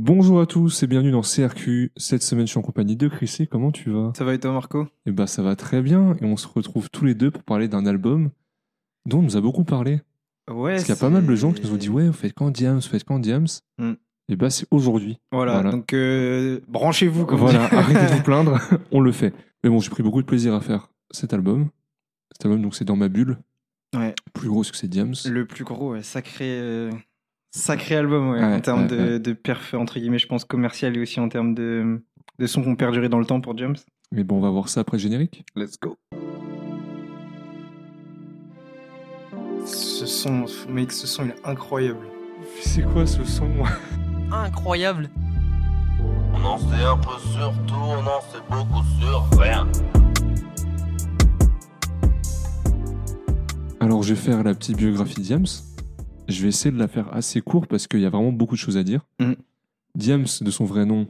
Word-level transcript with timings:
Bonjour 0.00 0.42
à 0.42 0.46
tous 0.46 0.82
et 0.82 0.86
bienvenue 0.86 1.10
dans 1.10 1.22
CRQ. 1.22 1.90
Cette 1.96 2.22
semaine, 2.22 2.46
je 2.46 2.50
suis 2.50 2.58
en 2.58 2.62
compagnie 2.62 2.96
de 2.96 3.08
Chrissy. 3.08 3.48
Comment 3.48 3.72
tu 3.72 3.88
vas? 3.90 4.12
Ça 4.14 4.24
va 4.24 4.34
et 4.34 4.38
toi, 4.38 4.52
Marco? 4.52 4.86
Eh 5.06 5.10
ben, 5.10 5.26
ça 5.26 5.42
va 5.42 5.56
très 5.56 5.80
bien 5.80 6.14
et 6.20 6.26
on 6.26 6.36
se 6.36 6.46
retrouve 6.46 6.90
tous 6.90 7.06
les 7.06 7.14
deux 7.14 7.30
pour 7.30 7.42
parler 7.42 7.66
d'un 7.66 7.86
album 7.86 8.28
dont 9.06 9.20
on 9.20 9.22
nous 9.22 9.38
a 9.38 9.40
beaucoup 9.40 9.64
parlé. 9.64 10.02
Ouais. 10.50 10.72
Parce 10.72 10.84
qu'il 10.84 10.94
y 10.94 10.98
a 10.98 11.00
pas 11.00 11.08
mal 11.08 11.24
de 11.24 11.34
gens 11.34 11.50
qui 11.50 11.62
nous 11.62 11.72
ont 11.72 11.76
dit 11.78 11.88
Ouais, 11.88 12.06
vous 12.08 12.12
faites 12.12 12.34
quand 12.34 12.50
Diams 12.50 12.76
Vous 12.76 12.82
faites 12.90 13.04
quand 13.04 13.18
Diams 13.18 13.46
Hmm. 13.78 13.94
Et 14.28 14.36
ben, 14.36 14.50
c'est 14.50 14.66
aujourd'hui. 14.70 15.18
Voilà, 15.32 15.54
Voilà. 15.54 15.70
donc 15.70 15.94
euh, 15.94 16.60
branchez-vous 16.68 17.24
comme 17.24 17.38
Voilà, 17.38 17.64
arrêtez 17.72 18.06
de 18.12 18.16
vous 18.18 18.22
plaindre, 18.22 18.58
on 18.92 19.00
le 19.00 19.12
fait. 19.12 19.32
Mais 19.64 19.70
bon, 19.70 19.80
j'ai 19.80 19.88
pris 19.88 20.02
beaucoup 20.02 20.20
de 20.20 20.26
plaisir 20.26 20.52
à 20.52 20.60
faire 20.60 20.90
cet 21.10 21.32
album. 21.32 21.70
Cet 22.32 22.44
album, 22.44 22.60
donc, 22.60 22.74
c'est 22.74 22.84
dans 22.84 22.96
ma 22.96 23.08
bulle. 23.08 23.38
Ouais. 23.96 24.14
Plus 24.34 24.48
gros 24.50 24.62
succès 24.62 24.88
Diams. 24.88 25.14
Le 25.26 25.46
plus 25.46 25.64
gros, 25.64 25.92
ouais, 25.92 26.02
sacré, 26.02 26.44
euh, 26.60 26.90
sacré 27.50 27.96
album, 27.96 28.30
ouais, 28.30 28.40
Ouais, 28.40 28.54
en 28.54 28.60
termes 28.60 28.82
ouais, 28.82 28.88
de, 28.88 28.96
ouais. 28.96 29.18
de 29.20 29.32
perf, 29.32 29.74
entre 29.74 29.98
guillemets, 29.98 30.18
je 30.18 30.26
pense, 30.26 30.44
commercial 30.44 30.96
et 30.96 31.00
aussi 31.00 31.20
en 31.20 31.28
termes 31.28 31.54
de, 31.54 32.02
de 32.38 32.46
sons 32.46 32.62
qui 32.62 32.68
ont 32.68 32.76
perduré 32.76 33.08
dans 33.08 33.18
le 33.18 33.26
temps 33.26 33.40
pour 33.40 33.56
James. 33.58 33.76
Mais 34.12 34.24
bon, 34.24 34.36
on 34.36 34.40
va 34.40 34.50
voir 34.50 34.68
ça 34.68 34.80
après 34.80 34.96
le 34.98 35.02
générique. 35.02 35.44
Let's 35.56 35.78
go. 35.80 35.96
Ce 39.64 40.06
son, 40.06 40.44
mec, 40.68 40.92
ce 40.92 41.06
son, 41.06 41.24
il 41.24 41.30
est 41.30 41.46
incroyable. 41.46 42.06
C'est 42.60 42.82
quoi 42.82 43.06
ce 43.06 43.24
son? 43.24 43.48
Incroyable. 44.30 45.10
On 46.34 46.44
en 46.44 46.58
sait 46.58 46.84
un 46.84 46.96
peu 46.98 47.18
sur 47.32 47.52
tout, 47.66 47.74
on 47.74 47.98
en 47.98 48.20
sait 48.20 48.38
beaucoup 48.48 48.84
sur 49.00 49.26
rien. 49.40 49.66
Alors, 53.80 54.02
je 54.02 54.14
vais 54.14 54.20
faire 54.20 54.42
la 54.44 54.54
petite 54.54 54.76
biographie 54.76 55.16
de 55.16 55.22
Diams. 55.22 55.46
Je 56.28 56.42
vais 56.42 56.48
essayer 56.48 56.70
de 56.72 56.78
la 56.78 56.88
faire 56.88 57.12
assez 57.14 57.40
court 57.40 57.66
parce 57.66 57.86
qu'il 57.86 58.00
y 58.00 58.06
a 58.06 58.10
vraiment 58.10 58.32
beaucoup 58.32 58.54
de 58.54 58.60
choses 58.60 58.76
à 58.76 58.82
dire. 58.82 59.00
Mhm. 59.20 59.36
Diams, 59.94 60.26
de 60.40 60.50
son 60.50 60.64
vrai 60.64 60.84
nom, 60.84 61.06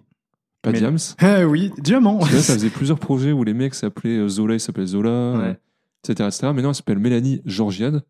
pas 0.62 0.72
Mais- 0.72 0.78
Diams. 0.78 0.98
Ah 1.18 1.46
oui, 1.46 1.72
diamant 1.78 2.18
là, 2.20 2.26
ça 2.42 2.54
faisait 2.54 2.70
plusieurs 2.70 2.98
projets 2.98 3.32
où 3.32 3.42
les 3.44 3.54
mecs 3.54 3.74
s'appelaient 3.74 4.18
euh, 4.18 4.28
Zola, 4.28 4.54
il 4.54 4.60
s'appelait 4.60 4.86
Zola, 4.86 5.32
Ouais. 5.38 5.58
etc., 6.04 6.28
etc. 6.28 6.52
Maintenant, 6.52 6.68
elle 6.70 6.74
s'appelle 6.74 6.98
Mélanie 6.98 7.40
Georgiade. 7.44 8.02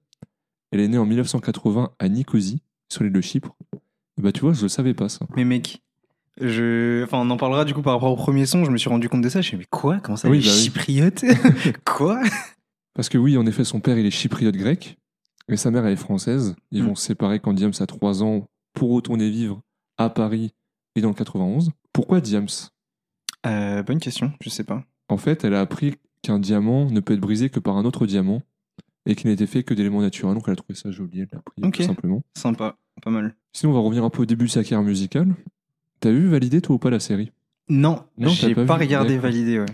Elle 0.72 0.81
est 0.81 0.89
née 0.89 0.98
en 0.98 1.06
1980 1.06 1.92
à 1.98 2.08
Nicosie, 2.08 2.61
sur 2.89 3.05
l'île 3.05 3.12
de 3.12 3.20
Chypre. 3.20 3.56
Et 4.19 4.22
bah, 4.22 4.33
tu 4.33 4.41
vois, 4.41 4.53
je 4.53 4.62
le 4.62 4.69
savais 4.69 4.94
pas, 4.94 5.09
ça. 5.09 5.27
Mais 5.36 5.44
mec, 5.44 5.81
je... 6.41 7.05
enfin, 7.05 7.19
on 7.19 7.31
en 7.31 7.36
parlera 7.36 7.64
du 7.64 7.72
coup 7.72 7.83
par 7.83 7.94
rapport 7.94 8.12
au 8.12 8.16
premier 8.16 8.44
son, 8.47 8.64
je 8.64 8.70
me 8.70 8.77
suis 8.77 8.91
rendu 8.91 9.09
compte 9.09 9.22
de 9.22 9.28
ça, 9.28 9.41
je 9.41 9.47
me 9.47 9.48
suis 9.48 9.56
dit, 9.56 9.61
mais 9.61 9.66
quoi? 9.70 9.98
Comment 10.03 10.16
ça, 10.16 10.28
Oui, 10.28 10.41
les 10.41 10.44
bah 10.47 10.50
oui. 10.53 10.61
chypriotes? 10.62 11.25
Quoi? 11.84 12.20
Parce 12.94 13.09
que 13.09 13.16
oui, 13.19 13.36
en 13.38 13.47
effet, 13.47 13.62
son 13.64 13.81
père, 13.81 13.97
il 13.98 14.06
est 14.06 14.11
chypriote 14.11 14.56
grec, 14.56 14.98
et 15.48 15.56
sa 15.56 15.70
mère, 15.70 15.86
elle 15.86 15.92
est 15.92 15.97
française. 15.97 16.56
Ils 16.72 16.83
Mm. 16.83 16.86
vont 16.89 16.94
se 16.94 17.06
séparer 17.06 17.41
quand 17.41 17.52
Diams 17.52 17.72
a 17.80 17.86
3 17.86 18.22
ans 18.22 18.47
pour 18.75 18.91
retourner 18.92 19.30
vivre 19.30 19.62
à 19.98 20.11
Paris 20.11 20.53
et 20.97 21.00
dans 21.00 21.08
le 21.08 21.14
91. 21.14 21.70
Pourquoi 21.92 22.20
Diams? 22.20 22.48
Euh, 23.47 23.83
Bonne 23.83 24.00
question, 24.00 24.33
je 24.41 24.50
sais 24.50 24.64
pas. 24.64 24.84
En 25.08 25.16
fait, 25.16 25.44
elle 25.44 25.55
a 25.55 25.61
appris 25.61 25.94
qu'un 26.22 26.38
diamant 26.38 26.91
ne 26.91 27.00
peut 27.00 27.14
être 27.14 27.20
brisé 27.20 27.48
que 27.50 27.61
par 27.61 27.77
un 27.77 27.84
autre 27.84 28.06
diamant 28.06 28.42
et 29.06 29.14
qu'il 29.14 29.30
n'était 29.30 29.47
fait 29.47 29.62
que 29.62 29.72
d'éléments 29.72 30.00
naturels. 30.00 30.34
Donc 30.34 30.44
elle 30.48 30.55
a 30.55 30.56
trouvé 30.56 30.75
ça 30.75 30.91
joli, 30.91 31.20
elle 31.20 31.28
l'a 31.33 31.38
appris 31.38 31.62
Ok. 31.64 31.77
tout 31.77 31.83
simplement. 31.84 32.22
Sympa, 32.36 32.77
pas 33.03 33.10
mal. 33.10 33.34
Sinon, 33.53 33.72
on 33.72 33.75
va 33.77 33.81
revenir 33.81 34.05
un 34.05 34.10
peu 34.10 34.22
au 34.22 34.27
début 34.27 34.47
de 34.47 34.50
sa 34.50 34.62
carrière 34.64 34.83
musicale. 34.83 35.34
T'as 36.00 36.10
vu 36.10 36.28
valider 36.28 36.60
toi 36.60 36.75
ou 36.77 36.78
pas 36.78 36.91
la 36.91 37.00
série? 37.00 37.31
Non, 37.69 38.03
Non, 38.19 38.28
j'ai 38.28 38.55
pas, 38.55 38.77
regardé 38.77 39.16
validé, 39.19 39.58
ouais. 39.60 39.66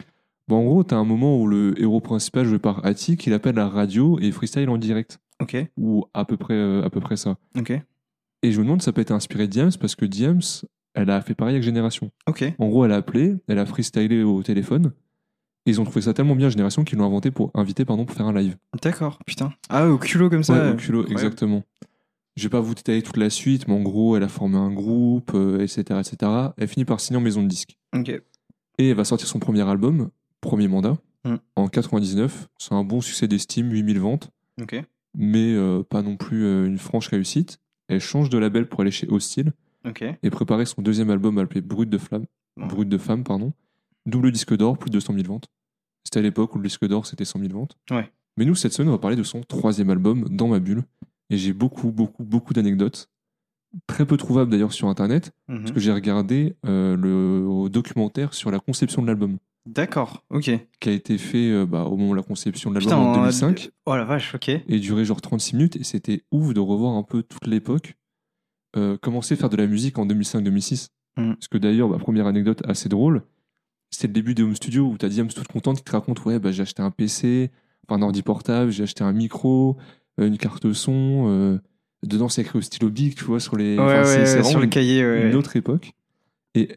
Bon, 0.49 0.57
en 0.59 0.65
gros, 0.65 0.83
t'as 0.85 0.97
un 0.97 1.05
moment 1.05 1.39
où 1.41 1.47
le 1.47 1.81
héros 1.81 2.01
principal, 2.01 2.45
joué 2.47 2.59
par 2.59 2.85
Attic, 2.85 3.27
il 3.27 3.33
appelle 3.33 3.55
la 3.57 3.69
radio 3.69 4.19
et 4.21 4.31
freestyle 4.33 4.69
en 4.71 4.77
direct. 4.79 5.19
Ok, 5.43 5.57
Ou 5.77 6.05
à 6.15 6.25
peu 6.25 6.37
près, 6.37 6.55
euh, 6.55 6.83
à 6.85 6.91
peu 6.91 7.01
près 7.01 7.17
ça. 7.17 7.37
ok, 7.59 7.71
Et 8.43 8.53
je 8.53 8.59
me 8.59 8.65
demande 8.65 8.81
si 8.81 8.87
ça 8.87 8.93
peut 8.93 9.01
être 9.01 9.11
inspiré 9.13 9.47
de 9.47 9.53
Diams 9.53 9.71
parce 9.81 9.95
que 9.97 10.05
Diams, 10.05 10.41
elle 10.95 11.11
a 11.11 11.21
fait 11.21 11.35
pareil 11.35 11.55
avec 11.55 11.63
Génération. 11.65 12.11
ok. 12.29 12.45
En 12.59 12.69
gros, 12.69 12.85
elle 12.85 12.93
a 12.93 12.97
appelé, 12.97 13.37
elle 13.49 13.59
a 13.59 13.67
freestylé 13.67 14.23
au 14.23 14.43
téléphone. 14.43 14.93
Et 15.65 15.71
ils 15.71 15.81
ont 15.81 15.85
trouvé 15.85 16.01
ça 16.03 16.13
tellement 16.13 16.35
bien, 16.35 16.49
Génération, 16.49 16.83
qu'ils 16.85 16.99
l'ont 16.99 17.07
inventé 17.07 17.31
pour 17.31 17.51
inviter 17.55 17.85
pardon, 17.85 18.05
pour 18.05 18.17
faire 18.17 18.27
un 18.27 18.33
live. 18.33 18.57
D'accord, 18.83 19.19
putain. 19.27 19.53
Ah, 19.69 19.89
au 19.89 19.97
culot 19.99 20.29
comme 20.29 20.43
ça. 20.43 20.55
Ouais, 20.55 20.73
au 20.73 20.77
culot, 20.77 21.01
incroyable. 21.01 21.13
exactement. 21.13 21.63
Je 22.37 22.43
vais 22.45 22.49
pas 22.49 22.61
vous 22.61 22.75
détailler 22.75 23.03
toute 23.03 23.17
la 23.19 23.31
suite, 23.31 23.69
mais 23.69 23.75
en 23.75 23.83
gros, 23.83 24.17
elle 24.17 24.23
a 24.25 24.29
formé 24.29 24.57
un 24.57 24.73
groupe, 24.73 25.33
euh, 25.35 25.61
etc., 25.61 25.83
etc. 26.01 26.33
Elle 26.57 26.67
finit 26.67 26.85
par 26.85 26.99
signer 26.99 27.19
en 27.19 27.21
maison 27.21 27.43
de 27.43 27.49
disque. 27.49 27.79
Ok, 27.95 28.09
Et 28.79 28.89
elle 28.89 28.97
va 28.97 29.05
sortir 29.05 29.29
son 29.29 29.39
premier 29.39 29.63
album, 29.69 30.11
premier 30.41 30.67
mandat, 30.69 30.97
Mm. 31.25 31.37
en 31.55 31.69
99. 31.69 32.49
C'est 32.59 32.73
un 32.75 32.83
bon 32.83 33.01
succès 33.01 33.29
d'estime, 33.29 33.71
8000 33.71 34.01
ventes, 34.01 34.31
ok, 34.61 34.83
mais 35.15 35.55
euh, 35.55 35.83
pas 35.83 36.03
non 36.03 36.17
plus 36.17 36.45
euh, 36.45 36.67
une 36.67 36.79
franche 36.79 37.09
réussite. 37.09 37.59
Elle 37.89 38.01
change 38.01 38.31
de 38.31 38.39
label 38.39 38.69
pour 38.69 38.81
aller 38.81 38.91
chez 38.91 39.09
Hostile 39.09 39.53
et 40.23 40.31
préparer 40.31 40.65
son 40.65 40.81
deuxième 40.83 41.11
album 41.11 41.39
appelé 41.39 41.61
Brut 41.61 41.91
de 41.91 41.99
Flamme, 41.99 42.27
Bon. 42.57 42.67
Brut 42.67 42.89
de 42.89 42.99
Femme, 42.99 43.25
pardon. 43.25 43.53
Double 44.07 44.31
disque 44.33 44.57
d'or, 44.57 44.79
plus 44.79 44.91
de 44.91 44.95
200 44.95 45.15
000 45.15 45.27
ventes. 45.27 45.49
C'était 46.05 46.19
à 46.21 46.23
l'époque 46.23 46.55
où 46.55 46.59
le 46.59 46.65
disque 46.65 46.87
d'or 46.87 47.07
c'était 47.07 47.25
100 47.25 47.41
000 47.41 47.53
ventes. 47.53 47.77
Ouais. 47.91 48.11
Mais 48.37 48.45
nous, 48.45 48.55
cette 48.55 48.73
semaine, 48.73 48.89
on 48.89 48.93
va 48.93 48.99
parler 48.99 49.17
de 49.17 49.23
son 49.23 49.41
troisième 49.43 49.91
album, 49.91 50.27
Dans 50.31 50.49
ma 50.49 50.59
bulle. 50.61 50.85
Et 51.31 51.37
j'ai 51.39 51.53
beaucoup, 51.53 51.91
beaucoup, 51.93 52.25
beaucoup 52.25 52.53
d'anecdotes. 52.53 53.09
Très 53.87 54.05
peu 54.07 54.17
trouvables 54.17 54.51
d'ailleurs 54.51 54.73
sur 54.73 54.89
internet, 54.89 55.33
Mhm. 55.49 55.59
parce 55.61 55.73
que 55.73 55.81
j'ai 55.81 55.93
regardé 55.93 56.55
euh, 56.67 56.97
le 56.97 57.69
documentaire 57.71 58.35
sur 58.35 58.51
la 58.51 58.59
conception 58.61 59.01
de 59.03 59.07
l'album, 59.07 59.39
D'accord, 59.65 60.25
ok. 60.31 60.51
qui 60.81 60.89
a 60.89 60.93
été 60.93 61.19
fait 61.19 61.49
euh, 61.51 61.67
bah, 61.67 61.85
au 61.85 61.97
moment 61.97 62.13
de 62.13 62.17
la 62.17 62.23
conception 62.25 62.71
de 62.71 62.75
l'album 62.81 62.95
en 62.99 63.13
euh, 63.13 63.15
2005, 63.21 63.71
Oh 63.87 63.95
la 63.97 64.05
vache, 64.05 64.35
ok. 64.35 64.49
et 64.49 64.79
duré 64.81 65.05
genre 65.05 65.21
36 65.21 65.55
minutes, 65.57 65.77
et 65.77 65.85
c'était 65.85 66.25
ouf 66.33 66.53
de 66.53 66.59
revoir 66.61 66.95
un 66.97 67.05
peu 67.05 67.23
toute 67.23 67.47
l'époque. 67.47 67.95
Euh, 68.77 68.97
commencer 68.97 69.35
à 69.35 69.37
faire 69.37 69.51
de 69.51 69.57
la 69.57 69.67
musique 69.67 69.99
en 69.99 70.07
2005-2006. 70.07 70.89
Mhm. 71.19 71.35
Parce 71.37 71.49
que 71.49 71.59
d'ailleurs, 71.59 71.89
bah, 71.89 71.99
première 71.99 72.27
anecdote 72.27 72.63
assez 72.67 72.89
drôle, 72.89 73.23
c'était 73.91 74.09
le 74.09 74.15
début 74.15 74.35
des 74.35 74.43
home 74.43 74.57
studios 74.57 74.87
où 74.89 74.97
t'as 74.97 75.09
Diams 75.09 75.29
toute 75.29 75.47
contente 75.47 75.77
qui 75.79 75.85
te 75.85 75.93
raconte 75.93 76.25
Ouais, 76.25 76.39
bah, 76.39 76.51
j'ai 76.51 76.63
acheté 76.63 76.83
un 76.83 76.91
PC, 76.91 77.51
enfin, 77.87 78.01
un 78.01 78.03
ordi 78.03 78.23
portable, 78.23 78.73
j'ai 78.73 78.83
acheté 78.83 79.05
un 79.05 79.13
micro, 79.13 79.77
euh, 80.19 80.27
une 80.27 80.39
carte 80.39 80.73
son. 80.73 81.27
euh, 81.29 81.59
dedans, 82.03 82.29
c'est 82.29 82.41
écrit 82.43 82.59
au 82.59 82.63
stylo 82.63 82.89
Bic, 82.91 83.15
tu 83.15 83.25
vois, 83.25 83.39
sur 83.39 83.57
les. 83.57 83.79
Ouais, 83.79 83.85
ouais, 83.85 84.05
c'est- 84.07 84.27
c'est 84.27 84.43
sur 84.43 84.59
le 84.59 84.67
cahier, 84.67 85.05
ouais. 85.05 85.29
une 85.29 85.37
autre 85.37 85.55
époque. 85.55 85.93
Et 86.55 86.71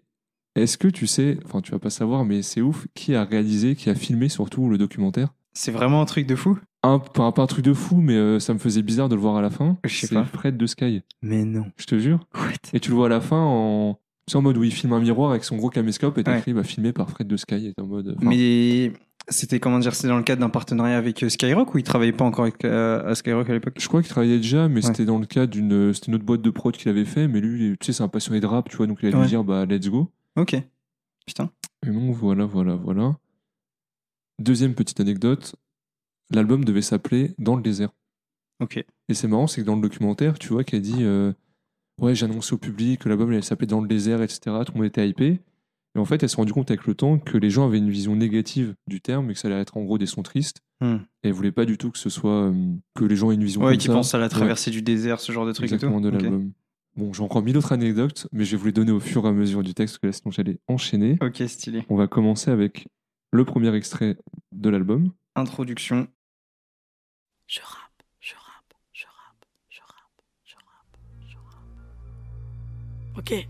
est-ce 0.55 0.77
que 0.77 0.87
tu 0.87 1.07
sais, 1.07 1.37
enfin, 1.45 1.61
tu 1.61 1.71
vas 1.71 1.79
pas 1.79 1.89
savoir, 1.89 2.25
mais 2.25 2.41
c'est 2.41 2.61
ouf, 2.61 2.87
qui 2.93 3.15
a 3.15 3.23
réalisé, 3.23 3.75
qui 3.75 3.89
a 3.89 3.95
filmé 3.95 4.29
surtout 4.29 4.69
le 4.69 4.77
documentaire? 4.77 5.29
C'est 5.53 5.71
vraiment 5.71 6.01
un 6.01 6.05
truc 6.05 6.27
de 6.27 6.35
fou? 6.35 6.57
Un, 6.83 6.99
pas, 6.99 7.31
pas 7.31 7.41
un 7.41 7.47
truc 7.47 7.63
de 7.65 7.73
fou, 7.73 7.97
mais 7.97 8.13
euh, 8.15 8.39
ça 8.39 8.53
me 8.53 8.59
faisait 8.59 8.81
bizarre 8.81 9.09
de 9.09 9.15
le 9.15 9.21
voir 9.21 9.37
à 9.37 9.41
la 9.41 9.49
fin. 9.49 9.77
Je 9.85 9.95
sais 9.95 10.07
C'est 10.07 10.15
pas. 10.15 10.23
Fred 10.25 10.57
de 10.57 10.65
Sky, 10.67 11.01
Mais 11.21 11.43
non. 11.45 11.65
je 11.77 11.85
te 11.85 11.97
jure. 11.97 12.19
What? 12.35 12.51
Et 12.73 12.79
tu 12.79 12.89
le 12.91 12.95
vois 12.95 13.05
à 13.07 13.09
la 13.09 13.21
fin 13.21 13.39
en. 13.39 13.99
Sais, 14.27 14.37
en 14.37 14.41
mode 14.41 14.57
où 14.57 14.63
il 14.63 14.71
filme 14.73 14.91
un 14.93 14.99
miroir 14.99 15.29
avec 15.31 15.43
son 15.43 15.55
gros 15.55 15.69
caméscope 15.69 16.17
et 16.17 16.23
t'as 16.23 16.31
Ouais. 16.33 16.39
écrit 16.39 16.53
bah, 16.53 16.63
filmé 16.63 16.91
par 16.93 17.09
Fred 17.09 17.27
de 17.27 17.37
Sky. 17.37 17.67
Et 17.67 17.73
t'es 17.73 17.81
en 17.81 17.85
mode. 17.87 18.15
enfin, 18.17 18.27
Mais 18.27 18.91
c'était 19.29 19.59
comment 19.59 19.77
dire, 19.79 19.93
c'est 19.95 20.07
dans 20.07 20.17
le 20.17 20.23
cadre 20.23 20.41
d'un 20.41 20.49
partenariat 20.49 20.97
avec 20.97 21.21
euh, 21.23 21.29
Skyrock 21.29 21.73
ou 21.75 21.77
il 21.77 21.83
travaillait 21.83 22.11
pas 22.11 22.25
encore 22.25 22.45
avec, 22.45 22.65
euh, 22.65 23.07
à 23.09 23.13
Skyrock 23.15 23.49
à 23.49 23.53
l'époque? 23.53 23.75
Je 23.79 23.87
crois 23.87 24.01
qu'il 24.01 24.09
travaillait 24.09 24.37
déjà, 24.37 24.67
mais 24.67 24.75
Ouais. 24.77 24.81
c'était 24.81 25.05
dans 25.05 25.19
le 25.19 25.25
cadre 25.27 25.51
d'une. 25.51 25.93
C'était 25.93 26.07
une 26.07 26.15
autre 26.15 26.25
boîte 26.25 26.41
de 26.41 26.49
prod 26.49 26.75
qu'il 26.75 26.89
avait 26.89 27.05
fait, 27.05 27.27
mais 27.27 27.39
lui, 27.39 27.75
tu 27.79 27.85
sais, 27.85 27.93
c'est 27.93 28.03
un 28.03 28.07
passionné 28.07 28.39
de 28.39 28.47
rap, 28.47 28.67
tu 28.69 28.77
vois, 28.77 28.87
donc 28.87 28.97
il 29.03 29.07
a 29.07 29.11
dû 29.11 29.17
Ouais. 29.17 29.27
dire 29.27 29.43
bah 29.43 29.65
let's 29.65 29.89
go. 29.89 30.09
Ok. 30.37 30.55
Putain. 31.25 31.49
Et 31.85 31.91
donc 31.91 32.15
voilà, 32.15 32.45
voilà, 32.45 32.75
voilà. 32.75 33.17
Deuxième 34.39 34.73
petite 34.75 34.99
anecdote, 34.99 35.55
l'album 36.31 36.65
devait 36.65 36.81
s'appeler 36.81 37.33
Dans 37.39 37.55
le 37.55 37.61
désert. 37.61 37.89
Ok. 38.61 38.77
Et 39.09 39.13
c'est 39.13 39.27
marrant, 39.27 39.47
c'est 39.47 39.61
que 39.61 39.65
dans 39.65 39.75
le 39.75 39.81
documentaire, 39.81 40.37
tu 40.39 40.49
vois, 40.49 40.63
qu'elle 40.63 40.81
dit 40.81 41.03
euh, 41.03 41.31
Ouais, 41.99 42.15
j'ai 42.15 42.25
annoncé 42.25 42.53
au 42.53 42.57
public 42.57 43.01
que 43.01 43.09
l'album 43.09 43.29
allait 43.31 43.41
s'appeler 43.41 43.67
Dans 43.67 43.81
le 43.81 43.87
désert, 43.87 44.21
etc. 44.21 44.39
Tout 44.65 44.73
le 44.73 44.77
monde 44.79 44.85
était 44.87 45.07
hypé. 45.07 45.39
Et 45.95 45.99
en 45.99 46.03
fait, 46.05 46.21
elle 46.21 46.29
s'est 46.29 46.35
rendue 46.35 46.51
compte 46.51 46.69
avec 46.71 46.85
le 46.87 46.93
temps 46.95 47.17
que 47.19 47.37
les 47.37 47.49
gens 47.49 47.65
avaient 47.65 47.77
une 47.77 47.89
vision 47.89 48.17
négative 48.17 48.75
du 48.87 48.99
terme 48.99 49.29
et 49.31 49.33
que 49.33 49.39
ça 49.39 49.47
allait 49.47 49.61
être 49.61 49.77
en 49.77 49.83
gros 49.83 49.97
des 49.97 50.05
sons 50.05 50.23
tristes. 50.23 50.59
Hmm. 50.81 50.97
Et 51.23 51.29
elle 51.29 51.33
voulait 51.33 51.53
pas 51.53 51.63
du 51.63 51.77
tout 51.77 51.89
que 51.91 51.97
ce 51.97 52.09
soit. 52.09 52.49
euh, 52.49 52.73
que 52.95 53.05
les 53.05 53.15
gens 53.15 53.31
aient 53.31 53.35
une 53.35 53.43
vision 53.45 53.61
Ouais, 53.63 53.77
qui 53.77 53.87
ça. 53.87 53.93
pense 53.93 54.13
à 54.13 54.17
la 54.17 54.27
traversée 54.27 54.71
du 54.71 54.81
désert, 54.81 55.21
ce 55.21 55.31
genre 55.31 55.45
de 55.45 55.53
truc 55.53 55.67
et 55.67 55.69
tout. 55.69 55.75
Exactement 55.75 56.01
de 56.01 56.09
Ok. 56.09 56.21
l'album. 56.21 56.51
Bon, 56.95 57.11
j'ai 57.11 57.23
encore 57.23 57.41
mille 57.41 57.57
autres 57.57 57.73
anecdotes, 57.73 58.27
mais 58.31 58.45
je 58.45 58.51
vais 58.51 58.57
vous 58.57 58.65
les 58.67 58.71
donner 58.71 58.91
au 58.91 59.01
fur 59.01 59.25
et 59.25 59.27
à 59.27 59.33
mesure 59.33 59.63
du 59.63 59.73
texte, 59.73 59.97
que 59.97 60.07
là, 60.07 60.13
sinon 60.13 60.31
j'allais 60.31 60.59
enchaîner. 60.67 61.17
Ok, 61.21 61.43
stylé. 61.47 61.85
On 61.89 61.97
va 61.97 62.07
commencer 62.07 62.51
avec 62.51 62.87
le 63.31 63.43
premier 63.43 63.75
extrait 63.75 64.17
de 64.53 64.69
l'album. 64.69 65.11
Introduction. 65.35 66.07
Je 67.47 67.59
rappe, 67.59 68.03
je 68.21 68.33
rappe, 68.35 68.73
je 68.93 69.05
rappe, 69.05 69.45
je 69.69 69.81
rappe, 69.81 70.21
je 70.45 70.55
rappe, 70.55 70.97
je 71.27 71.35
rappe. 71.35 73.17
Ok. 73.17 73.47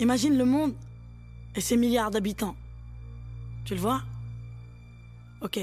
Imagine 0.00 0.36
le 0.36 0.44
monde 0.44 0.74
et 1.54 1.60
ses 1.60 1.76
milliards 1.76 2.10
d'habitants. 2.10 2.56
Tu 3.64 3.74
le 3.74 3.80
vois? 3.80 4.02
Ok. 5.42 5.60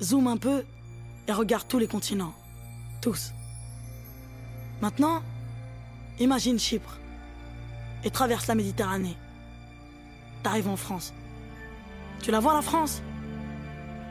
Zoom 0.00 0.28
un 0.28 0.36
peu 0.36 0.62
et 1.26 1.32
regarde 1.32 1.66
tous 1.66 1.78
les 1.78 1.88
continents. 1.88 2.34
Tous. 3.02 3.32
Maintenant, 4.80 5.22
imagine 6.18 6.58
Chypre 6.58 6.98
et 8.04 8.10
traverse 8.10 8.46
la 8.46 8.54
Méditerranée. 8.54 9.16
T'arrives 10.42 10.68
en 10.68 10.76
France. 10.76 11.12
Tu 12.22 12.30
la 12.30 12.40
vois 12.40 12.54
la 12.54 12.62
France? 12.62 13.02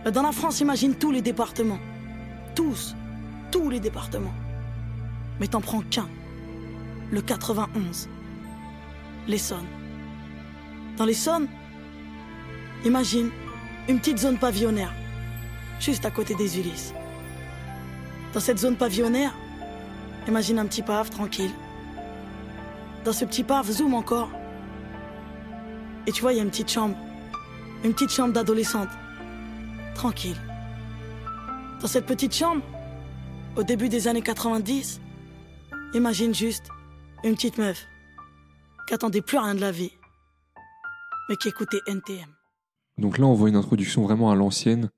Ben, 0.03 0.11
Dans 0.11 0.21
la 0.21 0.31
France, 0.31 0.59
imagine 0.59 0.95
tous 0.95 1.11
les 1.11 1.21
départements. 1.21 1.79
Tous. 2.55 2.95
Tous 3.51 3.69
les 3.69 3.79
départements. 3.79 4.33
Mais 5.39 5.47
t'en 5.47 5.61
prends 5.61 5.81
qu'un. 5.81 6.07
Le 7.11 7.21
91. 7.21 8.09
l'Essonne. 9.27 9.65
Dans 10.97 11.05
l'Essonne, 11.05 11.47
imagine 12.85 13.29
une 13.87 13.99
petite 13.99 14.19
zone 14.19 14.37
pavillonnaire, 14.37 14.93
juste 15.79 16.05
à 16.05 16.11
côté 16.11 16.35
des 16.35 16.59
Ulysses. 16.59 16.93
Dans 18.33 18.39
cette 18.39 18.59
zone 18.59 18.75
pavillonnaire, 18.75 19.33
imagine 20.27 20.59
un 20.59 20.65
petit 20.65 20.81
pave 20.81 21.09
tranquille. 21.09 21.51
Dans 23.05 23.13
ce 23.13 23.23
petit 23.23 23.43
pave, 23.43 23.69
zoom 23.69 23.93
encore. 23.93 24.31
Et 26.07 26.11
tu 26.11 26.21
vois, 26.21 26.33
il 26.33 26.37
y 26.37 26.39
a 26.39 26.43
une 26.43 26.49
petite 26.49 26.71
chambre. 26.71 26.97
Une 27.83 27.93
petite 27.93 28.09
chambre 28.09 28.33
d'adolescente. 28.33 28.89
Tranquille. 29.93 30.35
Dans 31.81 31.87
cette 31.87 32.07
petite 32.07 32.33
chambre, 32.33 32.63
au 33.55 33.61
début 33.61 33.89
des 33.89 34.07
années 34.07 34.23
90, 34.23 35.01
imagine 35.93 36.33
juste 36.33 36.63
une 37.23 37.35
petite 37.35 37.59
meuf 37.59 37.85
qui 38.87 38.95
attendait 38.95 39.21
plus 39.21 39.37
rien 39.37 39.53
de 39.53 39.61
la 39.61 39.71
vie, 39.71 39.91
mais 41.29 41.35
qui 41.35 41.49
écoutait 41.49 41.81
NTM. 41.85 42.25
Donc 42.97 43.19
là, 43.19 43.27
on 43.27 43.35
voit 43.35 43.49
une 43.49 43.55
introduction 43.55 44.01
vraiment 44.01 44.31
à 44.31 44.35
l'ancienne, 44.35 44.89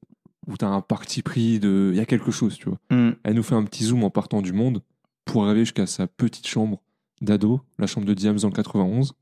où 0.48 0.56
tu 0.56 0.63
as 0.63 0.69
un 0.69 0.80
parti 0.80 1.24
pris 1.24 1.59
de. 1.59 1.89
Il 1.92 1.98
y 1.98 2.01
a 2.01 2.06
quelque 2.06 2.31
chose, 2.31 2.57
tu 2.57 2.69
vois. 2.69 2.77
Mm. 2.89 3.15
Elle 3.25 3.33
nous 3.33 3.44
fait 3.44 3.56
un 3.56 3.65
petit 3.65 3.83
zoom 3.83 4.06
en 4.06 4.09
partant 4.09 4.42
du 4.42 4.54
monde 4.54 4.81
pour 5.25 5.44
arriver 5.44 5.65
jusqu'à 5.65 5.88
sa 5.88 6.07
petite 6.07 6.48
chambre 6.48 6.81
d'ado, 7.22 7.62
la 7.80 7.88
chambre 7.88 8.06
de 8.08 8.14
Diams 8.14 8.38
le 8.42 8.50
91. 8.52 9.14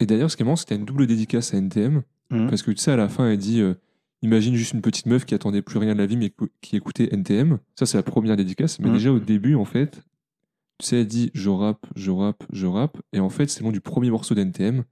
Et 0.00 0.06
d'ailleurs, 0.06 0.30
ce 0.30 0.36
qui 0.36 0.42
est 0.42 0.44
marrant, 0.44 0.56
c'était 0.56 0.76
une 0.76 0.84
double 0.84 1.06
dédicace 1.06 1.54
à 1.54 1.58
NTM, 1.58 2.02
Mm. 2.30 2.48
parce 2.48 2.62
que 2.62 2.70
tu 2.70 2.78
sais, 2.78 2.90
à 2.90 2.96
la 2.96 3.08
fin, 3.08 3.28
elle 3.28 3.38
dit 3.38 3.60
euh, 3.60 3.74
Imagine 4.22 4.54
juste 4.54 4.72
une 4.72 4.80
petite 4.80 5.04
meuf 5.04 5.26
qui 5.26 5.34
attendait 5.34 5.60
plus 5.60 5.78
rien 5.78 5.92
de 5.92 5.98
la 5.98 6.06
vie, 6.06 6.16
mais 6.16 6.32
qui 6.62 6.76
écoutait 6.76 7.10
NTM. 7.14 7.58
Ça, 7.78 7.84
c'est 7.84 7.98
la 7.98 8.02
première 8.02 8.36
dédicace. 8.36 8.78
Mais 8.80 8.88
Mm. 8.88 8.92
déjà, 8.94 9.12
au 9.12 9.18
début, 9.18 9.54
en 9.54 9.66
fait, 9.66 10.02
tu 10.78 10.86
sais, 10.86 11.00
elle 11.00 11.06
dit 11.06 11.30
Je 11.34 11.50
rappe, 11.50 11.84
je 11.94 12.10
rappe, 12.10 12.42
je 12.50 12.66
rappe. 12.66 12.96
Et 13.12 13.20
en 13.20 13.28
fait, 13.28 13.50
c'est 13.50 13.60
le 13.60 13.66
nom 13.66 13.72
du 13.72 13.82
premier 13.82 14.10
morceau 14.10 14.34
d'NTM, 14.34 14.84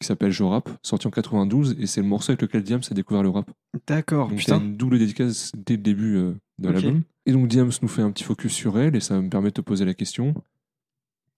qui 0.00 0.06
s'appelle 0.08 0.32
Je 0.32 0.42
rappe, 0.42 0.68
sorti 0.82 1.06
en 1.06 1.10
92, 1.10 1.76
et 1.78 1.86
c'est 1.86 2.00
le 2.00 2.08
morceau 2.08 2.32
avec 2.32 2.42
lequel 2.42 2.64
Diams 2.64 2.80
a 2.90 2.94
découvert 2.94 3.22
le 3.22 3.28
rap. 3.28 3.48
D'accord, 3.86 4.28
Donc 4.28 4.40
c'est 4.40 4.46
putain. 4.52 4.60
une 4.60 4.76
double 4.76 4.98
dédicace 4.98 5.52
dès 5.56 5.76
le 5.76 5.82
début 5.82 6.16
euh, 6.16 6.34
de 6.58 6.68
l'album. 6.70 7.02
Et 7.26 7.32
donc 7.32 7.46
Diams 7.46 7.70
nous 7.80 7.88
fait 7.88 8.02
un 8.02 8.10
petit 8.10 8.24
focus 8.24 8.52
sur 8.52 8.76
elle 8.76 8.96
et 8.96 9.00
ça 9.00 9.20
me 9.20 9.28
permet 9.28 9.50
de 9.50 9.54
te 9.54 9.60
poser 9.60 9.84
la 9.84 9.94
question. 9.94 10.34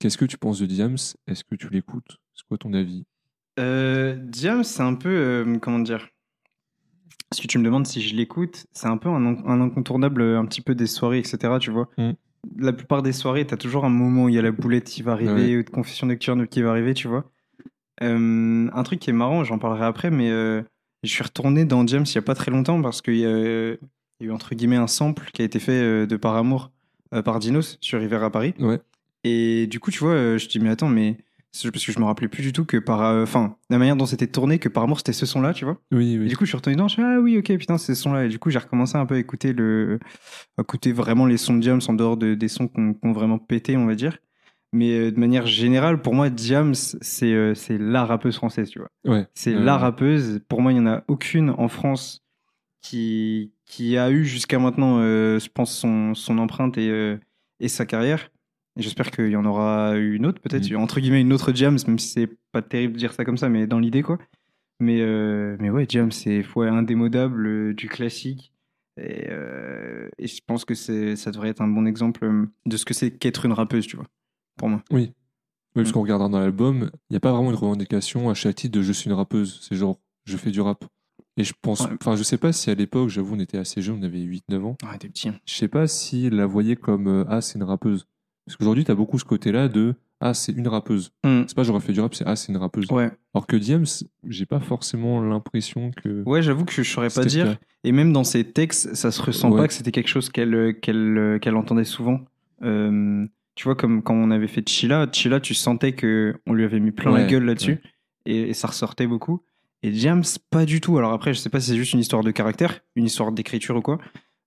Qu'est-ce 0.04 0.18
que 0.18 0.26
tu 0.26 0.36
penses 0.36 0.60
de 0.60 0.66
Diams? 0.66 0.98
Est-ce 1.26 1.44
que 1.44 1.54
tu 1.54 1.70
l'écoutes? 1.70 2.18
C'est 2.34 2.46
quoi 2.46 2.58
ton 2.58 2.74
avis? 2.74 3.06
Euh, 3.58 4.14
Diam, 4.18 4.62
c'est 4.62 4.82
un 4.82 4.92
peu. 4.92 5.08
euh, 5.08 5.56
comment 5.62 5.78
dire? 5.78 6.10
Si 7.32 7.46
tu 7.46 7.56
me 7.58 7.64
demandes 7.64 7.86
si 7.86 8.02
je 8.02 8.14
l'écoute, 8.14 8.66
c'est 8.72 8.86
un 8.86 8.98
peu 8.98 9.08
un, 9.08 9.24
un 9.24 9.60
incontournable 9.62 10.20
euh, 10.20 10.38
un 10.38 10.44
petit 10.44 10.60
peu 10.60 10.74
des 10.74 10.86
soirées, 10.86 11.20
etc. 11.20 11.54
Tu 11.58 11.70
vois 11.70 11.88
Mm. 11.96 12.10
La 12.58 12.74
plupart 12.74 13.02
des 13.02 13.14
soirées, 13.14 13.46
t'as 13.46 13.56
toujours 13.56 13.86
un 13.86 13.88
moment 13.88 14.24
où 14.24 14.28
il 14.28 14.34
y 14.34 14.38
a 14.38 14.42
la 14.42 14.52
boulette 14.52 14.84
qui 14.84 15.00
va 15.00 15.12
arriver, 15.12 15.56
ou 15.56 15.62
de 15.62 15.70
confession 15.70 16.06
nocturne 16.06 16.46
qui 16.48 16.60
va 16.60 16.68
arriver, 16.68 16.92
tu 16.92 17.08
vois. 17.08 17.24
Euh, 18.02 18.68
un 18.70 18.82
truc 18.82 19.00
qui 19.00 19.08
est 19.08 19.14
marrant, 19.14 19.42
j'en 19.42 19.58
parlerai 19.58 19.86
après, 19.86 20.10
mais 20.10 20.28
euh, 20.30 20.60
je 21.02 21.08
suis 21.08 21.22
retourné 21.22 21.64
dans 21.64 21.82
Diams 21.82 22.04
il 22.06 22.14
y 22.14 22.18
a 22.18 22.22
pas 22.22 22.34
très 22.34 22.50
longtemps 22.50 22.82
parce 22.82 23.00
qu'il 23.00 23.16
y, 23.16 23.24
a 23.24 23.30
il 23.30 23.76
y 24.20 24.24
a 24.24 24.26
eu 24.26 24.30
entre 24.32 24.54
guillemets 24.54 24.76
un 24.76 24.86
sample 24.86 25.30
qui 25.32 25.40
a 25.40 25.46
été 25.46 25.58
fait 25.60 26.06
de 26.06 26.16
Par 26.18 26.36
Amour 26.36 26.70
par 27.24 27.38
Dinos 27.38 27.78
sur 27.80 28.00
River 28.00 28.16
à 28.22 28.28
Paris. 28.28 28.52
Ouais. 28.58 28.82
Et 29.25 29.67
du 29.67 29.81
coup, 29.81 29.91
tu 29.91 29.99
vois, 30.00 30.12
euh, 30.12 30.38
je 30.38 30.49
dis, 30.49 30.61
mais 30.61 30.69
attends, 30.71 30.88
mais 30.88 31.17
parce 31.62 31.87
que 31.87 31.93
je 31.93 32.00
me 32.00 32.05
rappelais 32.05 32.26
plus 32.29 32.43
du 32.43 32.53
tout 32.53 32.65
que 32.65 32.76
par. 32.79 33.03
euh, 33.03 33.23
Enfin, 33.23 33.56
la 33.71 33.79
manière 33.79 33.97
dont 33.97 34.06
c'était 34.06 34.26
tourné, 34.26 34.59
que 34.59 34.69
par 34.69 34.82
amour 34.85 34.99
c'était 34.99 35.12
ce 35.12 35.25
son-là, 35.25 35.53
tu 35.55 35.65
vois. 35.65 35.81
Oui, 35.93 36.15
Et 36.15 36.19
oui. 36.19 36.26
du 36.29 36.37
coup, 36.37 36.44
je 36.44 36.50
suis 36.50 36.56
retourné 36.56 36.75
dedans, 36.76 36.88
je 36.88 36.97
fais, 36.97 37.03
ah 37.03 37.21
oui, 37.21 37.38
ok, 37.38 37.56
putain, 37.56 37.79
c'est 37.79 37.94
ce 37.94 38.03
son-là. 38.03 38.25
Et 38.25 38.29
du 38.29 38.38
coup, 38.38 38.50
j'ai 38.50 38.59
recommencé 38.59 38.97
un 38.99 39.06
peu 39.06 39.15
à 39.15 39.19
écouter, 39.19 39.53
le, 39.53 40.00
à 40.59 40.62
écouter 40.62 40.93
vraiment 40.93 41.26
les 41.26 41.37
sons 41.37 41.55
de 41.55 41.61
Diams 41.61 41.81
en 41.88 41.93
dehors 41.94 42.17
de, 42.17 42.35
des 42.35 42.49
sons 42.49 42.67
qu'on 42.69 42.93
qu'on 42.94 43.12
vraiment 43.12 43.38
pété, 43.38 43.76
on 43.76 43.87
va 43.87 43.94
dire. 43.94 44.19
Mais 44.73 44.91
euh, 44.99 45.11
de 45.12 45.21
manière 45.21 45.47
générale, 45.47 46.03
pour 46.03 46.15
moi, 46.15 46.29
Diams, 46.29 46.75
c'est 46.75 47.55
c'est 47.55 47.79
la 47.79 48.05
rappeuse 48.05 48.35
française, 48.35 48.69
tu 48.69 48.81
vois. 48.81 48.88
Ouais. 49.06 49.26
C'est 49.35 49.55
Euh, 49.55 49.61
la 49.61 49.79
rappeuse. 49.79 50.41
Pour 50.49 50.61
moi, 50.61 50.73
il 50.73 50.81
n'y 50.81 50.88
en 50.88 50.93
a 50.93 51.05
aucune 51.06 51.50
en 51.50 51.69
France 51.69 52.21
qui, 52.82 53.53
qui 53.65 53.97
a 53.97 54.11
eu 54.11 54.25
jusqu'à 54.25 54.59
maintenant, 54.59 54.99
euh, 54.99 55.38
je 55.38 55.49
pense, 55.49 55.73
son, 55.75 56.15
son 56.15 56.38
empreinte 56.38 56.76
et, 56.79 56.91
euh, 56.91 57.17
et 57.61 57.69
sa 57.69 57.87
carrière. 57.87 58.31
J'espère 58.76 59.11
qu'il 59.12 59.29
y 59.29 59.37
en 59.37 59.44
aura 59.44 59.97
une 59.97 60.26
autre, 60.26 60.41
peut-être, 60.41 60.69
Mm. 60.71 60.76
entre 60.76 61.00
guillemets, 61.00 61.21
une 61.21 61.32
autre 61.32 61.53
Jams, 61.55 61.79
même 61.87 61.99
si 61.99 62.09
c'est 62.09 62.31
pas 62.53 62.61
terrible 62.62 62.94
de 62.94 62.99
dire 62.99 63.12
ça 63.12 63.25
comme 63.25 63.37
ça, 63.37 63.49
mais 63.49 63.67
dans 63.67 63.79
l'idée, 63.79 64.03
quoi. 64.03 64.19
Mais, 64.81 65.00
euh, 65.00 65.56
mais 65.61 65.71
ouais, 65.71 65.87
Jams, 65.88 66.11
c'est 66.11 66.44
ouais, 66.56 66.69
indémodable, 66.69 67.47
euh, 67.47 67.75
du 67.75 67.88
classique. 67.88 68.53
Et, 69.00 69.26
euh, 69.29 70.09
et 70.19 70.26
je 70.26 70.41
pense 70.47 70.65
que 70.65 70.75
ça 70.75 71.31
devrait 71.31 71.49
être 71.50 71.61
un 71.61 71.69
bon 71.69 71.87
exemple 71.87 72.49
de 72.67 72.76
ce 72.76 72.85
que 72.85 72.94
c'est 72.94 73.11
qu'être 73.12 73.44
une 73.44 73.53
rappeuse, 73.53 73.87
tu 73.87 73.97
vois, 73.97 74.06
pour 74.56 74.69
moi. 74.69 74.82
Oui, 74.91 75.12
parce 75.75 75.91
Mm. 75.91 75.93
qu'on 75.93 76.03
regardera 76.03 76.29
dans 76.29 76.41
l'album, 76.41 76.91
il 77.11 77.12
n'y 77.12 77.17
a 77.17 77.21
pas 77.21 77.32
vraiment 77.32 77.50
une 77.50 77.56
revendication 77.56 78.29
à 78.31 78.35
chaque 78.35 78.56
titre 78.56 78.76
de 78.76 78.82
je 78.82 78.93
suis 78.93 79.09
une 79.09 79.17
rappeuse. 79.17 79.61
C'est 79.62 79.76
genre 79.76 79.99
je 80.26 80.37
fais 80.37 80.50
du 80.50 80.61
rap. 80.61 80.85
Et 81.37 81.43
je 81.44 81.53
pense, 81.61 81.81
Ouais. 81.81 81.91
enfin, 82.00 82.15
je 82.17 82.23
sais 82.23 82.38
pas 82.38 82.53
si 82.53 82.71
à 82.71 82.75
l'époque, 82.76 83.09
j'avoue, 83.09 83.35
on 83.35 83.41
était 83.41 83.59
assez 83.59 83.82
jeunes, 83.82 83.99
on 84.00 84.03
avait 84.05 84.21
8-9 84.21 84.65
ans. 84.65 84.76
Ah, 84.85 84.97
t'es 84.99 85.09
petit. 85.09 85.29
hein. 85.29 85.38
Je 85.47 85.55
sais 85.55 85.67
pas 85.69 85.87
s'ils 85.88 86.35
la 86.35 86.47
voyaient 86.47 86.76
comme 86.76 87.25
ah, 87.29 87.41
c'est 87.41 87.56
une 87.59 87.65
rappeuse. 87.65 88.06
Parce 88.46 88.56
qu'aujourd'hui, 88.56 88.85
tu 88.85 88.91
as 88.91 88.94
beaucoup 88.94 89.19
ce 89.19 89.25
côté-là 89.25 89.69
de 89.69 89.94
ah, 90.20 90.32
c'est 90.32 90.52
une 90.52 90.69
rappeuse. 90.69 91.12
Mm. 91.25 91.43
C'est 91.46 91.55
pas 91.55 91.64
j'aurais 91.64 91.81
fait 91.81 91.93
du 91.93 92.00
rap, 92.00 92.14
c'est 92.14 92.25
ah, 92.26 92.37
c'est 92.37 92.50
une 92.50 92.58
rappeuse. 92.58 92.91
Ouais. 92.91 93.11
Alors 93.35 93.46
que 93.46 93.56
Diams, 93.56 93.85
j'ai 94.26 94.46
pas 94.46 94.61
forcément 94.61 95.20
l'impression 95.20 95.91
que. 95.91 96.23
Ouais, 96.25 96.43
j'avoue 96.43 96.64
que 96.64 96.73
je 96.73 96.82
saurais 96.82 97.11
pas 97.11 97.25
dire. 97.25 97.56
Et 97.85 97.93
même 97.93 98.12
dans 98.12 98.25
ses 98.25 98.44
textes, 98.44 98.94
ça 98.94 99.11
se 99.11 99.20
ressent 99.20 99.50
Ouais. 99.50 99.61
pas 99.61 99.69
que 99.69 99.75
c'était 99.75 99.93
quelque 99.93 100.08
chose 100.08 100.31
qu'elle 100.31 100.55
euh, 100.55 100.73
qu'elle 100.73 101.19
euh, 101.19 101.38
qu'elle 101.38 101.56
entendait 101.56 101.85
souvent. 101.85 102.20
Euh, 102.62 103.26
tu 103.55 103.64
vois, 103.64 103.75
comme 103.75 104.02
quand 104.02 104.14
on 104.14 104.31
avait 104.31 104.49
fait 104.49 104.67
Chilla, 104.67 105.06
Chilla, 105.12 105.40
tu 105.40 105.52
sentais 105.52 105.93
que 105.93 106.37
on 106.47 106.55
lui 106.55 106.64
avait 106.64 106.81
mis 106.81 106.93
plein 106.93 107.12
la 107.12 107.25
gueule 107.25 107.44
là-dessus 107.44 107.81
et, 108.25 108.49
et 108.49 108.55
ça 108.55 108.69
ressortait 108.69 109.06
beaucoup. 109.06 109.43
Et 109.82 109.93
James, 109.93 110.25
pas 110.49 110.64
du 110.64 110.81
tout. 110.81 110.97
Alors 110.97 111.12
après, 111.12 111.35
je 111.35 111.38
sais 111.38 111.50
pas 111.50 111.61
si 111.61 111.70
c'est 111.70 111.76
juste 111.76 111.93
une 111.93 112.00
histoire 112.00 112.25
de 112.25 112.31
caractère, 112.31 112.81
une 112.97 113.05
histoire 113.05 113.31
d'écriture 113.31 113.76
ou 113.76 113.82
quoi. 113.82 113.99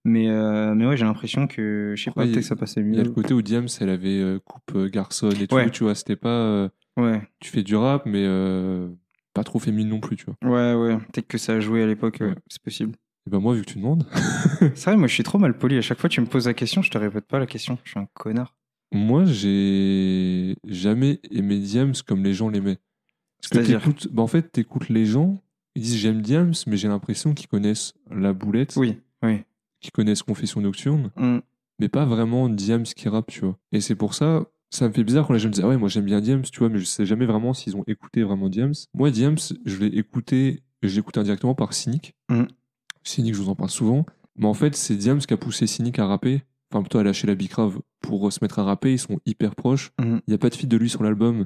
Mais, 0.10 0.30
euh, 0.30 0.74
mais 0.74 0.88
ouais, 0.88 0.96
j'ai 0.96 1.04
l'impression 1.04 1.48
que, 1.48 1.94
je 1.98 2.02
sais 2.04 2.12
pas, 2.12 2.24
peut-être 2.24 2.36
que 2.36 2.42
ça 2.42 2.56
passait 2.56 2.80
Il 2.80 2.96
y 2.96 3.00
a 3.00 3.04
le 3.04 3.10
mieux. 3.10 3.14
côté 3.14 3.34
où 3.34 3.42
Diams, 3.42 3.68
elle 3.82 3.90
avait 3.90 4.20
euh, 4.22 4.40
coupe 4.40 4.72
euh, 4.76 4.88
garçonne 4.90 5.36
et 5.40 5.48
tout, 5.48 5.58
tu 5.72 5.84
vois, 5.84 5.96
c'était 5.96 6.16
pas. 6.16 6.30
euh, 6.30 6.70
Ouais, 6.96 7.22
tu 7.42 7.50
fais 7.52 7.62
du 7.62 7.76
rap, 7.76 8.06
mais 8.06 8.24
euh, 8.26 8.88
pas 9.34 9.44
trop 9.44 9.60
féminine 9.60 9.90
non 9.90 10.00
plus, 10.00 10.16
tu 10.16 10.26
vois. 10.26 10.36
ouais, 10.50 10.74
ouais. 10.74 10.98
Peut-être 10.98 11.28
que 11.28 11.38
ça 11.38 11.54
a 11.56 11.60
joué 11.60 11.84
à 11.84 11.88
l'époque, 11.88 12.20
Ouais. 12.22 12.34
c'est 12.48 12.62
possible. 12.62 12.94
Et 13.28 13.30
ben 13.30 13.40
moi, 13.40 13.54
vu 13.54 13.62
que 13.62 13.70
tu 13.72 13.78
demandes, 13.78 14.06
C'est 14.76 14.86
vrai, 14.86 14.96
moi 14.98 15.08
je 15.08 15.14
suis 15.14 15.24
trop 15.24 15.38
mal 15.38 15.58
poli. 15.58 15.78
À 15.78 15.82
chaque 15.82 16.00
fois 16.00 16.10
que 16.10 16.16
tu 16.16 16.22
me 16.22 16.26
poses 16.26 16.48
la 16.48 16.54
question, 16.54 16.82
je 16.82 16.90
te 16.90 16.98
répète 16.98 17.26
pas 17.28 17.38
la 17.40 17.46
question. 17.46 17.78
Je 17.84 17.90
suis 17.92 18.00
un 18.00 18.08
connard. 18.14 18.56
moi, 18.94 19.26
j'ai 19.26 20.56
jamais 20.66 21.20
aimé 21.32 21.60
Diams 21.60 21.94
comme 22.08 22.24
les 22.24 22.34
gens 22.34 22.50
l'aimaient. 22.50 22.78
Parce 23.42 23.50
que 23.50 23.58
C'est-à-dire 23.58 23.80
t'écoutes, 23.82 24.08
bah 24.12 24.24
en 24.24 24.28
fait, 24.28 24.52
t'écoutes 24.52 24.90
les 24.90 25.06
gens, 25.06 25.44
ils 25.76 25.82
disent 25.84 25.98
j'aime 25.98 26.22
Diams, 26.22 26.54
mais 26.66 26.78
j'ai 26.78 26.88
l'impression 26.88 27.34
qu'ils 27.34 27.48
connaissent 27.48 27.94
La 28.10 28.34
Boulette, 28.34 28.74
Oui, 28.78 28.98
oui. 29.24 29.44
Qu'ils 29.80 29.92
connaissent 29.92 30.24
Confession 30.24 30.62
Nocturne, 30.62 31.12
Mm. 31.16 31.40
mais 31.80 31.90
pas 31.90 32.06
vraiment 32.06 32.50
Diams 32.50 32.84
qui 32.84 33.08
rappe, 33.10 33.28
tu 33.32 33.42
vois. 33.42 33.58
Et 33.72 33.82
c'est 33.82 33.96
pour 33.96 34.14
ça, 34.14 34.46
ça 34.70 34.88
me 34.88 34.94
fait 34.94 35.04
bizarre 35.04 35.26
quand 35.28 35.34
les 35.34 35.40
gens 35.40 35.48
me 35.50 35.54
disent 35.54 35.64
ah 35.64 35.68
ouais, 35.70 35.78
moi 35.78 35.90
j'aime 35.90 36.06
bien 36.06 36.20
Diams, 36.22 36.42
tu 36.44 36.60
vois, 36.60 36.70
mais 36.70 36.80
je 36.80 36.86
sais 36.86 37.06
jamais 37.06 37.26
vraiment 37.26 37.54
s'ils 37.54 37.76
ont 37.78 37.84
écouté 37.88 38.24
vraiment 38.24 38.50
Diams. 38.50 38.74
Moi, 38.94 39.12
Diams, 39.12 39.38
je 39.66 39.78
l'ai 39.78 39.98
écouté, 39.98 40.64
je 40.84 40.94
l'ai 40.94 41.00
écouté 41.00 41.20
indirectement 41.20 41.56
par 41.56 41.74
Cynic. 41.74 42.14
Mhm. 42.30 42.48
Cynic, 43.04 43.36
je 43.36 43.42
vous 43.42 43.50
en 43.50 43.56
parle 43.56 43.70
souvent. 43.70 44.06
Mais 44.36 44.46
en 44.48 44.54
fait, 44.54 44.76
c'est 44.76 44.96
Diams 44.96 45.20
qui 45.20 45.34
a 45.34 45.38
poussé 45.38 45.66
Cynic 45.68 45.98
à 46.00 46.06
rapper, 46.06 46.44
enfin 46.72 46.82
plutôt 46.82 47.00
à 47.00 47.04
lâcher 47.04 47.26
la 47.28 47.36
bicrave 47.36 47.80
pour 48.02 48.32
se 48.32 48.40
mettre 48.44 48.60
à 48.60 48.64
rapper. 48.64 48.92
Ils 48.94 49.00
sont 49.00 49.20
hyper 49.26 49.56
proches. 49.56 49.92
Il 50.00 50.06
Mhm. 50.06 50.22
n'y 50.28 50.34
a 50.34 50.38
pas 50.38 50.50
de 50.50 50.56
feat 50.56 50.70
de 50.70 50.78
lui 50.78 50.90
sur 50.90 51.02
l'album. 51.04 51.46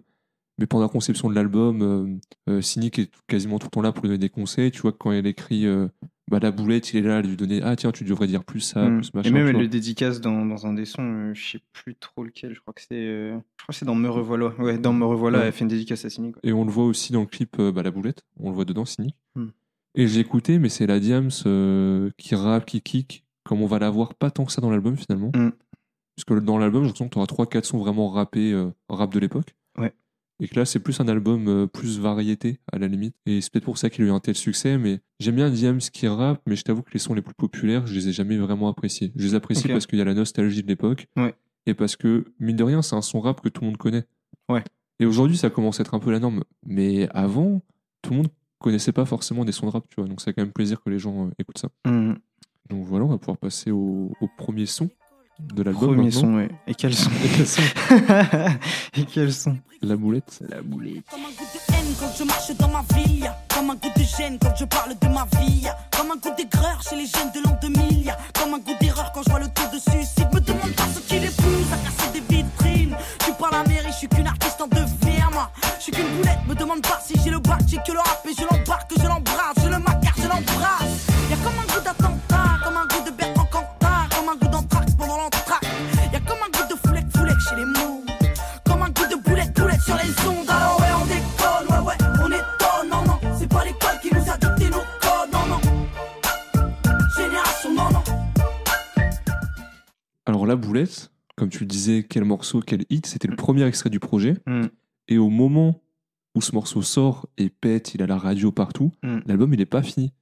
Mais 0.62 0.68
pendant 0.68 0.84
la 0.84 0.90
conception 0.90 1.28
de 1.30 1.34
l'album, 1.36 1.82
euh, 1.82 2.52
euh, 2.54 2.62
Cynic 2.62 3.00
est 3.00 3.12
quasiment 3.28 3.58
tout 3.60 3.66
le 3.68 3.72
temps 3.72 3.82
là 3.82 3.92
pour 3.92 4.04
lui 4.04 4.10
donner 4.10 4.20
des 4.20 4.30
conseils. 4.30 4.70
Tu 4.72 4.80
vois, 4.82 4.92
quand 4.94 5.12
elle 5.12 5.26
écrit 5.26 5.66
euh, 5.66 5.88
bah, 6.30 6.38
la 6.40 6.52
boulette, 6.52 6.94
il 6.94 6.98
est 7.04 7.08
là 7.08 7.18
à 7.18 7.22
lui 7.24 7.36
donner 7.36 7.62
Ah, 7.64 7.76
tiens, 7.76 7.92
tu 7.92 8.04
devrais 8.04 8.28
dire 8.28 8.44
plus 8.44 8.60
ça, 8.62 8.88
Mm. 8.88 9.02
plus 9.02 9.14
machin. 9.16 9.30
Et 9.30 9.34
même 9.34 9.48
elle 9.48 9.58
le 9.58 9.68
dédicace 9.68 10.22
dans, 10.22 10.46
dans 10.46 10.68
un 10.68 10.74
des 10.74 10.86
sons, 10.86 11.34
je 11.34 11.52
sais 11.54 11.60
plus 11.74 11.96
trop 11.96 12.24
lequel, 12.24 12.54
je 12.54 12.60
crois 12.62 12.74
que 12.76 12.82
c'est 12.82 12.96
je 12.96 13.34
crois 13.58 13.68
que 13.70 13.74
c'est 13.76 13.86
dans 13.86 13.96
Me 13.96 14.08
revoilà. 14.08 14.50
Ouais, 14.60 14.78
dans 14.78 14.94
Me 14.94 15.04
revoilà, 15.04 15.40
Ouais. 15.40 15.46
elle 15.48 15.52
fait 15.52 15.62
une 15.64 15.68
dédicace 15.70 16.06
à 16.06 16.10
Cynic. 16.12 16.36
Et 16.44 16.54
on 16.54 16.64
le 16.64 16.72
voit 16.72 16.86
aussi 16.86 17.12
dans 17.12 17.22
le 17.22 17.26
clip 17.26 17.60
bah, 17.60 17.82
La 17.82 17.90
Boulette, 17.92 18.22
on 18.40 18.50
le 18.50 18.56
voit 18.56 18.66
dedans, 18.66 18.86
Cynic. 18.86 19.16
Hmm. 19.36 19.48
Et 19.96 20.08
j'ai 20.08 20.20
écouté, 20.20 20.60
mais 20.60 20.70
c'est 20.70 20.86
la 20.86 21.00
Diams 21.00 21.32
qui 22.18 22.36
rappe, 22.36 22.66
qui 22.68 22.82
kick, 22.82 23.26
comme 23.44 23.64
on 23.64 23.68
va 23.68 23.80
la 23.80 23.90
voir 23.90 24.14
pas 24.14 24.30
tant 24.30 24.46
que 24.46 24.52
ça 24.52 24.62
dans 24.62 24.70
l'album 24.70 24.96
finalement. 24.96 25.32
Hmm. 25.36 25.50
Parce 26.16 26.26
que 26.26 26.34
dans 26.46 26.60
l'album, 26.60 26.84
j'ai 26.84 26.90
l'impression 26.90 27.08
que 27.08 27.14
tu 27.14 27.18
auras 27.18 27.26
3-4 27.26 27.64
sons 27.64 27.80
vraiment 27.80 28.10
rappés, 28.10 28.52
euh, 28.54 28.70
rap 28.90 29.12
de 29.12 29.20
l'époque. 29.20 29.56
Ouais. 29.78 29.92
Et 30.42 30.48
que 30.48 30.60
là, 30.60 30.66
c'est 30.66 30.80
plus 30.80 31.00
un 31.00 31.08
album 31.08 31.48
euh, 31.48 31.68
plus 31.68 32.00
variété, 32.00 32.60
à 32.72 32.80
la 32.80 32.88
limite. 32.88 33.16
Et 33.28 33.42
c'est 33.42 33.52
peut-être 33.54 33.66
pour 33.66 33.78
ça 33.78 33.92
qu'il 33.92 34.04
a 34.06 34.08
eu 34.08 34.12
un 34.12 34.20
tel 34.20 34.36
succès, 34.36 34.80
mais 34.80 35.00
j'aime 35.20 35.36
bien 35.36 35.52
Diams 35.52 35.78
qui 35.80 36.08
rappe, 36.08 36.42
mais 36.48 36.56
je 36.56 36.64
t'avoue 36.64 36.82
que 36.82 36.92
les 36.94 37.00
sons 37.00 37.14
les 37.14 37.22
plus 37.22 37.36
populaires, 37.36 37.86
je 37.86 37.94
les 37.94 38.10
ai 38.10 38.12
jamais 38.12 38.38
vraiment 38.38 38.68
appréciés. 38.68 39.14
Je 39.16 39.28
les 39.28 39.36
apprécie 39.36 39.68
parce 39.68 39.86
qu'il 39.86 40.00
y 40.00 40.02
a 40.02 40.06
la 40.06 40.16
nostalgie 40.16 40.64
de 40.64 40.68
l'époque. 40.68 41.08
Ouais. 41.16 41.36
Et 41.68 41.76
parce 41.76 41.96
que, 41.96 42.26
mine 42.40 42.56
de 42.56 42.64
rien, 42.64 42.82
c'est 42.82 42.96
un 42.96 43.04
son 43.04 43.22
rap 43.22 43.40
que 43.40 43.50
tout 43.50 43.62
le 43.62 43.68
monde 43.68 43.78
connaît. 43.78 44.04
Ouais. 44.50 44.64
Et 45.00 45.06
aujourd'hui, 45.06 45.38
ça 45.38 45.52
commence 45.52 45.80
à 45.80 45.84
être 45.84 45.94
un 45.94 46.00
peu 46.00 46.12
la 46.12 46.20
norme. 46.20 46.44
Mais 46.66 47.08
avant, 47.12 47.62
tout 48.02 48.10
le 48.10 48.18
monde 48.18 48.28
connaissait 48.58 48.94
pas 48.94 49.06
forcément 49.06 49.46
des 49.46 49.52
sons 49.52 49.68
de 49.68 49.72
rap, 49.72 49.86
tu 49.90 49.96
vois. 49.98 50.08
Donc, 50.08 50.22
c'est 50.22 50.34
quand 50.34 50.42
même 50.42 50.54
plaisir 50.54 50.82
que 50.82 50.90
les 50.90 50.98
gens 50.98 51.28
euh, 51.28 51.32
écoutent 51.38 51.60
ça. 51.60 51.70
Mm. 51.86 52.16
Donc 52.72 52.86
voilà, 52.86 53.06
on 53.06 53.10
va 53.10 53.18
pouvoir 53.20 53.38
passer 53.38 53.70
au, 53.70 54.12
au 54.22 54.28
premier 54.38 54.66
son 54.66 54.90
de 55.54 55.64
l'album. 55.64 55.96
Premier 55.96 56.12
son, 56.12 56.36
ouais. 56.36 56.50
Et 56.68 56.76
quel 56.76 56.94
son 56.94 57.10
Et 57.24 57.30
quels 57.36 57.48
sont 57.48 57.62
Et 58.98 59.06
quel 59.06 59.34
son 59.34 59.58
La 59.82 59.96
boulette. 59.96 60.40
La 60.48 60.62
boulette. 60.62 61.04
Comme 61.10 61.22
un 61.22 61.30
goût 61.30 61.46
de 61.54 61.74
haine 61.74 61.96
quand 62.00 62.12
je 62.18 62.24
marche 62.24 62.52
dans 62.58 62.68
ma 62.70 62.84
ville, 62.96 63.32
comme 63.54 63.70
un 63.72 63.76
goût 63.76 63.90
de 63.96 64.04
gêne 64.04 64.38
quand 64.40 64.54
je 64.56 64.66
parle 64.66 64.94
de 65.00 65.08
ma 65.08 65.26
vie, 65.40 65.66
comme 65.98 66.12
un 66.12 66.18
goût 66.18 66.36
d'aigreur 66.38 66.82
chez 66.88 66.96
les 66.96 67.08
jeunes 67.08 67.32
de 67.34 67.42
l'an 67.44 67.58
2000, 67.62 68.04
y 68.04 68.10
a 68.10 68.18
comme 68.40 68.54
un 68.54 68.60
goût 68.60 68.76
d'erreur 68.80 69.12
quand 69.14 69.24
je 69.24 69.30
vois 69.32 69.40
le 69.40 69.48
taux 69.48 69.68
de 69.74 69.80
suicide. 69.80 70.28
Me 70.34 70.40
demande 70.40 70.72
pas 70.76 70.86
ce 70.94 71.00
qui 71.00 71.20
les 71.20 71.30
pousse 71.30 71.72
à 71.74 71.78
casser 71.78 72.12
des 72.14 72.36
vitrines. 72.36 72.96
Je 73.20 73.24
suis 73.26 73.34
pas 73.34 73.50
la 73.52 73.64
mairie, 73.64 73.88
je 73.88 73.98
suis 73.98 74.08
qu'une 74.08 74.28
artiste 74.28 74.62
en 74.62 74.68
devenir, 74.68 75.30
moi. 75.34 75.50
Je 75.80 75.84
suis 75.84 75.92
qu'une 75.92 76.08
boulette, 76.18 76.40
me 76.48 76.54
demande 76.54 76.82
pas 76.84 77.00
si 77.04 77.16
j'ai 77.24 77.32
le 77.32 77.40
bac, 77.40 77.62
j'ai 77.68 77.78
que 77.78 77.92
le 77.92 78.00
rap 78.00 78.24
et 78.30 78.34
je 78.36 78.42
l'embarque, 78.44 78.92
je 78.96 79.08
l'embrasse, 79.08 79.56
je 79.64 79.68
le 79.68 79.80
macar, 79.80 80.14
je 80.16 80.28
l'embrasse. 80.28 81.08
Y 81.30 81.34
a 81.34 81.38
comme 81.38 81.58
un 81.58 81.74
goût 81.74 81.84
d'attentat, 81.84 82.31
chez 87.52 87.56
les 87.58 87.66
mots. 87.66 88.04
Comme 88.66 88.82
un 88.82 88.90
goût 88.90 89.08
de 89.10 89.22
boulette, 89.24 89.54
boulette 89.56 89.82
sur 89.82 89.96
les 89.96 90.28
ondes. 90.28 90.50
Alors 90.50 90.80
ouais, 90.80 90.88
on 91.02 91.06
déconne, 91.06 91.68
ouais, 91.70 91.88
ouais, 91.88 91.98
on 92.24 92.28
étonne. 92.28 92.90
Non, 92.90 93.06
non, 93.06 93.20
c'est 93.38 93.48
pas 93.50 93.64
l'école 93.66 94.00
qui 94.02 94.10
nous 94.14 94.30
a 94.30 94.38
dicté 94.38 94.70
nos 94.70 94.84
codes. 95.02 95.32
Non, 95.34 95.48
non. 95.48 95.62
Génération, 97.18 97.74
non, 97.74 97.90
non. 97.92 98.04
Alors 100.26 100.46
la 100.46 100.56
boulette, 100.56 101.12
comme 101.36 101.50
tu 101.50 101.60
le 101.60 101.66
disais, 101.66 102.06
quel 102.08 102.24
morceau, 102.24 102.62
quel 102.62 102.86
hit, 102.90 103.06
c'était 103.06 103.28
le 103.28 103.36
premier 103.36 103.66
extrait 103.66 103.90
du 103.90 104.00
projet. 104.00 104.38
Mm. 104.48 104.68
Et 105.08 105.18
au 105.18 105.30
moment 105.30 105.82
où 106.36 106.42
ce 106.42 106.54
morceau 106.54 106.82
sort 106.82 107.28
et 107.38 107.50
pète, 107.50 107.94
il 107.96 108.02
a 108.02 108.08
la 108.08 108.18
radio 108.18 108.52
partout, 108.52 108.92
Mm. 109.04 109.20
l'album 109.26 109.54
il 109.54 109.60
n'est 109.60 109.66
pas 109.66 109.82
fini. 109.84 110.14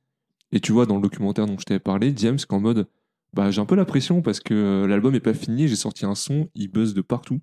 Et 0.51 0.59
tu 0.59 0.71
vois 0.71 0.87
dans 0.87 0.95
le 0.95 1.01
documentaire 1.01 1.45
dont 1.45 1.57
je 1.59 1.65
t'avais 1.65 1.79
parlé, 1.79 2.11
James 2.17 2.39
qu'en 2.47 2.59
mode 2.59 2.87
bah 3.33 3.51
j'ai 3.51 3.61
un 3.61 3.65
peu 3.65 3.75
la 3.75 3.85
pression 3.85 4.21
parce 4.21 4.39
que 4.39 4.53
euh, 4.53 4.87
l'album 4.87 5.13
est 5.15 5.19
pas 5.19 5.33
fini, 5.33 5.67
j'ai 5.67 5.75
sorti 5.75 6.05
un 6.05 6.15
son, 6.15 6.49
il 6.55 6.69
buzz 6.69 6.93
de 6.93 7.01
partout. 7.01 7.39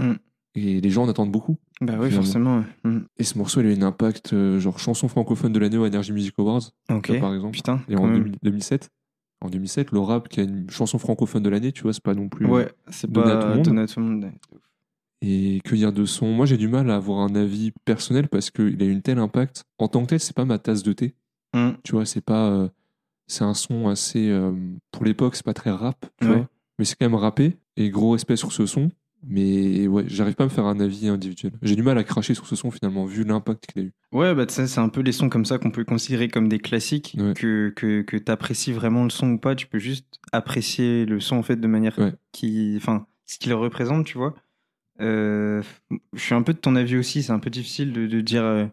Mm. 0.00 0.12
Et 0.58 0.80
les 0.80 0.90
gens 0.90 1.04
en 1.04 1.08
attendent 1.08 1.32
beaucoup. 1.32 1.58
Bah 1.80 1.94
oui, 1.98 2.08
Finalement. 2.08 2.22
forcément. 2.22 2.58
ouais. 2.58 2.90
Mm. 2.90 3.06
Et 3.18 3.24
ce 3.24 3.38
morceau 3.38 3.60
il 3.60 3.66
a 3.66 3.70
eu 3.70 3.76
un 3.78 3.82
impact 3.82 4.32
euh, 4.32 4.58
genre 4.58 4.78
chanson 4.78 5.08
francophone 5.08 5.52
de 5.52 5.58
l'année 5.58 5.76
au 5.78 5.86
Energy 5.86 6.12
Music 6.12 6.34
Awards 6.38 6.70
vois, 6.88 7.00
par 7.20 7.34
exemple. 7.34 7.54
Putain. 7.54 7.80
Et 7.88 7.96
en 7.96 8.06
même. 8.06 8.22
2000 8.24 8.36
2007, 8.42 8.90
en 9.42 9.48
2007, 9.50 9.92
le 9.92 10.00
rap 10.00 10.28
qui 10.28 10.40
a 10.40 10.44
une 10.44 10.70
chanson 10.70 10.98
francophone 10.98 11.42
de 11.42 11.50
l'année, 11.50 11.72
tu 11.72 11.82
vois, 11.82 11.92
c'est 11.92 12.02
pas 12.02 12.14
non 12.14 12.28
plus. 12.28 12.46
Ouais, 12.46 12.72
c'est 12.88 13.10
donné 13.10 13.32
à 13.32 13.36
pas 13.36 13.42
tout 13.42 13.48
le 13.48 13.54
monde. 13.56 13.64
donné 13.64 13.80
à 13.82 13.86
tout 13.86 14.00
le 14.00 14.06
monde. 14.06 14.30
Et 15.22 15.60
que 15.64 15.74
dire 15.74 15.92
de 15.92 16.04
son 16.04 16.26
Moi, 16.32 16.46
j'ai 16.46 16.56
du 16.56 16.68
mal 16.68 16.90
à 16.90 16.96
avoir 16.96 17.20
un 17.20 17.34
avis 17.34 17.72
personnel 17.84 18.28
parce 18.28 18.50
qu'il 18.50 18.82
a 18.82 18.86
eu 18.86 18.90
une 18.90 19.02
telle 19.02 19.18
impact. 19.18 19.64
En 19.78 19.88
tant 19.88 20.02
que 20.02 20.08
tel, 20.08 20.20
c'est 20.20 20.36
pas 20.36 20.44
ma 20.44 20.58
tasse 20.58 20.82
de 20.82 20.92
thé. 20.92 21.14
Mm. 21.54 21.70
Tu 21.84 21.92
vois, 21.92 22.04
c'est 22.06 22.20
pas. 22.20 22.50
euh, 22.50 22.68
c'est 23.26 23.44
un 23.44 23.54
son 23.54 23.88
assez. 23.88 24.28
euh, 24.30 24.52
pour 24.92 25.04
l'époque, 25.04 25.36
c'est 25.36 25.44
pas 25.44 25.54
très 25.54 25.70
rap, 25.70 26.06
tu 26.20 26.26
Ouais. 26.28 26.36
vois. 26.36 26.48
Mais 26.78 26.84
c'est 26.84 26.96
quand 26.98 27.06
même 27.06 27.14
rappé. 27.14 27.56
Et 27.76 27.90
gros 27.90 28.10
respect 28.12 28.36
sur 28.36 28.52
ce 28.52 28.66
son. 28.66 28.90
Mais 29.28 29.86
ouais, 29.88 30.04
j'arrive 30.06 30.34
pas 30.34 30.44
à 30.44 30.46
me 30.46 30.50
faire 30.52 30.66
un 30.66 30.78
avis 30.78 31.08
individuel. 31.08 31.52
J'ai 31.62 31.74
du 31.74 31.82
mal 31.82 31.96
à 31.98 32.04
cracher 32.04 32.34
sur 32.34 32.46
ce 32.46 32.54
son 32.54 32.70
finalement, 32.70 33.06
vu 33.06 33.24
l'impact 33.24 33.66
qu'il 33.66 33.82
a 33.82 33.84
eu. 33.86 33.92
Ouais, 34.12 34.34
bah 34.34 34.44
ça, 34.48 34.66
c'est 34.66 34.78
un 34.80 34.88
peu 34.90 35.00
les 35.00 35.10
sons 35.12 35.28
comme 35.30 35.44
ça 35.46 35.58
qu'on 35.58 35.70
peut 35.70 35.84
considérer 35.84 36.28
comme 36.28 36.48
des 36.48 36.58
classiques, 36.58 37.16
Ouais. 37.18 37.32
que, 37.34 37.70
que, 37.74 38.02
que 38.02 38.16
tu 38.18 38.30
apprécies 38.30 38.72
vraiment 38.72 39.02
le 39.04 39.10
son 39.10 39.30
ou 39.32 39.38
pas, 39.38 39.54
tu 39.56 39.66
peux 39.66 39.78
juste 39.78 40.06
apprécier 40.32 41.06
le 41.06 41.18
son 41.18 41.36
en 41.36 41.42
fait 41.42 41.56
de 41.56 41.66
manière 41.66 41.98
Ouais. 41.98 42.12
qui. 42.32 42.74
Enfin, 42.76 43.06
ce 43.24 43.38
qu'il 43.38 43.52
représente, 43.54 44.04
tu 44.06 44.18
vois. 44.18 44.34
Euh, 45.00 45.62
je 46.14 46.20
suis 46.20 46.34
un 46.34 46.42
peu 46.42 46.52
de 46.52 46.58
ton 46.58 46.76
avis 46.76 46.96
aussi, 46.96 47.22
c'est 47.22 47.32
un 47.32 47.38
peu 47.38 47.50
difficile 47.50 47.92
de, 47.92 48.06
de 48.06 48.20
dire 48.20 48.44
euh, 48.44 48.66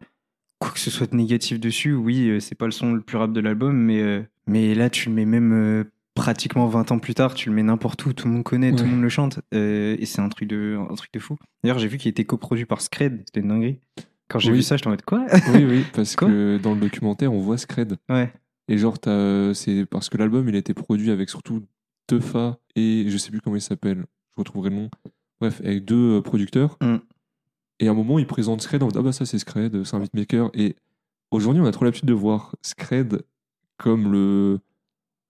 quoi 0.60 0.72
que 0.72 0.80
ce 0.80 0.92
soit 0.92 1.10
de 1.10 1.16
négatif 1.16 1.60
dessus. 1.60 1.94
Oui, 1.94 2.30
euh, 2.30 2.40
c'est 2.40 2.56
pas 2.56 2.66
le 2.66 2.72
son 2.72 2.94
le 2.94 3.02
plus 3.02 3.18
rap 3.18 3.34
de 3.34 3.40
l'album, 3.40 3.76
mais, 3.76 4.28
mais 4.48 4.76
là, 4.76 4.90
tu 4.90 5.10
le 5.10 5.16
mets 5.16 5.26
même 5.26 5.54
euh, 5.54 5.84
pratiquement 6.16 6.68
20 6.68 6.92
ans 6.92 7.00
plus 7.00 7.14
tard, 7.16 7.34
tu 7.34 7.50
le 7.50 7.56
mets 7.56 7.64
n'importe 7.64 8.06
où, 8.06 8.14
tout 8.14 8.28
le 8.28 8.34
monde 8.34 8.44
connaît, 8.44 8.72
tout 8.76 8.84
le 8.84 8.90
monde 8.90 9.02
le 9.02 9.10
chante, 9.10 9.40
euh, 9.54 9.96
et 10.00 10.06
c'est 10.06 10.22
un 10.22 10.30
truc 10.30 10.48
de, 10.48 10.78
un 10.90 10.96
truc 10.96 11.12
de 11.14 11.20
fou. 11.20 11.38
D'ailleurs, 11.64 11.80
j'ai 11.80 11.88
vu 11.88 11.98
qu'il 11.98 12.10
était 12.10 12.26
coproduit 12.26 12.66
par 12.66 12.82
Scred, 12.82 13.24
c'était 13.26 13.40
une 13.40 13.48
dinguerie. 13.50 13.80
Quand 14.30 14.40
j'ai 14.40 14.52
Oui. 14.52 14.58
vu 14.58 14.64
ça, 14.64 14.78
je 14.78 14.84
t'en 14.84 14.90
mode 14.90 15.02
quoi? 15.04 15.26
Oui, 15.54 15.66
oui, 15.66 15.86
parce 15.94 16.16
Quoi? 16.16 16.28
que 16.28 16.58
dans 16.58 16.74
le 16.74 16.80
documentaire, 16.80 17.32
on 17.34 17.40
voit 17.40 17.58
Scred. 17.58 17.98
Ouais. 18.10 18.32
Et 18.68 18.78
genre, 18.78 18.96
c'est 19.54 19.86
parce 19.90 20.10
que 20.10 20.18
l'album, 20.18 20.48
il 20.48 20.56
a 20.56 20.60
été 20.60 20.74
produit 20.74 21.12
avec 21.12 21.30
surtout 21.30 21.64
Teufa 22.08 22.58
et 22.76 23.06
je 23.08 23.18
sais 23.18 23.32
plus 23.32 23.42
comment 23.42 23.56
il 23.58 23.62
s'appelle, 23.62 24.06
je 24.36 24.40
retrouverai 24.42 24.70
le 24.70 24.76
nom. 24.78 24.90
Bref, 25.42 25.62
avec 25.64 25.84
deux 25.84 26.18
euh, 26.18 26.22
producteurs. 26.22 26.78
Mm. 26.82 26.96
Et 27.80 27.88
à 27.88 27.92
un 27.92 27.94
moment, 27.94 28.18
ils 28.20 28.28
présentent 28.28 28.62
Scred 28.62 28.82
en 28.84 28.88
disant 28.88 29.02
Ah 29.02 29.04
bah 29.04 29.12
ça, 29.12 29.26
c'est 29.26 29.38
Scred, 29.40 29.84
c'est 29.84 29.96
un 29.96 30.00
beatmaker. 30.00 30.50
Et 30.54 30.76
aujourd'hui, 31.32 31.62
on 31.62 31.66
a 31.66 31.72
trop 31.72 31.84
l'habitude 31.86 32.08
de 32.08 32.14
voir 32.14 32.56
Scred 32.62 33.24
comme 33.78 34.12
le, 34.12 34.60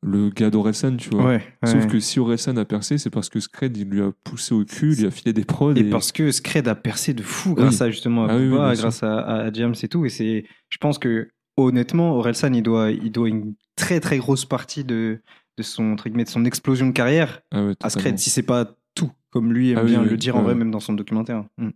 le 0.01 0.29
gars 0.29 0.49
d'Orelsan, 0.49 0.97
tu 0.97 1.09
vois. 1.09 1.25
Ouais, 1.27 1.43
Sauf 1.65 1.87
que 1.87 1.99
si 1.99 2.19
Orelsan 2.19 2.57
a 2.57 2.65
percé, 2.65 2.97
c'est 2.97 3.09
parce 3.09 3.29
que 3.29 3.39
Scred, 3.39 3.75
il 3.77 3.89
lui 3.89 4.01
a 4.01 4.11
poussé 4.23 4.53
au 4.53 4.65
cul, 4.65 4.93
il 4.93 4.99
lui 4.99 5.07
a 5.07 5.11
filé 5.11 5.33
des 5.33 5.45
prods. 5.45 5.73
Et 5.75 5.83
parce 5.85 6.11
que 6.11 6.31
Scred 6.31 6.67
a 6.67 6.75
percé 6.75 7.13
de 7.13 7.23
fou 7.23 7.53
grâce 7.55 7.81
à 7.81 7.89
justement 7.89 8.25
à 8.25 8.33
Ah 8.33 8.37
oui, 8.37 8.47
oui, 8.49 8.57
grâce 8.77 9.03
à, 9.03 9.19
à 9.19 9.51
James 9.53 9.75
et 9.81 9.87
tout. 9.87 10.05
Et 10.05 10.09
c'est, 10.09 10.45
je 10.69 10.77
pense 10.77 10.97
que 10.99 11.29
honnêtement, 11.57 12.15
Orelsan, 12.17 12.53
il 12.53 12.63
doit, 12.63 12.91
il 12.91 13.11
doit 13.11 13.29
une 13.29 13.55
très 13.75 13.99
très 13.99 14.17
grosse 14.17 14.45
partie 14.45 14.83
de, 14.83 15.19
de 15.57 15.63
son 15.63 15.91
entre 15.93 16.09
guillemets, 16.09 16.25
de 16.25 16.29
son 16.29 16.45
explosion 16.45 16.87
de 16.87 16.91
carrière 16.93 17.41
Ah 17.51 17.65
ouais, 17.65 17.73
à. 17.81 17.89
Scred, 17.89 18.17
si 18.19 18.29
c'est 18.29 18.43
pas 18.43 18.75
tout, 18.95 19.11
comme 19.29 19.53
lui 19.53 19.71
aime 19.71 19.79
Ah 19.81 19.83
bien 19.83 20.03
le 20.03 20.17
dire 20.17 20.35
en 20.35 20.41
vrai, 20.43 20.53
même 20.55 20.71
dans 20.71 20.79
son 20.79 20.93
documentaire. 20.93 21.45
Mm. 21.57 21.69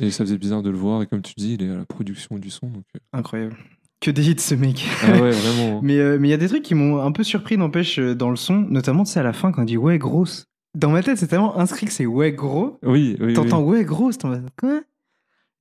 Et 0.00 0.12
ça 0.12 0.24
faisait 0.24 0.38
bizarre 0.38 0.62
de 0.62 0.70
le 0.70 0.78
voir. 0.78 1.02
Et 1.02 1.06
comme 1.06 1.20
tu 1.20 1.34
dis, 1.36 1.54
il 1.54 1.62
est 1.64 1.68
à 1.68 1.76
la 1.78 1.84
production 1.84 2.38
du 2.38 2.48
son. 2.48 2.68
Donc... 2.68 2.84
euh, 2.94 3.00
Incroyable. 3.12 3.56
Que 4.00 4.10
des 4.10 4.30
hits 4.30 4.38
ce 4.38 4.54
mec. 4.54 4.86
Ah 5.02 5.20
ouais, 5.20 5.30
vraiment. 5.30 5.80
Mais 5.82 5.98
euh, 5.98 6.18
mais 6.18 6.28
il 6.28 6.30
y 6.30 6.34
a 6.34 6.38
des 6.38 6.48
trucs 6.48 6.62
qui 6.62 6.74
m'ont 6.74 7.00
un 7.00 7.12
peu 7.12 7.22
surpris, 7.22 7.58
n'empêche, 7.58 7.98
euh, 7.98 8.14
dans 8.14 8.30
le 8.30 8.36
son, 8.36 8.54
notamment 8.54 9.04
tu 9.04 9.12
sais, 9.12 9.20
à 9.20 9.22
la 9.22 9.34
fin 9.34 9.52
quand 9.52 9.62
il 9.62 9.66
dit 9.66 9.76
ouais 9.76 9.98
grosse. 9.98 10.46
Dans 10.74 10.90
ma 10.90 11.02
tête, 11.02 11.18
c'est 11.18 11.26
tellement 11.26 11.58
inscrit 11.58 11.86
que 11.86 11.92
c'est 11.92 12.06
ouais 12.06 12.32
gros. 12.32 12.78
Oui, 12.82 13.16
oui. 13.20 13.26
oui. 13.26 13.34
T'entends 13.34 13.62
ouais 13.62 13.84
grosse, 13.84 14.16
t'en 14.18 14.30
vas 14.30 14.40
quoi? 14.58 14.80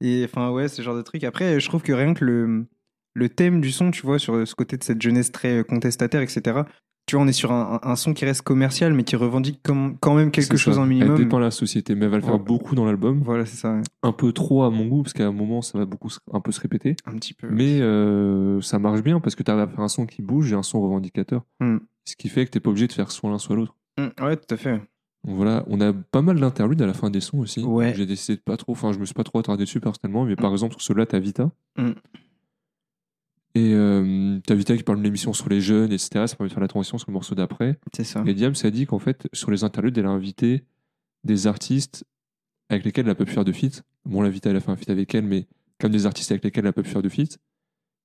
Et 0.02 0.24
enfin 0.24 0.52
ouais, 0.52 0.70
ce 0.70 0.82
genre 0.82 0.96
de 0.96 1.02
truc. 1.02 1.24
Après, 1.26 1.60
je 1.60 1.68
trouve 1.68 1.82
que 1.82 1.92
rien 1.92 2.14
que 2.14 2.24
le, 2.24 2.66
le 3.14 3.30
thème 3.30 3.60
du 3.60 3.72
son, 3.72 3.92
tu 3.92 4.04
vois, 4.06 4.20
sur 4.20 4.48
ce 4.48 4.56
côté 4.56 4.78
de 4.78 4.84
cette 4.84 5.02
jeunesse 5.02 5.32
très 5.32 5.60
euh, 5.60 5.64
contestataire, 5.64 6.22
etc. 6.22 6.62
Tu 7.10 7.16
vois, 7.16 7.26
on 7.26 7.28
est 7.28 7.32
sur 7.34 7.52
un, 7.52 7.96
son 7.96 8.14
qui 8.14 8.24
reste 8.24 8.44
commercial, 8.44 8.94
mais 8.94 9.04
qui 9.04 9.16
revendique 9.16 9.62
comme, 9.64 9.98
quand 10.00 10.14
même 10.14 10.30
quelque 10.30 10.58
chose 10.58 10.78
en 10.78 10.84
Elle 10.84 10.90
minimum. 10.90 11.18
dépeint 11.18 11.40
la 11.40 11.50
société, 11.50 11.96
mais 11.96 12.06
elle 12.06 12.12
va 12.12 12.18
le 12.18 12.22
faire 12.24 12.34
Ouais. 12.36 12.40
beaucoup 12.40 12.76
dans 12.76 12.86
l'album. 12.86 13.22
Voilà, 13.24 13.48
c'est 13.48 13.56
ça, 13.58 13.74
ouais. 13.74 13.82
Un 14.04 14.12
peu 14.12 14.32
trop 14.32 14.62
à 14.62 14.70
mon 14.70 14.86
goût, 14.86 15.02
parce 15.02 15.14
qu'à 15.14 15.26
un 15.26 15.32
moment, 15.32 15.64
ça 15.64 15.80
va 15.80 15.86
beaucoup 15.86 16.10
un 16.32 16.40
peu 16.40 16.52
se 16.52 16.60
répéter. 16.62 16.96
un 17.08 17.14
petit 17.14 17.34
peu. 17.34 17.48
Mais 17.50 17.82
euh, 17.82 18.62
ça 18.62 18.78
marche 18.78 19.02
bien, 19.02 19.20
parce 19.20 19.34
que 19.34 19.42
tu 19.42 19.50
arrives 19.50 19.64
à 19.64 19.68
faire 19.68 19.80
un 19.80 19.88
son 19.88 20.06
qui 20.06 20.22
bouge 20.22 20.54
et 20.54 20.56
un 20.56 20.62
son 20.62 20.82
revendicateur. 20.84 21.42
Hmm. 21.60 21.78
Ce 22.06 22.16
qui 22.16 22.30
fait 22.30 22.46
que 22.46 22.52
t'es 22.52 22.60
pas 22.60 22.70
obligé 22.70 22.86
de 22.86 22.94
faire 22.94 23.10
soit 23.10 23.32
l'un 23.32 23.40
soit 23.40 23.56
l'autre. 23.56 23.76
Mm, 23.98 24.24
ouais, 24.24 24.38
tout 24.38 24.54
à 24.54 24.58
fait. 24.58 24.74
Donc 25.26 25.36
voilà, 25.36 25.64
on 25.66 25.82
a 25.82 25.92
pas 25.94 26.22
mal 26.22 26.40
d'interludes 26.40 26.82
à 26.84 26.86
la 26.86 26.94
fin 26.94 27.10
des 27.10 27.22
sons 27.22 27.40
aussi. 27.40 27.64
Ouais. 27.64 27.92
J'ai 27.96 28.06
décidé 28.06 28.36
de 28.36 28.42
pas 28.44 28.56
trop, 28.56 28.74
enfin, 28.74 28.92
je 28.94 29.00
me 29.00 29.06
suis 29.06 29.16
pas 29.16 29.24
trop 29.24 29.40
attardé 29.40 29.64
dessus 29.64 29.80
personnellement, 29.80 30.26
mais 30.26 30.36
par 30.36 30.52
exemple, 30.52 30.74
sur 30.74 30.84
celui-là, 30.84 31.08
t'as 31.08 31.18
Vita. 31.18 31.50
Et 33.60 33.74
euh, 33.74 34.40
t'as 34.46 34.56
Vita 34.56 34.76
qui 34.78 34.84
parle 34.84 35.00
d'une 35.00 35.08
émission 35.08 35.34
sur 35.34 35.50
les 35.50 35.60
jeunes, 35.60 35.92
etc. 35.92 36.26
Ça 36.28 36.36
permet 36.36 36.48
de 36.50 36.54
faire 36.54 36.62
la 36.62 36.68
transition 36.68 36.98
sur 36.98 37.10
le 37.10 37.14
morceau 37.14 37.36
d'après. 37.36 37.78
C'est 37.94 38.04
ça. 38.04 38.24
Et 38.26 38.34
Diams 38.34 38.54
a 38.64 38.70
dit 38.70 38.86
qu'en 38.86 39.00
fait, 39.00 39.28
sur 39.34 39.52
les 39.52 39.64
interludes, 39.64 39.98
elle 39.98 40.06
a 40.06 40.10
invité 40.12 40.64
des 41.24 41.48
artistes 41.48 42.06
avec 42.70 42.86
lesquels 42.86 43.06
elle 43.06 43.12
a 43.12 43.16
pas 43.16 43.26
pu 43.26 43.34
faire 43.34 43.46
de 43.46 43.52
feat. 43.52 43.84
Bon, 44.06 44.22
la 44.22 44.30
Vita, 44.30 44.50
elle 44.50 44.56
a 44.56 44.60
fait 44.62 44.72
un 44.72 44.76
feat 44.78 44.90
avec 44.90 45.14
elle, 45.14 45.26
mais 45.26 45.48
comme 45.80 45.92
des 45.92 46.06
artistes 46.06 46.32
avec 46.32 46.44
lesquels 46.44 46.64
elle 46.64 46.70
a 46.70 46.74
pas 46.74 46.84
pu 46.84 46.90
faire 46.90 47.02
de 47.02 47.10
feat. 47.10 47.38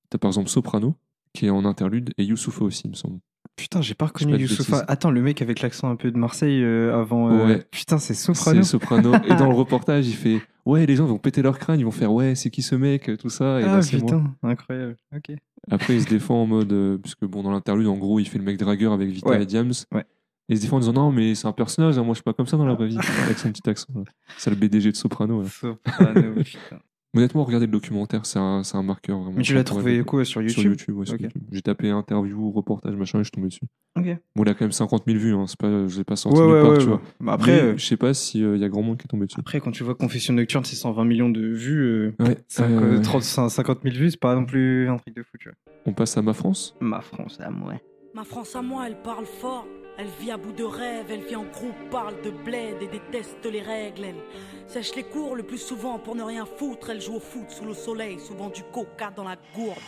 T'as 0.09 0.17
par 0.17 0.29
exemple 0.29 0.49
Soprano, 0.49 0.95
qui 1.33 1.45
est 1.45 1.49
en 1.49 1.65
interlude, 1.65 2.11
et 2.17 2.23
Youssoufa 2.25 2.63
aussi, 2.65 2.81
il 2.85 2.91
me 2.91 2.95
semble. 2.95 3.19
Putain, 3.55 3.81
j'ai 3.81 3.93
pas 3.93 4.07
reconnu 4.07 4.33
de 4.33 4.37
bêtises. 4.39 4.83
Attends, 4.87 5.11
le 5.11 5.21
mec 5.21 5.41
avec 5.41 5.61
l'accent 5.61 5.89
un 5.89 5.95
peu 5.95 6.11
de 6.11 6.17
Marseille 6.17 6.61
euh, 6.63 6.93
avant. 6.99 7.31
euh, 7.31 7.45
Ouais. 7.47 7.63
Putain, 7.71 7.97
c'est 7.99 8.13
Soprano. 8.13 8.63
C'est 8.63 8.69
Soprano. 8.69 9.13
et 9.29 9.35
dans 9.35 9.47
le 9.47 9.55
reportage, 9.55 10.07
il 10.07 10.15
fait 10.15 10.41
Ouais, 10.65 10.85
les 10.85 10.95
gens 10.95 11.05
vont 11.05 11.17
péter 11.19 11.41
leur 11.41 11.59
crâne, 11.59 11.79
ils 11.79 11.85
vont 11.85 11.91
faire 11.91 12.11
Ouais, 12.11 12.33
c'est 12.35 12.49
qui 12.49 12.61
ce 12.61 12.75
mec 12.75 13.11
Tout 13.19 13.29
ça. 13.29 13.59
Et 13.59 13.63
Ah 13.63 13.67
là, 13.67 13.73
moi. 13.73 13.81
putain, 13.83 14.23
incroyable. 14.43 14.95
Ok. 15.15 15.35
Après, 15.69 15.95
il 15.95 16.01
se 16.03 16.07
défend 16.09 16.41
en 16.43 16.45
mode. 16.47 16.71
euh, 16.73 16.97
puisque 16.97 17.25
bon, 17.25 17.43
dans 17.43 17.51
l'interlude, 17.51 17.87
en 17.87 17.97
gros, 17.97 18.19
il 18.19 18.25
fait 18.27 18.37
le 18.39 18.43
mec 18.43 18.57
dragueur 18.57 18.91
avec 18.93 19.09
Vita 19.09 19.29
Ouais. 19.29 19.41
et 19.43 19.45
Diams. 19.45 19.71
Ouais. 19.93 20.01
Et 20.47 20.53
il 20.53 20.57
se 20.57 20.61
défend 20.63 20.77
en 20.77 20.79
disant 20.79 20.93
Non, 20.93 21.11
mais 21.11 21.33
c'est 21.35 21.47
un 21.47 21.51
personnage, 21.51 21.97
hein, 21.97 22.03
moi 22.03 22.13
je 22.13 22.17
suis 22.17 22.23
pas 22.23 22.33
comme 22.33 22.45
ça 22.47 22.57
dans 22.57 22.65
la 22.65 22.73
vraie 22.75 22.87
vie. 22.87 22.97
avec 23.25 23.37
son 23.37 23.51
petit 23.51 23.67
accent. 23.69 23.87
là. 23.95 24.03
C'est 24.37 24.49
le 24.49 24.55
BDG 24.55 24.91
de 24.91 24.95
Soprano. 24.95 25.41
là. 25.43 25.49
Soprano, 25.49 26.33
putain. 26.43 26.79
Honnêtement, 27.15 27.43
regardez 27.43 27.65
le 27.65 27.71
documentaire, 27.71 28.25
c'est 28.25 28.39
un, 28.39 28.63
c'est 28.63 28.75
un 28.77 28.83
marqueur 28.83 29.19
vraiment. 29.19 29.37
Mais 29.37 29.43
tu 29.43 29.53
l'as 29.53 29.63
trouvé 29.63 30.03
quoi 30.03 30.25
sur 30.25 30.41
YouTube 30.41 30.53
Sur 30.61 30.63
YouTube, 30.71 30.97
ouais, 30.97 31.05
sur 31.05 31.15
Ok. 31.15 31.21
YouTube. 31.21 31.41
J'ai 31.51 31.61
tapé 31.61 31.89
interview, 31.89 32.51
reportage, 32.51 32.95
machin, 32.95 33.19
et 33.19 33.21
je 33.21 33.25
suis 33.25 33.31
tombé 33.31 33.47
dessus. 33.47 33.65
Ok. 33.97 34.05
Bon, 34.35 34.43
il 34.43 34.49
a 34.49 34.53
quand 34.53 34.65
même 34.65 34.71
50 34.71 35.03
000 35.07 35.17
vues, 35.17 35.33
hein, 35.33 35.45
c'est 35.47 35.57
pas, 35.57 35.87
je 35.87 35.97
l'ai 35.97 36.03
pas 36.03 36.15
sorti 36.17 36.39
Ouais, 36.39 36.45
ouais, 36.45 36.61
part, 36.61 36.71
ouais. 36.71 36.77
tu 36.77 36.83
ouais. 36.83 36.89
vois. 36.89 37.01
Bah, 37.21 37.33
après, 37.33 37.51
Mais 37.53 37.59
euh, 37.61 37.77
je 37.77 37.85
sais 37.85 37.97
pas 37.97 38.13
s'il 38.13 38.57
y 38.57 38.63
a 38.63 38.69
grand 38.69 38.81
monde 38.81 38.97
qui 38.97 39.05
est 39.05 39.07
tombé 39.07 39.25
dessus. 39.25 39.39
après, 39.39 39.59
quand 39.61 39.71
tu 39.71 39.83
vois 39.83 39.95
Confession 39.95 40.33
Nocturne, 40.33 40.65
c'est 40.65 40.75
120 40.75 41.05
millions 41.05 41.29
de 41.29 41.41
vues. 41.47 41.81
euh, 41.83 42.15
Ouais, 42.19 42.37
cinq- 42.47 42.69
euh, 42.71 42.97
euh, 42.97 43.01
30, 43.01 43.21
50 43.23 43.79
000 43.83 43.95
vues, 43.95 44.11
c'est 44.11 44.19
pas 44.19 44.35
non 44.35 44.45
plus 44.45 44.89
un 44.89 44.97
truc 44.97 45.15
de 45.15 45.23
fou, 45.23 45.37
tu 45.39 45.49
vois. 45.49 45.55
on 45.85 45.93
passe 45.93 46.17
à 46.17 46.21
Ma 46.21 46.33
France. 46.33 46.75
Ma 46.81 46.99
France 47.01 47.39
à 47.39 47.49
moi. 47.49 47.73
Ma 48.13 48.23
France 48.23 48.55
à 48.55 48.61
moi, 48.61 48.87
elle 48.87 48.97
parle 49.01 49.25
fort. 49.25 49.65
Elle 49.97 50.09
vit 50.19 50.31
à 50.31 50.37
bout 50.37 50.51
de 50.51 50.63
rêve, 50.65 51.05
elle 51.09 51.23
vit 51.23 51.37
en 51.37 51.45
groupe, 51.45 51.89
parle 51.89 52.21
de 52.21 52.29
bled 52.29 52.81
et 52.81 52.87
déteste 52.87 53.45
les 53.45 53.61
règles. 53.61 54.03
Elle 54.03 54.15
sèche 54.67 54.93
les 54.95 55.03
cours 55.03 55.35
le 55.35 55.43
plus 55.43 55.57
souvent 55.57 55.99
pour 55.99 56.15
ne 56.15 56.23
rien 56.23 56.45
foutre. 56.45 56.89
Elle 56.89 57.01
joue 57.01 57.15
au 57.15 57.19
foot 57.21 57.49
sous 57.49 57.63
le 57.63 57.73
soleil, 57.73 58.19
souvent 58.19 58.49
du 58.49 58.63
coca 58.63 59.11
dans 59.15 59.23
la 59.23 59.37
gourde. 59.55 59.79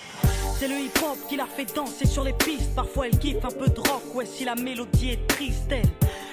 C'est 0.58 0.70
le 0.70 0.76
hip-hop 0.76 1.18
qui 1.28 1.36
la 1.36 1.46
fait 1.46 1.76
danser 1.76 2.08
sur 2.08 2.24
les 2.24 2.32
pistes. 2.34 2.74
Parfois 2.74 3.08
elle 3.08 3.20
kiffe 3.20 3.44
un 3.44 3.52
peu 3.52 3.68
de 3.68 3.80
rock, 3.80 4.16
ouais, 4.16 4.26
si 4.26 4.46
la 4.46 4.56
mélodie 4.56 5.10
est 5.10 5.28
triste, 5.28 5.70
elle 5.72 5.84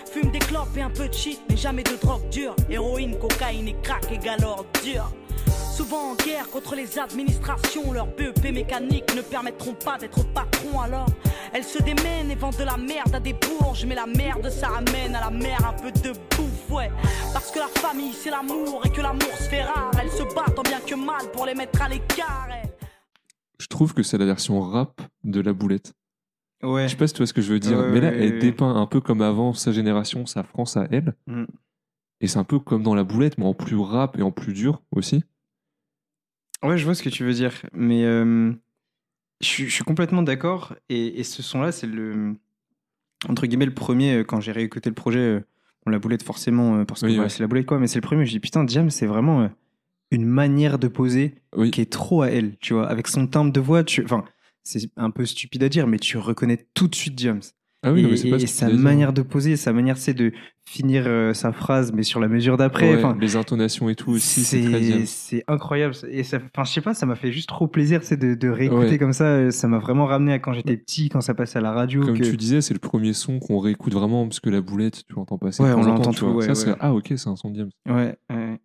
fume 0.06 0.30
des 0.30 0.38
clopes 0.38 0.76
et 0.76 0.82
un 0.82 0.90
peu 0.90 1.08
de 1.08 1.14
shit, 1.14 1.40
mais 1.50 1.56
jamais 1.56 1.82
de 1.82 1.96
drogue 1.96 2.28
dure. 2.28 2.54
Héroïne, 2.70 3.18
cocaïne 3.18 3.66
et 3.66 3.76
crack 3.82 4.10
égale 4.12 4.44
ordure. 4.44 5.10
Souvent 5.74 6.12
en 6.12 6.14
guerre 6.14 6.48
contre 6.50 6.76
les 6.76 6.98
administrations, 6.98 7.92
leurs 7.92 8.06
BEP 8.06 8.52
mécaniques 8.52 9.12
ne 9.16 9.22
permettront 9.22 9.74
pas 9.74 9.98
d'être 9.98 10.24
patron 10.32 10.78
alors. 10.80 11.08
Elles 11.52 11.64
se 11.64 11.82
démènent 11.82 12.30
et 12.30 12.36
vendent 12.36 12.56
de 12.56 12.64
la 12.64 12.76
merde 12.76 13.12
à 13.12 13.18
des 13.18 13.32
bourges, 13.34 13.84
mais 13.84 13.96
la 13.96 14.06
merde 14.06 14.48
ça 14.50 14.68
ramène 14.68 15.16
à 15.16 15.20
la 15.20 15.30
mer 15.30 15.58
un 15.66 15.72
peu 15.72 15.90
de 15.90 16.12
bouffe, 16.36 16.70
ouais. 16.70 16.90
Parce 17.32 17.50
que 17.50 17.58
la 17.58 17.66
famille 17.66 18.12
c'est 18.12 18.30
l'amour 18.30 18.82
et 18.84 18.90
que 18.90 19.00
l'amour 19.00 19.32
se 19.36 19.48
fait 19.48 19.64
rare, 19.64 19.90
elles 20.00 20.10
se 20.10 20.22
battent 20.34 20.54
tant 20.54 20.62
bien 20.62 20.80
que 20.80 20.94
mal 20.94 21.30
pour 21.32 21.44
les 21.46 21.54
mettre 21.54 21.82
à 21.82 21.88
l'écart. 21.88 22.48
elles. 22.50 22.70
Je 23.58 23.66
trouve 23.66 23.94
que 23.94 24.02
c'est 24.04 24.18
la 24.18 24.26
version 24.26 24.60
rap 24.60 25.00
de 25.24 25.40
la 25.40 25.52
boulette. 25.52 25.92
Ouais. 26.62 26.84
Je 26.84 26.92
sais 26.92 26.96
pas 26.96 27.08
si 27.08 27.14
tu 27.14 27.18
vois 27.18 27.26
ce 27.26 27.32
que 27.34 27.42
je 27.42 27.52
veux 27.52 27.58
dire, 27.60 27.78
Ouais, 27.78 27.90
mais 27.90 28.00
là, 28.00 28.10
ouais, 28.10 28.18
elle 28.20 28.32
ouais. 28.34 28.38
dépeint 28.38 28.74
un 28.76 28.86
peu 28.86 29.00
comme 29.00 29.22
avant 29.22 29.54
sa 29.54 29.72
génération, 29.72 30.24
sa 30.26 30.44
France 30.44 30.76
à 30.76 30.86
elle. 30.92 31.14
Mm. 31.26 31.44
Et 32.20 32.28
c'est 32.28 32.38
un 32.38 32.44
peu 32.44 32.58
comme 32.60 32.82
dans 32.84 32.94
la 32.94 33.04
boulette, 33.04 33.38
mais 33.38 33.44
en 33.44 33.54
plus 33.54 33.76
rap 33.76 34.16
et 34.18 34.22
en 34.22 34.30
plus 34.30 34.52
dur 34.52 34.80
aussi. 34.92 35.24
Ouais, 36.64 36.78
je 36.78 36.84
vois 36.84 36.94
ce 36.94 37.02
que 37.02 37.08
tu 37.10 37.24
veux 37.24 37.32
dire, 37.34 37.52
mais 37.72 38.04
euh, 38.04 38.52
je, 39.40 39.46
suis- 39.46 39.64
je 39.68 39.74
suis 39.74 39.84
complètement 39.84 40.22
d'accord. 40.22 40.74
Et, 40.88 41.20
et 41.20 41.24
ce 41.24 41.42
son-là, 41.42 41.72
c'est 41.72 41.86
le 41.86 42.34
entre 43.28 43.46
guillemets 43.46 43.66
le 43.66 43.74
premier 43.74 44.16
euh, 44.16 44.24
quand 44.24 44.40
j'ai 44.40 44.52
réécouté 44.52 44.90
le 44.90 44.94
projet. 44.94 45.18
euh, 45.20 45.40
On 45.86 45.90
la 45.90 45.98
boulette 45.98 46.22
forcément 46.22 46.84
parce 46.84 47.00
que 47.02 47.06
Oui, 47.06 47.12
voilà, 47.14 47.24
ouais. 47.26 47.28
c'est 47.30 47.42
la 47.42 47.46
boulette 47.46 47.66
quoi, 47.66 47.78
mais 47.78 47.86
c'est 47.86 47.98
le 48.00 48.06
premier. 48.06 48.24
Je 48.26 48.30
dis 48.30 48.40
putain, 48.40 48.66
Jam, 48.66 48.88
c'est 48.90 49.06
vraiment 49.06 49.50
une 50.10 50.24
manière 50.26 50.78
de 50.78 50.88
poser 50.88 51.34
Oui. 51.56 51.70
qui 51.70 51.80
est 51.82 51.90
trop 51.92 52.22
à 52.22 52.28
elle, 52.30 52.56
tu 52.58 52.72
vois, 52.74 52.88
avec 52.88 53.06
son 53.08 53.26
timbre 53.26 53.52
de 53.52 53.60
voix. 53.60 53.84
Tu, 53.84 54.02
enfin, 54.04 54.24
c'est 54.62 54.90
un 54.96 55.10
peu 55.10 55.26
stupide 55.26 55.62
à 55.62 55.68
dire, 55.68 55.86
mais 55.86 55.98
tu 55.98 56.16
reconnais 56.16 56.66
tout 56.74 56.88
de 56.88 56.94
suite 56.94 57.18
James. 57.18 57.42
Ah 57.82 57.92
oui, 57.92 58.00
et 58.00 58.02
non, 58.04 58.08
mais 58.10 58.16
c'est 58.16 58.30
pas 58.30 58.36
et 58.40 58.46
sa 58.46 58.70
manière 58.70 59.12
de 59.12 59.20
poser, 59.20 59.56
sa 59.58 59.74
manière, 59.74 59.98
c'est 59.98 60.14
de 60.14 60.32
finir 60.66 61.04
euh, 61.06 61.34
sa 61.34 61.52
phrase, 61.52 61.92
mais 61.92 62.02
sur 62.02 62.20
la 62.20 62.28
mesure 62.28 62.56
d'après. 62.56 63.02
Ouais, 63.02 63.14
les 63.20 63.36
intonations 63.36 63.88
et 63.88 63.94
tout 63.94 64.10
aussi, 64.12 64.42
c'est 65.06 65.44
incroyable. 65.48 65.94
Et 66.10 66.22
ça, 66.24 66.38
je 66.64 66.64
sais 66.70 66.80
pas, 66.80 66.94
ça 66.94 67.06
m'a 67.06 67.14
fait 67.16 67.32
juste 67.32 67.48
trop 67.48 67.66
plaisir 67.68 68.00
c'est 68.02 68.16
de, 68.16 68.34
de 68.34 68.48
réécouter 68.48 68.84
Ouais. 68.90 68.98
comme 68.98 69.12
ça. 69.12 69.50
Ça 69.50 69.68
m'a 69.68 69.78
vraiment 69.78 70.06
ramené 70.06 70.32
à 70.32 70.38
quand 70.38 70.52
j'étais 70.52 70.76
petit, 70.76 71.08
quand 71.08 71.20
ça 71.20 71.34
passait 71.34 71.58
à 71.58 71.62
la 71.62 71.72
radio. 71.72 72.02
Comme 72.02 72.18
que- 72.18 72.24
tu 72.24 72.36
disais, 72.36 72.60
c'est 72.60 72.74
le 72.74 72.80
premier 72.80 73.12
son 73.12 73.38
qu'on 73.38 73.58
réécoute 73.58 73.92
vraiment, 73.94 74.26
parce 74.26 74.40
que 74.40 74.50
la 74.50 74.60
boulette, 74.60 75.02
tu 75.06 75.14
l'entends 75.14 75.38
passer. 75.38 75.62
Ouais, 75.62 75.72
on 75.72 75.82
l'entend 75.82 76.12
tout, 76.12 76.40
Ça, 76.42 76.54
c'est. 76.54 76.74
Ah, 76.80 76.92
ok, 76.94 77.12
c'est 77.16 77.28
un 77.28 77.36
son 77.36 77.50
de 77.50 77.58
James. 77.58 77.70
Ouais. 77.88 78.16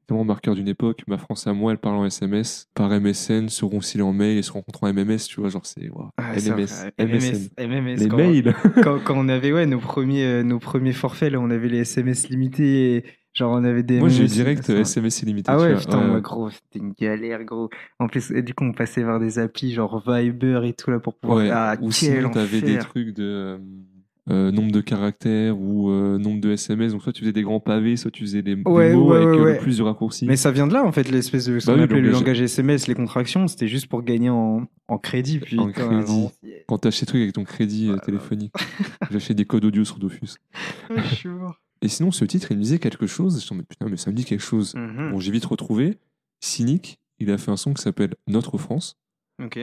Tellement 0.07 0.23
marqueur 0.25 0.55
d'une 0.55 0.67
époque. 0.67 1.01
Ma 1.07 1.17
France 1.17 1.45
à 1.47 1.53
moi, 1.53 1.71
elle 1.71 1.77
parle 1.77 1.97
en 1.97 2.05
SMS. 2.05 2.67
Par 2.73 2.89
MSN, 2.91 3.49
se 3.49 3.63
réconcilient 3.65 4.01
en 4.03 4.13
mail 4.13 4.37
et 4.37 4.41
se 4.41 4.51
rencontrent 4.51 4.83
en 4.83 4.87
MMS, 4.93 5.17
tu 5.27 5.39
vois. 5.41 5.49
Genre, 5.49 5.65
c'est. 5.65 5.89
waouh, 5.89 6.09
Ah. 6.17 6.33
MSN. 6.35 7.49
MMS, 7.59 7.95
Les 7.99 8.07
quand, 8.07 8.17
mails. 8.17 8.55
quand, 8.83 8.99
quand 9.03 9.13
on 9.17 9.29
avait 9.29 9.51
ouais, 9.51 9.65
nos, 9.65 9.79
premiers, 9.79 10.25
euh, 10.25 10.43
nos 10.43 10.59
premiers 10.59 10.93
forfaits, 10.93 11.31
là, 11.31 11.39
on 11.39 11.49
avait 11.49 11.67
les 11.67 11.79
SMS 11.89 12.29
limités. 12.29 13.03
genre, 13.33 13.51
on 13.53 13.63
avait 13.63 13.83
des. 13.83 13.99
Moi, 13.99 14.09
j'ai 14.09 14.23
eu 14.23 14.27
direct 14.27 14.69
SMS 14.69 15.21
illimité. 15.21 15.49
Ah 15.51 15.57
ouais, 15.59 15.75
putain, 15.75 15.99
Ouais. 15.99 16.07
moi, 16.07 16.21
gros, 16.21 16.49
c'était 16.49 16.79
une 16.79 16.93
galère, 16.99 17.43
gros. 17.45 17.69
En 17.99 18.07
plus, 18.07 18.31
et 18.31 18.41
du 18.41 18.53
coup, 18.53 18.63
on 18.65 18.73
passait 18.73 19.03
vers 19.03 19.19
des 19.19 19.39
applis 19.39 19.71
genre 19.73 20.03
Viber 20.05 20.61
et 20.65 20.73
tout 20.73 20.91
là 20.91 20.99
pour 20.99 21.15
pouvoir. 21.15 21.39
Ouais, 21.39 21.49
ah, 21.51 21.75
ou 21.81 21.91
sinon, 21.91 22.29
t'avais 22.31 22.61
des 22.61 22.77
trucs 22.79 23.13
de 23.15 23.23
euh, 23.23 23.57
euh, 24.29 24.51
nombre 24.51 24.71
de 24.71 24.81
caractères 24.81 25.57
ou 25.59 25.89
euh, 25.89 26.17
nombre 26.17 26.41
de 26.41 26.51
SMS. 26.51 26.91
Donc, 26.91 27.01
soit 27.01 27.13
tu 27.13 27.21
faisais 27.21 27.31
des 27.31 27.41
grands 27.43 27.59
pavés, 27.59 27.95
soit 27.97 28.11
tu 28.11 28.21
faisais 28.23 28.41
des, 28.41 28.55
des 28.57 28.61
Ouais, 28.65 28.93
mots 28.93 29.11
ouais, 29.11 29.17
avec 29.17 29.29
ouais, 29.29 29.39
euh, 29.39 29.53
le 29.53 29.57
plus 29.59 29.77
de 29.77 29.83
raccourcis. 29.83 30.25
Mais 30.27 30.35
ça 30.35 30.51
vient 30.51 30.67
de 30.67 30.73
là, 30.73 30.83
en 30.83 30.91
fait, 30.91 31.09
l'espèce 31.09 31.45
de 31.45 31.59
ce 31.59 31.65
Bah 31.65 31.73
qu'on 31.73 31.79
oui, 31.79 31.85
appelait 31.85 32.01
le 32.01 32.11
langage- 32.11 32.41
SMS, 32.41 32.87
les 32.87 32.93
contractions, 32.95 33.47
c'était 33.47 33.67
juste 33.67 33.87
pour 33.87 34.03
gagner 34.03 34.29
en, 34.29 34.67
en 34.87 34.97
crédit. 34.97 35.39
Puis, 35.39 35.57
En 35.59 35.71
crédit. 35.71 36.27
Quand 36.67 36.77
t'achètes 36.79 37.01
des 37.01 37.05
trucs 37.07 37.21
avec 37.21 37.33
ton 37.33 37.43
crédit 37.43 37.91
téléphonique. 38.05 38.53
J'achetais 39.11 39.33
des 39.33 39.45
codes 39.45 39.65
audio 39.65 39.83
sur 39.85 39.97
Dofus. 39.97 40.35
je 40.95 41.15
suis 41.15 41.29
mort. 41.29 41.55
Et 41.81 41.87
sinon, 41.87 42.11
ce 42.11 42.25
titre, 42.25 42.51
il 42.51 42.57
me 42.57 42.63
disait 42.63 42.79
quelque 42.79 43.07
chose. 43.07 43.45
Je 43.45 43.53
me 43.53 43.63
putain, 43.63 43.87
mais 43.87 43.97
ça 43.97 44.11
me 44.11 44.15
dit 44.15 44.25
quelque 44.25 44.43
chose. 44.43 44.75
Mhm. 44.75 45.11
Bon, 45.11 45.19
j'ai 45.19 45.31
vite 45.31 45.45
retrouvé. 45.45 45.97
Cynic, 46.41 46.99
il 47.19 47.31
a 47.31 47.37
fait 47.37 47.51
un 47.51 47.57
son 47.57 47.73
qui 47.73 47.81
s'appelle 47.81 48.15
Notre 48.27 48.57
France. 48.57 48.97
Ok. 49.43 49.59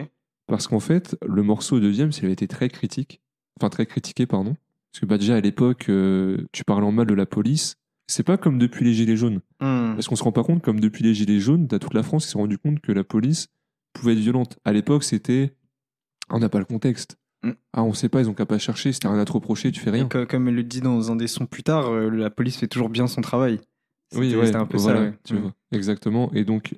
Parce 0.47 0.69
qu'en 0.69 0.81
fait, 0.81 1.17
le 1.27 1.43
morceau 1.43 1.81
de 1.81 1.91
James, 1.91 2.13
il 2.17 2.25
avait 2.25 2.33
été 2.33 2.49
très 2.49 2.69
critique. 2.69 3.21
Enfin, 3.59 3.69
très 3.69 3.87
critiqué, 3.87 4.27
pardon. 4.27 4.57
Parce 4.93 5.01
que 5.01 5.07
bah, 5.07 5.19
déjà, 5.19 5.37
à 5.37 5.41
l'époque, 5.41 5.87
euh, 5.89 6.47
tu 6.53 6.65
parlais 6.65 6.87
en 6.87 6.93
mal 6.93 7.07
de 7.07 7.15
la 7.15 7.27
police. 7.27 7.77
C'est 8.07 8.23
pas 8.23 8.37
comme 8.37 8.59
depuis 8.59 8.85
les 8.85 8.95
Gilets 8.95 9.17
jaunes. 9.17 9.41
Hmm. 9.61 9.95
Parce 9.95 10.07
qu'on 10.07 10.17
se 10.17 10.23
rend 10.23 10.33
pas 10.33 10.45
compte, 10.45 10.63
comme 10.63 10.81
depuis 10.81 11.03
les 11.03 11.13
Gilets 11.13 11.41
jaunes, 11.41 11.67
t'as 11.67 11.79
toute 11.79 11.95
la 11.95 12.03
France 12.03 12.27
qui 12.27 12.33
s'est 12.33 12.39
rendu 12.39 12.57
compte 12.57 12.81
que 12.81 12.93
la 12.93 13.03
police 13.03 13.49
pouvait 13.93 14.13
être 14.13 14.21
violente. 14.21 14.59
À 14.65 14.73
l'époque, 14.73 15.03
c'était. 15.05 15.55
On 16.31 16.39
n'a 16.39 16.49
pas 16.49 16.59
le 16.59 16.65
contexte. 16.65 17.19
Mm. 17.43 17.51
Ah, 17.75 17.83
on 17.83 17.93
sait 17.93 18.09
pas, 18.09 18.21
ils 18.21 18.29
ont 18.29 18.35
qu'à 18.35 18.47
pas 18.47 18.59
chercher. 18.59 18.93
Si 18.93 19.01
t'as 19.01 19.11
rien 19.11 19.21
à 19.21 19.25
te 19.25 19.33
reprocher, 19.33 19.71
tu 19.73 19.81
fais 19.81 19.91
rien. 19.91 20.09
co- 20.09 20.27
comme 20.27 20.49
elle 20.49 20.55
le 20.55 20.63
dit 20.65 20.81
dans 20.81 21.11
un 21.13 21.17
des 21.17 21.27
sons 21.29 21.47
plus 21.47 21.63
tard, 21.63 21.89
euh, 21.93 22.09
la 22.11 22.31
police 22.31 22.57
fait 22.57 22.67
toujours 22.69 22.89
bien 22.89 23.07
son 23.07 23.21
travail. 23.21 23.61
Oui, 24.15 24.27
C'était- 24.29 24.37
ouais, 24.41 24.47
c'était 24.47 24.59
un 24.59 24.67
peu 24.67 24.79
voilà, 24.79 24.99
ça. 25.01 25.05
ouais. 25.07 25.15
tu 25.25 25.35
Hmm. 25.35 25.41
vois, 25.41 25.53
exactement. 25.73 26.31
Et 26.33 26.45
donc, 26.45 26.75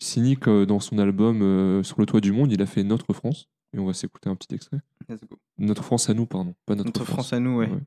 Cynic, 0.00 0.48
euh, 0.48 0.66
dans 0.66 0.80
son 0.80 0.98
album 0.98 1.42
euh, 1.42 1.82
Sur 1.82 2.00
le 2.00 2.06
toit 2.06 2.20
du 2.20 2.32
monde, 2.32 2.50
il 2.52 2.60
a 2.62 2.66
fait 2.66 2.82
Notre 2.82 3.12
France. 3.12 3.48
Et 3.74 3.78
on 3.78 3.86
va 3.86 3.94
s'écouter 3.94 4.28
un 4.28 4.36
petit 4.36 4.54
extrait. 4.54 4.78
Let's 5.08 5.20
go. 5.28 5.36
Notre 5.58 5.82
France 5.82 6.10
à 6.10 6.14
nous, 6.14 6.26
pardon. 6.26 6.54
Pas 6.66 6.74
Notre, 6.74 6.86
Notre 6.88 7.04
France 7.04 7.32
à 7.32 7.38
nous, 7.40 7.56
ouais. 7.58 7.68
Ouais. 7.68 7.78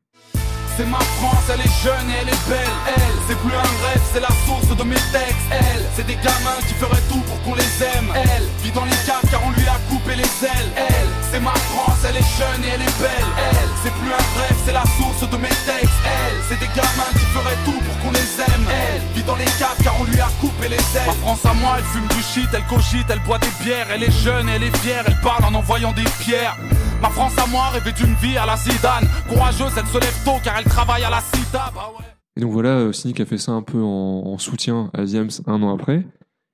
C'est 0.77 0.85
ma 0.89 0.99
France, 0.99 1.47
elle 1.53 1.61
est 1.61 1.83
jeune 1.83 2.09
et 2.09 2.17
elle 2.21 2.27
est 2.27 2.49
belle. 2.49 2.75
Elle, 2.97 3.15
c'est 3.27 3.37
plus 3.37 3.55
un 3.55 3.61
rêve, 3.87 4.01
c'est 4.11 4.19
la 4.19 4.33
source 4.43 4.75
de 4.75 4.83
mes 4.83 4.95
textes. 5.13 5.47
Elle, 5.51 5.83
c'est 5.95 6.05
des 6.07 6.15
gamins 6.15 6.59
qui 6.67 6.73
feraient 6.73 6.99
tout 7.07 7.21
pour 7.21 7.39
qu'on 7.43 7.55
les 7.55 7.73
aime. 7.95 8.09
Elle, 8.11 8.43
vit 8.63 8.71
dans 8.75 8.83
les 8.83 8.99
caves 9.07 9.23
car 9.31 9.39
on 9.45 9.51
lui 9.51 9.63
a 9.67 9.77
coupé 9.87 10.15
les 10.19 10.31
ailes. 10.43 10.71
Elle, 10.75 11.07
c'est 11.31 11.39
ma 11.39 11.53
France, 11.71 11.94
elle 12.07 12.17
est 12.17 12.31
jeune 12.37 12.61
et 12.63 12.71
elle 12.75 12.81
est 12.81 12.97
belle. 12.99 13.29
Elle, 13.51 13.69
c'est 13.83 13.93
plus 13.93 14.11
un 14.11 14.25
rêve, 14.39 14.57
c'est 14.65 14.73
la 14.73 14.85
source 14.97 15.29
de 15.29 15.37
mes 15.37 15.55
textes. 15.65 16.01
Elle, 16.05 16.37
c'est 16.47 16.59
des 16.59 16.71
gamins 16.75 17.11
qui 17.13 17.25
feraient 17.33 17.59
tout 17.65 17.79
pour 17.85 17.95
qu'on 17.99 18.11
les 18.11 18.29
aime. 18.41 18.65
Elle, 18.69 19.01
vit 19.15 19.23
dans 19.23 19.35
les 19.35 19.51
caves 19.59 19.79
car 19.83 19.95
on 19.99 20.05
lui 20.05 20.19
a 20.19 20.29
coupé 20.39 20.69
les 20.69 20.85
ailes. 20.97 21.07
Ma 21.07 21.13
France 21.13 21.45
à 21.45 21.53
moi, 21.53 21.75
elle 21.77 21.83
fume 21.85 22.07
du 22.07 22.21
shit, 22.21 22.49
elle 22.53 22.65
cogite, 22.65 23.07
elle 23.09 23.23
boit 23.23 23.39
des 23.39 23.53
bières. 23.63 23.87
Elle 23.91 24.03
est 24.03 24.11
jeune 24.23 24.47
elle 24.49 24.63
est 24.63 24.77
fière, 24.77 25.03
elle 25.07 25.19
parle 25.21 25.43
en 25.45 25.53
envoyant 25.53 25.91
des 25.93 26.07
pierres. 26.19 26.57
Ma 27.01 27.09
France 27.09 27.37
à 27.37 27.47
moi, 27.47 27.69
rêvait 27.69 27.91
d'une 27.91 28.15
vie 28.15 28.37
à 28.37 28.45
la 28.45 28.57
Zidane. 28.57 29.07
Courageuse, 29.27 29.73
elle 29.77 29.87
se 29.87 29.99
lève 29.99 30.23
tôt 30.23 30.39
car 30.43 30.57
elle 30.57 30.65
travaille 30.65 31.03
à 31.03 31.09
la 31.09 31.21
cita. 31.33 31.71
Bah. 31.73 31.91
Et 32.37 32.41
donc 32.41 32.51
voilà, 32.51 32.69
euh, 32.69 32.91
Cynic 32.91 33.19
a 33.21 33.25
fait 33.25 33.37
ça 33.37 33.53
un 33.53 33.61
peu 33.61 33.81
en, 33.81 34.23
en 34.25 34.37
soutien 34.37 34.89
à 34.93 35.03
Diams 35.03 35.29
un 35.47 35.63
an 35.63 35.73
après. 35.73 36.03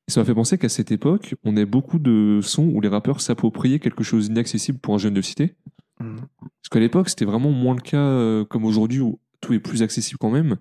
Et 0.07 0.11
ça 0.11 0.21
m'a 0.21 0.25
fait 0.25 0.33
penser 0.33 0.57
qu'à 0.57 0.69
cette 0.69 0.91
époque, 0.91 1.35
on 1.43 1.55
a 1.57 1.65
beaucoup 1.65 1.99
de 1.99 2.39
sons 2.41 2.69
où 2.73 2.81
les 2.81 2.87
rappeurs 2.87 3.21
s'appropriaient 3.21 3.79
quelque 3.79 4.03
chose 4.03 4.27
d'inaccessible 4.27 4.79
pour 4.79 4.95
un 4.95 4.97
jeune 4.97 5.13
de 5.13 5.21
cité. 5.21 5.55
Mhm. 5.99 6.17
Parce 6.39 6.69
qu'à 6.71 6.79
l'époque, 6.79 7.09
c'était 7.09 7.25
vraiment 7.25 7.51
moins 7.51 7.75
le 7.75 7.81
cas 7.81 7.97
euh, 7.97 8.45
comme 8.45 8.65
aujourd'hui 8.65 8.99
où 8.99 9.19
tout 9.39 9.53
est 9.53 9.59
plus 9.59 9.83
accessible 9.83 10.17
quand 10.19 10.31
même. 10.31 10.57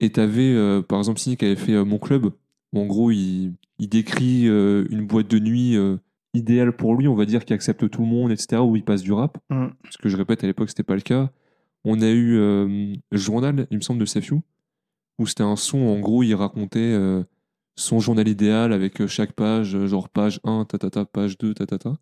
Et 0.00 0.10
t'avais, 0.10 0.52
euh, 0.52 0.82
par 0.82 0.98
exemple, 0.98 1.20
Cynic 1.20 1.42
avait 1.42 1.56
fait 1.56 1.72
euh, 1.72 1.84
Mon 1.84 1.98
Club, 1.98 2.30
où 2.72 2.80
en 2.80 2.86
gros, 2.86 3.10
il, 3.10 3.54
il 3.78 3.88
décrit 3.88 4.46
une 4.46 5.06
boîte 5.06 5.28
de 5.28 5.38
nuit 5.38 5.76
idéale 6.34 6.72
pour 6.72 6.94
lui, 6.94 7.08
on 7.08 7.14
va 7.14 7.24
dire, 7.24 7.44
qui 7.44 7.52
accepte 7.52 7.88
tout 7.88 8.02
le 8.02 8.08
monde, 8.08 8.32
etc., 8.32 8.60
où 8.60 8.76
il 8.76 8.84
passe 8.84 9.02
du 9.02 9.12
rap. 9.12 9.38
Parce 9.48 9.96
que 9.96 10.08
je 10.08 10.16
répète, 10.16 10.42
à 10.44 10.46
l'époque, 10.46 10.68
c'était 10.68 10.82
pas 10.82 10.96
le 10.96 11.00
cas. 11.00 11.30
On 11.84 12.00
a 12.00 12.10
eu 12.10 12.98
Journal, 13.12 13.66
il 13.70 13.76
me 13.76 13.82
semble, 13.82 14.00
de 14.00 14.04
Sefiu, 14.04 14.40
où 15.18 15.26
c'était 15.26 15.44
un 15.44 15.56
son, 15.56 15.78
en 15.78 16.00
gros, 16.00 16.22
il 16.22 16.34
racontait 16.34 16.96
son 17.76 18.00
journal 18.00 18.26
idéal 18.26 18.72
avec 18.72 19.00
euh, 19.00 19.06
chaque 19.06 19.32
page, 19.32 19.74
euh, 19.76 19.86
genre 19.86 20.08
page 20.08 20.40
1, 20.44 20.64
tatata, 20.64 21.04
page 21.04 21.38
2, 21.38 21.54
tatata. 21.54 21.94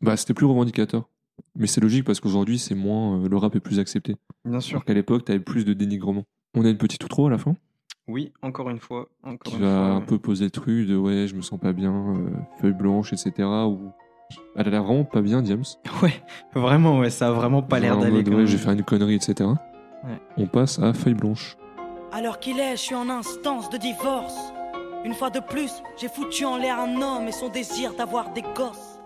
Bah, 0.00 0.16
c'était 0.16 0.34
plus 0.34 0.46
revendicateur. 0.46 1.08
Mais 1.56 1.66
c'est 1.66 1.80
logique 1.80 2.04
parce 2.04 2.20
qu'aujourd'hui, 2.20 2.58
c'est 2.58 2.74
moins, 2.74 3.18
euh, 3.24 3.28
le 3.28 3.36
rap 3.36 3.54
est 3.56 3.60
plus 3.60 3.78
accepté. 3.78 4.16
Bien 4.44 4.60
sûr. 4.60 4.76
Alors 4.76 4.84
qu'à 4.84 4.94
l'époque, 4.94 5.24
t'avais 5.24 5.40
plus 5.40 5.64
de 5.64 5.72
dénigrement. 5.72 6.24
On 6.54 6.64
a 6.64 6.68
une 6.68 6.76
petite 6.78 7.02
outro 7.04 7.26
à 7.26 7.30
la 7.30 7.38
fin? 7.38 7.56
Oui, 8.08 8.32
encore 8.42 8.68
une 8.68 8.78
fois. 8.80 9.08
Encore 9.22 9.52
qui 9.52 9.54
une 9.58 9.62
va 9.62 9.68
fois, 9.68 9.78
un 9.86 9.98
ouais. 10.00 10.06
peu 10.06 10.18
poser 10.18 10.44
le 10.44 10.50
truc 10.50 10.86
de 10.86 10.96
ouais, 10.96 11.26
je 11.28 11.34
me 11.34 11.40
sens 11.40 11.58
pas 11.58 11.72
bien, 11.72 11.92
euh, 11.92 12.30
feuille 12.60 12.72
blanche, 12.74 13.12
etc. 13.12 13.32
Ou 13.66 13.78
elle 14.56 14.66
a 14.66 14.70
l'air 14.70 14.82
vraiment 14.84 15.04
pas 15.04 15.22
bien, 15.22 15.42
James. 15.44 15.64
Ouais, 16.02 16.22
vraiment, 16.54 16.98
ouais, 16.98 17.10
ça 17.10 17.28
a 17.28 17.32
vraiment 17.32 17.62
pas 17.62 17.78
l'air 17.78 17.96
d'aller. 17.96 18.22
ouais, 18.28 18.44
vais 18.44 18.56
faire 18.58 18.72
une 18.72 18.82
connerie, 18.82 19.14
etc. 19.14 19.48
Ouais. 20.04 20.20
On 20.36 20.46
passe 20.46 20.78
à 20.80 20.92
feuille 20.92 21.14
blanche. 21.14 21.56
Alors 22.10 22.40
qu'il 22.40 22.58
est, 22.58 22.72
je 22.72 22.82
suis 22.82 22.94
en 22.94 23.08
instance 23.08 23.70
de 23.70 23.78
divorce. 23.78 24.34
Une 25.04 25.14
fois 25.14 25.30
de 25.30 25.40
plus, 25.40 25.82
j'ai 25.96 26.08
foutu 26.08 26.44
en 26.44 26.56
l'air 26.56 26.78
un 26.78 27.02
homme 27.02 27.26
et 27.26 27.32
son 27.32 27.48
désir 27.48 27.92
d'avoir 27.94 28.30
des 28.30 28.42
gosses. 28.42 29.00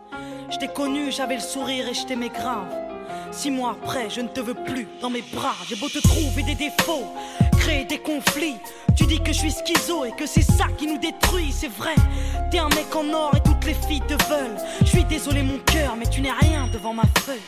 Je 0.50 0.58
t'ai 0.58 0.68
connu, 0.68 1.10
j'avais 1.10 1.36
le 1.36 1.40
sourire 1.40 1.88
et 1.88 1.94
je 1.94 2.04
t'aimais 2.04 2.28
grave. 2.28 2.68
Six 3.32 3.50
mois 3.50 3.76
après, 3.82 4.10
je 4.10 4.20
ne 4.20 4.28
te 4.28 4.40
veux 4.40 4.54
plus 4.54 4.86
dans 5.00 5.08
mes 5.08 5.22
bras. 5.22 5.54
J'ai 5.68 5.76
beau 5.76 5.88
te 5.88 5.98
trouver 5.98 6.42
des 6.42 6.54
défauts, 6.54 7.06
créer 7.58 7.86
des 7.86 7.98
conflits. 7.98 8.56
Tu 8.94 9.06
dis 9.06 9.20
que 9.20 9.32
je 9.32 9.38
suis 9.38 9.52
schizo 9.52 10.04
et 10.04 10.12
que 10.12 10.26
c'est 10.26 10.42
ça 10.42 10.66
qui 10.76 10.86
nous 10.86 10.98
détruit, 10.98 11.50
c'est 11.50 11.72
vrai. 11.72 11.94
T'es 12.50 12.58
un 12.58 12.68
mec 12.68 12.94
en 12.94 13.10
or 13.14 13.32
et 13.34 13.40
toutes 13.40 13.64
les 13.64 13.74
filles 13.74 14.02
te 14.02 14.14
veulent. 14.28 14.56
Je 14.80 14.86
suis 14.86 15.04
désolé 15.04 15.42
mon 15.42 15.58
cœur, 15.60 15.96
mais 15.96 16.06
tu 16.06 16.20
n'es 16.20 16.30
rien 16.30 16.68
devant 16.72 16.92
ma 16.92 17.06
feuille. 17.20 17.40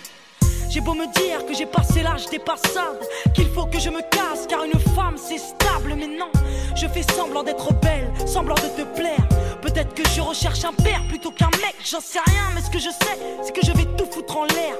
J'ai 0.70 0.80
beau 0.80 0.94
me 0.94 1.06
dire 1.14 1.44
que 1.46 1.54
j'ai 1.54 1.66
passé 1.66 2.02
l'âge 2.02 2.26
des 2.30 2.38
passades, 2.38 3.00
qu'il 3.34 3.46
faut 3.48 3.66
que 3.66 3.78
je 3.80 3.88
me 3.90 4.00
casse 4.10 4.46
car 4.46 4.64
une 4.64 4.78
femme 4.94 5.16
c'est 5.16 5.38
stable, 5.38 5.94
mais 5.96 6.06
non, 6.06 6.30
je 6.76 6.86
fais 6.86 7.02
semblant 7.02 7.42
d'être 7.42 7.72
belle, 7.80 8.10
semblant 8.26 8.54
de 8.54 8.82
te 8.82 8.96
plaire. 8.96 9.26
Peut-être 9.62 9.94
que 9.94 10.06
je 10.14 10.20
recherche 10.20 10.64
un 10.64 10.72
père 10.72 11.02
plutôt 11.08 11.30
qu'un 11.30 11.50
mec, 11.62 11.74
j'en 11.90 12.00
sais 12.00 12.20
rien, 12.26 12.42
mais 12.54 12.60
ce 12.60 12.70
que 12.70 12.78
je 12.78 12.90
sais, 12.90 13.18
c'est 13.42 13.52
que 13.54 13.64
je 13.64 13.72
vais 13.72 13.86
tout 13.96 14.04
foutre 14.10 14.36
en 14.36 14.44
l'air. 14.44 14.74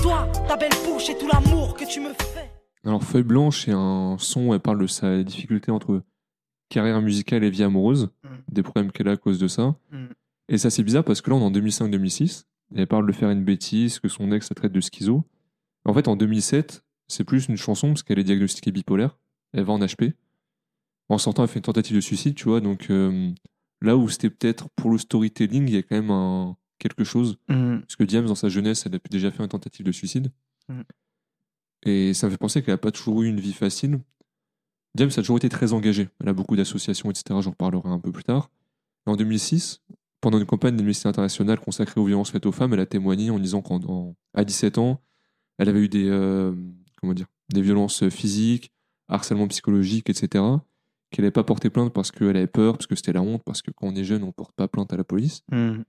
Toi, 0.00 0.28
ta 0.48 0.56
belle 0.56 0.72
bouche 0.86 1.10
et 1.10 1.18
tout 1.18 1.26
l'amour 1.26 1.74
que 1.74 1.84
tu 1.84 2.00
me 2.00 2.12
fais. 2.14 2.50
Alors, 2.84 3.02
Feuille 3.02 3.22
Blanche, 3.22 3.64
c'est 3.66 3.72
un 3.72 4.16
son 4.18 4.46
où 4.48 4.54
elle 4.54 4.60
parle 4.60 4.80
de 4.80 4.86
sa 4.86 5.22
difficulté 5.22 5.70
entre 5.70 6.02
carrière 6.68 7.00
musicale 7.02 7.44
et 7.44 7.50
vie 7.50 7.62
amoureuse, 7.64 8.08
Mm. 8.24 8.28
des 8.52 8.62
problèmes 8.62 8.92
qu'elle 8.92 9.08
a 9.08 9.12
à 9.12 9.16
cause 9.16 9.38
de 9.38 9.46
ça. 9.48 9.74
Mm. 9.90 10.06
Et 10.48 10.58
ça, 10.58 10.70
c'est 10.70 10.82
bizarre 10.82 11.04
parce 11.04 11.20
que 11.20 11.30
là, 11.30 11.36
on 11.36 11.40
est 11.40 11.44
en 11.44 11.50
2005-2006. 11.50 12.44
Elle 12.74 12.86
parle 12.86 13.06
de 13.06 13.12
faire 13.12 13.30
une 13.30 13.44
bêtise, 13.44 13.98
que 13.98 14.08
son 14.08 14.32
ex 14.32 14.48
la 14.50 14.54
traite 14.54 14.72
de 14.72 14.80
schizo. 14.80 15.24
En 15.84 15.94
fait, 15.94 16.08
en 16.08 16.16
2007, 16.16 16.84
c'est 17.08 17.24
plus 17.24 17.46
une 17.48 17.56
chanson 17.56 17.88
parce 17.88 18.02
qu'elle 18.02 18.18
est 18.18 18.24
diagnostiquée 18.24 18.72
bipolaire. 18.72 19.18
Elle 19.52 19.64
va 19.64 19.72
en 19.72 19.78
HP. 19.80 20.14
En 21.08 21.18
sortant, 21.18 21.42
elle 21.42 21.48
fait 21.48 21.58
une 21.58 21.64
tentative 21.64 21.96
de 21.96 22.00
suicide, 22.00 22.34
tu 22.34 22.44
vois. 22.44 22.60
Donc, 22.60 22.90
euh, 22.90 23.32
là 23.80 23.96
où 23.96 24.08
c'était 24.08 24.30
peut-être 24.30 24.68
pour 24.76 24.90
le 24.90 24.98
storytelling, 24.98 25.68
il 25.68 25.74
y 25.74 25.76
a 25.76 25.82
quand 25.82 25.96
même 25.96 26.10
un, 26.10 26.56
quelque 26.78 27.04
chose. 27.04 27.38
Mm. 27.48 27.80
Parce 27.80 27.96
que 27.96 28.04
Diams, 28.04 28.26
dans 28.26 28.34
sa 28.34 28.48
jeunesse, 28.48 28.86
elle 28.86 28.94
a 28.94 28.98
déjà 29.10 29.30
fait 29.30 29.42
une 29.42 29.48
tentative 29.48 29.84
de 29.84 29.92
suicide. 29.92 30.30
Mm. 30.68 30.80
Et 31.84 32.14
ça 32.14 32.26
me 32.26 32.30
fait 32.30 32.38
penser 32.38 32.62
qu'elle 32.62 32.74
n'a 32.74 32.78
pas 32.78 32.92
toujours 32.92 33.22
eu 33.22 33.28
une 33.28 33.40
vie 33.40 33.52
facile. 33.52 34.00
Diams 34.94 35.10
a 35.10 35.20
toujours 35.20 35.38
été 35.38 35.48
très 35.48 35.72
engagée. 35.72 36.08
Elle 36.20 36.28
a 36.28 36.32
beaucoup 36.32 36.56
d'associations, 36.56 37.10
etc. 37.10 37.40
J'en 37.40 37.52
parlerai 37.52 37.88
un 37.88 37.98
peu 37.98 38.12
plus 38.12 38.24
tard. 38.24 38.50
En 39.06 39.16
2006, 39.16 39.82
pendant 40.22 40.38
une 40.38 40.46
campagne 40.46 40.76
d'Amnesty 40.76 41.06
International 41.08 41.58
consacrée 41.60 42.00
aux 42.00 42.06
violences 42.06 42.30
faites 42.30 42.46
aux 42.46 42.52
femmes, 42.52 42.72
elle 42.72 42.80
a 42.80 42.86
témoigné 42.86 43.30
en 43.30 43.38
disant 43.38 43.60
qu'à 43.60 44.44
17 44.44 44.78
ans, 44.78 45.02
elle 45.58 45.68
avait 45.68 45.80
eu 45.80 45.88
des, 45.88 46.08
euh, 46.08 46.54
comment 47.00 47.12
dire, 47.12 47.26
des 47.52 47.60
violences 47.60 48.08
physiques, 48.08 48.72
harcèlement 49.08 49.48
psychologique, 49.48 50.08
etc. 50.08 50.44
Qu'elle 51.10 51.24
n'avait 51.24 51.32
pas 51.32 51.44
porté 51.44 51.70
plainte 51.70 51.92
parce 51.92 52.12
qu'elle 52.12 52.36
avait 52.36 52.46
peur, 52.46 52.74
parce 52.74 52.86
que 52.86 52.94
c'était 52.94 53.12
la 53.12 53.20
honte, 53.20 53.42
parce 53.44 53.62
que 53.62 53.72
quand 53.72 53.88
on 53.88 53.94
est 53.96 54.04
jeune, 54.04 54.22
on 54.22 54.28
ne 54.28 54.32
porte 54.32 54.54
pas 54.54 54.68
plainte 54.68 54.92
à 54.92 54.96
la 54.96 55.04
police. 55.04 55.42
Mm. 55.50 55.82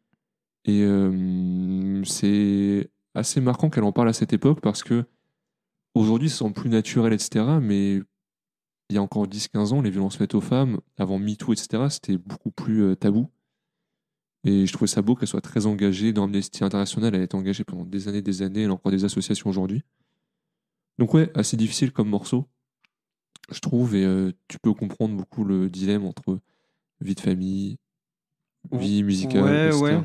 Et 0.66 0.82
euh, 0.82 2.04
c'est 2.06 2.90
assez 3.14 3.40
marquant 3.40 3.70
qu'elle 3.70 3.84
en 3.84 3.92
parle 3.92 4.10
à 4.10 4.14
cette 4.14 4.34
époque 4.34 4.62
parce 4.62 4.82
que 4.82 5.06
aujourd'hui, 5.94 6.30
ça 6.30 6.38
semble 6.38 6.56
plus 6.56 6.70
naturel, 6.70 7.14
etc. 7.14 7.46
Mais 7.62 8.02
il 8.90 8.96
y 8.96 8.98
a 8.98 9.02
encore 9.02 9.28
10-15 9.28 9.74
ans, 9.74 9.82
les 9.82 9.92
violences 9.92 10.18
faites 10.18 10.34
aux 10.34 10.42
femmes, 10.42 10.80
avant 10.98 11.20
MeToo, 11.20 11.54
etc., 11.54 11.84
c'était 11.90 12.18
beaucoup 12.18 12.52
plus 12.52 12.84
euh, 12.84 12.96
tabou. 12.96 13.30
Et 14.46 14.66
je 14.66 14.74
trouvais 14.74 14.88
ça 14.88 15.02
beau 15.02 15.16
qu'elle 15.16 15.28
soit 15.28 15.42
très 15.42 15.66
engagée 15.66 16.12
dans 16.12 16.26
Amnesty 16.26 16.64
International. 16.64 17.16
Elle 17.16 17.22
a 17.22 17.24
été 17.24 17.36
engagée 17.36 17.64
pendant 17.64 17.86
des 17.86 18.08
années, 18.08 18.22
des 18.22 18.42
années. 18.42 18.64
Elle 18.64 18.70
a 18.72 18.74
encore 18.74 18.92
des 18.92 19.06
associations 19.06 19.50
aujourd'hui. 19.50 19.84
Donc 21.00 21.14
ouais, 21.14 21.32
assez 21.34 21.58
difficile 21.58 21.92
comme 21.92 22.10
morceau, 22.10 22.48
je 23.52 23.60
trouve. 23.60 23.96
Et 23.96 24.04
euh, 24.04 24.32
tu 24.48 24.58
peux 24.60 24.74
comprendre 24.74 25.16
beaucoup 25.16 25.44
le 25.44 25.70
dilemme 25.70 26.06
entre 26.06 26.40
vie 27.00 27.16
de 27.16 27.20
famille, 27.20 27.78
vie 28.72 29.04
musicale, 29.04 29.44
Ouais, 29.44 29.68
etc. 29.68 29.82
ouais. 29.82 30.02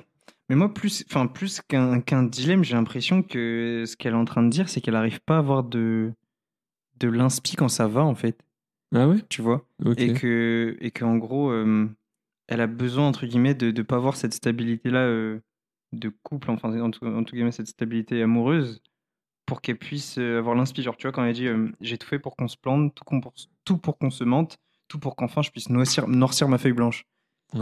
Mais 0.48 0.56
moi, 0.56 0.72
plus, 0.72 1.04
enfin, 1.10 1.26
plus 1.26 1.60
qu'un 1.60 2.00
qu'un 2.00 2.22
dilemme, 2.22 2.64
j'ai 2.64 2.74
l'impression 2.74 3.22
que 3.22 3.84
ce 3.86 3.96
qu'elle 3.96 4.14
est 4.14 4.16
en 4.16 4.24
train 4.24 4.42
de 4.42 4.48
dire, 4.48 4.68
c'est 4.68 4.80
qu'elle 4.80 4.94
n'arrive 4.94 5.20
pas 5.20 5.36
à 5.36 5.38
avoir 5.40 5.62
de, 5.62 6.12
de 7.00 7.08
l'inspi 7.08 7.54
quand 7.54 7.68
ça 7.68 7.86
va, 7.86 8.02
en 8.02 8.14
fait. 8.14 8.38
Ah 8.94 9.06
ouais? 9.06 9.18
Tu 9.28 9.42
vois? 9.42 9.66
Et 9.98 10.14
que 10.14 10.76
et 10.80 10.90
qu'en 10.90 11.18
gros, 11.18 11.50
euh, 11.50 11.86
elle 12.48 12.60
a 12.60 12.66
besoin, 12.66 13.06
entre 13.06 13.26
guillemets, 13.26 13.54
de 13.54 13.70
ne 13.70 13.82
pas 13.82 13.96
avoir 13.96 14.16
cette 14.16 14.34
stabilité-là 14.34 15.00
euh, 15.00 15.40
de 15.92 16.10
couple, 16.22 16.50
enfin, 16.50 16.78
en 16.80 16.90
tout, 16.90 17.04
en 17.06 17.22
tout 17.24 17.34
guillemets, 17.34 17.52
cette 17.52 17.68
stabilité 17.68 18.22
amoureuse, 18.22 18.80
pour 19.46 19.60
qu'elle 19.62 19.78
puisse 19.78 20.18
euh, 20.18 20.38
avoir 20.38 20.54
l'inspi. 20.54 20.82
Genre, 20.82 20.96
tu 20.96 21.06
vois, 21.06 21.12
quand 21.12 21.24
elle 21.24 21.34
dit 21.34 21.46
euh, 21.46 21.70
J'ai 21.80 21.96
tout 21.98 22.06
fait 22.06 22.18
pour 22.18 22.36
qu'on 22.36 22.48
se 22.48 22.56
plante, 22.56 22.94
tout, 22.94 23.04
pour, 23.20 23.32
tout 23.64 23.78
pour 23.78 23.96
qu'on 23.98 24.10
se 24.10 24.24
mente, 24.24 24.58
tout 24.88 24.98
pour 24.98 25.16
qu'enfin 25.16 25.42
je 25.42 25.50
puisse 25.50 25.70
noircir, 25.70 26.08
noircir 26.08 26.48
ma 26.48 26.58
feuille 26.58 26.72
blanche. 26.72 27.04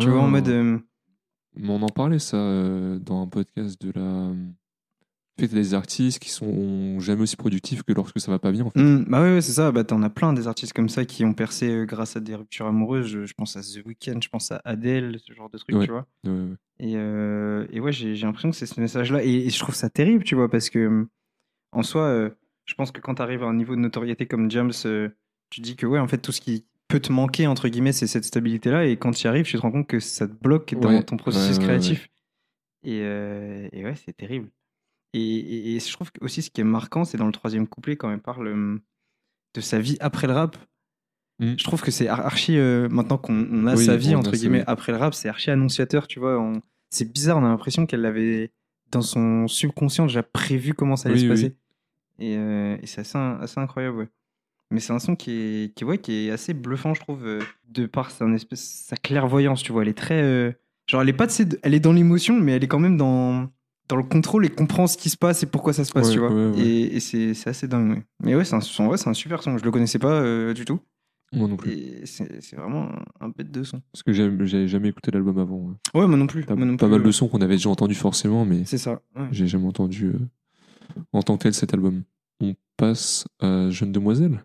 Tu 0.01 0.09
vois, 0.09 0.21
en 0.23 0.27
Ah. 0.27 0.31
mode. 0.31 0.49
euh, 0.49 0.79
on 1.63 1.83
en 1.83 1.89
parlait 1.89 2.19
ça 2.19 2.37
dans 2.37 3.23
un 3.23 3.27
podcast 3.29 3.81
de 3.81 3.93
la. 3.93 4.33
Fait, 5.39 5.49
des 5.49 5.75
artistes 5.75 6.19
qui 6.19 6.31
sont 6.31 6.99
jamais 6.99 7.21
aussi 7.23 7.37
productifs 7.37 7.83
que 7.83 7.93
lorsque 7.93 8.19
ça 8.21 8.31
va 8.33 8.39
pas 8.39 8.53
bien. 8.53 8.65
En 8.65 8.71
fait. 8.71 8.81
Hmm, 8.81 9.05
bah 9.07 9.21
ouais, 9.23 9.35
ouais, 9.35 9.41
c'est 9.43 9.53
ça. 9.53 9.71
Bah, 9.71 9.85
t'en 9.85 10.03
as 10.03 10.09
plein 10.09 10.33
des 10.33 10.49
artistes 10.49 10.73
comme 10.73 10.89
ça 10.89 11.05
qui 11.05 11.25
ont 11.27 11.35
percé 11.35 11.69
euh, 11.71 11.85
grâce 11.85 12.17
à 12.17 12.21
des 12.21 12.35
ruptures 12.35 12.67
amoureuses. 12.67 13.07
Je, 13.07 13.27
je 13.27 13.35
pense 13.35 13.55
à 13.57 13.61
The 13.61 13.85
Weeknd, 13.85 14.21
je 14.23 14.29
pense 14.31 14.51
à 14.51 14.63
Adele, 14.65 15.19
ce 15.23 15.35
genre 15.35 15.51
de 15.51 15.59
trucs, 15.59 15.77
Ouais. 15.77 15.85
tu 15.85 15.91
vois. 15.91 16.07
Ouais. 16.25 16.55
Et, 16.79 16.93
euh, 16.97 17.67
et 17.71 17.81
ouais, 17.81 17.93
j'ai 17.93 18.15
l'impression 18.15 18.51
que 18.51 18.57
c'est 18.57 18.65
ce 18.67 18.81
message-là. 18.81 19.23
Et, 19.25 19.47
et 19.47 19.51
je 19.51 19.59
trouve 19.59 19.75
ça 19.75 19.91
terrible, 19.91 20.25
tu 20.25 20.35
vois, 20.35 20.51
parce 20.51 20.71
que 20.71 20.87
hum, 20.87 21.09
en 21.73 21.83
soi, 21.83 22.03
euh, 22.05 22.31
je 22.65 22.73
pense 22.75 22.91
que 22.91 23.03
quand 23.03 23.17
tu 23.17 23.23
arrives 23.23 23.43
à 23.43 23.47
un 23.47 23.55
niveau 23.55 23.77
de 23.77 23.81
notoriété 23.81 24.25
comme 24.27 24.51
James, 24.51 24.73
euh, 24.87 25.11
tu 25.51 25.61
dis 25.61 25.77
que 25.77 25.85
ouais, 25.87 25.99
en 25.99 26.09
fait, 26.09 26.19
tout 26.19 26.33
ce 26.33 26.41
qui 26.41 26.65
peut 26.89 27.01
te 27.01 27.13
manquer, 27.13 27.47
entre 27.47 27.69
guillemets, 27.69 27.93
c'est 27.93 28.07
cette 28.07 28.25
stabilité-là. 28.25 28.87
Et 28.87 28.97
quand 28.97 29.11
tu 29.11 29.25
y 29.25 29.29
arrives, 29.29 29.45
tu 29.45 29.57
te 29.57 29.61
rends 29.61 29.71
compte 29.71 29.87
que 29.87 30.01
ça 30.01 30.27
te 30.27 30.33
bloque 30.33 30.75
dans 30.81 31.03
ton 31.03 31.19
processus 31.19 31.59
créatif. 31.59 32.09
Et, 32.85 33.01
et 33.01 33.85
ouais, 33.85 33.95
c'est 33.97 34.17
terrible. 34.17 34.49
Et, 35.13 35.21
et- 35.21 35.77
et 35.77 35.81
je 35.81 35.93
trouve 35.93 36.11
aussi 36.21 36.43
ce 36.43 36.51
qui 36.51 36.61
est 36.61 36.65
marquant, 36.65 37.05
c'est 37.05 37.17
dans 37.19 37.27
le 37.27 37.33
troisième 37.33 37.67
couplet, 37.67 37.97
quand 37.97 38.11
elle 38.11 38.21
parle 38.21 38.81
de 39.55 39.61
sa 39.61 39.79
vie 39.79 39.97
après 40.01 40.27
le 40.27 40.33
rap. 40.35 40.57
Mm. 41.39 41.55
Je 41.59 41.65
trouve 41.65 41.83
que 41.83 41.91
c'est 41.91 42.09
ar- 42.09 42.25
archi, 42.27 42.57
euh, 42.59 42.89
maintenant 42.89 43.19
qu'on 43.19 43.47
on 43.51 43.67
a 43.67 43.75
Oui, 43.77 43.85
sa 43.85 43.97
vie, 43.97 44.15
entre 44.15 44.33
guillemets, 44.33 44.65
après 44.67 44.93
le 44.93 44.99
rap, 44.99 45.15
c'est 45.15 45.29
archi 45.29 45.51
annonciateur, 45.51 46.07
tu 46.07 46.19
vois. 46.19 46.39
on- 46.41 46.61
C'est 46.91 47.11
bizarre, 47.13 47.39
on 47.39 47.45
a 47.45 47.49
l'impression 47.49 47.85
qu'elle 47.87 48.01
l'avait 48.03 48.53
dans 48.93 49.03
son 49.03 49.49
subconscient 49.49 50.07
déjà 50.07 50.23
prévu 50.23 50.73
comment 50.73 50.97
ça 50.97 51.09
allait 51.09 51.17
Oui, 51.19 51.23
se 51.23 51.27
oui, 51.27 51.31
passer. 51.33 51.57
Et, 52.21 52.37
euh, 52.39 52.77
et 52.81 52.87
c'est 52.87 53.01
assez, 53.03 53.19
assez 53.19 53.59
incroyable, 53.61 53.97
ouais. 53.99 54.09
Mais 54.71 54.81
c'est 54.81 54.93
un 54.93 54.99
son 54.99 55.15
qui 55.17 55.31
est, 55.33 55.75
qui, 55.75 55.85
ouais, 55.85 55.99
qui 55.99 56.27
est 56.27 56.31
assez 56.31 56.55
bluffant, 56.55 56.95
je 56.95 57.01
trouve, 57.01 57.25
de 57.69 57.87
par 57.87 58.11
sa, 58.11 58.27
espèce, 58.31 58.63
sa 58.65 58.97
clairvoyance, 58.97 59.63
tu 59.63 59.73
vois. 59.73 59.83
Elle 59.83 59.89
est 59.89 59.95
très. 59.95 60.57
genre, 60.89 61.03
elle 61.03 61.09
est 61.09 61.13
pas 61.13 61.27
de 61.27 61.33
ces- 61.33 61.47
elle 61.63 61.75
est 61.75 61.81
dans 61.81 61.93
l'émotion, 61.93 62.39
mais 62.41 62.53
elle 62.53 62.65
est 62.65 62.69
quand 62.69 62.79
même 62.79 62.97
dans, 62.97 63.49
dans 63.89 63.97
le 63.97 64.03
contrôle 64.03 64.45
et 64.47 64.49
comprend 64.51 64.87
ce 64.87 64.97
qui 64.97 65.11
se 65.11 65.17
passe 65.17 65.43
et 65.43 65.47
pourquoi 65.47 65.73
ça 65.73 65.85
se 65.85 65.93
passe, 65.93 66.09
Ouais, 66.09 66.13
tu 66.13 66.19
vois. 66.19 66.31
ouais, 66.33 66.51
ouais. 66.51 66.61
Et, 66.61 66.97
et 66.97 67.01
c'est 67.01 67.49
assez 67.49 67.69
dingue. 67.69 68.03
Mais 68.23 68.35
ouais, 68.35 68.45
c'est 68.45 68.55
un, 68.55 68.59
un 68.59 69.15
super 69.15 69.43
son. 69.43 69.59
Je 69.59 69.65
le 69.65 69.71
connaissais 69.71 69.99
pas 69.99 70.21
euh, 70.21 70.55
du 70.55 70.65
tout. 70.65 70.81
Moi 71.33 71.49
non 71.49 71.57
plus. 71.57 71.77
C'est 72.05 72.55
vraiment 72.57 72.89
un, 73.21 73.29
bête 73.29 73.51
de 73.51 73.63
son. 73.65 73.81
Parce 73.93 74.03
que 74.05 74.13
j'avais 74.13 74.69
jamais 74.69 74.89
écouté 74.89 75.11
l'album 75.11 75.39
avant. 75.39 75.75
ouais. 75.95 76.07
Moi 76.07 76.17
non 76.17 76.27
plus. 76.27 76.45
Pas, 76.45 76.55
moi 76.55 76.65
non 76.67 76.77
pas 76.77 76.87
plus, 76.87 76.93
mal 76.97 77.03
de 77.03 77.11
sons 77.11 77.29
qu'on 77.29 77.41
avait 77.41 77.57
déjà 77.57 77.69
entendus 77.69 77.95
forcément, 77.97 78.45
mais 78.45 78.65
C'est 78.65 78.79
ça. 78.79 79.01
j'ai 79.33 79.47
jamais 79.47 79.67
entendu 79.67 80.07
euh, 80.07 80.19
en 81.13 81.23
tant 81.23 81.37
que 81.37 81.43
tel 81.45 81.55
cet 81.55 81.75
album. 81.75 82.03
On 82.41 82.55
passe 82.77 83.27
à 83.41 83.71
Jeune 83.71 83.93
Demoiselle, 83.93 84.43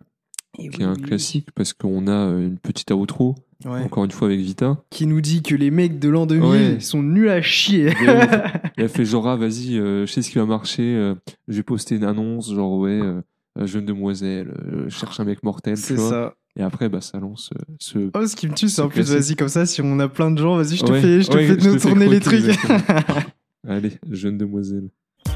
Et 0.58 0.68
qui 0.68 0.78
oui, 0.78 0.82
est 0.82 0.86
un 0.86 0.92
oui, 0.92 0.98
oui. 1.00 1.08
classique 1.08 1.48
parce 1.54 1.72
qu'on 1.72 2.06
a 2.06 2.10
euh, 2.28 2.46
une 2.46 2.58
petite 2.58 2.90
outro, 2.90 3.34
Ouais. 3.64 3.80
encore 3.84 4.04
une 4.04 4.10
fois 4.10 4.26
avec 4.28 4.40
Vita. 4.40 4.82
Qui 4.90 5.06
nous 5.06 5.20
dit 5.20 5.42
que 5.42 5.54
les 5.54 5.70
mecs 5.70 5.98
de 6.00 6.08
l'an 6.08 6.26
2000 6.26 6.44
Ouais. 6.50 6.80
sont 6.80 7.02
nuls 7.02 7.28
à 7.30 7.40
chier. 7.42 7.92
Elle 8.76 8.84
a 8.84 8.88
fait 8.88 9.04
genre, 9.04 9.28
ah, 9.28 9.36
vas-y, 9.36 9.78
euh, 9.78 10.04
je 10.06 10.12
sais 10.12 10.20
ce 10.22 10.30
qui 10.30 10.38
va 10.38 10.46
marcher, 10.46 10.82
euh, 10.96 11.14
je 11.48 11.56
vais 11.58 11.62
poster 11.62 11.94
une 11.96 12.04
annonce, 12.04 12.52
genre, 12.52 12.76
ouais, 12.78 13.00
euh, 13.00 13.22
euh, 13.58 13.66
jeune 13.66 13.86
demoiselle, 13.86 14.52
euh, 14.72 14.88
cherche 14.90 15.20
un 15.20 15.24
mec 15.24 15.42
mortel, 15.42 15.76
c'est 15.76 15.96
ça. 15.96 16.34
Et 16.56 16.62
après, 16.62 16.88
bah, 16.90 17.00
ça 17.00 17.18
lance 17.18 17.50
ce. 17.78 18.10
Oh, 18.14 18.26
ce 18.26 18.36
qui 18.36 18.46
me 18.48 18.54
tue, 18.54 18.68
c'est 18.68 18.82
en 18.82 18.88
plus, 18.88 19.10
vas-y, 19.10 19.36
comme 19.36 19.48
ça, 19.48 19.64
si 19.64 19.80
on 19.80 19.98
a 20.00 20.08
plein 20.08 20.30
de 20.30 20.38
gens, 20.38 20.56
vas-y, 20.56 20.76
je 20.76 20.84
te 20.84 20.92
Ouais, 20.92 21.00
fais, 21.00 21.22
je 21.22 21.28
te 21.28 21.36
ouais, 21.36 21.46
fais 21.46 21.54
je 21.54 21.58
te 21.60 21.66
nous 21.68 21.78
fais 21.78 21.88
tourner 21.88 22.08
les 22.08 22.20
trucs. 22.20 22.44
Allez, 23.68 23.92
jeune 24.10 24.36
demoiselle. 24.38 24.88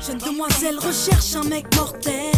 Jeune 0.07 0.19
demoiselle 0.19 0.79
recherche 0.79 1.35
un 1.35 1.42
mec 1.49 1.66
mortel. 1.75 2.31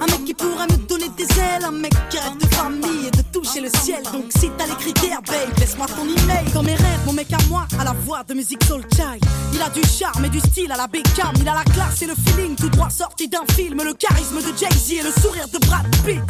Un 0.00 0.06
mec 0.06 0.24
qui 0.24 0.32
pourra 0.32 0.64
me 0.66 0.76
donner 0.88 1.08
des 1.18 1.24
ailes. 1.24 1.64
Un 1.66 1.70
mec 1.70 1.92
qui 2.08 2.16
rêve 2.18 2.38
de 2.38 2.46
famille 2.54 3.08
et 3.08 3.10
de 3.10 3.22
toucher 3.30 3.60
le 3.60 3.68
ciel. 3.68 4.02
Donc 4.10 4.24
si 4.38 4.50
t'as 4.56 4.66
les 4.66 4.74
critères, 4.76 5.20
babe, 5.22 5.58
laisse-moi 5.58 5.86
ton 5.88 6.04
email. 6.04 6.50
Dans 6.54 6.62
mes 6.62 6.74
rêves, 6.74 7.00
mon 7.04 7.12
mec 7.12 7.30
à 7.32 7.36
moi, 7.48 7.66
à 7.78 7.84
la 7.84 7.92
voix 7.92 8.22
de 8.26 8.32
musique 8.32 8.64
soul 8.64 8.82
child. 8.94 9.22
Il 9.52 9.60
a 9.60 9.68
du 9.68 9.82
charme 9.82 10.24
et 10.24 10.28
du 10.30 10.40
style 10.40 10.72
à 10.72 10.78
la 10.78 10.86
Beckham. 10.86 11.34
Il 11.40 11.48
a 11.48 11.54
la 11.54 11.64
classe 11.64 12.00
et 12.00 12.06
le 12.06 12.14
feeling, 12.14 12.56
tout 12.56 12.70
droit 12.70 12.88
sorti 12.88 13.28
d'un 13.28 13.44
film. 13.54 13.82
Le 13.84 13.92
charisme 13.92 14.36
de 14.36 14.56
Jay-Z 14.56 14.92
et 14.92 15.02
le 15.02 15.12
sourire 15.20 15.48
de 15.48 15.58
Brad 15.66 15.84
Pitt. 16.06 16.22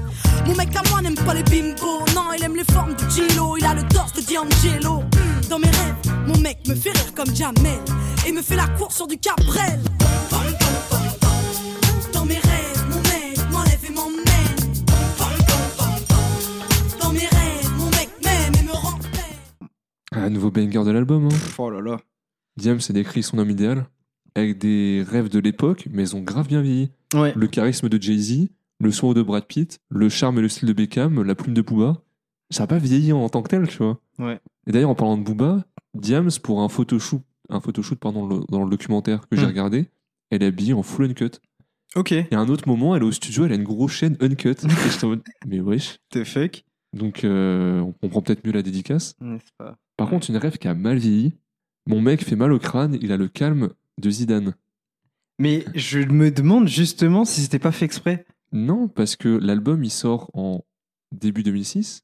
Mon 0.46 0.57
mec 0.57 0.74
à 0.74 0.83
moi 0.90 1.03
n'aime 1.03 1.14
pas 1.14 1.35
les 1.35 1.44
bimbos. 1.44 2.05
Non, 2.16 2.33
il 2.37 2.42
aime 2.42 2.57
les 2.57 2.64
formes 2.64 2.94
de 2.94 3.09
Gilo. 3.09 3.57
Il 3.59 3.64
a 3.64 3.74
le 3.74 3.87
torse 3.88 4.14
de 4.14 4.22
D'Angelo. 4.22 5.05
Dans 5.48 5.61
mes 5.61 5.70
rêves, 5.70 6.16
mon 6.26 6.38
mec 6.38 6.66
me 6.66 6.74
fait 6.74 6.90
rire 6.90 7.14
comme 7.14 7.33
Jamel. 7.33 7.79
Et 8.26 8.33
me 8.33 8.42
fait 8.42 8.57
la 8.57 8.66
course 8.66 8.96
sur 8.96 9.07
du 9.07 9.18
Cabrel. 9.18 9.81
Un 20.12 20.31
nouveau 20.31 20.51
banger 20.51 20.85
de 20.85 20.90
l'album. 20.90 21.27
Hein. 21.27 21.37
oh 21.59 21.70
là 21.70 21.81
là. 21.81 22.01
Diam 22.57 22.81
s'est 22.81 22.92
décrit 22.92 23.23
son 23.23 23.38
homme 23.38 23.51
idéal 23.51 23.87
avec 24.35 24.59
des 24.59 25.05
rêves 25.09 25.29
de 25.29 25.38
l'époque, 25.38 25.87
mais 25.90 26.03
ils 26.03 26.16
ont 26.16 26.20
grave 26.20 26.49
bien 26.49 26.62
vieilli. 26.62 26.90
Ouais. 27.14 27.33
Le 27.37 27.46
charisme 27.46 27.88
de 27.88 28.01
Jay-Z, 28.01 28.49
le 28.81 28.90
sourire 28.92 29.14
de 29.14 29.23
Brad 29.23 29.44
Pitt, 29.46 29.81
le 29.88 30.09
charme 30.09 30.38
et 30.38 30.42
le 30.42 30.49
style 30.49 30.68
de 30.68 30.73
Beckham, 30.73 31.23
la 31.23 31.35
plume 31.35 31.55
de 31.55 31.62
Booba. 31.62 32.03
Ça 32.51 32.64
n'a 32.64 32.66
pas 32.66 32.79
vieilli 32.79 33.12
en 33.12 33.29
tant 33.29 33.42
que 33.42 33.49
tel, 33.49 33.68
tu 33.68 33.79
vois. 33.79 34.01
Ouais. 34.18 34.40
Et 34.66 34.73
d'ailleurs, 34.73 34.90
en 34.90 34.94
parlant 34.94 35.16
de 35.16 35.23
Booba, 35.23 35.64
Diams, 35.94 36.31
pour 36.42 36.61
un 36.62 36.68
photoshoot, 36.68 37.23
un 37.49 37.61
photoshoot 37.61 37.99
pardon, 37.99 38.27
le- 38.27 38.40
dans 38.49 38.64
le 38.64 38.70
documentaire 38.70 39.29
que 39.29 39.37
j'ai 39.37 39.44
Hmm. 39.44 39.49
regardé, 39.49 39.90
elle 40.31 40.42
est 40.42 40.46
habillée 40.46 40.73
en 40.75 40.83
full 40.83 41.07
uncut. 41.07 41.31
Ok. 41.96 42.12
Et 42.12 42.27
à 42.33 42.38
un 42.40 42.49
autre 42.49 42.68
moment, 42.68 42.94
elle 42.94 43.03
est 43.03 43.07
au 43.07 43.12
studio, 43.12 43.44
elle 43.46 43.53
a 43.53 43.57
une 43.57 43.64
grosse 43.64 43.92
chaîne 43.92 44.16
uncut. 44.20 44.57
et 45.03 45.07
mode, 45.07 45.23
mais 45.46 45.61
wesh. 45.61 45.99
The 46.11 46.25
fuck. 46.25 46.64
Donc, 46.92 47.23
euh, 47.25 47.81
on 47.81 47.92
comprend 47.92 48.23
peut-être 48.23 48.44
mieux 48.44 48.53
la 48.53 48.62
dédicace. 48.62 49.14
N'est-ce 49.20 49.51
pas? 49.59 49.77
Par 50.01 50.09
contre, 50.09 50.31
une 50.31 50.39
rêve 50.39 50.57
qui 50.57 50.67
a 50.67 50.73
mal 50.75 50.97
vieilli. 50.97 51.35
Mon 51.87 52.01
mec 52.01 52.25
fait 52.25 52.35
mal 52.35 52.53
au 52.55 52.59
crâne, 52.59 52.97
il 53.03 53.13
a 53.13 53.19
le 53.19 53.29
calme 53.29 53.69
de 53.99 54.09
Zidane. 54.11 54.55
Mais 55.39 55.63
je 55.75 55.99
me 55.99 56.31
demande 56.31 56.69
justement 56.69 57.27
si 57.27 57.43
c'était 57.43 57.59
pas 57.59 57.71
fait 57.71 57.85
exprès. 57.85 58.25
Non, 58.51 58.89
parce 58.89 59.15
que 59.17 59.29
l'album, 59.29 59.85
il 59.85 59.91
sort 59.91 60.31
en 60.33 60.65
début 61.13 61.43
2006, 61.43 62.03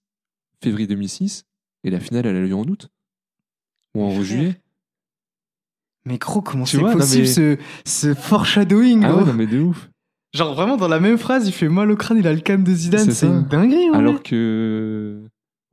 février 0.63 0.87
2006, 0.87 1.45
et 1.85 1.91
la 1.91 1.99
finale, 1.99 2.27
elle 2.27 2.37
a 2.37 2.41
lieu 2.43 2.55
en 2.55 2.65
août. 2.65 2.91
Ou 3.95 4.03
en 4.03 4.23
juillet. 4.23 4.61
Mais 6.05 6.19
gros, 6.19 6.43
comment 6.43 6.65
Tu 6.65 6.77
c'est 6.77 6.83
possible 6.83 7.23
mais- 7.23 7.27
ce, 7.27 7.57
ce 7.87 8.13
foreshadowing 8.15 9.05
Ah 9.05 9.09
gros 9.09 9.21
ouais, 9.21 9.27
non, 9.27 9.33
mais 9.33 9.47
de 9.47 9.59
ouf. 9.59 9.89
Genre 10.35 10.55
vraiment 10.55 10.77
dans 10.77 10.89
la 10.89 11.01
même 11.01 11.17
phrase, 11.17 11.49
il 11.49 11.53
fait 11.53 11.71
mal 11.71 11.91
au 11.91 11.97
crâne, 11.97 12.19
il 12.19 12.27
a 12.27 12.35
le 12.35 12.41
calme 12.41 12.63
de 12.63 12.75
Zidane, 12.75 13.11
C'est 13.11 13.27
une 13.27 13.45
dinguerie. 13.45 13.89
en 13.89 13.95
Alors 13.95 14.23
que. 14.23 15.23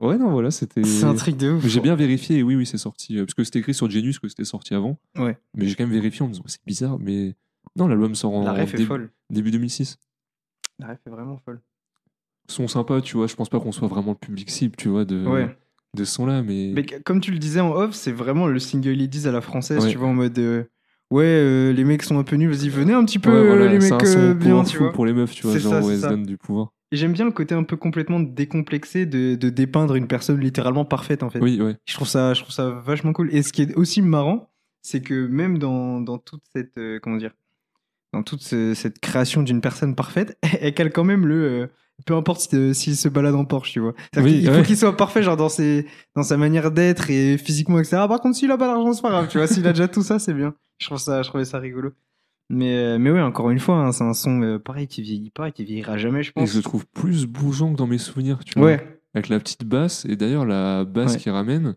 Ouais, 0.06 0.18
non, 0.18 0.30
voilà, 0.30 0.50
c'était. 0.50 0.82
C'est 0.84 1.04
un 1.04 1.14
truc 1.14 1.36
de 1.36 1.52
ouf. 1.52 1.66
J'ai 1.66 1.80
bien 1.80 1.94
vérifié, 1.96 2.38
et 2.38 2.42
oui, 2.42 2.54
oui, 2.56 2.66
c'est 2.66 2.78
sorti. 2.78 3.16
euh, 3.18 3.24
Parce 3.24 3.34
que 3.34 3.44
c'était 3.44 3.58
écrit 3.60 3.74
sur 3.74 3.90
Genius 3.90 4.18
que 4.18 4.28
c'était 4.28 4.44
sorti 4.44 4.74
avant. 4.74 4.98
Ouais. 5.18 5.36
Mais 5.56 5.66
j'ai 5.66 5.74
quand 5.74 5.84
même 5.84 5.92
vérifié 5.94 6.22
en 6.22 6.28
me 6.28 6.32
disant, 6.32 6.44
c'est 6.46 6.64
bizarre, 6.66 6.98
mais. 7.00 7.34
Non, 7.76 7.88
l'album 7.88 8.14
sort 8.14 8.34
en 8.34 8.44
La 8.44 8.52
ref 8.52 8.74
est 8.74 8.84
folle. 8.84 9.10
début 9.30 9.50
2006. 9.50 9.98
La 10.78 10.88
ref 10.88 10.98
est 11.06 11.10
vraiment 11.10 11.38
folle. 11.44 11.60
Son 12.48 12.68
sympa, 12.68 13.00
tu 13.00 13.16
vois. 13.16 13.26
Je 13.26 13.34
pense 13.34 13.48
pas 13.48 13.58
qu'on 13.58 13.72
soit 13.72 13.88
vraiment 13.88 14.10
le 14.12 14.18
public 14.18 14.50
cible, 14.50 14.76
tu 14.76 14.88
vois, 14.88 15.04
de, 15.06 15.24
Ouais. 15.26 15.56
de 15.96 16.04
ce 16.04 16.12
son-là, 16.14 16.42
mais. 16.42 16.72
Mais 16.74 16.84
comme 16.84 17.20
tu 17.20 17.30
le 17.30 17.38
disais 17.38 17.60
en 17.60 17.72
off, 17.72 17.94
c'est 17.94 18.12
vraiment 18.12 18.46
le 18.46 18.58
single 18.58 18.90
Ladies 18.92 19.26
à 19.26 19.32
la 19.32 19.40
française, 19.40 19.82
Ouais. 19.82 19.90
tu 19.90 19.96
vois, 19.96 20.08
en 20.08 20.14
mode 20.14 20.38
euh, 20.38 20.64
ouais, 21.10 21.24
euh, 21.24 21.72
les 21.72 21.84
mecs 21.84 22.02
sont 22.02 22.18
un 22.18 22.22
peu 22.24 22.36
nuls, 22.36 22.50
vas-y, 22.52 22.68
venez 22.68 22.92
un 22.92 23.04
petit 23.06 23.18
peu, 23.18 23.30
Ouais, 23.30 23.46
voilà, 23.46 23.72
les 23.72 23.78
mecs 23.78 23.92
un 23.92 24.04
son 24.04 24.18
euh, 24.18 24.34
bien, 24.34 24.62
tu 24.64 24.76
vois. 24.76 24.92
pour 24.92 25.06
les 25.06 25.14
meufs, 25.14 25.32
tu 25.34 25.46
vois, 25.46 25.56
genre 25.56 25.72
ça, 25.72 25.82
ouais, 25.82 25.96
ça. 25.96 26.10
donne 26.10 26.24
du 26.24 26.36
pouvoir. 26.36 26.73
Et 26.94 26.96
j'aime 26.96 27.12
bien 27.12 27.24
le 27.24 27.32
côté 27.32 27.56
un 27.56 27.64
peu 27.64 27.76
complètement 27.76 28.20
décomplexé 28.20 29.04
de, 29.04 29.34
de 29.34 29.48
dépeindre 29.50 29.96
une 29.96 30.06
personne 30.06 30.38
littéralement 30.38 30.84
parfaite, 30.84 31.24
en 31.24 31.28
fait. 31.30 31.40
Oui, 31.40 31.60
ouais. 31.60 31.74
Je 31.86 31.94
trouve 31.94 32.06
ça, 32.06 32.34
je 32.34 32.42
trouve 32.42 32.54
ça 32.54 32.70
vachement 32.70 33.12
cool. 33.12 33.34
Et 33.34 33.42
ce 33.42 33.52
qui 33.52 33.62
est 33.62 33.74
aussi 33.74 34.00
marrant, 34.00 34.52
c'est 34.82 35.00
que 35.00 35.26
même 35.26 35.58
dans, 35.58 36.00
dans 36.00 36.18
toute 36.18 36.42
cette, 36.54 36.78
euh, 36.78 37.00
comment 37.02 37.16
dire, 37.16 37.32
dans 38.12 38.22
toute 38.22 38.42
ce- 38.42 38.74
cette 38.74 39.00
création 39.00 39.42
d'une 39.42 39.60
personne 39.60 39.96
parfaite, 39.96 40.38
elle 40.60 40.72
cale 40.72 40.92
quand 40.92 41.02
même 41.02 41.26
le, 41.26 41.42
euh, 41.62 41.66
peu 42.06 42.14
importe 42.14 42.54
euh, 42.54 42.72
s'il 42.72 42.96
se 42.96 43.08
balade 43.08 43.34
en 43.34 43.44
Porsche, 43.44 43.72
tu 43.72 43.80
vois. 43.80 43.94
Ouais. 44.22 44.58
faut 44.58 44.62
qu'il 44.62 44.76
soit 44.76 44.96
parfait, 44.96 45.24
genre 45.24 45.36
dans 45.36 45.48
ses, 45.48 45.86
dans 46.14 46.22
sa 46.22 46.36
manière 46.36 46.70
d'être 46.70 47.10
et 47.10 47.38
physiquement, 47.38 47.80
etc. 47.80 47.96
Par 48.08 48.20
contre, 48.20 48.36
s'il 48.36 48.52
a 48.52 48.56
pas 48.56 48.68
d'argent, 48.68 48.92
c'est 48.92 49.02
pas 49.02 49.10
grave, 49.10 49.26
tu 49.28 49.38
vois. 49.38 49.48
S'il 49.48 49.66
a 49.66 49.72
déjà 49.72 49.88
tout 49.88 50.02
ça, 50.04 50.20
c'est 50.20 50.34
bien. 50.34 50.54
Je 50.78 50.86
trouve 50.86 50.98
ça, 50.98 51.22
je 51.22 51.28
trouvais 51.28 51.44
ça 51.44 51.58
rigolo. 51.58 51.90
Mais, 52.50 52.76
euh, 52.76 52.98
mais 52.98 53.10
ouais, 53.10 53.20
encore 53.22 53.50
une 53.50 53.58
fois, 53.58 53.76
hein, 53.76 53.92
c'est 53.92 54.04
un 54.04 54.12
son 54.12 54.42
euh, 54.42 54.58
pareil 54.58 54.86
qui 54.86 55.00
vieillit 55.02 55.30
pas, 55.30 55.50
qui 55.50 55.64
vieillira 55.64 55.96
jamais, 55.96 56.22
je 56.22 56.30
Et 56.30 56.32
pense. 56.34 56.50
je 56.50 56.56
le 56.58 56.62
trouve 56.62 56.86
plus 56.86 57.26
bougeant 57.26 57.72
que 57.72 57.78
dans 57.78 57.86
mes 57.86 57.98
souvenirs, 57.98 58.38
tu 58.44 58.58
vois. 58.58 58.68
Ouais, 58.68 59.00
Avec 59.14 59.28
la 59.28 59.38
petite 59.38 59.64
basse, 59.64 60.04
et 60.06 60.16
d'ailleurs, 60.16 60.44
la 60.44 60.84
basse 60.84 61.14
Ouais. 61.14 61.18
qui 61.20 61.30
ramène. 61.30 61.76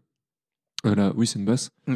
euh, 0.86 0.93
la- 0.95 1.13
Oui, 1.15 1.25
c'est 1.25 1.39
une 1.39 1.45
basse. 1.45 1.71
Mm. 1.88 1.93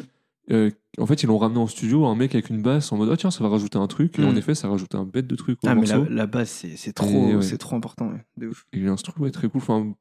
Euh, 0.52 0.70
en 0.98 1.06
fait, 1.06 1.22
ils 1.24 1.28
l'ont 1.28 1.38
ramené 1.38 1.60
en 1.60 1.68
studio, 1.68 2.06
un 2.06 2.16
mec 2.16 2.34
avec 2.34 2.50
une 2.50 2.62
basse 2.62 2.92
en 2.92 2.98
mode, 2.98 3.10
ah 3.12 3.18
tiens, 3.18 3.30
ça 3.32 3.44
va 3.44 3.50
rajouter 3.50 3.78
un 3.78 3.88
truc. 3.88 4.18
Et 4.18 4.22
Mm. 4.24 4.26
en 4.30 4.36
effet, 4.36 4.56
ça 4.56 4.68
rajoute 4.70 4.96
un 4.96 5.04
bête 5.06 5.28
de 5.28 5.36
trucs 5.36 5.64
au 5.64 5.68
ah, 5.68 5.76
mais 5.76 5.86
la, 6.10 6.26
base, 6.26 6.50
c'est 6.76 6.94
trop, 6.94 7.30
Et 7.30 7.36
ouais. 7.36 7.42
c'est 7.42 7.58
trop 7.58 7.76
important, 7.76 8.08
ouais. 8.10 8.26
de 8.38 8.48
ouf. 8.48 8.66
Et 8.74 8.80
l'instru, 8.80 9.14
ouais, 9.22 9.32
très 9.32 9.48
cool. 9.50 9.62
Enfin, 9.62 9.94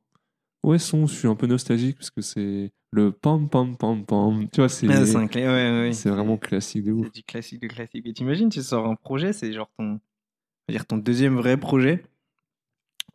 ouais, 0.65 0.79
son, 0.79 1.07
je 1.07 1.15
suis 1.15 1.29
un 1.29 1.35
peu 1.35 1.47
nostalgique 1.47 1.97
parce 1.97 2.11
que 2.11 2.21
c'est 2.21 2.73
le 2.93 3.13
pam 3.13 3.49
pam 3.49 3.77
pam 3.77 4.05
pam. 4.05 4.49
Tu 4.51 4.61
vois, 4.61 4.69
c'est 4.69 4.87
Ah, 4.89 5.05
c'est 5.07 5.17
un 5.17 5.27
clé- 5.27 5.43
ouais, 5.47 5.49
ouais, 5.49 5.81
ouais. 5.89 5.93
c'est 5.93 6.11
vraiment 6.11 6.37
classique 6.37 6.85
de 6.85 6.93
ouf. 6.93 7.07
C'est 7.07 7.15
du 7.15 7.23
classique 7.23 7.63
de 7.63 7.69
classique. 7.69 8.07
Et 8.07 8.13
t'imagines, 8.13 8.49
tu 8.49 8.63
sors 8.63 8.87
un 8.87 8.97
projet, 8.97 9.33
c'est 9.33 9.53
genre 9.53 9.71
ton, 9.79 10.01
dire 10.69 10.87
ton 10.87 10.97
deuxième 10.97 11.37
vrai 11.37 11.57
projet. 11.57 12.03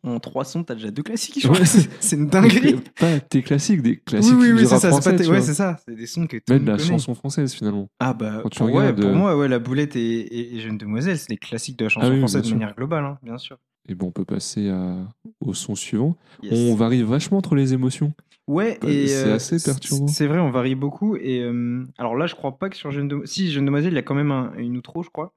En 0.02 0.20
trois 0.20 0.44
sons, 0.44 0.62
t'as 0.62 0.74
déjà 0.74 0.90
deux 0.92 1.02
classiques. 1.02 1.44
C'est 2.00 2.14
une 2.16 2.28
dinguerie. 2.28 2.76
Pas 3.00 3.18
tes 3.18 3.42
classiques, 3.42 3.82
des 3.82 3.92
Oui, 3.92 4.00
classiques 4.04 4.34
oui, 4.34 4.46
du 4.48 4.52
oui, 4.54 4.66
c'est 4.66 4.78
ça. 4.78 4.88
Français, 4.90 5.16
pas 5.16 5.26
ouais, 5.26 5.40
c'est 5.40 5.54
ça. 5.54 5.78
C'est 5.84 5.96
des 5.96 6.06
sons 6.06 6.26
que 6.28 6.36
Même 6.48 6.64
la 6.64 6.76
connaît. 6.76 6.88
chanson 6.90 7.14
française 7.14 7.52
finalement. 7.54 7.88
Ah 7.98 8.12
bah, 8.14 8.40
Quand 8.42 8.50
tu 8.50 8.58
pour, 8.58 8.68
ouais, 8.68 8.82
regardes, 8.82 9.00
pour 9.00 9.10
euh, 9.10 9.14
moi, 9.14 9.36
ouais, 9.36 9.48
la 9.48 9.58
boulette 9.58 9.96
et, 9.96 10.00
et, 10.20 10.54
et 10.56 10.60
Jeune 10.60 10.78
Demoiselle, 10.78 11.18
c'est 11.18 11.30
des 11.30 11.38
classiques 11.38 11.76
de 11.78 11.84
la 11.84 11.88
chanson 11.88 12.06
Ah 12.06 12.10
oui, 12.10 12.18
française 12.18 12.42
de 12.44 12.50
manière 12.52 12.76
globale, 12.76 13.04
hein, 13.04 13.18
bien 13.22 13.38
sûr. 13.38 13.58
Et 13.88 13.94
bon, 13.94 14.06
on 14.08 14.10
peut 14.10 14.24
passer 14.24 14.68
à- 14.68 14.96
au 15.40 15.54
son 15.54 15.74
suivant. 15.74 16.16
Yes. 16.42 16.52
On 16.52 16.74
varie 16.74 17.02
vachement 17.02 17.38
entre 17.38 17.54
les 17.54 17.72
émotions. 17.74 18.12
Ouais, 18.48 18.78
Bah, 18.80 18.88
et 18.88 19.06
c'est 19.08 19.28
euh, 19.28 19.34
assez 19.36 19.56
perturbant. 19.62 20.06
C'est 20.08 20.26
vrai, 20.26 20.38
on 20.38 20.50
varie 20.50 20.74
beaucoup. 20.74 21.16
Et 21.16 21.40
euh, 21.40 21.84
alors 21.98 22.16
là, 22.16 22.26
je 22.26 22.34
crois 22.34 22.58
pas 22.58 22.68
que 22.68 22.76
sur 22.76 22.90
Jeune 22.92 23.08
Demoiselle. 23.08 23.28
Si, 23.32 23.50
Jeune 23.50 23.64
Demoiselle, 23.64 23.92
il 23.92 23.96
y 23.96 23.98
a 23.98 24.02
quand 24.02 24.14
même 24.14 24.30
un- 24.30 24.52
une 24.56 24.76
outro, 24.76 25.02
je 25.02 25.10
crois. 25.10 25.32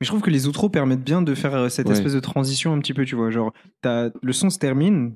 Mais 0.00 0.04
je 0.04 0.10
trouve 0.10 0.20
que 0.22 0.30
les 0.30 0.46
outros 0.48 0.68
permettent 0.68 1.04
bien 1.04 1.22
de 1.22 1.34
faire 1.34 1.54
euh, 1.54 1.68
cette 1.68 1.86
Ouais. 1.88 1.92
espèce 1.94 2.12
de 2.14 2.20
transition 2.20 2.72
un 2.72 2.78
petit 2.80 2.94
peu, 2.94 3.04
tu 3.04 3.14
vois. 3.16 3.30
Genre, 3.30 3.52
t'as- 3.82 4.10
le 4.22 4.32
son 4.32 4.50
se 4.50 4.58
termine, 4.58 5.14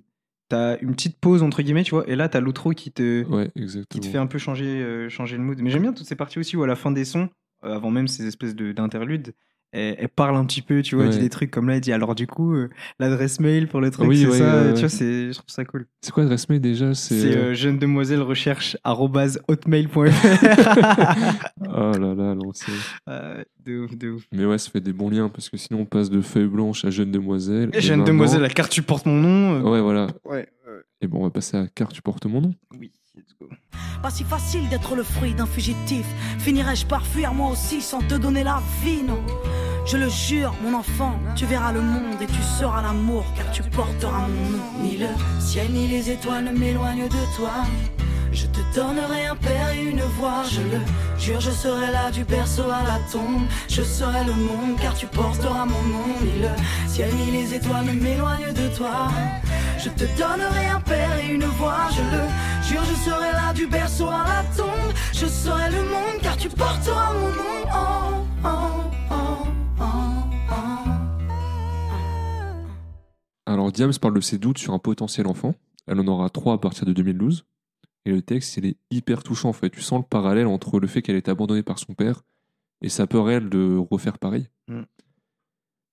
t'as 0.49 0.79
une 0.81 0.93
petite 0.93 1.19
pause, 1.21 1.43
entre 1.43 1.63
guillemets, 1.63 1.83
tu 1.85 1.93
vois. 1.93 2.09
Et 2.09 2.15
là, 2.17 2.29
t'as 2.29 2.41
l'outro 2.41 2.71
qui 2.71 2.93
te, 2.93 3.25
Ouais, 3.25 3.51
qui 3.91 4.01
te 4.01 4.07
fait 4.07 4.19
un 4.19 4.27
peu 4.27 4.39
changer, 4.39 4.67
euh, 4.83 5.09
changer 5.09 5.37
le 5.37 5.43
mood. 5.43 5.59
Mais 5.61 5.71
j'aime 5.71 5.83
bien 5.83 5.93
toutes 5.93 6.07
ces 6.07 6.15
parties 6.17 6.39
aussi 6.39 6.57
où, 6.57 6.63
à 6.63 6.67
la 6.69 6.77
fin 6.77 6.91
des 6.93 7.05
sons, 7.05 7.29
euh, 7.65 7.75
avant 7.75 7.91
même 7.91 8.07
ces 8.09 8.27
espèces 8.27 8.55
de- 8.57 8.71
d'interludes, 8.73 9.35
elle, 9.73 9.97
elle 9.99 10.09
parle 10.09 10.37
un 10.37 10.45
petit 10.45 10.63
peu, 10.63 10.83
tu 10.83 10.95
vois, 10.97 11.05
elle 11.05 11.11
dit 11.11 11.19
des 11.19 11.29
trucs 11.29 11.51
comme 11.51 11.69
là, 11.69 11.75
elle 11.77 11.81
dit 11.81 11.93
alors 11.93 12.15
du 12.15 12.27
coup, 12.27 12.55
euh, 12.55 12.69
l'adresse 12.99 13.41
mail 13.41 13.69
pour 13.69 13.81
le 13.81 13.91
truc, 13.91 14.09
Oui, 14.09 14.19
c'est 14.23 14.27
ouais, 14.29 14.39
ça, 14.39 14.55
euh, 14.55 14.73
tu 14.75 14.81
vois, 14.81 14.89
c'est, 14.89 15.29
je 15.29 15.33
trouve 15.33 15.45
ça 15.49 15.65
cool. 15.65 15.87
C'est 16.01 16.13
quoi 16.13 16.23
l'adresse 16.23 16.49
mail 16.49 16.61
déjà? 16.61 16.95
C'est 16.95 17.21
C'est. 17.21 17.37
euh, 17.37 17.55
jeune 17.55 17.79
demoiselle 17.79 18.23
recherche 18.23 18.77
hotmail.fr. 18.85 19.99
Oh 21.69 21.93
là 21.99 22.15
là. 22.15 22.35
Euh, 23.09 23.45
de 23.65 23.79
ouf, 23.81 23.97
de 23.97 24.11
ouf. 24.11 24.25
Mais 24.33 24.45
ouais, 24.45 24.59
ça 24.59 24.71
fait 24.71 24.81
des 24.81 24.93
bons 24.93 25.11
liens 25.11 25.29
parce 25.29 25.49
que 25.51 25.57
sinon 25.57 25.81
on 25.81 25.85
passe 25.85 26.11
de 26.11 26.21
feuille 26.21 26.47
blanche 26.49 26.85
à 26.85 26.91
jeune 26.91 27.11
demoiselle. 27.11 27.71
et 27.75 27.81
Jeune 27.81 28.05
demoiselle, 28.05 28.43
la 28.43 28.49
carte 28.49 28.71
tu 28.73 28.83
portes 28.83 29.07
mon 29.07 29.17
nom. 29.21 29.55
euh, 29.57 29.71
Ouais, 29.71 29.81
voilà. 29.81 30.07
Ouais, 30.25 30.49
Et 31.01 31.07
bon, 31.07 31.21
on 31.21 31.25
va 31.25 31.31
passer 31.31 31.57
à 31.57 31.67
Car 31.75 31.93
tu 31.93 32.03
portes 32.03 32.27
mon 32.27 32.41
nom. 32.41 32.55
oui, 32.79 32.93
Pas 34.03 34.11
si 34.11 34.25
facile 34.25 34.69
d'être 34.69 34.95
le 34.95 35.03
fruit 35.03 35.35
d'un 35.35 35.47
fugitif. 35.47 36.07
Finirais-je 36.39 36.87
par 36.87 37.07
fuir 37.07 37.33
moi 37.33 37.51
aussi 37.51 37.81
sans 37.81 38.01
te 38.01 38.15
donner 38.15 38.45
la 38.45 38.61
vie, 38.83 39.03
non? 39.03 39.21
Je 39.87 39.97
le 39.97 40.09
jure, 40.09 40.55
mon 40.63 40.75
enfant, 40.75 41.15
tu 41.37 41.47
verras 41.47 41.73
le 41.73 41.81
monde 41.81 42.21
et 42.21 42.27
tu 42.27 42.43
seras 42.43 42.83
l'amour 42.83 43.25
car 43.37 43.51
tu 43.53 43.63
porteras 43.63 44.27
mon 44.29 44.51
nom. 44.51 44.83
Ni 44.83 44.97
le 44.97 45.07
ciel 45.39 45.71
ni 45.73 45.87
les 45.87 46.11
étoiles 46.11 46.45
ne 46.45 46.51
m'éloignent 46.51 47.09
de 47.09 47.37
toi. 47.37 47.53
Je 48.37 48.47
te 48.49 48.61
donnerai 48.75 49.29
un 49.29 49.35
père 49.35 49.71
et 49.71 49.83
une 49.83 50.03
voix, 50.19 50.43
je 50.45 50.61
le 50.61 50.81
jure, 51.19 51.41
je 51.41 51.51
serai 51.51 51.91
là 51.91 52.11
du 52.11 52.23
berceau 52.23 52.65
à 52.65 52.83
la 52.83 52.99
tombe. 53.11 53.47
Je 53.67 53.81
serai 53.81 54.25
le 54.25 54.35
monde 54.35 54.79
car 54.79 54.95
tu 54.95 55.07
porteras 55.07 55.65
mon 55.65 55.83
nom. 55.85 56.09
Ni 56.21 56.43
le 56.43 56.51
ciel 56.87 57.09
ni 57.15 57.31
les 57.31 57.55
étoiles 57.55 57.87
ne 57.87 57.93
m'éloignent 57.93 58.53
de 58.53 58.77
toi. 58.77 59.09
Je 59.79 59.89
te 59.89 60.05
donnerai 60.19 60.67
un 60.67 60.81
père 60.81 61.19
et 61.19 61.33
une 61.33 61.47
voix, 61.47 61.89
je 61.93 62.03
le 62.15 62.25
jure, 62.69 62.85
je 62.85 63.11
serai 63.11 63.33
là 63.33 63.55
du 63.55 63.67
berceau 63.67 64.09
à 64.09 64.25
la 64.29 64.45
tombe. 64.55 64.93
Je 65.15 65.25
serai 65.25 65.71
le 65.71 65.83
monde 65.85 66.21
car 66.21 66.37
tu 66.37 66.51
porteras 66.51 67.15
mon 67.15 67.29
nom. 67.29 67.57
Oh, 67.73 68.45
oh, 68.45 68.49
oh. 69.11 69.47
Alors, 73.47 73.73
Diams 73.73 73.95
parle 73.99 74.15
de 74.15 74.21
ses 74.21 74.37
doutes 74.37 74.59
sur 74.59 74.75
un 74.75 74.79
potentiel 74.79 75.27
enfant. 75.27 75.55
Elle 75.87 76.01
en 76.01 76.07
aura 76.07 76.29
trois 76.29 76.53
à 76.53 76.59
partir 76.59 76.85
de 76.85 76.93
2012. 76.93 77.47
Et 78.07 78.11
le 78.11 78.23
texte, 78.23 78.57
il 78.57 78.67
est 78.67 78.77
hyper 78.91 79.25
touchant 79.25 79.49
en 79.49 79.53
fait. 79.53 79.69
Tu 79.69 79.83
sens 79.83 80.01
le 80.01 80.07
parallèle 80.09 80.47
entre 80.47 80.79
le 80.79 80.87
fait 80.87 81.03
qu'elle 81.03 81.17
est 81.17 81.29
abandonnée 81.29 81.65
par 81.65 81.79
son 81.81 81.93
père 81.95 82.23
et 82.81 82.89
sa 82.89 83.07
peur, 83.07 83.29
elle, 83.29 83.51
de 83.51 83.77
refaire 83.91 84.19
pareil. 84.19 84.49
Mm. 84.69 84.83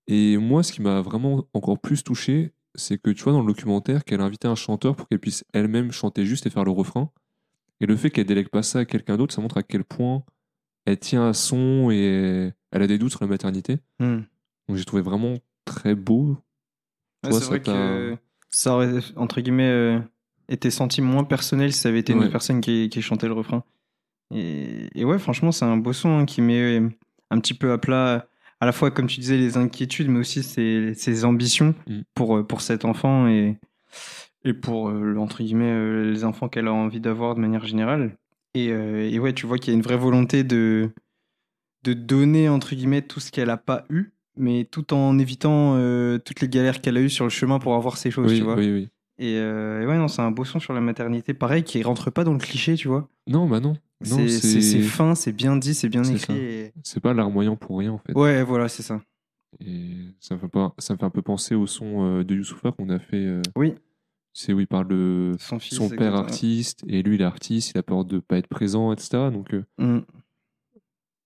Et 0.07 0.37
moi, 0.37 0.61
ce 0.61 0.71
qui 0.71 0.81
m'a 0.81 1.01
vraiment 1.01 1.47
encore 1.53 1.79
plus 1.79 2.03
touché, 2.03 2.53
c'est 2.75 2.99
que 2.99 3.09
tu 3.09 3.23
vois 3.23 3.33
dans 3.33 3.41
le 3.41 3.47
documentaire 3.47 4.03
qu'elle 4.03 4.21
a 4.21 4.25
invité 4.25 4.47
un 4.47 4.55
chanteur 4.55 4.95
pour 4.95 5.07
qu'elle 5.07 5.19
puisse 5.19 5.43
elle-même 5.53 5.91
chanter 5.91 6.25
juste 6.25 6.45
et 6.45 6.51
faire 6.51 6.63
le 6.63 6.71
refrain. 6.71 7.11
Et 7.79 7.87
le 7.87 7.95
fait 7.95 8.11
qu'elle 8.11 8.27
délègue 8.27 8.49
pas 8.49 8.63
ça 8.63 8.79
à 8.79 8.85
quelqu'un 8.85 9.17
d'autre, 9.17 9.33
ça 9.33 9.41
montre 9.41 9.57
à 9.57 9.63
quel 9.63 9.83
point 9.83 10.23
elle 10.85 10.99
tient 10.99 11.27
à 11.27 11.33
son 11.33 11.89
et 11.89 12.51
elle 12.71 12.81
a 12.81 12.87
des 12.87 12.99
doutes 12.99 13.11
sur 13.11 13.21
la 13.21 13.27
maternité. 13.27 13.79
Hmm. 13.99 14.21
Donc 14.67 14.77
j'ai 14.77 14.85
trouvé 14.85 15.01
vraiment 15.01 15.35
très 15.65 15.95
beau. 15.95 16.37
Ouais, 17.23 17.31
c'est 17.31 17.45
vrai 17.45 17.61
que 17.61 18.17
ça 18.51 18.75
aurait, 18.75 18.99
entre 19.15 19.41
guillemets, 19.41 19.69
euh, 19.69 19.99
été 20.49 20.69
senti 20.71 21.01
moins 21.01 21.23
personnel 21.23 21.71
si 21.73 21.79
ça 21.79 21.89
avait 21.89 21.99
été 21.99 22.13
Ouais. 22.13 22.25
une 22.25 22.31
personne 22.31 22.61
qui, 22.61 22.89
qui 22.89 23.01
chantait 23.01 23.27
le 23.27 23.33
refrain. 23.33 23.63
Et, 24.33 24.87
et 24.95 25.05
ouais, 25.05 25.19
franchement, 25.19 25.51
c'est 25.51 25.65
un 25.65 25.77
beau 25.77 25.93
son 25.93 26.19
hein, 26.19 26.25
qui 26.25 26.41
met 26.41 26.79
euh, 26.79 26.89
un 27.29 27.39
petit 27.39 27.53
peu 27.53 27.71
à 27.71 27.77
plat, 27.77 28.27
à 28.59 28.65
la 28.65 28.71
fois, 28.71 28.89
comme 28.91 29.07
tu 29.07 29.19
disais, 29.19 29.37
les 29.37 29.57
inquiétudes, 29.57 30.07
mais 30.09 30.19
aussi 30.19 30.43
ses, 30.43 30.93
ses 30.95 31.25
ambitions 31.25 31.75
Mm. 31.87 32.01
pour, 32.15 32.37
euh, 32.37 32.43
pour 32.43 32.61
cet 32.61 32.85
enfant 32.85 33.27
et, 33.27 33.57
et 34.43 34.53
pour, 34.53 34.89
euh, 34.89 35.15
entre 35.17 35.43
guillemets, 35.43 36.03
les 36.11 36.23
enfants 36.23 36.49
qu'elle 36.49 36.67
a 36.67 36.73
envie 36.73 36.99
d'avoir 36.99 37.35
de 37.35 37.39
manière 37.41 37.65
générale. 37.65 38.17
Et, 38.55 38.69
euh, 38.71 39.09
et 39.09 39.19
ouais, 39.19 39.33
tu 39.33 39.45
vois 39.45 39.57
qu'il 39.57 39.73
y 39.73 39.75
a 39.75 39.77
une 39.77 39.83
vraie 39.83 39.97
volonté 39.97 40.43
de, 40.43 40.89
de 41.83 41.93
donner, 41.93 42.49
entre 42.49 42.75
guillemets, 42.75 43.01
tout 43.01 43.19
ce 43.19 43.31
qu'elle 43.31 43.47
n'a 43.47 43.57
pas 43.57 43.85
eu, 43.89 44.11
mais 44.37 44.65
tout 44.69 44.93
en 44.93 45.17
évitant 45.19 45.75
euh, 45.75 46.17
toutes 46.19 46.41
les 46.41 46.49
galères 46.49 46.81
qu'elle 46.81 46.97
a 46.97 47.01
eues 47.01 47.09
sur 47.09 47.25
le 47.25 47.29
chemin 47.29 47.59
pour 47.59 47.75
avoir 47.75 47.97
ces 47.97 48.09
choses, 48.11 48.31
Oui, 48.31 48.37
tu 48.39 48.43
vois. 48.43 48.55
oui, 48.55 48.71
oui. 48.71 48.89
Et, 49.19 49.37
euh, 49.37 49.81
et 49.81 49.85
ouais, 49.85 49.97
non, 49.97 50.07
c'est 50.07 50.21
un 50.21 50.31
beau 50.31 50.43
son 50.43 50.59
sur 50.59 50.73
la 50.73 50.81
maternité, 50.81 51.33
pareil, 51.33 51.63
qui 51.63 51.81
rentre 51.83 52.09
pas 52.09 52.23
dans 52.23 52.33
le 52.33 52.39
cliché, 52.39 52.75
tu 52.75 52.87
vois. 52.87 53.07
Non, 53.27 53.47
bah 53.47 53.59
non. 53.59 53.77
Non, 54.09 54.27
C'est 54.27 54.81
fin, 54.81 55.15
c'est 55.15 55.31
bien 55.31 55.55
dit, 55.55 55.73
c'est 55.73 55.87
bien 55.89 56.03
écrit. 56.03 56.33
et- 56.37 56.73
c'est 56.83 56.99
pas 56.99 57.13
larmoyant 57.13 57.55
pour 57.55 57.77
rien 57.79 57.91
en 57.93 57.99
fait. 57.99 58.13
Ouais, 58.13 58.43
voilà, 58.43 58.67
c'est 58.67 58.83
ça. 58.83 59.01
Et 59.63 59.91
ça 60.19 60.35
me 60.35 60.39
fait 60.39 60.47
pas, 60.49 60.73
ça 60.79 60.93
me 60.93 60.97
fait 60.99 61.05
un 61.05 61.09
peu 61.11 61.21
penser 61.21 61.53
au 61.55 61.67
son 61.67 62.03
euh, 62.19 62.23
de 62.23 62.35
Youssoufa 62.35 62.71
qu'on 62.71 62.89
a 62.89 62.99
fait. 62.99 63.17
euh, 63.25 63.41
Oui. 63.55 63.75
C'est 64.33 64.51
où 64.51 64.59
il 64.59 64.65
parle 64.67 64.87
de 64.87 65.33
Son 65.39 65.59
fils. 65.59 65.77
son 65.77 65.89
père 65.89 66.15
artiste 66.15 66.83
et 66.87 67.03
lui 67.03 67.15
il 67.15 67.21
est 67.21 67.25
artiste, 67.25 67.71
il 67.75 67.77
a 67.77 67.83
peur 67.83 68.03
de 68.03 68.17
pas 68.19 68.37
être 68.39 68.47
présent, 68.47 68.91
etc. 68.91 69.29
Donc 69.31 69.53
euh, 69.53 69.63
Mm. 69.77 69.99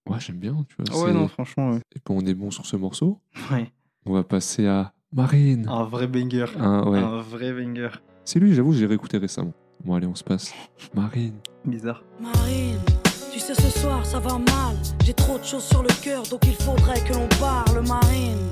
ouais, 0.09 0.19
j'aime 0.19 0.39
bien. 0.39 0.65
Tu 0.69 0.75
vois, 0.77 1.05
Ouais, 1.05 1.13
non, 1.13 1.27
franchement, 1.29 1.71
ouais. 1.71 1.79
Et 1.95 1.99
puis 1.99 2.13
on 2.13 2.19
est 2.25 2.33
bon 2.33 2.51
sur 2.51 2.65
ce 2.65 2.75
morceau. 2.75 3.21
Ouais. 3.51 3.71
On 4.05 4.13
va 4.13 4.23
passer 4.23 4.67
à 4.67 4.93
Marine. 5.13 5.67
Un 5.69 5.85
vrai 5.85 6.05
banger. 6.05 6.45
Ah, 6.59 6.87
ouais. 6.87 6.99
Un 6.99 7.21
vrai 7.21 7.53
banger. 7.53 7.89
C'est 8.25 8.39
lui, 8.39 8.53
j'avoue, 8.53 8.73
j'ai 8.73 8.85
réécouté 8.85 9.17
récemment. 9.17 9.53
Bon, 9.85 9.95
allez, 9.95 10.07
on 10.07 10.15
se 10.15 10.23
passe. 10.23 10.53
Marine. 10.93 11.35
Bizarre. 11.63 12.03
Marine, 12.19 12.79
tu 13.31 13.39
sais 13.39 13.55
ce 13.55 13.69
soir 13.79 14.05
ça 14.05 14.19
va 14.19 14.33
mal. 14.33 14.75
J'ai 15.05 15.13
trop 15.13 15.37
de 15.37 15.43
choses 15.43 15.63
sur 15.63 15.81
le 15.81 15.89
cœur 16.03 16.23
donc 16.23 16.41
il 16.45 16.55
faudrait 16.55 16.99
que 17.01 17.13
l'on 17.13 17.27
parle, 17.39 17.85
Marine. 17.87 18.49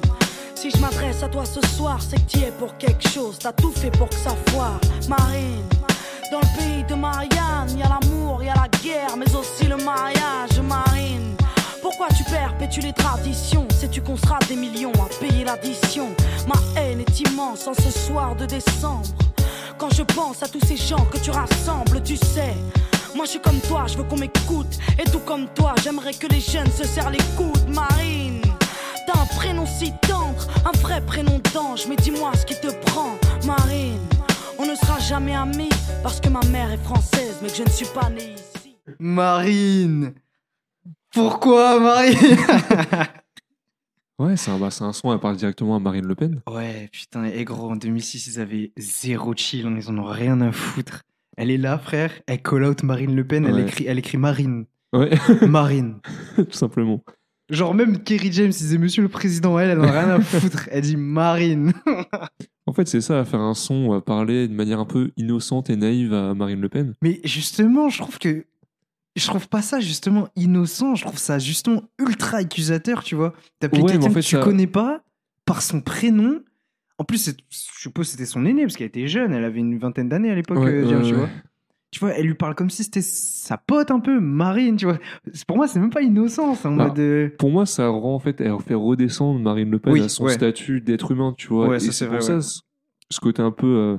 Si 0.55 0.69
je 0.71 0.77
m'adresse 0.79 1.23
à 1.23 1.27
toi 1.27 1.43
ce 1.45 1.61
soir, 1.67 2.01
c'est 2.01 2.25
que 2.25 2.31
tu 2.31 2.39
es 2.39 2.51
pour 2.51 2.77
quelque 2.77 3.07
chose. 3.07 3.37
T'as 3.37 3.51
tout 3.51 3.71
fait 3.71 3.91
pour 3.91 4.07
que 4.07 4.15
ça 4.15 4.31
foire, 4.49 4.79
Marine. 5.09 5.63
Dans 6.31 6.39
le 6.39 6.57
pays 6.57 6.83
de 6.89 6.95
Marianne, 6.95 7.77
y 7.77 7.83
a 7.83 7.89
l'amour, 7.89 8.41
y 8.43 8.49
a 8.49 8.55
la 8.55 8.67
guerre, 8.81 9.17
mais 9.17 9.35
aussi 9.35 9.65
le 9.67 9.77
mariage, 9.77 10.59
Marine. 10.67 11.34
Pourquoi 11.97 12.13
tu 12.13 12.25
perpétues 12.25 12.81
les 12.81 12.91
traditions? 12.91 13.65
Sais-tu 13.69 14.01
qu'on 14.01 14.17
des 14.49 14.57
millions 14.57 14.91
à 14.95 15.07
payer 15.17 15.45
l'addition? 15.45 16.09
Ma 16.45 16.81
haine 16.81 16.99
est 16.99 17.19
immense 17.21 17.67
en 17.67 17.73
ce 17.73 17.89
soir 17.89 18.35
de 18.35 18.45
décembre. 18.45 19.07
Quand 19.77 19.89
je 19.93 20.03
pense 20.03 20.43
à 20.43 20.49
tous 20.49 20.59
ces 20.59 20.75
gens 20.75 21.05
que 21.05 21.17
tu 21.17 21.31
rassembles, 21.31 22.03
tu 22.03 22.17
sais. 22.17 22.53
Moi 23.15 23.23
je 23.23 23.31
suis 23.31 23.39
comme 23.39 23.61
toi, 23.61 23.85
je 23.87 23.95
veux 23.95 24.03
qu'on 24.03 24.17
m'écoute. 24.17 24.77
Et 24.99 25.09
tout 25.09 25.19
comme 25.19 25.47
toi, 25.55 25.73
j'aimerais 25.81 26.13
que 26.13 26.27
les 26.27 26.41
jeunes 26.41 26.69
se 26.69 26.83
serrent 26.83 27.11
les 27.11 27.23
coudes, 27.37 27.69
Marine. 27.69 28.41
T'as 29.07 29.17
un 29.17 29.25
prénom 29.27 29.65
si 29.65 29.93
tendre, 30.01 30.47
un 30.65 30.77
vrai 30.79 30.99
prénom 30.99 31.39
d'ange. 31.53 31.85
Mais 31.87 31.95
dis-moi 31.95 32.33
ce 32.37 32.45
qui 32.45 32.59
te 32.59 32.73
prend, 32.87 33.11
Marine. 33.45 34.05
On 34.59 34.65
ne 34.65 34.75
sera 34.75 34.99
jamais 34.99 35.35
amis 35.35 35.69
parce 36.03 36.19
que 36.19 36.27
ma 36.27 36.41
mère 36.51 36.73
est 36.73 36.83
française, 36.83 37.37
mais 37.41 37.47
que 37.47 37.55
je 37.55 37.63
ne 37.63 37.69
suis 37.69 37.87
pas 37.87 38.09
née 38.09 38.33
ici. 38.33 38.75
Marine 38.99 40.13
Pourquoi 41.15 41.79
Marine 41.79 42.17
Ouais, 44.19 44.35
c'est 44.37 44.51
un, 44.51 44.59
bah, 44.59 44.69
un 44.79 44.93
son, 44.93 45.13
elle 45.13 45.19
parle 45.19 45.37
directement 45.37 45.77
à 45.77 45.79
Marine 45.79 46.05
Le 46.05 46.15
Pen. 46.15 46.41
Ouais, 46.49 46.89
putain, 46.91 47.23
et 47.23 47.45
gros, 47.45 47.71
en 47.71 47.77
2006, 47.77 48.27
ils 48.27 48.39
avaient 48.39 48.73
zéro 48.77 49.33
chill, 49.35 49.73
ils 49.77 49.89
en 49.89 49.97
ont 49.97 50.05
rien 50.05 50.41
à 50.41 50.51
foutre. 50.51 51.03
Elle 51.37 51.51
est 51.51 51.57
là, 51.57 51.77
frère, 51.77 52.11
elle 52.27 52.41
call 52.41 52.65
out 52.65 52.83
Marine 52.83 53.15
Le 53.15 53.25
Pen, 53.25 53.45
elle, 53.45 53.59
écrit, 53.59 53.85
elle 53.87 53.99
écrit 53.99 54.17
Marine. 54.17 54.65
Ouais, 54.93 55.11
Marine. 55.47 55.99
tout 56.35 56.51
simplement. 56.51 57.01
Genre, 57.49 57.73
même 57.73 58.03
Kerry 58.03 58.31
James 58.31 58.49
disait 58.49 58.77
Monsieur 58.77 59.01
le 59.03 59.09
Président, 59.09 59.57
elle, 59.57 59.69
elle 59.69 59.79
en 59.79 59.83
a 59.83 59.91
rien 59.91 60.09
à 60.09 60.19
foutre. 60.19 60.67
Elle 60.71 60.81
dit 60.81 60.97
Marine. 60.97 61.73
En 62.67 62.73
fait, 62.73 62.87
c'est 62.87 63.01
ça, 63.01 63.23
faire 63.25 63.41
un 63.41 63.53
son, 63.53 63.93
à 63.93 64.01
parler 64.01 64.47
de 64.47 64.53
manière 64.53 64.79
un 64.79 64.85
peu 64.85 65.11
innocente 65.17 65.69
et 65.69 65.75
naïve 65.75 66.13
à 66.13 66.33
Marine 66.33 66.59
Le 66.59 66.69
Pen. 66.69 66.93
Mais 67.01 67.21
justement, 67.23 67.89
je 67.89 67.99
trouve 67.99 68.17
que. 68.17 68.45
Je 69.15 69.25
trouve 69.27 69.47
pas 69.47 69.61
ça 69.61 69.79
justement 69.79 70.27
innocent, 70.35 70.95
je 70.95 71.05
trouve 71.05 71.17
ça 71.17 71.39
justement 71.39 71.83
ultra 71.99 72.37
accusateur, 72.37 73.03
tu 73.03 73.15
vois. 73.15 73.33
T'appeler 73.59 73.81
Ouais, 73.83 73.91
quelqu'un 73.91 74.07
en 74.07 74.09
fait, 74.09 74.19
que 74.19 74.25
tu 74.25 74.35
ça- 74.35 74.41
connais 74.41 74.67
pas 74.67 75.03
par 75.45 75.61
son 75.61 75.81
prénom. 75.81 76.41
En 76.97 77.03
plus, 77.05 77.29
je 77.29 77.33
suppose 77.81 78.07
que 78.07 78.11
c'était 78.11 78.25
son 78.25 78.45
aîné, 78.45 78.63
parce 78.63 78.75
qu'elle 78.75 78.87
était 78.87 79.07
jeune, 79.07 79.33
elle 79.33 79.43
avait 79.45 79.59
une 79.59 79.77
vingtaine 79.77 80.09
d'années 80.09 80.31
à 80.31 80.35
l'époque, 80.35 80.59
Ouais, 80.59 80.67
euh, 80.83 81.01
tu 81.07 81.15
vois. 81.15 81.29
Tu 81.91 81.99
vois, 82.01 82.11
elle 82.13 82.25
lui 82.25 82.33
parle 82.35 82.55
comme 82.55 82.69
si 82.69 82.83
c'était 82.83 83.01
sa 83.01 83.57
pote 83.57 83.89
un 83.89 84.01
peu, 84.01 84.19
Marine, 84.19 84.75
tu 84.75 84.85
vois. 84.85 84.97
Pour 85.47 85.55
moi, 85.55 85.67
c'est 85.69 85.79
même 85.79 85.89
pas 85.91 86.01
innocent, 86.01 86.55
c'est 86.55 86.67
en 86.67 86.77
Ah. 86.79 86.87
mode. 86.87 86.99
euh, 86.99 87.29
Pour 87.39 87.51
moi, 87.51 87.65
ça 87.65 87.87
rend 87.87 88.15
en 88.15 88.19
fait, 88.19 88.41
elle 88.41 88.53
fait 88.65 88.73
redescendre 88.73 89.39
Marine 89.39 89.71
Le 89.71 89.79
Pen 89.79 89.93
Oui, 89.93 90.01
à 90.01 90.09
son 90.09 90.27
statut 90.27 90.81
d'être 90.81 91.11
humain, 91.11 91.33
tu 91.37 91.47
vois. 91.47 91.69
Ouais, 91.69 91.77
et 91.77 91.79
ça, 91.79 91.93
c'est 91.93 92.05
vrai, 92.05 92.17
pour 92.19 92.27
ouais. 92.27 92.41
ça, 92.41 92.61
ce- 93.09 93.19
côté 93.21 93.41
un 93.41 93.51
peu 93.51 93.67
euh, 93.67 93.97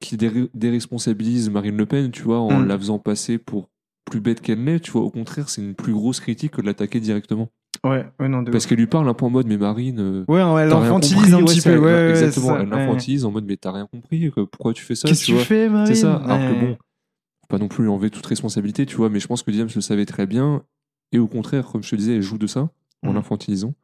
qui 0.00 0.16
déresponsabilise 0.16 1.50
Marine 1.50 1.76
Le 1.76 1.86
Pen, 1.86 2.10
tu 2.10 2.22
vois, 2.22 2.38
en 2.38 2.60
Mm. 2.60 2.66
la 2.68 2.78
faisant 2.78 2.98
passer 2.98 3.36
pour 3.38 3.68
plus 4.08 4.20
bête 4.20 4.40
qu'elle 4.40 4.64
l'est, 4.64 4.80
tu 4.80 4.90
vois. 4.90 5.02
Au 5.02 5.10
contraire, 5.10 5.48
c'est 5.48 5.60
une 5.62 5.74
plus 5.74 5.92
grosse 5.92 6.20
critique 6.20 6.52
que 6.52 6.60
de 6.60 6.66
l'attaquer 6.66 7.00
directement. 7.00 7.48
Ouais, 7.84 8.04
ouais, 8.18 8.28
non, 8.28 8.42
de 8.42 8.50
Parce 8.50 8.66
qu'elle 8.66 8.78
lui 8.78 8.86
parle 8.88 9.08
un 9.08 9.14
peu 9.14 9.24
en 9.24 9.30
mode, 9.30 9.46
mais 9.46 9.56
Marine. 9.56 10.00
euh, 10.00 10.24
Ouais, 10.26 10.40
elle 10.40 10.68
t'as 10.70 10.80
rien 10.80 10.88
infantilise 10.90 11.16
compris, 11.16 11.32
un 11.34 11.44
petit 11.44 11.60
peu, 11.60 11.76
ouais, 11.78 11.84
ouais, 11.84 12.10
Exactement, 12.10 12.46
ça, 12.48 12.60
elle 12.62 12.68
l'infantilise 12.70 13.24
en 13.24 13.30
mode, 13.30 13.44
mais 13.44 13.56
t'as 13.56 13.70
rien 13.72 13.86
compris, 13.86 14.30
que- 14.32 14.40
pourquoi 14.40 14.72
tu 14.72 14.82
fais 14.84 14.94
ça, 14.96 15.06
Qu'est-ce 15.08 15.26
que 15.26 15.38
tu 15.38 15.44
fais, 15.44 15.68
Marine 15.68 15.86
C'est 15.86 15.94
ça, 15.94 16.16
alors 16.16 16.38
que 16.48 16.54
bon, 16.58 16.74
faut 16.74 17.46
pas 17.48 17.58
non 17.58 17.68
plus 17.68 17.84
lui 17.84 17.90
enlever 17.90 18.10
toute 18.10 18.26
responsabilité, 18.26 18.84
tu 18.84 18.96
vois, 18.96 19.10
mais 19.10 19.20
je 19.20 19.28
pense 19.28 19.42
que 19.44 19.50
Diams 19.52 19.68
le 19.72 19.80
savait 19.80 20.06
très 20.06 20.26
bien, 20.26 20.64
et 21.12 21.18
au 21.18 21.28
contraire, 21.28 21.66
comme 21.66 21.84
je 21.84 21.90
te 21.90 21.96
disais, 21.96 22.16
elle 22.16 22.22
joue 22.22 22.38
de 22.38 22.46
ça, 22.48 22.68
en 23.04 23.10
Mhm. 23.10 23.14
l'infantilisant. 23.14 23.74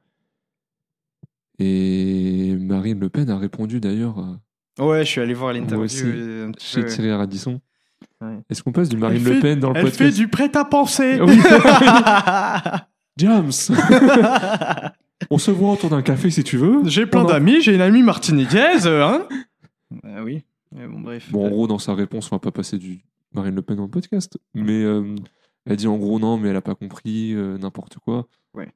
Et 1.58 2.56
Marine 2.58 2.98
Le 2.98 3.08
Pen 3.08 3.30
a 3.30 3.38
répondu 3.38 3.78
d'ailleurs 3.80 4.18
à- 4.18 4.40
Ouais, 4.84 5.04
je 5.04 5.10
suis 5.10 5.20
allé 5.20 5.34
voir 5.34 5.52
l'interview. 5.52 5.86
euh, 6.04 6.50
chez. 6.58 6.84
Thierry 6.84 7.12
Radisson. 7.12 7.60
Ouais. 8.24 8.38
Est-ce 8.50 8.62
qu'on 8.62 8.72
passe 8.72 8.88
du 8.88 8.96
Marine 8.96 9.18
Elle 9.18 9.24
Le 9.28 9.34
fait- 9.34 9.40
Pen 9.40 9.60
dans 9.60 9.70
le 9.70 9.76
Elle 9.76 9.84
fait 9.86 9.90
podcast 9.90 10.16
du 10.16 10.28
prêt 10.28 10.56
à 10.56 10.64
penser. 10.64 11.20
Oui. 11.20 11.38
Diams 13.16 13.50
On 15.30 15.38
se 15.38 15.50
voit 15.50 15.72
autour 15.72 15.90
d'un 15.90 16.02
café 16.02 16.30
si 16.30 16.44
tu 16.44 16.56
veux. 16.56 16.82
J'ai 16.86 17.06
plein 17.06 17.20
Pendant- 17.22 17.34
d'amis, 17.34 17.60
j'ai 17.62 17.74
une 17.74 17.80
amie 17.80 18.02
martiniquaise, 18.02 18.86
hein 18.86 19.26
Ah 20.04 20.22
oui, 20.24 20.42
mais 20.74 20.86
bon, 20.86 21.00
bref. 21.00 21.30
Bon, 21.30 21.46
en 21.46 21.50
gros, 21.50 21.66
dans 21.66 21.78
sa 21.78 21.94
réponse, 21.94 22.30
on 22.30 22.36
va 22.36 22.40
pas 22.40 22.50
passer 22.50 22.78
du 22.78 23.00
Marine 23.32 23.54
Le 23.54 23.62
Pen 23.62 23.76
dans 23.76 23.84
le 23.84 23.90
podcast. 23.90 24.36
Mais 24.54 24.82
euh, 24.82 25.14
elle 25.66 25.76
dit 25.76 25.86
en 25.86 25.96
gros 25.96 26.18
non, 26.18 26.36
mais 26.36 26.48
elle 26.50 26.56
a 26.56 26.60
pas 26.62 26.74
compris, 26.74 27.32
euh, 27.34 27.56
n'importe 27.58 27.98
quoi. 27.98 28.26
Ouais. 28.54 28.68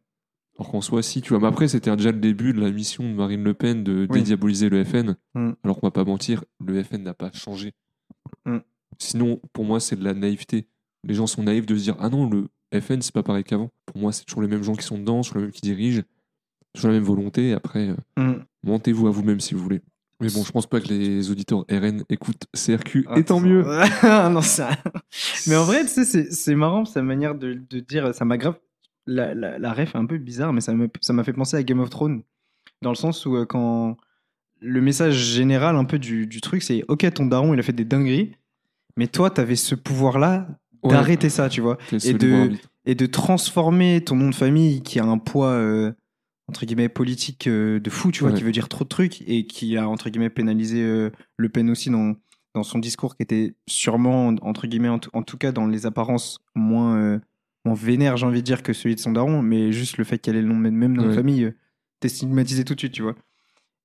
Alors 0.59 0.71
qu'en 0.71 0.81
soi, 0.81 1.03
si, 1.03 1.21
tu 1.21 1.31
vois. 1.31 1.41
Mais 1.41 1.47
après, 1.49 1.69
c'était 1.69 1.95
déjà 1.97 2.13
le 2.13 2.19
début 2.19 2.53
de 2.53 2.61
la 2.61 2.71
mission 2.71 3.05
de 3.05 3.15
Marine 3.15 3.45
Le 3.45 3.55
Pen 3.55 3.85
de 3.85 4.07
Oui. 4.11 4.21
dédiaboliser 4.21 4.69
le 4.69 4.85
FN. 4.85 5.17
Mm. 5.35 5.51
Alors 5.65 5.79
qu'on 5.81 5.87
va 5.87 5.91
pas 5.93 6.05
mentir, 6.05 6.45
le 6.65 6.83
FN 6.83 7.03
n'a 7.03 7.15
pas 7.15 7.31
changé. 7.33 7.75
Mm. 8.47 8.59
Sinon, 8.99 9.41
pour 9.53 9.65
moi, 9.65 9.81
c'est 9.81 9.97
de 9.97 10.05
la 10.05 10.15
naïveté. 10.15 10.67
Les 11.05 11.15
gens 11.15 11.27
sont 11.27 11.43
naïfs 11.43 11.67
de 11.67 11.77
se 11.77 11.83
dire 11.85 11.97
ah 12.01 12.09
non, 12.09 12.29
le 12.29 12.49
FN, 12.81 13.01
c'est 13.01 13.15
pas 13.15 13.23
pareil 13.23 13.45
qu'avant. 13.45 13.71
Pour 13.87 13.99
moi, 13.99 14.13
c'est 14.13 14.25
toujours 14.25 14.43
les 14.43 14.49
mêmes 14.49 14.63
gens 14.63 14.75
qui 14.75 14.85
sont 14.85 14.99
dedans, 14.99 15.23
toujours 15.23 15.37
les 15.39 15.43
mêmes 15.45 15.53
qui 15.53 15.61
dirigent, 15.63 16.03
toujours 16.75 16.91
la 16.91 16.97
même 16.97 17.05
volonté. 17.07 17.53
Après, 17.53 17.89
euh, 17.91 17.97
Mm. 18.23 18.45
Montez-vous 18.65 19.07
à 19.07 19.11
vous-même 19.11 19.39
si 19.41 19.55
vous 19.55 19.63
voulez. 19.63 19.81
Mais 20.21 20.29
bon, 20.31 20.43
je 20.43 20.51
pense 20.51 20.67
pas 20.67 20.81
que 20.81 20.89
les 20.89 21.31
auditeurs 21.31 21.65
RN 21.71 22.03
écoutent 22.11 22.47
CRQ, 22.57 23.07
Ah, 23.09 23.19
et 23.21 23.25
tant 23.25 23.39
mieux. 23.39 23.63
non, 24.03 24.43
ça... 24.43 24.71
Mais 25.47 25.55
en 25.55 25.63
vrai, 25.65 25.83
tu 25.83 25.89
sais, 25.91 26.05
c'est- 26.05 26.33
c'est 26.33 26.57
marrant 26.57 26.85
sa 26.85 27.03
manière 27.03 27.37
de, 27.37 27.55
de 27.55 27.79
dire. 27.79 28.13
Ça 28.15 28.25
m'a 28.25 28.37
grave. 28.37 28.59
La, 29.07 29.33
la, 29.33 29.59
la 29.61 29.73
ref 29.73 29.95
est 29.95 29.99
un 29.99 30.07
peu 30.07 30.19
bizarre, 30.19 30.53
mais 30.53 30.61
ça 30.61 30.75
me- 30.75 30.91
ça 31.01 31.13
m'a 31.13 31.23
fait 31.23 31.33
penser 31.33 31.57
à 31.57 31.63
Game 31.63 31.79
of 31.79 31.89
Thrones. 31.89 32.23
Dans 32.83 32.91
le 32.91 32.97
sens 32.97 33.25
où, 33.27 33.37
euh, 33.37 33.47
quand. 33.47 33.97
Le 34.61 34.81
message 34.81 35.15
général 35.15 35.77
un 35.77 35.85
peu 35.85 36.01
du, 36.01 36.27
du 36.27 36.41
truc, 36.41 36.65
c'est 36.65 36.85
Ok, 36.89 37.09
ton 37.15 37.27
daron, 37.27 37.55
il 37.55 37.61
a 37.61 37.63
fait 37.63 37.73
des 37.73 37.85
dingueries, 37.85 38.33
mais 38.99 39.07
toi, 39.07 39.31
t'avais 39.31 39.57
ce 39.57 39.75
pouvoir-là 39.75 40.47
Ouais. 40.83 40.91
d'arrêter 40.91 41.29
ça, 41.31 41.49
tu 41.49 41.61
vois. 41.63 41.79
Et 42.05 42.13
de- 42.13 42.53
et 42.85 42.95
de 42.95 43.07
transformer 43.07 44.01
ton 44.05 44.15
nom 44.17 44.29
de 44.31 44.35
famille 44.35 44.83
qui 44.83 44.99
a 45.01 45.05
un 45.05 45.19
poids 45.19 45.49
euh, 45.51 45.93
entre 46.49 46.65
guillemets 46.67 46.89
politique 46.89 47.47
euh, 47.49 47.81
de 47.81 47.91
fou, 47.91 48.11
tu 48.13 48.21
vois, 48.21 48.31
Ouais. 48.31 48.37
qui 48.39 48.45
veut 48.45 48.53
dire 48.53 48.69
trop 48.69 48.85
de 48.85 48.89
trucs 48.89 49.23
et 49.27 49.47
qui 49.47 49.77
a 49.77 49.89
entre 49.89 50.09
guillemets 50.09 50.31
pénalisé 50.31 50.83
euh, 50.83 51.11
Le 51.37 51.49
Pen 51.49 51.69
aussi 51.71 51.91
dans, 51.91 52.15
dans 52.55 52.63
son 52.63 52.79
discours 52.79 53.17
qui 53.17 53.23
était 53.25 53.55
sûrement 53.67 54.29
entre 54.43 54.67
guillemets 54.67 54.89
en, 54.89 54.99
tout- 55.01 55.11
en 55.15 55.23
tout 55.23 55.37
cas 55.37 55.51
dans 55.53 55.67
les 55.67 55.85
apparences 55.85 56.39
moins 56.55 57.21
moins 57.65 57.75
vénère, 57.75 58.17
j'ai 58.17 58.25
envie 58.27 58.41
de 58.41 58.47
dire 58.47 58.63
que 58.63 58.73
celui 58.73 58.95
de 58.95 59.01
son 59.01 59.13
daron, 59.13 59.43
mais 59.43 59.73
juste 59.73 59.99
le 59.99 60.05
fait 60.05 60.19
qu'elle 60.19 60.37
ait 60.37 60.43
le 60.43 60.49
nom 60.49 60.55
de 60.61 60.71
même 60.71 60.93
nom 60.97 61.03
de 61.03 61.09
Ouais. 61.09 61.15
famille, 61.15 61.45
euh, 61.45 61.55
t'es 62.01 62.09
stigmatisé 62.09 62.65
tout 62.65 62.75
de 62.75 62.79
suite, 62.81 62.93
tu 62.93 63.03
vois. 63.03 63.17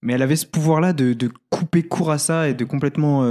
Mais 0.03 0.13
elle 0.13 0.21
avait 0.21 0.35
ce 0.35 0.45
pouvoir-là 0.45 0.93
de, 0.93 1.13
de 1.13 1.29
couper 1.49 1.81
court 1.83 2.11
à 2.11 2.19
ça 2.19 2.47
et 2.47 2.53
de 2.53 2.63
complètement 2.65 3.23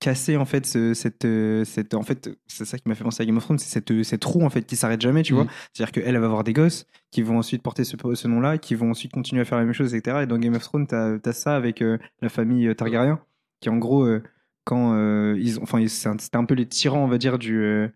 casser 0.00 0.36
en 0.36 0.44
fait 0.46 0.66
ce- 0.66 0.94
cette, 0.94 1.24
euh, 1.26 1.64
cette 1.64 1.94
en 1.94 2.02
fait 2.02 2.30
c'est 2.46 2.64
ça 2.64 2.78
qui 2.78 2.88
m'a 2.88 2.94
fait 2.94 3.04
penser 3.04 3.22
à 3.22 3.26
Game 3.26 3.36
of 3.36 3.44
Thrones 3.44 3.58
c'est 3.58 3.68
cette, 3.70 4.02
cette 4.02 4.24
roue 4.24 4.42
en 4.42 4.50
fait 4.50 4.62
qui 4.62 4.74
s'arrête 4.76 5.00
jamais 5.00 5.22
tu 5.22 5.34
Mhm. 5.34 5.42
vois 5.42 5.52
c'est 5.72 5.82
à 5.82 5.86
dire 5.86 5.92
qu'elle 5.92 6.04
elle 6.06 6.18
va 6.18 6.26
avoir 6.26 6.42
des 6.42 6.52
gosses 6.54 6.86
qui 7.10 7.22
vont 7.22 7.38
ensuite 7.38 7.62
porter 7.62 7.84
ce, 7.84 7.96
ce 8.14 8.26
nom 8.28 8.40
là 8.40 8.58
qui 8.58 8.74
vont 8.74 8.90
ensuite 8.90 9.12
continuer 9.12 9.42
à 9.42 9.44
faire 9.44 9.58
la 9.58 9.64
même 9.64 9.74
chose 9.74 9.94
etc 9.94 10.20
et 10.22 10.26
dans 10.26 10.38
Game 10.38 10.54
of 10.54 10.62
Thrones 10.62 10.86
t'as 10.86 11.18
as 11.24 11.32
ça 11.32 11.54
avec 11.54 11.82
euh, 11.82 11.98
la 12.22 12.28
famille 12.30 12.66
euh, 12.66 12.74
Targaryen 12.74 13.20
qui 13.60 13.68
en 13.68 13.76
gros 13.76 14.04
euh, 14.06 14.22
quand 14.64 14.94
euh, 14.94 15.36
ils 15.38 15.58
ont 15.60 15.62
enfin 15.64 15.86
c'est 15.86 16.08
un- 16.08 16.16
c'était 16.18 16.36
un 16.38 16.44
peu 16.46 16.54
les 16.54 16.66
tyrans 16.66 17.04
on 17.04 17.08
va 17.08 17.18
dire 17.18 17.38
du 17.38 17.58
euh, 17.60 17.88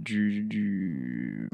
du, 0.00 0.44
du 0.44 1.48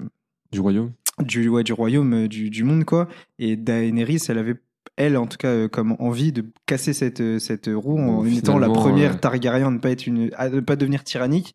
Du 0.53 0.61
royaume. 0.61 0.93
du, 1.19 1.49
ouais, 1.49 1.65
du 1.65 1.73
royaume, 1.73 2.13
euh, 2.25 2.29
du, 2.29 2.51
du 2.51 2.63
monde, 2.65 2.85
quoi. 2.85 3.09
Et 3.39 3.57
Daenerys, 3.57 4.19
elle 4.29 4.37
avait, 4.39 4.57
elle, 4.97 5.17
en 5.17 5.27
tout 5.27 5.37
cas, 5.37 5.49
euh, 5.49 5.69
comme 5.69 5.97
envie 5.99 6.33
de 6.33 6.45
casser 6.67 6.93
cette, 6.93 7.21
euh, 7.21 7.39
cette 7.39 7.69
roue 7.73 7.99
en 7.99 8.23
Bon, 8.23 8.25
étant 8.27 8.59
la 8.59 8.69
première 8.69 9.13
euh, 9.15 9.19
Targaryen 9.19 9.67
à 9.67 9.71
ne 9.71 9.79
pas, 9.79 9.91
être 9.91 10.07
une, 10.07 10.31
à 10.37 10.49
ne 10.49 10.61
pas 10.61 10.77
devenir 10.77 11.03
tyrannique. 11.05 11.55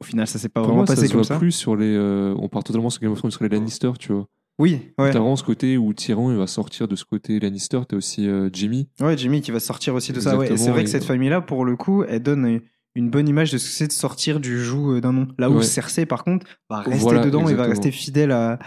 Au 0.00 0.04
final, 0.04 0.26
ça 0.26 0.38
s'est 0.38 0.48
pas 0.48 0.60
Pour 0.60 0.68
vraiment 0.68 0.78
moi, 0.80 0.86
ça 0.86 0.94
passé 0.94 1.06
se 1.06 1.12
comme 1.12 1.20
voit 1.22 1.28
ça. 1.28 1.38
plus 1.38 1.52
sur 1.52 1.76
les. 1.76 1.94
euh, 1.94 2.34
on 2.38 2.48
part 2.48 2.64
totalement 2.64 2.90
sur 2.90 3.00
Game 3.00 3.12
of 3.12 3.18
Thrones, 3.18 3.30
sur 3.30 3.44
les 3.44 3.50
Lannister, 3.50 3.92
tu 3.98 4.12
vois. 4.12 4.26
Oui, 4.58 4.92
ouais. 4.98 5.10
T'as 5.10 5.18
vraiment 5.18 5.36
ce 5.36 5.42
côté 5.44 5.76
où 5.76 5.92
Tyrion 5.94 6.30
il 6.30 6.36
va 6.36 6.46
sortir 6.46 6.86
de 6.88 6.94
ce 6.96 7.04
côté 7.04 7.40
Lannister, 7.40 7.80
t'as 7.88 7.96
aussi 7.96 8.28
euh, 8.28 8.48
Jimmy. 8.52 8.88
Ouais, 9.00 9.16
Jimmy 9.18 9.40
qui 9.40 9.50
va 9.50 9.58
sortir 9.60 9.94
aussi 9.94 10.12
de 10.12 10.20
ça. 10.20 10.36
Ouais. 10.36 10.52
Et 10.52 10.56
c'est 10.56 10.70
vrai 10.70 10.82
et- 10.82 10.84
que 10.84 10.90
cette 10.90 11.04
famille-là, 11.04 11.40
pour 11.40 11.64
le 11.64 11.76
coup, 11.76 12.04
elle 12.04 12.22
donne 12.22 12.60
une 12.94 13.10
bonne 13.10 13.28
image 13.28 13.50
de 13.50 13.58
ce 13.58 13.64
que 13.68 13.72
c'est 13.74 13.86
de 13.88 13.92
sortir 13.92 14.38
du 14.38 14.62
joug 14.62 15.00
d'un 15.00 15.12
nom. 15.12 15.28
Là 15.38 15.50
où 15.50 15.56
Ouais. 15.56 15.62
Cersei, 15.64 16.06
par 16.06 16.22
contre, 16.22 16.46
va 16.70 16.80
rester 16.80 17.00
Voilà, 17.00 17.24
dedans 17.24 17.48
et 17.48 17.54
va 17.54 17.64
rester 17.64 17.90
fidèle 17.90 18.30
à, 18.30 18.60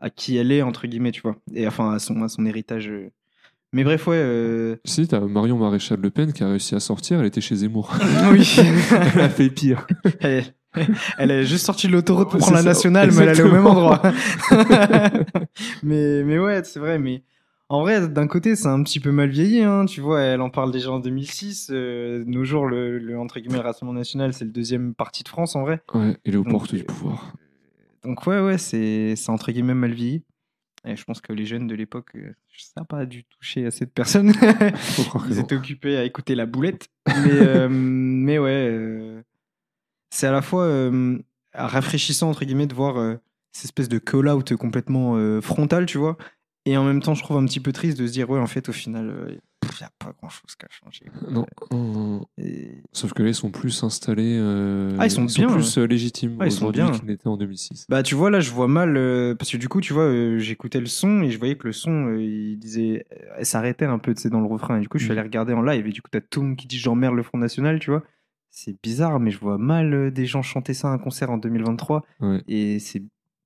à 0.00 0.10
qui 0.10 0.36
elle 0.36 0.52
est, 0.52 0.62
entre 0.62 0.86
guillemets, 0.86 1.10
tu 1.10 1.22
vois. 1.22 1.36
Et 1.52 1.66
enfin, 1.66 1.92
à 1.94 1.98
son, 1.98 2.22
à 2.22 2.28
son 2.28 2.46
héritage. 2.46 2.92
Mais 3.72 3.84
bref, 3.84 4.06
ouais. 4.06 4.16
euh, 4.16 4.76
Si, 4.84 5.06
t'as 5.06 5.20
Marion 5.20 5.58
Maréchal 5.58 6.00
Le 6.00 6.10
Pen 6.10 6.32
qui 6.32 6.42
a 6.42 6.48
réussi 6.48 6.74
à 6.74 6.80
sortir, 6.80 7.20
elle 7.20 7.26
était 7.26 7.40
chez 7.42 7.56
Zemmour. 7.56 7.92
oui. 8.32 8.56
elle 9.14 9.20
a 9.20 9.28
fait 9.28 9.50
pire. 9.50 9.86
elle, 10.20 10.44
elle 11.18 11.30
est 11.30 11.44
juste 11.44 11.66
sortie 11.66 11.86
de 11.86 11.92
l'autoroute 11.92 12.30
pour 12.30 12.38
prendre 12.40 12.56
la 12.56 12.62
nationale, 12.62 13.10
mais 13.12 13.22
elle 13.22 13.28
allait 13.30 13.42
au 13.42 13.52
même 13.52 13.66
endroit. 13.66 14.00
mais, 15.82 16.22
mais 16.24 16.38
ouais, 16.38 16.62
c'est 16.64 16.80
vrai. 16.80 16.98
Mais 16.98 17.22
En 17.68 17.82
vrai, 17.82 18.08
d'un 18.08 18.26
côté, 18.26 18.56
c'est 18.56 18.68
un 18.68 18.82
petit 18.82 19.00
peu 19.00 19.10
mal 19.12 19.28
vieilli, 19.28 19.62
hein, 19.62 19.84
tu 19.86 20.00
vois, 20.00 20.20
elle 20.20 20.40
en 20.40 20.50
parle 20.50 20.72
déjà 20.72 20.90
en 20.90 21.00
2006. 21.00 21.68
euh, 21.70 22.24
de 22.24 22.30
nos 22.30 22.44
jours, 22.44 22.66
le, 22.66 22.98
le, 22.98 23.18
entre 23.18 23.38
guillemets, 23.40 23.58
le 23.58 23.64
Rassemblement 23.64 23.98
National, 23.98 24.32
c'est 24.32 24.44
le 24.44 24.50
deuxième 24.50 24.94
parti 24.94 25.22
de 25.24 25.28
France, 25.28 25.56
en 25.56 25.62
vrai. 25.62 25.80
Ouais, 25.94 26.16
il 26.24 26.34
est 26.34 26.38
aux 26.38 26.44
portes 26.44 26.74
du 26.74 26.80
euh, 26.80 26.84
pouvoir. 26.84 27.32
Donc 28.04 28.26
ouais, 28.26 28.40
ouais, 28.40 28.58
c'est 28.58 29.14
entre 29.28 29.50
guillemets 29.52 29.74
mal 29.74 29.92
vieilli. 29.92 30.22
Et 30.86 30.96
je 30.96 31.04
pense 31.04 31.20
que 31.20 31.32
les 31.32 31.44
jeunes 31.44 31.66
de 31.66 31.74
l'époque, 31.74 32.10
euh, 32.16 32.32
ça 32.56 32.80
n'a 32.80 32.84
pas 32.84 33.04
dû 33.06 33.24
toucher 33.24 33.66
à 33.66 33.70
cette 33.70 33.92
personne. 33.92 34.32
Faut 34.76 35.04
croire 35.04 35.24
que 35.26 35.32
Ils 35.32 35.38
étaient 35.38 35.56
occupés 35.56 35.96
à 35.96 36.04
écouter 36.04 36.34
la 36.34 36.46
boulette. 36.46 36.88
Mais, 37.06 37.32
euh, 37.32 37.68
mais 37.70 38.38
ouais, 38.38 38.68
euh, 38.70 39.22
c'est 40.10 40.26
à 40.26 40.32
la 40.32 40.42
fois 40.42 40.64
euh, 40.64 41.18
rafraîchissant, 41.54 42.30
entre 42.30 42.44
guillemets, 42.44 42.66
de 42.66 42.74
voir 42.74 42.96
euh, 42.98 43.16
cette 43.52 43.66
espèce 43.66 43.88
de 43.88 43.98
call-out 43.98 44.54
complètement 44.56 45.16
euh, 45.16 45.40
frontal, 45.40 45.86
tu 45.86 45.98
vois. 45.98 46.16
Et 46.64 46.76
en 46.76 46.84
même 46.84 47.00
temps, 47.02 47.14
je 47.14 47.22
trouve 47.22 47.38
un 47.38 47.44
petit 47.44 47.60
peu 47.60 47.72
triste 47.72 47.98
de 47.98 48.06
se 48.06 48.12
dire, 48.12 48.28
ouais, 48.30 48.38
en 48.38 48.46
fait, 48.46 48.68
au 48.68 48.72
final, 48.72 49.12
il 49.28 49.68
n'y 49.80 49.86
a 49.86 49.90
pas 49.98 50.12
grand-chose 50.20 50.54
qui 50.54 50.66
a 50.66 50.68
changé. 50.70 51.06
Non, 51.30 51.46
Sauf 52.92 53.12
que 53.12 53.22
là, 53.22 53.28
ils 53.28 53.34
sont 53.34 53.50
plus 53.50 53.84
installés. 53.84 54.36
euh, 54.40 54.96
Ah, 54.98 55.06
ils 55.06 55.10
sont 55.10 55.24
bien, 55.26 55.46
plus 55.46 55.76
euh, 55.78 55.84
légitimes 55.86 56.38
Ouais, 56.38 56.48
ils 56.48 56.52
sont 56.52 56.64
aujourd'hui 56.66 56.82
bien. 56.82 56.90
qu'ils 56.92 57.06
n'étaient 57.08 57.28
en 57.28 57.36
2006. 57.36 57.86
Bah 57.88 58.02
tu 58.02 58.14
vois 58.14 58.30
là 58.30 58.40
je 58.40 58.50
vois 58.50 58.66
mal 58.66 58.96
euh, 58.96 59.34
parce 59.34 59.50
que 59.52 59.56
du 59.58 59.68
coup 59.68 59.80
tu 59.80 59.92
vois 59.92 60.10
j'écoutais 60.38 60.80
le 60.80 60.86
son 60.86 61.22
et 61.22 61.30
je 61.30 61.38
voyais 61.38 61.56
que 61.56 61.66
le 61.66 61.72
son 61.72 62.16
il 62.18 62.58
disait 62.58 63.06
elle 63.36 63.44
s'arrêtait 63.46 63.84
un 63.84 63.98
peu 63.98 64.14
tu 64.14 64.22
sais 64.22 64.30
dans 64.30 64.40
le 64.40 64.46
refrain 64.46 64.78
et 64.78 64.80
du 64.80 64.88
coup 64.88 64.98
je 64.98 65.04
suis 65.04 65.12
Mhm. 65.12 65.18
allé 65.18 65.26
regarder 65.28 65.52
en 65.52 65.62
live 65.62 65.86
et 65.86 65.92
du 65.92 66.00
coup 66.02 66.08
t'as 66.10 66.20
Toom 66.22 66.56
qui 66.56 66.66
dit 66.66 66.78
j'emmerde 66.78 67.14
le 67.14 67.22
Front 67.22 67.38
National 67.38 67.78
tu 67.78 67.90
vois 67.90 68.02
c'est 68.50 68.74
bizarre 68.82 69.20
mais 69.20 69.30
je 69.30 69.38
vois 69.38 69.58
mal 69.58 70.10
des 70.10 70.24
gens 70.26 70.42
chanter 70.42 70.72
ça 70.74 70.88
à 70.88 70.92
un 70.92 70.98
concert 70.98 71.30
en 71.30 71.36
2023 71.38 72.04
Ouais, 72.20 72.42
et 72.48 72.78
c'est 72.78 73.02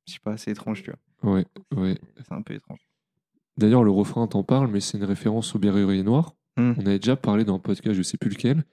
je 0.06 0.12
sais 0.14 0.20
pas 0.22 0.36
c'est 0.36 0.52
étrange 0.52 0.82
tu 0.84 0.92
vois 1.22 1.34
ouais, 1.34 1.44
ouais. 1.76 1.98
c'est 2.26 2.32
un 2.34 2.42
peu 2.42 2.54
étrange 2.54 2.78
D'ailleurs, 3.58 3.84
le 3.84 3.90
refrain 3.90 4.26
t'en 4.26 4.42
parle, 4.44 4.68
mais 4.68 4.80
c'est 4.80 4.96
une 4.96 5.04
référence 5.04 5.54
au 5.54 5.58
Berrurier 5.58 6.02
Noir. 6.02 6.34
Hmm. 6.56 6.72
On 6.78 6.86
avait 6.86 6.98
déjà 6.98 7.16
parlé 7.16 7.44
dans 7.44 7.56
un 7.56 7.58
podcast, 7.58 7.94
je 7.94 8.00
sais 8.02 8.16
plus 8.16 8.30
lequel, 8.30 8.64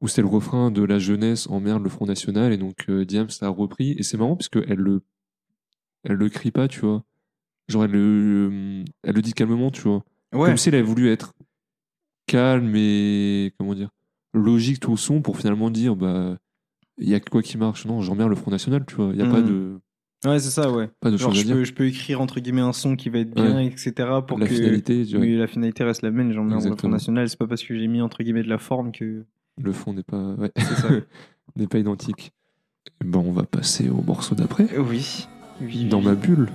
où 0.00 0.08
c'est 0.08 0.22
le 0.22 0.28
refrain 0.28 0.70
de 0.70 0.82
la 0.82 0.98
jeunesse 0.98 1.48
emmerde 1.50 1.82
le 1.82 1.88
Front 1.88 2.06
National, 2.06 2.52
et 2.52 2.56
donc 2.56 2.84
euh, 2.88 3.04
Diams 3.04 3.28
l'a 3.40 3.48
repris. 3.48 3.92
Et 3.98 4.02
c'est 4.02 4.16
marrant 4.16 4.36
parce 4.36 4.48
qu'elle 4.48 4.78
le, 4.78 5.02
elle 6.04 6.16
le 6.16 6.28
crie 6.28 6.50
pas, 6.52 6.68
tu 6.68 6.80
vois. 6.80 7.04
Genre, 7.68 7.84
elle 7.84 7.90
le, 7.90 8.48
euh, 8.52 8.84
elle 9.02 9.14
le 9.14 9.22
dit 9.22 9.32
calmement, 9.32 9.70
tu 9.70 9.82
vois. 9.82 10.04
ouais 10.32 10.46
Comme 10.48 10.56
si 10.56 10.68
elle 10.68 10.76
avait 10.76 10.84
voulu 10.84 11.08
être 11.10 11.32
calme 12.26 12.72
et, 12.76 13.52
comment 13.58 13.74
dire, 13.74 13.90
logique 14.34 14.80
tout 14.80 14.92
au 14.92 14.96
son 14.96 15.20
pour 15.22 15.36
finalement 15.36 15.70
dire, 15.70 15.96
bah, 15.96 16.36
il 16.98 17.08
y 17.08 17.14
a 17.14 17.20
quoi 17.20 17.42
qui 17.42 17.58
marche. 17.58 17.86
Non, 17.86 18.00
j'emmerde 18.02 18.30
le 18.30 18.36
Front 18.36 18.50
National, 18.50 18.84
tu 18.86 18.94
vois. 18.94 19.10
Il 19.12 19.18
y 19.18 19.22
a 19.22 19.26
pas 19.26 19.40
Hmm. 19.40 19.46
de, 19.46 19.80
ouais 20.26 20.40
c'est 20.40 20.50
ça 20.50 20.72
ouais 20.72 20.90
pas 20.98 21.12
de 21.12 21.16
genre 21.16 21.32
je 21.32 21.46
peux, 21.46 21.62
je 21.62 21.72
peux 21.72 21.86
écrire 21.86 22.20
entre 22.20 22.40
guillemets 22.40 22.60
un 22.60 22.72
son 22.72 22.96
qui 22.96 23.08
va 23.08 23.20
être 23.20 23.32
bien 23.32 23.54
Ouais. 23.54 23.66
etc 23.66 23.92
pour 24.26 24.36
La 24.40 24.48
que 24.48 24.54
finalité, 24.54 25.04
oui, 25.14 25.36
la 25.36 25.46
finalité 25.46 25.84
reste 25.84 26.02
la 26.02 26.10
même 26.10 26.32
j'emmerde 26.32 26.54
le 26.54 26.60
Front 26.60 26.70
Exactement. 26.72 26.92
National 26.94 27.28
c'est 27.28 27.38
pas 27.38 27.46
parce 27.46 27.62
que 27.62 27.78
j'ai 27.78 27.86
mis 27.86 28.00
entre 28.00 28.24
guillemets 28.24 28.42
de 28.42 28.48
la 28.48 28.58
forme 28.58 28.90
que 28.90 29.24
le 29.62 29.72
fond 29.72 29.92
n'est 29.92 30.02
pas, 30.02 30.34
ouais, 30.34 30.52
n'est 31.56 31.66
pas 31.66 31.78
identique. 31.78 32.32
Bon, 33.04 33.20
on 33.26 33.32
va 33.32 33.42
passer 33.44 33.88
au 33.88 34.02
morceau 34.02 34.34
d'après. 34.34 34.66
oui 34.78 35.26
oui, 35.60 35.86
Dans 35.88 35.98
oui. 35.98 36.04
ma 36.04 36.14
bulle, 36.14 36.48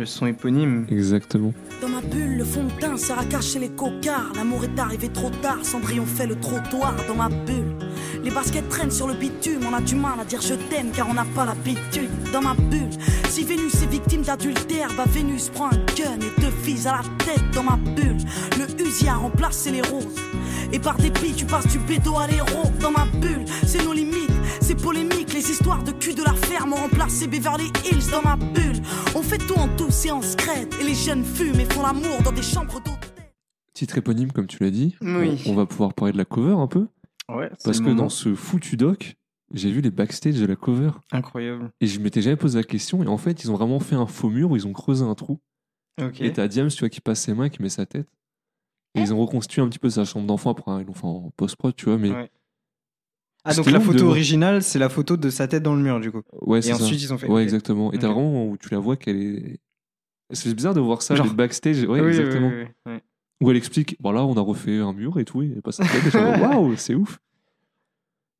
le 0.00 0.06
son 0.06 0.26
éponyme 0.26 0.86
exactement. 0.90 1.52
Dans 1.82 1.88
ma 1.88 2.00
bulle, 2.00 2.38
le 2.38 2.44
fond 2.44 2.64
de 2.64 2.70
teint 2.80 2.96
sert 2.96 3.18
à 3.18 3.24
cacher 3.24 3.58
les 3.58 3.68
cocards. 3.68 4.32
L'amour 4.34 4.64
est 4.64 4.78
arrivé 4.80 5.10
trop 5.10 5.28
tard, 5.42 5.58
Cendrillon 5.62 6.06
fait 6.06 6.26
le 6.26 6.36
trottoir 6.40 6.94
dans 7.06 7.14
ma 7.14 7.28
bulle. 7.28 7.76
Les 8.24 8.30
baskets 8.30 8.68
traînent 8.70 8.90
sur 8.90 9.06
le 9.06 9.12
bitume, 9.14 9.60
on 9.70 9.74
a 9.74 9.80
du 9.82 9.94
mal 9.94 10.18
à 10.18 10.24
dire 10.24 10.40
je 10.40 10.54
t'aime 10.54 10.90
car 10.94 11.06
on 11.08 11.14
n'a 11.14 11.26
pas 11.34 11.44
l'habitude. 11.44 12.08
Dans 12.32 12.40
ma 12.40 12.54
bulle, 12.54 12.88
si 13.28 13.44
Vénus 13.44 13.74
est 13.82 13.90
victime 13.90 14.22
d'adultère, 14.22 14.88
bah 14.96 15.04
Vénus 15.06 15.50
prend 15.50 15.66
un 15.66 15.76
gun 15.94 16.18
et 16.18 16.40
deux 16.40 16.50
filles 16.62 16.88
à 16.88 16.92
la 16.92 17.02
tête. 17.24 17.44
Dans 17.52 17.62
ma 17.62 17.76
bulle, 17.76 18.16
le 18.58 18.82
Uzi 18.82 19.06
a 19.06 19.14
remplacé 19.16 19.70
les 19.70 19.82
roses. 19.82 20.06
Et 20.72 20.78
par 20.78 20.96
dépit, 20.96 21.34
tu 21.34 21.44
passes 21.44 21.66
du 21.66 21.78
bédo 21.78 22.16
à 22.16 22.26
l'héros. 22.26 22.70
Dans 22.80 22.92
ma 22.92 23.04
bulle, 23.20 23.44
c'est 23.66 23.84
nos 23.84 23.92
limites, 23.92 24.30
c'est 24.70 24.82
polémique. 24.82 25.32
Les 25.32 25.50
histoires 25.50 25.82
de 25.82 25.90
cul 25.90 26.14
de 26.14 26.22
la 26.22 26.32
ferme 26.34 26.72
ont 26.74 26.76
remplacé 26.76 27.26
Beverly 27.26 27.72
Hills. 27.84 28.10
Dans 28.12 28.22
ma 28.22 28.36
bulle, 28.36 28.80
on 29.16 29.22
fait 29.22 29.38
tout 29.38 29.54
en 29.58 29.66
douce 29.76 30.06
et 30.06 30.12
en 30.12 30.22
secrète. 30.22 30.72
Et 30.80 30.84
les 30.84 30.94
jeunes 30.94 31.24
fument 31.24 31.58
et 31.58 31.64
font 31.64 31.82
l'amour 31.82 32.22
dans 32.22 32.30
des 32.32 32.42
chambres 32.42 32.74
d'hôtel. 32.80 33.10
Titre 33.72 33.98
éponyme, 33.98 34.30
comme 34.30 34.46
tu 34.46 34.62
l'as 34.62 34.70
dit. 34.70 34.96
Oui. 35.00 35.42
On, 35.46 35.50
on 35.50 35.54
va 35.54 35.66
pouvoir 35.66 35.92
parler 35.94 36.12
de 36.12 36.18
la 36.18 36.24
cover 36.24 36.52
un 36.52 36.68
peu. 36.68 36.86
Ouais, 37.28 37.50
c'est 37.58 37.64
Parce 37.64 37.78
que 37.78 37.84
moment. 37.84 38.02
dans 38.04 38.08
ce 38.08 38.34
foutu 38.36 38.76
doc, 38.76 39.16
j'ai 39.52 39.72
vu 39.72 39.80
les 39.80 39.90
backstage 39.90 40.38
de 40.38 40.46
la 40.46 40.54
cover. 40.56 40.90
Incroyable. 41.10 41.70
Et 41.80 41.86
je 41.88 41.98
m'étais 41.98 42.22
jamais 42.22 42.36
posé 42.36 42.56
la 42.58 42.64
question. 42.64 43.02
Et 43.02 43.08
en 43.08 43.18
fait, 43.18 43.42
ils 43.42 43.50
ont 43.50 43.56
vraiment 43.56 43.80
fait 43.80 43.96
un 43.96 44.06
faux 44.06 44.28
mur 44.30 44.52
où 44.52 44.56
ils 44.56 44.66
ont 44.68 44.72
creusé 44.72 45.04
un 45.04 45.14
trou. 45.16 45.38
Ok. 46.00 46.20
Et 46.20 46.32
t'as 46.32 46.46
Diams, 46.46 46.68
tu 46.68 46.78
vois, 46.80 46.88
qui 46.90 47.00
passe 47.00 47.22
ses 47.22 47.34
mains, 47.34 47.48
qui 47.48 47.60
met 47.60 47.68
sa 47.70 47.86
tête. 47.86 48.08
Et 48.94 49.00
ils 49.00 49.12
ont 49.12 49.18
reconstruit 49.20 49.62
un 49.62 49.68
petit 49.68 49.78
peu 49.80 49.90
sa 49.90 50.04
chambre 50.04 50.26
d'enfant. 50.26 50.50
Après, 50.50 50.80
ils 50.80 50.86
l'ont 50.86 50.92
fait 50.94 51.04
en 51.06 51.30
post-prod, 51.36 51.74
tu 51.74 51.86
vois. 51.86 51.98
Mais 51.98 52.10
Ouais. 52.12 52.30
Ah, 53.44 53.54
donc 53.54 53.70
la 53.70 53.80
photo 53.80 54.06
originale, 54.08 54.62
c'est 54.62 54.78
la 54.78 54.88
photo 54.88 55.16
de 55.16 55.30
sa 55.30 55.48
tête 55.48 55.62
dans 55.62 55.74
le 55.74 55.82
mur, 55.82 55.98
du 56.00 56.10
coup. 56.12 56.22
ouais, 56.42 56.58
Et 56.58 56.62
ça. 56.62 56.74
ensuite, 56.74 57.02
ils 57.02 57.12
ont 57.12 57.18
fait. 57.18 57.26
Ouais, 57.28 57.42
exactement. 57.42 57.92
Et 57.92 57.98
t'as 57.98 58.08
Ok. 58.08 58.14
vraiment 58.14 58.46
où 58.46 58.56
tu 58.58 58.68
la 58.70 58.78
vois 58.78 58.96
qu'elle 58.96 59.16
est. 59.16 59.60
C'est 60.32 60.54
bizarre 60.54 60.74
de 60.74 60.80
voir 60.80 61.02
ça, 61.02 61.14
Genre- 61.16 61.32
backstage. 61.34 61.82
Ouais, 61.84 62.00
Oui, 62.00 62.08
exactement. 62.08 62.48
oui, 62.48 62.64
oui, 62.86 62.92
oui. 62.92 62.98
Où 63.42 63.50
elle 63.50 63.56
explique, 63.56 63.96
bon 64.00 64.12
là, 64.12 64.24
on 64.24 64.36
a 64.36 64.40
refait 64.40 64.78
un 64.78 64.92
mur 64.92 65.18
et 65.18 65.24
tout, 65.24 65.42
et 65.42 65.48
pas 65.62 65.72
sa 65.72 65.84
tête. 65.84 66.02
Et 66.02 66.04
je 66.04 66.10
fais, 66.10 66.18
Waouh, 66.40 66.76
c'est 66.76 66.94
ouf. 66.94 67.18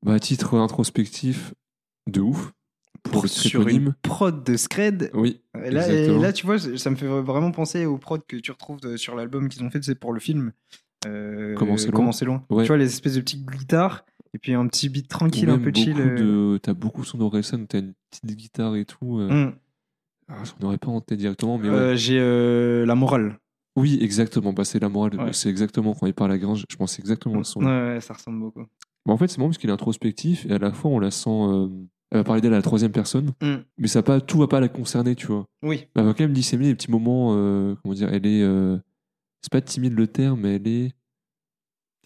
Bah, 0.04 0.18
titre 0.20 0.56
introspectif, 0.58 1.54
de 2.06 2.20
ouf. 2.20 2.52
Pour 3.02 3.22
le 3.22 3.28
titre 3.30 3.48
Sur 3.48 3.66
une 3.68 3.94
prod 4.02 4.44
de 4.44 4.56
Scred. 4.58 5.10
Oui, 5.14 5.40
Et 5.64 5.70
Là, 5.70 5.88
et 5.88 5.92
exactement. 5.92 6.22
là, 6.22 6.32
tu 6.34 6.46
vois, 6.46 6.58
ça 6.58 6.90
me 6.90 6.96
fait 6.96 7.06
vraiment 7.06 7.50
penser 7.50 7.86
aux 7.86 7.96
prods 7.96 8.18
que 8.20 8.36
tu 8.36 8.50
retrouves 8.50 8.80
de- 8.80 8.96
sur 8.98 9.16
l'album 9.16 9.48
qu'ils 9.48 9.64
ont 9.64 9.70
fait, 9.70 9.82
c'est 9.82 9.94
pour 9.94 10.12
le 10.12 10.20
film. 10.20 10.52
Euh, 11.06 11.54
Comment 11.56 11.78
c'est 11.78 11.86
loin. 11.86 11.96
Comment 11.96 12.10
loin. 12.22 12.44
Ouais. 12.50 12.64
Tu 12.64 12.68
vois, 12.68 12.76
les 12.76 12.84
espèces 12.84 13.14
de 13.14 13.20
petites 13.22 13.46
guitares, 13.46 14.04
et 14.34 14.38
puis 14.38 14.52
un 14.54 14.66
petit 14.68 14.88
beat 14.88 15.08
tranquille, 15.08 15.48
un 15.50 15.58
peu 15.58 15.72
chill. 15.74 15.94
beaucoup 15.94 16.08
euh. 16.08 16.52
de- 16.54 16.58
T'as 16.62 16.74
beaucoup 16.74 17.04
son 17.04 17.20
Orelsan, 17.20 17.66
t'as 17.66 17.80
une 17.80 17.94
petite 18.10 18.36
guitare 18.36 18.76
et 18.76 18.84
tout. 18.84 19.18
euh, 19.18 19.28
Hum. 19.30 19.52
ah, 20.28 20.42
J'en 20.44 20.66
aurais 20.68 20.78
pas 20.78 20.88
en 20.88 21.00
tête 21.00 21.18
directement, 21.18 21.58
mais 21.58 21.68
ouais. 21.68 21.74
Euh, 21.74 21.96
J'ai 21.96 22.18
euh, 22.20 22.84
la 22.86 22.94
morale. 22.94 23.38
Oui, 23.76 23.98
exactement. 24.00 24.52
Bah, 24.52 24.64
c'est 24.64 24.80
la 24.80 24.88
morale. 24.88 25.14
Ouais. 25.20 25.32
C'est 25.32 25.48
exactement 25.48 25.94
quand 25.94 26.06
il 26.06 26.14
parle 26.14 26.32
à 26.32 26.38
Grange. 26.38 26.64
Je 26.68 26.76
pense 26.76 26.98
exactement 26.98 27.40
à 27.40 27.44
son. 27.44 27.60
Ouais, 27.60 27.66
ouais, 27.94 28.00
ça 28.00 28.14
ressemble 28.14 28.40
beaucoup. 28.40 28.64
Bah, 29.06 29.12
en 29.12 29.16
fait, 29.16 29.28
c'est 29.28 29.38
marrant 29.38 29.48
parce 29.50 29.58
qu'il 29.58 29.70
est 29.70 29.72
introspectif 29.72 30.44
et 30.46 30.52
à 30.52 30.58
la 30.58 30.72
fois 30.72 30.90
on 30.90 30.98
la 30.98 31.10
sent. 31.10 31.30
euh, 31.30 31.68
Elle 32.12 32.18
va 32.18 32.24
parler 32.24 32.40
d'elle 32.40 32.52
à 32.52 32.56
la 32.56 32.62
troisième 32.62 32.90
personne, 32.90 33.30
Hum. 33.40 33.62
mais 33.78 33.86
ça 33.86 34.02
pas, 34.02 34.20
tout 34.20 34.38
va 34.38 34.48
pas 34.48 34.58
la 34.58 34.68
concerner, 34.68 35.14
tu 35.14 35.28
vois. 35.28 35.46
Oui. 35.62 35.86
Elle 35.94 36.04
va 36.04 36.12
quand 36.12 36.24
même 36.24 36.32
disséminer 36.32 36.70
des 36.70 36.74
petits 36.74 36.90
moments. 36.90 37.34
euh, 37.36 37.76
comment 37.82 37.94
dire 37.94 38.12
Elle 38.12 38.26
est. 38.26 38.42
euh, 38.42 38.76
C'est 39.42 39.52
pas 39.52 39.60
timide 39.60 39.94
le 39.94 40.06
terme, 40.08 40.40
mais 40.40 40.56
elle 40.56 40.66
est. 40.68 40.92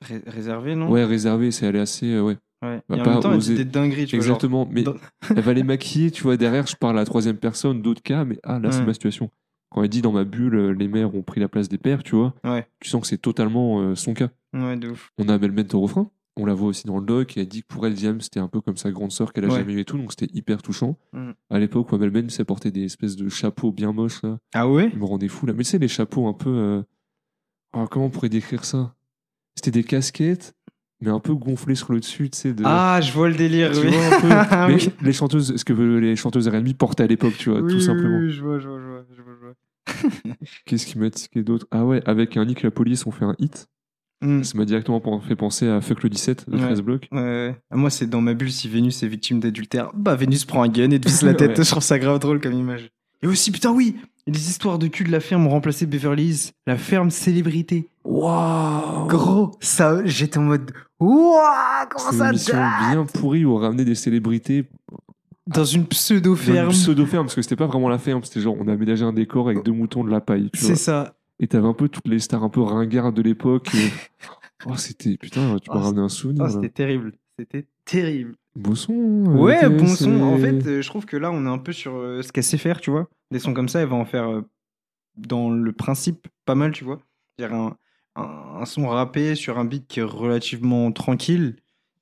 Ré- 0.03 0.23
réservé, 0.27 0.75
non? 0.75 0.91
Ouais, 0.91 1.05
réservée. 1.05 1.51
C'est 1.51 1.67
elle 1.67 1.77
est 1.77 1.81
assez. 1.81 2.13
euh, 2.13 2.23
ouais. 2.23 2.37
Ouais. 2.63 2.81
Et 2.91 3.01
en 3.01 3.05
même 3.05 3.21
temps, 3.21 3.35
oser. 3.35 3.55
des 3.57 3.65
dingueries, 3.65 4.07
tu 4.07 4.17
vois. 4.17 4.25
genre, 4.25 4.37
Exactement. 4.37 4.69
Mais 4.71 4.85
elle 5.31 5.43
va 5.43 5.53
les 5.53 5.63
maquiller, 5.63 6.11
tu 6.11 6.23
vois. 6.23 6.37
Derrière, 6.37 6.67
je 6.67 6.77
parle 6.77 6.97
à 6.97 7.01
la 7.01 7.05
troisième 7.07 7.37
personne, 7.37 7.83
d'autres 7.83 8.03
cas, 8.03 8.25
mais 8.25 8.39
ah 8.43 8.59
là, 8.59 8.73
c'est 8.73 8.85
ma 8.85 8.95
situation. 8.95 9.31
Quand 9.71 9.83
elle 9.83 9.89
dit 9.89 10.03
dans 10.03 10.13
ma 10.13 10.25
bulle, 10.25 10.55
euh, 10.55 10.71
les 10.73 10.89
mères 10.89 11.15
ont 11.15 11.23
pris 11.23 11.41
la 11.41 11.49
place 11.49 11.69
des 11.69 11.79
pères, 11.79 12.03
tu 12.03 12.15
vois. 12.15 12.33
Ouais. 12.45 12.67
Tu 12.81 12.89
sens 12.89 13.01
que 13.03 13.07
c'est 13.09 13.19
totalement 13.19 13.81
euh, 13.81 13.95
son 13.95 14.15
cas. 14.15 14.29
Ouais, 14.53 14.77
de 14.77 14.91
ouf. 14.91 15.11
On 15.19 15.29
a 15.29 15.37
Melmet 15.37 15.75
au 15.75 15.81
refrain. 15.81 16.09
On 16.37 16.47
la 16.47 16.55
voit 16.55 16.69
aussi 16.69 16.87
dans 16.87 16.99
le 16.99 17.05
doc 17.05 17.37
et 17.37 17.41
elle 17.43 17.49
dit 17.49 17.63
que 17.63 17.67
pour 17.69 17.87
elle, 17.87 17.95
Diam, 17.95 18.21
c'était 18.21 18.41
un 18.41 18.49
peu 18.49 18.61
comme 18.61 18.77
sa 18.77 18.91
grande 18.91 19.13
sœur 19.13 19.33
qu'elle 19.33 19.45
a 19.45 19.49
Ouais. 19.49 19.59
jamais 19.59 19.73
eu 19.75 19.81
et 19.81 19.85
tout, 19.85 19.97
donc 19.99 20.11
c'était 20.19 20.33
hyper 20.35 20.63
touchant. 20.63 20.97
Mm. 21.13 21.31
À 21.51 21.59
l'époque 21.61 21.93
où 21.93 21.97
Melmet 21.99 22.29
s'est 22.29 22.45
porté 22.45 22.71
des 22.73 22.85
espèces 22.85 23.15
de 23.17 23.29
chapeaux 23.29 23.71
bien 23.73 23.93
moches, 23.93 24.23
là, 24.23 24.39
Ah 24.53 24.69
ouais? 24.69 24.91
Il 24.93 24.99
me 24.99 25.05
rendait 25.05 25.29
fou 25.29 25.47
là. 25.47 25.53
Mais 25.53 25.63
sais, 25.65 25.79
les 25.79 25.87
chapeaux 25.89 26.27
un 26.29 26.33
peu. 26.33 26.51
euh, 26.51 26.83
ah, 27.73 27.87
comment 27.91 28.07
on 28.07 28.11
pourrait 28.11 28.29
décrire 28.29 28.65
ça? 28.65 28.95
C'était 29.57 29.71
des 29.71 29.85
casquettes, 29.85 30.55
mais 31.01 31.11
un 31.11 31.21
peu 31.21 31.35
gonflées 31.35 31.75
sur 31.75 31.93
le 31.93 32.01
dessus, 32.01 32.31
tu 32.31 32.39
sais. 32.39 32.53
De... 32.55 32.63
Ah, 32.67 33.01
je 33.03 33.13
vois 33.13 33.29
le 33.29 33.35
délire, 33.35 33.73
tu 33.73 33.81
oui. 33.87 33.89
vois 33.93 34.07
un 34.17 34.21
peu. 34.21 34.29
Ah, 34.51 34.67
Mais 34.69 34.75
oui. 34.75 34.89
les 35.03 35.13
chanteuses, 35.13 35.57
ce 35.57 35.65
que 35.65 35.73
les 35.73 36.17
chanteuses 36.17 36.49
R&B 36.49 36.73
portaient 36.75 37.05
à 37.05 37.07
l'époque, 37.07 37.35
tu 37.39 37.51
vois, 37.51 37.61
Oui, 37.61 37.71
tout 37.73 37.79
oui, 37.79 37.83
simplement. 37.85 38.19
oui, 38.19 38.31
je 38.31 38.43
vois, 38.43 38.59
je 38.59 38.69
vois, 38.69 38.79
je 38.81 38.87
vois, 38.87 39.05
je 39.17 39.23
vois, 39.23 39.33
je 39.41 39.47
vois. 39.47 40.35
Qu'est-ce 40.67 40.87
qui 40.87 40.99
m'a 40.99 41.11
tiqué 41.11 41.43
d'autre? 41.43 41.67
Ah 41.71 41.85
ouais, 41.85 42.03
avec 42.07 42.37
un 42.37 42.45
Nick 42.45 42.63
la 42.63 42.71
police, 42.71 43.07
on 43.07 43.11
fait 43.11 43.25
un 43.25 43.35
hit. 43.39 43.69
Hmm. 44.23 44.43
Ça 44.43 44.57
m'a 44.57 44.65
directement 44.65 45.21
fait 45.21 45.37
penser 45.37 45.69
à 45.69 45.81
Fuck 45.83 46.03
le 46.03 46.09
17 46.09 46.49
de 46.49 46.57
Ouais. 46.57 46.63
13 46.63 46.81
blocs. 46.81 47.09
Ouais, 47.13 47.21
ouais. 47.21 47.57
Ah, 47.71 47.77
Moi, 47.77 47.91
c'est 47.91 48.07
dans 48.09 48.21
ma 48.23 48.33
bulle, 48.35 48.51
si 48.53 48.69
Vénus 48.69 49.03
est 49.03 49.09
victime 49.09 49.39
d'adultère, 49.41 49.91
bah 49.95 50.15
Vénus 50.15 50.45
prend 50.47 50.63
un 50.63 50.69
gun 50.69 50.91
et 50.91 51.01
te 51.01 51.09
visse 51.09 51.23
la 51.23 51.35
tête. 51.35 51.63
Je 51.63 51.71
trouve 51.71 51.83
ça 51.83 51.99
grave 51.99 52.19
drôle 52.21 52.41
comme 52.41 52.55
image. 52.55 52.91
Et 53.23 53.27
aussi, 53.27 53.51
putain, 53.51 53.73
oui 53.73 53.97
Les 54.27 54.49
histoires 54.49 54.79
de 54.79 54.87
cul 54.87 55.05
de 55.05 55.13
la 55.13 55.21
ferme 55.21 55.47
ont 55.47 55.51
remplacé 55.51 55.85
Beverly 55.87 56.25
Hills. 56.29 56.51
La 56.67 56.79
ferme 56.79 57.11
célébrité. 57.11 57.89
Waouh 58.05 59.07
Gros, 59.07 59.51
ça, 59.61 60.05
j'étais 60.07 60.39
en 60.39 60.43
mode. 60.45 60.73
Waouh 60.99 61.43
Comment 61.91 62.11
une 62.33 62.39
ça 62.39 62.55
date 62.57 62.91
bien 62.91 63.05
pourrie 63.05 63.45
où 63.45 63.53
on 63.55 63.59
ramenait 63.59 63.85
des 63.85 63.95
célébrités 63.95 64.65
Dans 65.47 65.65
une 65.65 65.83
dans 65.83 65.89
pseudo-ferme. 65.89 66.67
une 66.69 66.73
pseudo-ferme, 66.73 67.27
parce 67.27 67.35
que 67.35 67.43
c'était 67.43 67.57
pas 67.57 67.67
vraiment 67.67 67.89
la 67.91 67.99
ferme, 67.99 68.23
c'était 68.25 68.41
genre 68.41 68.57
on 68.59 68.67
a 68.69 68.73
aménagé 68.73 69.05
un 69.05 69.13
décor 69.13 69.49
avec 69.49 69.63
deux 69.63 69.73
moutons 69.73 70.05
de 70.05 70.11
la 70.11 70.21
paille. 70.23 70.51
C'est 70.55 70.77
ça. 70.77 71.15
Et 71.41 71.47
t'avais 71.49 71.67
un 71.69 71.75
peu 71.75 71.89
toutes 71.91 72.09
les 72.09 72.19
stars 72.21 72.45
un 72.45 72.49
peu 72.49 72.63
ringardes 72.63 73.15
de 73.15 73.23
l'époque. 73.23 73.75
et- 73.75 73.91
oh, 74.67 74.77
c'était. 74.77 75.17
Putain, 75.19 75.59
tu 75.59 75.71
m'as 75.71 75.77
Oh, 75.77 75.81
ramené 75.81 76.01
un 76.01 76.09
souvenir. 76.09 76.45
Là. 76.45 76.51
c'était 76.51 76.69
terrible. 76.71 77.13
C'était 77.39 77.67
terrible. 77.85 78.37
Beau 78.57 78.75
son. 78.75 78.93
euh, 78.93 79.39
Ouais, 79.41 79.69
bon 79.69 79.87
son. 79.89 80.21
En 80.23 80.39
fait, 80.39 80.67
euh, 80.67 80.83
je 80.83 80.89
trouve 80.89 81.07
que 81.07 81.17
là, 81.17 81.31
on 81.33 81.45
est 81.47 81.49
un 81.49 81.59
peu 81.59 81.73
sur 81.73 81.95
euh, 81.97 82.23
ce 82.23 82.31
qu'elle 82.33 82.45
sait 82.45 82.59
faire, 82.59 82.81
tu 82.81 82.91
vois. 82.91 83.09
Des 83.31 83.39
sons 83.41 83.53
comme 83.55 83.69
ça, 83.69 83.81
elle 83.81 83.89
va 83.89 83.97
en 83.97 84.05
faire 84.05 84.43
dans 85.17 85.51
le 85.51 85.73
principe 85.73 86.29
pas 86.45 86.55
mal, 86.55 86.73
tu 86.73 86.85
vois. 86.85 87.01
C'est-à-dire 87.39 87.57
un, 87.57 87.77
un, 88.17 88.61
un 88.61 88.65
son 88.65 88.87
rappé 88.87 89.35
sur 89.35 89.59
un 89.59 89.65
beat 89.65 89.87
qui 89.89 90.01
est 90.01 90.05
relativement 90.05 90.93
tranquille 90.93 91.57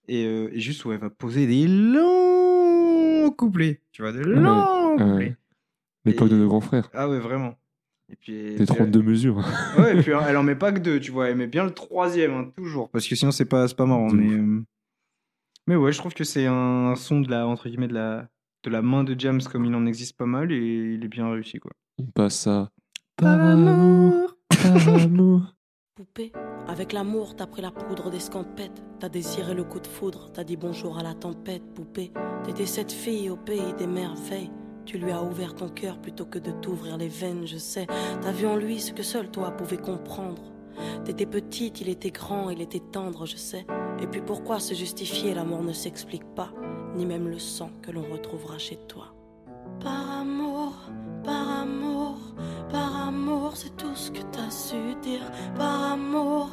et, 0.09 0.26
euh, 0.26 0.50
et 0.53 0.61
juste 0.61 0.84
où 0.84 0.92
elle 0.92 0.98
va 0.98 1.09
poser 1.11 1.46
des 1.46 1.66
longs 1.66 3.30
couplets, 3.30 3.80
tu 3.92 4.03
vois, 4.03 4.12
des 4.12 4.22
longs 4.24 4.96
ouais. 4.96 4.98
couplets. 5.05 5.36
L'époque 6.05 6.28
Et- 6.28 6.32
de 6.32 6.36
nos 6.36 6.48
grands 6.48 6.61
frères. 6.61 6.90
Ah 6.92 7.09
ouais, 7.09 7.18
vraiment. 7.18 7.55
Et 8.11 8.16
puis, 8.16 8.57
Des 8.57 8.57
puis, 8.57 8.66
32 8.66 9.00
mesures. 9.03 9.42
Ouais, 9.78 9.96
et 9.96 10.03
puis 10.03 10.12
elle 10.28 10.36
en 10.36 10.42
met 10.42 10.57
pas 10.57 10.70
que 10.72 10.80
deux, 10.80 11.00
tu 11.00 11.12
vois. 11.12 11.28
Elle 11.30 11.36
met 11.36 11.46
bien 11.46 11.64
le 11.64 11.70
troisième, 11.70 12.32
hein, 12.32 12.50
toujours. 12.57 12.90
Parce 12.90 13.07
que 13.09 13.14
sinon, 13.14 13.30
c'est 13.30 13.46
pas, 13.46 13.66
pas 13.68 13.86
marrant. 13.86 14.11
Mais, 14.11 14.28
euh, 14.34 14.62
mais 15.66 15.76
ouais, 15.76 15.92
je 15.92 15.98
trouve 15.98 16.14
que 16.14 16.24
c'est 16.24 16.46
un 16.46 16.94
son 16.96 17.20
de 17.20 17.30
la, 17.30 17.46
entre 17.46 17.68
guillemets, 17.68 17.88
de 17.88 17.94
la, 17.94 18.28
de 18.64 18.70
la 18.70 18.82
main 18.82 19.04
de 19.04 19.18
James 19.18 19.40
comme 19.50 19.64
il 19.64 19.74
en 19.74 19.86
existe 19.86 20.16
pas 20.16 20.26
mal 20.26 20.52
et 20.52 20.94
il 20.94 21.04
est 21.04 21.08
bien 21.08 21.30
réussi, 21.30 21.58
quoi. 21.58 21.72
On 21.98 22.06
passe 22.06 22.46
à 22.46 22.70
Par 23.16 23.40
amour, 23.40 24.36
par 24.48 24.88
amour. 24.88 25.42
Poupée, 25.94 26.32
avec 26.68 26.92
l'amour, 26.92 27.36
t'as 27.36 27.46
pris 27.46 27.60
la 27.60 27.70
poudre 27.70 28.10
d'escampette. 28.10 28.82
T'as 28.98 29.10
désiré 29.10 29.52
le 29.52 29.62
coup 29.62 29.78
de 29.78 29.86
foudre, 29.86 30.30
t'as 30.32 30.42
dit 30.42 30.56
bonjour 30.56 30.98
à 30.98 31.02
la 31.02 31.14
tempête. 31.14 31.62
Poupée, 31.74 32.12
t'étais 32.44 32.66
cette 32.66 32.92
fille 32.92 33.28
au 33.28 33.36
pays 33.36 33.74
des 33.78 33.86
merveilles. 33.86 34.50
Tu 34.84 34.98
lui 34.98 35.12
as 35.12 35.22
ouvert 35.22 35.54
ton 35.54 35.68
cœur 35.68 36.00
plutôt 36.00 36.24
que 36.24 36.38
de 36.38 36.50
t'ouvrir 36.50 36.96
les 36.96 37.08
veines, 37.08 37.46
je 37.46 37.58
sais. 37.58 37.86
T'as 38.20 38.32
vu 38.32 38.46
en 38.46 38.56
lui 38.56 38.80
ce 38.80 38.92
que 38.92 39.02
seul 39.02 39.30
toi 39.30 39.50
pouvais 39.52 39.76
comprendre. 39.76 40.51
T'étais 41.05 41.27
petite, 41.27 41.81
il 41.81 41.89
était 41.89 42.11
grand, 42.11 42.51
il 42.51 42.61
était 42.61 42.81
tendre, 42.81 43.27
je 43.27 43.37
sais. 43.37 43.66
Et 44.01 44.07
puis 44.07 44.20
pourquoi 44.20 44.61
se 44.61 44.75
justifier 44.75 45.35
L'amour 45.35 45.62
ne 45.62 45.73
s'explique 45.73 46.25
pas, 46.35 46.51
ni 46.97 47.07
même 47.07 47.29
le 47.29 47.39
sang 47.39 47.70
que 47.83 47.91
l'on 47.91 48.03
retrouvera 48.03 48.59
chez 48.59 48.77
toi. 48.89 49.14
Par 49.81 50.11
amour, 50.20 50.75
par 51.25 51.61
amour, 51.61 52.18
par 52.70 53.09
amour, 53.09 53.57
c'est 53.57 53.77
tout 53.77 53.95
ce 53.95 54.11
que 54.11 54.23
t'as 54.33 54.51
su 54.51 54.77
dire. 55.03 55.31
Par 55.57 55.93
amour, 55.93 56.51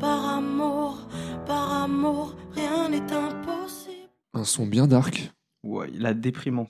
par 0.00 0.28
amour, 0.36 0.98
par 1.46 1.82
amour, 1.84 2.34
rien 2.54 2.88
n'est 2.88 3.12
impossible. 3.12 4.08
Un 4.34 4.44
son 4.44 4.66
bien 4.66 4.86
dark. 4.86 5.30
Ouais, 5.64 5.90
la 5.94 6.14
déprimance. 6.14 6.68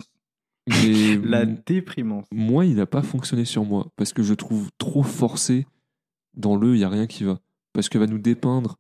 Mais 0.68 1.16
La 1.22 1.44
déprimance. 1.44 2.26
moi, 2.32 2.64
il 2.66 2.76
n'a 2.76 2.86
pas 2.86 3.02
fonctionné 3.02 3.44
sur 3.44 3.64
moi. 3.64 3.88
Parce 3.96 4.12
que 4.12 4.22
je 4.22 4.34
trouve 4.34 4.68
trop 4.78 5.02
forcé. 5.02 5.66
Dans 6.34 6.56
le, 6.56 6.74
il 6.74 6.78
n'y 6.78 6.84
a 6.84 6.88
rien 6.88 7.06
qui 7.06 7.24
va. 7.24 7.40
Parce 7.72 7.88
qu'elle 7.88 8.00
va 8.00 8.06
nous 8.06 8.18
dépeindre 8.18 8.78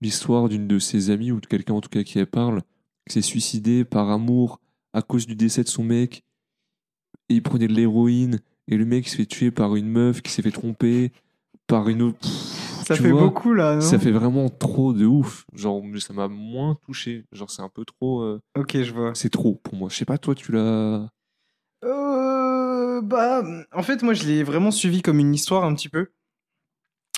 l'histoire 0.00 0.48
d'une 0.48 0.66
de 0.68 0.78
ses 0.78 1.10
amies, 1.10 1.32
ou 1.32 1.40
de 1.40 1.46
quelqu'un 1.46 1.74
en 1.74 1.80
tout 1.80 1.88
cas 1.88 2.02
qui 2.02 2.18
elle 2.18 2.26
parle, 2.26 2.62
qui 3.08 3.14
s'est 3.14 3.22
suicidé 3.22 3.84
par 3.84 4.10
amour 4.10 4.60
à 4.92 5.02
cause 5.02 5.26
du 5.26 5.34
décès 5.36 5.62
de 5.62 5.68
son 5.68 5.84
mec. 5.84 6.24
Et 7.28 7.34
il 7.34 7.42
prenait 7.42 7.68
de 7.68 7.72
l'héroïne. 7.74 8.40
Et 8.68 8.76
le 8.76 8.84
mec 8.86 9.08
se 9.08 9.16
fait 9.16 9.26
tuer 9.26 9.50
par 9.50 9.76
une 9.76 9.88
meuf 9.88 10.22
qui 10.22 10.30
s'est 10.32 10.42
fait 10.42 10.50
tromper 10.50 11.12
par 11.66 11.88
une 11.88 12.02
autre. 12.02 12.18
Pff, 12.20 12.84
Ça 12.86 12.96
fait 12.96 13.10
vois, 13.10 13.22
beaucoup, 13.22 13.52
là, 13.54 13.74
non? 13.76 13.80
Ça 13.80 13.98
fait 13.98 14.10
vraiment 14.10 14.48
trop 14.48 14.92
de 14.92 15.04
ouf. 15.06 15.44
Genre, 15.54 15.82
ça 15.98 16.12
m'a 16.12 16.28
moins 16.28 16.76
touché. 16.86 17.24
Genre, 17.32 17.50
c'est 17.50 17.62
un 17.62 17.68
peu 17.68 17.84
trop. 17.84 18.22
euh, 18.22 18.40
Ok, 18.56 18.80
je 18.82 18.92
vois. 18.92 19.12
C'est 19.14 19.30
trop 19.30 19.54
pour 19.54 19.74
moi. 19.74 19.88
Je 19.90 19.96
sais 19.96 20.04
pas, 20.04 20.18
toi, 20.18 20.34
tu 20.34 20.52
l'as. 20.52 21.08
Euh, 21.84 23.00
bah, 23.02 23.42
en 23.72 23.82
fait, 23.82 24.02
moi, 24.02 24.14
je 24.14 24.24
l'ai 24.26 24.42
vraiment 24.42 24.70
suivi 24.70 25.02
comme 25.02 25.18
une 25.18 25.34
histoire 25.34 25.64
un 25.64 25.74
petit 25.74 25.88
peu. 25.88 26.08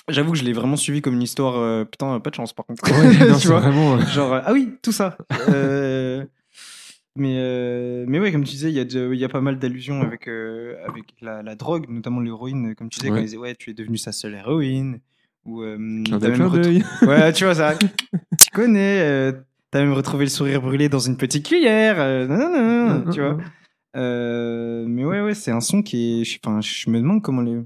J'avoue 0.09 0.31
que 0.31 0.37
je 0.37 0.43
l'ai 0.45 0.53
vraiment 0.53 0.77
suivi 0.77 1.01
comme 1.01 1.15
une 1.15 1.21
histoire. 1.23 1.57
euh, 1.57 1.83
putain, 1.83 2.19
pas 2.19 2.29
de 2.29 2.35
chance 2.35 2.53
par 2.53 2.65
contre. 2.65 2.83
Ouais, 2.89 3.07
non, 3.27 3.35
tu 3.35 3.41
c'est 3.41 3.47
vois 3.49 3.59
vraiment. 3.59 3.95
euh, 3.95 4.05
Genre, 4.05 4.33
euh, 4.33 4.41
ah 4.45 4.53
oui, 4.53 4.71
tout 4.81 4.91
ça. 4.93 5.17
Euh, 5.49 6.23
mais, 7.17 7.35
euh, 7.39 8.05
mais 8.07 8.19
ouais, 8.19 8.31
comme 8.31 8.43
tu 8.43 8.51
disais, 8.51 8.69
il 8.69 8.75
y, 8.75 8.79
a 8.79 8.85
de- 8.85 9.11
il 9.13 9.19
y 9.19 9.25
a 9.25 9.29
pas 9.29 9.41
mal 9.41 9.59
d'allusions 9.59 10.01
avec, 10.01 10.27
euh, 10.27 10.75
avec 10.87 11.03
la, 11.21 11.41
la 11.43 11.55
drogue, 11.55 11.87
notamment 11.89 12.21
l'héroïne. 12.21 12.73
Comme 12.75 12.89
tu 12.89 12.99
disais, 12.99 13.09
quand 13.09 13.15
Ouais. 13.15 13.21
ils 13.21 13.25
disaient, 13.25 13.37
ouais, 13.37 13.55
tu 13.55 13.71
es 13.71 13.73
devenue 13.73 13.97
sa 13.97 14.11
seule 14.11 14.35
héroïne. 14.35 14.99
Ou, 15.45 15.61
euh, 15.63 15.77
Clin 16.05 16.19
t'as 16.19 16.27
d'œil, 16.29 16.29
même 16.29 16.37
clin 16.39 16.47
retrou- 16.47 16.63
d'œil. 16.63 16.83
Ouais, 17.07 17.33
tu 17.33 17.43
vois 17.45 17.55
ça. 17.55 17.75
tu 18.39 18.49
connais. 18.53 19.01
euh, 19.01 19.31
T'as 19.71 19.81
même 19.81 19.91
retrouvé 19.93 20.23
le 20.23 20.29
sourire 20.29 20.61
brûlé 20.61 20.87
dans 20.87 20.99
une 20.99 21.17
petite 21.17 21.45
cuillère. 21.45 21.95
euh, 21.99 22.25
non, 22.27 22.37
non, 22.37 23.03
non, 23.05 23.11
tu 23.11 23.19
vois. 23.19 23.37
Euh, 23.97 24.85
mais 24.87 25.03
ouais, 25.03 25.21
ouais, 25.21 25.33
c'est 25.33 25.51
un 25.51 25.59
son 25.59 25.81
qui 25.81 26.21
est. 26.21 26.23
je- 26.23 26.39
Enfin, 26.45 26.61
je 26.61 26.89
me 26.89 26.99
demande 26.99 27.21
comment 27.21 27.41
les. 27.41 27.57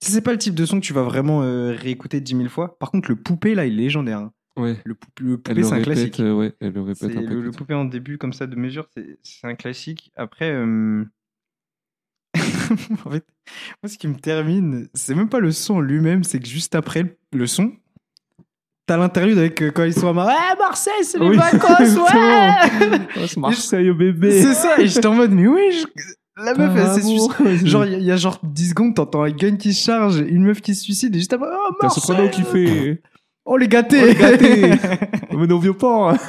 C'est 0.00 0.20
pas 0.22 0.32
le 0.32 0.38
type 0.38 0.54
de 0.54 0.64
son 0.66 0.80
que 0.80 0.84
tu 0.86 0.92
vas 0.92 1.02
vraiment 1.02 1.42
euh, 1.42 1.72
réécouter 1.72 2.20
dix 2.20 2.34
mille 2.34 2.48
fois. 2.48 2.78
Par 2.78 2.90
contre, 2.90 3.08
le 3.10 3.16
poupée, 3.16 3.54
là, 3.54 3.66
il 3.66 3.74
est 3.78 3.82
légendaire. 3.84 4.18
hein. 4.18 4.32
Ouais. 4.56 4.76
Le, 4.84 4.94
pou- 4.94 5.08
le 5.20 5.32
Elle 5.32 5.38
poupée, 5.38 5.54
le 5.54 5.62
c'est 5.64 5.72
un 5.72 5.76
répète, 5.76 5.92
classique. 5.94 6.20
euh, 6.20 6.32
ouais, 6.32 6.54
elle 6.60 6.72
le 6.72 6.82
répète 6.82 7.14
le, 7.14 7.50
poupée 7.50 7.74
en 7.74 7.84
début, 7.84 8.18
comme 8.18 8.32
ça, 8.32 8.46
de 8.46 8.54
mesure, 8.56 8.86
c'est 8.96 9.18
c'est 9.24 9.46
un 9.48 9.54
classique. 9.56 10.12
Après, 10.16 10.52
euh, 10.52 11.04
en 13.04 13.10
fait, 13.10 13.24
moi, 13.82 13.88
ce 13.88 13.98
qui 13.98 14.08
me 14.08 14.14
termine, 14.16 14.88
c'est 14.94 15.14
même 15.14 15.28
pas 15.28 15.40
le 15.40 15.50
son 15.52 15.80
lui-même, 15.80 16.24
c'est 16.24 16.38
que 16.40 16.46
juste 16.46 16.74
après 16.74 17.02
le- 17.02 17.16
le 17.32 17.46
son, 17.46 17.72
t'as 18.86 18.96
l'interlude 18.96 19.38
avec 19.38 19.60
euh, 19.62 19.70
quand 19.70 19.84
ils 19.84 19.92
sont 19.94 20.08
à 20.08 20.12
Mar- 20.12 20.26
Ouais, 20.28 20.58
Marseille, 20.58 20.92
c'est 21.04 21.18
les 21.18 21.28
Oui, 21.28 21.36
vacances, 21.36 21.96
ouais 21.96 22.96
exactement. 23.24 23.48
Marseille 23.48 23.90
au 23.90 23.94
bébé. 23.94 24.40
C'est 24.42 24.54
ça, 24.54 24.80
et 24.80 24.86
j'étais 24.86 25.06
en 25.06 25.14
mode, 25.14 25.32
mais 25.32 25.46
oui, 25.46 25.72
je- 25.72 25.86
la 26.36 26.54
meuf, 26.54 26.76
elle 26.76 27.02
s'est 27.02 27.08
suicidée. 27.08 27.56
Genre, 27.68 27.84
il 27.86 27.92
y, 27.92 27.94
a- 27.94 27.98
il 27.98 28.04
y 28.04 28.10
a 28.12 28.16
genre 28.16 28.38
10 28.42 28.70
secondes, 28.70 28.94
t'entends 28.94 29.22
un 29.22 29.30
gun 29.30 29.56
qui 29.56 29.72
se 29.74 29.84
charge, 29.84 30.18
une 30.18 30.44
meuf 30.44 30.60
qui 30.60 30.74
se 30.74 30.82
suicide, 30.82 31.14
et 31.14 31.18
juste 31.18 31.32
après, 31.32 31.48
oh, 31.50 31.72
T'as 31.80 31.88
Soprano 31.90 32.28
qui 32.30 32.42
fait. 32.42 33.02
Oh, 33.44 33.56
les 33.56 33.68
gâtés 33.68 34.00
Oh, 34.02 34.06
les 34.06 34.14
gâtés. 34.14 34.70
Mais 35.36 35.46
non, 35.46 35.58
vieux 35.58 35.74
pas. 35.74 36.16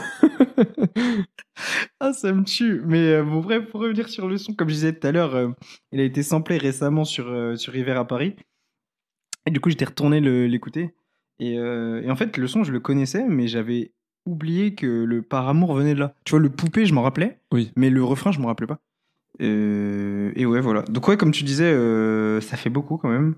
Ah, 1.99 2.11
ça 2.13 2.33
me 2.33 2.43
tue. 2.43 2.81
Mais 2.85 3.13
euh, 3.13 3.23
bon, 3.23 3.39
bref, 3.39 3.65
pour 3.71 3.79
revenir 3.81 4.09
sur 4.09 4.27
le 4.27 4.37
son, 4.37 4.53
comme 4.53 4.67
je 4.69 4.73
disais 4.73 4.93
tout 4.93 5.07
à 5.07 5.11
l'heure, 5.11 5.35
euh, 5.35 5.49
il 5.93 5.99
a 5.99 6.03
été 6.03 6.21
samplé 6.23 6.57
récemment 6.57 7.05
sur, 7.05 7.29
euh, 7.29 7.55
sur 7.55 7.75
Hiver 7.75 7.97
à 7.97 8.05
Paris. 8.05 8.35
Et 9.45 9.51
du 9.51 9.59
coup, 9.61 9.69
j'étais 9.69 9.85
retourné 9.85 10.19
l'écouter. 10.19 10.95
Et, 11.39 11.57
euh, 11.57 12.01
et 12.03 12.09
en 12.11 12.15
fait, 12.15 12.35
le 12.37 12.47
son, 12.47 12.63
je 12.63 12.71
le 12.71 12.79
connaissais, 12.81 13.23
mais 13.27 13.47
j'avais 13.47 13.93
oublié 14.25 14.75
que 14.75 14.85
le 14.85 15.21
par 15.21 15.47
amour 15.47 15.73
venait 15.75 15.93
de 15.93 15.99
là. 15.99 16.13
Tu 16.25 16.31
vois, 16.31 16.39
le 16.39 16.49
poupée, 16.49 16.85
je 16.85 16.93
m'en 16.93 17.03
rappelais. 17.03 17.39
Oui. 17.53 17.71
Mais 17.77 17.89
le 17.89 18.03
refrain, 18.03 18.31
je 18.31 18.39
m'en 18.39 18.47
rappelais 18.47 18.67
pas. 18.67 18.79
Euh, 19.41 20.31
et 20.35 20.45
ouais, 20.45 20.61
voilà. 20.61 20.81
Donc, 20.83 21.07
ouais, 21.07 21.17
comme 21.17 21.31
tu 21.31 21.43
disais, 21.43 21.71
euh, 21.71 22.41
ça 22.41 22.57
fait 22.57 22.69
beaucoup 22.69 22.97
quand 22.97 23.09
même. 23.09 23.35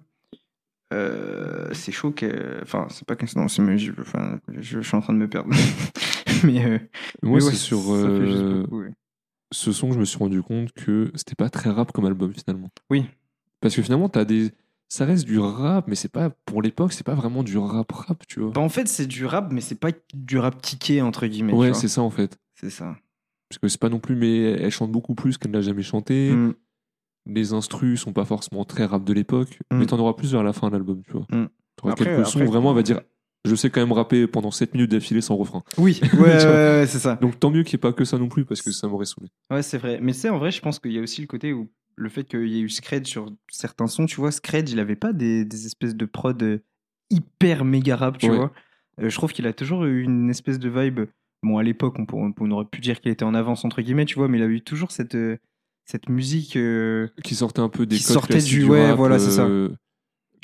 Euh, 0.93 1.69
c'est 1.73 1.91
chaud 1.91 2.11
que. 2.11 2.59
Enfin, 2.61 2.87
c'est 2.89 3.05
pas 3.05 3.15
que. 3.15 3.25
Non, 3.37 3.47
c'est. 3.47 3.61
mais 3.61 3.77
Je, 3.77 3.91
enfin, 3.99 4.39
je, 4.57 4.81
je 4.81 4.87
suis 4.87 4.95
en 4.95 5.01
train 5.01 5.13
de 5.13 5.17
me 5.19 5.27
perdre. 5.27 5.49
mais. 6.43 6.65
euh, 6.65 6.79
mais 7.23 7.29
ouais, 7.29 7.41
c'est 7.41 7.55
sur 7.55 7.91
euh, 7.91 8.61
beaucoup, 8.61 8.81
ouais. 8.81 8.91
ce 9.51 9.71
son 9.71 9.91
je 9.91 9.99
me 9.99 10.05
suis 10.05 10.17
rendu 10.17 10.41
compte 10.41 10.71
que 10.73 11.11
c'était 11.15 11.35
pas 11.35 11.49
très 11.49 11.69
rap 11.69 11.91
comme 11.91 12.05
album 12.05 12.33
finalement. 12.33 12.69
Oui. 12.89 13.05
Parce 13.59 13.75
que 13.75 13.81
finalement, 13.81 14.09
t'as 14.09 14.25
des. 14.25 14.51
Ça 14.89 15.03
reste 15.03 15.25
du 15.25 15.37
rap, 15.39 15.89
mais 15.89 15.95
c'est 15.95 16.11
pas. 16.11 16.29
Pour 16.29 16.61
l'époque, 16.61 16.93
c'est 16.93 17.05
pas 17.05 17.15
vraiment 17.15 17.43
du 17.43 17.57
rap-rap, 17.57 18.23
tu 18.25 18.39
vois. 18.39 18.51
Bah, 18.51 18.61
en 18.61 18.69
fait, 18.69 18.87
c'est 18.87 19.07
du 19.07 19.25
rap, 19.25 19.51
mais 19.51 19.59
c'est 19.59 19.75
pas 19.79 19.89
du 20.13 20.37
rap 20.37 20.61
ticket, 20.61 21.01
entre 21.01 21.27
guillemets. 21.27 21.51
ouais, 21.51 21.73
c'est 21.73 21.89
ça 21.89 22.01
en 22.01 22.09
fait. 22.09 22.37
c'est 22.55 22.69
ça. 22.69 22.95
Parce 23.49 23.59
que 23.59 23.67
c'est 23.67 23.79
pas 23.79 23.89
non 23.89 23.99
plus. 23.99 24.15
Mais 24.15 24.41
elle 24.43 24.71
chante 24.71 24.91
beaucoup 24.91 25.15
plus 25.15 25.37
qu'elle 25.37 25.51
n'a 25.51 25.61
jamais 25.61 25.83
chanté. 25.83 26.31
Mm. 26.31 26.53
Les 27.29 27.53
instrus 27.53 27.99
sont 28.01 28.13
pas 28.13 28.25
forcément 28.25 28.63
très 28.65 28.85
rap 28.85 29.03
de 29.03 29.13
l'époque. 29.13 29.59
Mm. 29.71 29.77
Mais 29.79 29.85
t'en 29.85 29.99
auras 29.99 30.13
plus 30.13 30.31
vers 30.31 30.43
la 30.43 30.53
fin 30.53 30.67
de 30.67 30.73
l'album, 30.73 31.01
tu 31.05 31.11
vois. 31.13 31.25
Mm. 31.31 31.47
T'auras 31.75 31.93
quelques 31.95 32.25
sons 32.25 32.39
après- 32.39 32.47
où 32.47 32.51
vraiment, 32.51 32.69
elle 32.71 32.75
va 32.77 32.83
dire. 32.83 33.01
Je 33.45 33.55
sais 33.55 33.69
quand 33.69 33.79
même 33.79 33.91
rapper 33.93 34.27
pendant 34.27 34.51
7 34.51 34.73
minutes 34.73 34.91
d'affilée 34.91 35.21
sans 35.21 35.35
refrain. 35.37 35.63
Oui, 35.77 35.99
ouais, 36.13 36.19
ouais, 36.19 36.35
ouais, 36.45 36.85
c'est 36.87 36.99
ça. 36.99 37.15
Donc 37.15 37.39
tant 37.39 37.49
mieux 37.49 37.63
qu'il 37.63 37.77
n'y 37.77 37.79
ait 37.79 37.87
pas 37.89 37.93
que 37.93 38.03
ça 38.03 38.17
non 38.17 38.27
plus, 38.27 38.43
parce 38.43 38.61
que 38.61 38.71
ça 38.71 38.87
m'aurait 38.87 39.05
saoulé. 39.05 39.29
Ouais, 39.49 39.61
c'est 39.61 39.77
vrai. 39.77 39.99
Mais 40.01 40.11
sais, 40.11 40.27
en 40.29 40.37
vrai, 40.37 40.51
je 40.51 40.59
pense 40.59 40.79
qu'il 40.79 40.91
y 40.91 40.97
a 40.97 41.01
aussi 41.01 41.21
le 41.21 41.27
côté 41.27 41.53
où 41.53 41.69
le 41.95 42.09
fait 42.09 42.25
qu'il 42.25 42.47
y 42.47 42.57
ait 42.57 42.61
eu 42.61 42.69
Scred 42.69 43.07
sur 43.07 43.31
certains 43.49 43.87
sons, 43.87 44.05
tu 44.05 44.17
vois, 44.17 44.31
Scred, 44.31 44.67
il 44.69 44.79
avait 44.81 44.97
pas 44.97 45.13
des, 45.13 45.45
des 45.45 45.65
espèces 45.65 45.95
de 45.95 46.05
prod 46.05 46.41
euh, 46.43 46.59
hyper 47.09 47.63
méga 47.63 47.95
rap, 47.95 48.17
tu 48.17 48.29
Ouais. 48.29 48.35
vois. 48.35 48.51
Euh, 49.01 49.09
je 49.09 49.15
trouve 49.15 49.31
qu'il 49.31 49.47
a 49.47 49.53
toujours 49.53 49.85
eu 49.85 50.01
une 50.01 50.29
espèce 50.29 50.59
de 50.59 50.67
vibe. 50.69 51.01
Bon, 51.43 51.57
à 51.57 51.63
l'époque, 51.63 51.95
on, 51.99 52.33
on 52.39 52.51
aurait 52.51 52.65
pu 52.65 52.81
dire 52.81 52.99
qu'il 52.99 53.11
était 53.11 53.25
en 53.25 53.33
avance, 53.35 53.63
entre 53.65 53.81
guillemets, 53.81 54.05
tu 54.05 54.15
vois, 54.15 54.27
mais 54.27 54.37
il 54.39 54.43
a 54.43 54.47
eu 54.47 54.61
toujours 54.61 54.91
cette, 54.91 55.15
euh, 55.15 55.37
cette 55.85 56.09
musique. 56.09 56.55
euh, 56.55 57.07
Qui 57.23 57.35
sortait 57.35 57.61
un 57.61 57.69
peu 57.69 57.85
des 57.85 57.97
Qui 57.97 58.03
codes 58.03 58.13
sortait 58.13 58.37
du- 58.39 58.59
du 58.59 58.65
ouais, 58.65 58.87
rap, 58.89 58.97
voilà, 58.97 59.19
c'est 59.19 59.31
ça. 59.31 59.43
euh, 59.45 59.69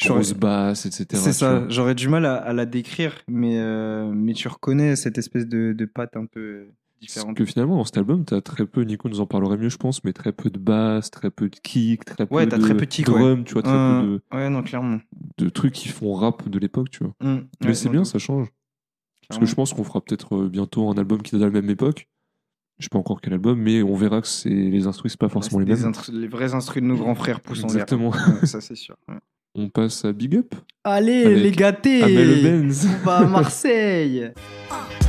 grosse 0.06 0.34
basse, 0.34 0.86
etc. 0.86 1.06
C'est 1.22 1.34
ça, 1.34 1.66
j'aurais 1.70 1.96
du 1.96 2.10
mal 2.10 2.26
à, 2.26 2.36
à 2.36 2.54
la 2.54 2.66
décrire, 2.66 3.14
mais, 3.28 3.58
euh, 3.58 4.12
mais 4.14 4.34
tu 4.34 4.48
reconnais 4.48 4.96
cette 4.96 5.18
espèce 5.18 5.48
de, 5.48 5.74
de 5.74 5.86
patte 5.86 6.18
un 6.18 6.26
peu 6.26 6.66
Parce 7.00 7.00
différente. 7.14 7.38
que 7.38 7.46
finalement, 7.46 7.78
dans 7.78 7.84
cet 7.86 7.98
album, 7.98 8.26
t'as 8.26 8.42
très 8.42 8.66
peu, 8.66 8.82
Nico 8.84 9.08
nous 9.10 9.20
en 9.22 9.26
parlerait 9.28 9.58
mieux, 9.58 9.70
je 9.70 9.78
pense, 9.78 10.04
mais 10.04 10.12
très 10.14 10.32
peu 10.34 10.50
de 10.50 10.58
basse, 10.60 11.10
très 11.12 11.30
peu 11.32 11.50
de 11.50 11.56
kick, 11.56 12.06
très 12.06 12.26
peu 12.26 12.46
de 12.46 12.58
très 12.58 12.74
peu 12.76 12.82
de 12.82 12.86
kick, 12.86 13.08
ouais. 13.08 13.14
drum, 13.20 13.44
tu 13.44 13.54
vois, 13.54 13.62
très 13.64 13.72
Euh, 13.74 14.02
peu 14.02 14.08
de, 14.08 14.22
Ouais, 14.38 14.50
non, 14.50 14.62
clairement. 14.64 15.00
de 15.38 15.50
trucs 15.50 15.74
qui 15.74 15.90
font 15.90 16.14
rap 16.14 16.48
de 16.50 16.60
l'époque, 16.60 16.90
tu 16.90 17.04
vois. 17.04 17.14
Mm. 17.22 17.42
Mais 17.62 17.68
Ouais, 17.68 17.74
c'est 17.76 17.90
bien, 17.90 18.04
ça 18.04 18.20
change. 18.20 18.48
Parce 19.28 19.40
que 19.40 19.46
je 19.46 19.56
pense 19.56 19.74
qu'on 19.74 19.84
fera 19.84 20.02
peut-être 20.02 20.36
euh, 20.36 20.50
bientôt 20.50 20.90
un 20.90 20.96
album 20.98 21.22
qui 21.22 21.32
date 21.32 21.42
à 21.42 21.46
la 21.46 21.52
même 21.52 21.70
époque. 21.70 22.08
Je 22.80 22.86
sais 22.86 22.90
pas 22.90 22.98
encore 23.00 23.22
quel 23.22 23.34
album, 23.34 23.60
mais 23.60 23.84
on 23.84 23.96
verra 23.96 24.20
que 24.22 24.28
c'est 24.28 24.50
les 24.50 24.88
instruments, 24.88 25.10
c'est 25.10 25.20
pas 25.20 25.30
forcément 25.30 25.60
les 25.60 25.66
les, 25.66 25.76
mêmes. 25.76 25.92
instru- 25.92 26.12
les 26.12 26.28
vrais 26.28 26.54
instrus 26.56 26.82
de 26.82 26.88
nos 26.88 26.98
grands 26.98 27.16
frères 27.16 27.40
poussent 27.40 27.64
en 27.64 27.68
l'air. 27.68 27.76
Exactement. 27.84 28.10
Ouais, 28.10 28.46
ça, 28.48 28.62
c'est 28.62 28.76
sûr. 28.76 28.96
ouais. 29.08 29.16
On 29.56 29.70
passe 29.70 30.04
à 30.04 30.12
Big 30.14 30.36
Up. 30.36 30.56
Allez, 30.84 31.36
les 31.36 31.52
gâtés. 31.52 32.02
On 32.04 33.06
va 33.06 33.18
à 33.20 33.26
Marseille 33.28 34.32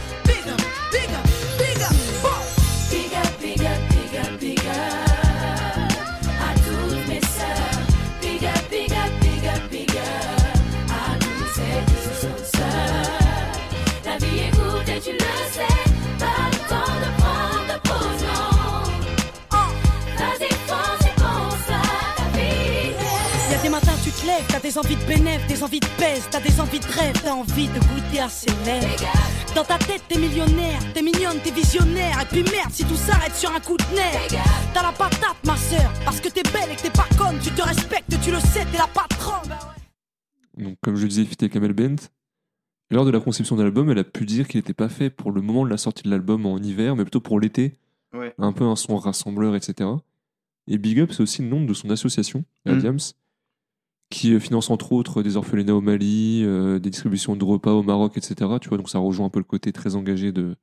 des 24.65 24.79
envies 24.79 24.97
de 24.97 25.05
bénéf, 25.05 25.47
des 25.47 25.63
envies 25.63 25.79
de 25.79 25.87
pèse, 25.99 26.27
t'as 26.31 26.41
des 26.41 26.59
envies 26.59 26.81
de 26.81 26.87
rêve, 26.87 27.21
t'as 27.23 27.33
envie 27.35 27.69
de 27.69 27.79
goûter 27.81 28.21
à 28.21 28.31
ses 28.31 28.51
lèvres. 28.65 28.89
Dans 29.55 29.63
ta 29.63 29.77
tête, 29.77 30.03
t'es 30.09 30.19
millionnaire, 30.19 30.81
t'es 30.95 31.03
mignonne, 31.03 31.39
t'es 31.45 31.51
visionnaire. 31.51 32.19
Et 32.23 32.25
puis 32.25 32.43
merde, 32.45 32.71
si 32.73 32.83
tout 32.87 32.95
s'arrête 32.97 33.35
sur 33.35 33.55
un 33.55 33.61
coup 33.61 33.77
de 33.77 33.95
nerf, 33.95 34.27
t'as 34.73 34.83
la 34.83 34.93
patate, 34.93 35.37
ma 35.45 35.55
sœur, 35.59 35.93
parce 36.07 36.19
que 36.19 36.31
t'es 36.31 36.43
belle 36.45 36.73
et 36.73 36.77
que 36.77 36.81
t'es 36.81 36.91
pas 36.91 37.07
conne, 37.19 37.39
tu 37.43 37.51
te 37.51 37.61
respectes, 37.61 38.09
tu 38.23 38.31
le 38.31 38.41
sais, 38.41 38.65
t'es 38.73 38.79
la 38.79 38.87
patronne. 38.87 39.55
Donc, 40.57 40.79
comme 40.83 40.97
je 40.97 41.03
le 41.03 41.09
disais, 41.09 41.27
Fité 41.27 41.51
Kamel 41.51 41.75
Bent, 41.75 41.97
lors 42.91 43.05
de 43.05 43.11
la 43.11 43.21
conception 43.21 43.57
de 43.57 43.63
l'album, 43.63 43.91
elle 43.91 43.99
a 43.99 44.05
pu 44.05 44.25
dire 44.25 44.49
qu'il 44.49 44.59
n'était 44.61 44.73
pas 44.73 44.89
fait 44.89 45.11
pour 45.11 45.31
le 45.31 45.43
moment 45.43 45.67
de 45.67 45.71
la 45.71 45.77
sortie 45.77 46.05
de 46.05 46.11
l'album 46.11 46.47
en 46.47 46.57
hiver, 46.57 46.97
mais 46.97 47.05
plutôt 47.05 47.21
pour 47.21 47.39
l'été. 47.39 47.75
Ouais. 48.15 48.33
Un 48.39 48.53
peu 48.53 48.65
un 48.65 48.77
son 48.77 48.97
rassembleur, 48.97 49.57
etc. 49.57 49.91
Et 50.69 50.79
Big 50.79 51.01
Up, 51.01 51.11
c'est 51.13 51.23
aussi 51.23 51.43
le 51.43 51.49
nom 51.49 51.63
de 51.63 51.75
son 51.75 51.91
association, 51.91 52.45
la 52.65 52.75
Mm. 52.75 52.79
Diams, 52.79 52.99
qui 54.15 54.33
euh, 54.33 54.39
finance 54.39 54.71
entre 54.71 54.93
autres 54.93 55.23
des 55.23 55.37
orphelinats 55.37 55.75
au 55.75 55.81
Mali, 55.81 56.43
euh, 56.45 56.79
des 56.79 56.91
distributions 56.91 57.35
de 57.37 57.45
repas 57.45 57.73
au 57.73 57.83
Maroc, 57.83 58.17
etc. 58.17 58.35
Tu 58.61 58.69
vois, 58.69 58.79
donc 58.79 58.89
ça 58.89 58.99
rejoint 58.99 59.27
un 59.27 59.31
peu 59.31 59.41
le 59.41 59.45
côté 59.45 59.73
très 59.73 59.97
engagé 59.97 60.31
de, 60.31 60.55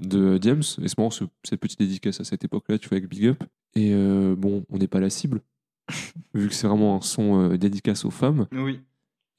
de 0.00 0.38
Diams. 0.38 0.62
Et 0.82 0.88
c'est 0.88 0.98
marrant 0.98 1.10
ce- 1.10 1.24
cette 1.42 1.60
petite 1.60 1.78
dédicace 1.80 2.20
à 2.20 2.24
cette 2.24 2.44
époque-là, 2.44 2.78
tu 2.78 2.88
vois, 2.88 2.98
avec 2.98 3.08
Big 3.08 3.26
Up. 3.26 3.42
Et 3.74 3.90
euh, 3.92 4.34
bon, 4.36 4.64
on 4.70 4.78
n'est 4.78 4.86
pas 4.86 5.00
la 5.00 5.10
cible, 5.10 5.40
vu 6.34 6.48
que 6.48 6.54
c'est 6.54 6.66
vraiment 6.68 6.96
un 6.96 7.00
son 7.00 7.40
euh, 7.52 7.56
dédicace 7.58 8.04
aux 8.04 8.10
femmes. 8.10 8.46
Oui. 8.52 8.80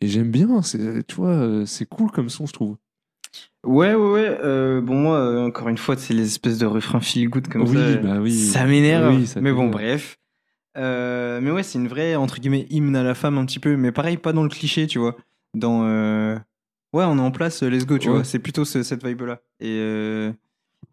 Et 0.02 0.08
j'aime 0.08 0.30
bien, 0.30 0.62
c'est, 0.62 1.08
tu 1.08 1.16
vois, 1.16 1.64
c'est 1.66 1.86
cool 1.86 2.12
comme 2.12 2.28
son, 2.30 2.46
je 2.46 2.54
trouve. 2.54 2.76
Ouais, 3.66 3.96
ouais, 3.96 4.12
ouais. 4.12 4.38
euh, 4.44 4.82
bon, 4.82 4.96
moi, 4.96 5.46
encore 5.46 5.70
une 5.70 5.78
fois, 5.78 5.96
c'est 5.98 6.14
les 6.14 6.26
espèces 6.26 6.58
de 6.58 6.66
refrains 6.66 7.00
feel 7.00 7.30
good 7.30 7.48
comme 7.48 7.62
Oui, 7.64 7.74
ça. 7.76 7.96
bah 7.98 8.20
oui. 8.20 8.32
Ça 8.34 8.66
m'énerve. 8.66 9.16
Oui, 9.16 9.26
mais 9.42 9.54
bon, 9.54 9.70
bref. 9.70 10.18
Euh, 10.78 11.40
mais 11.42 11.52
ouais, 11.52 11.64
c'est 11.64 11.78
une 11.80 11.88
vraie, 11.88 12.16
entre 12.16 12.40
guillemets, 12.40 12.66
hymne 12.70 12.96
à 12.96 13.04
la 13.04 13.14
femme 13.16 13.38
un 13.38 13.46
petit 13.46 13.60
peu. 13.60 13.76
Mais 13.78 13.92
pareil, 13.92 14.18
pas 14.18 14.34
dans 14.34 14.44
le 14.44 14.50
cliché, 14.50 14.88
tu 14.88 15.00
vois. 15.00 15.16
Dans. 15.54 15.84
euh, 15.86 16.36
Ouais, 16.94 17.04
on 17.06 17.18
est 17.18 17.22
en 17.22 17.32
place, 17.32 17.62
euh, 17.62 17.70
let's 17.70 17.86
go, 17.86 17.98
tu 17.98 18.08
Ouais. 18.08 18.16
vois. 18.16 18.24
C'est 18.24 18.40
plutôt 18.40 18.64
ce- 18.64 18.82
cette 18.84 19.06
vibe-là. 19.06 19.40
Et, 19.60 19.78
euh, 19.82 20.32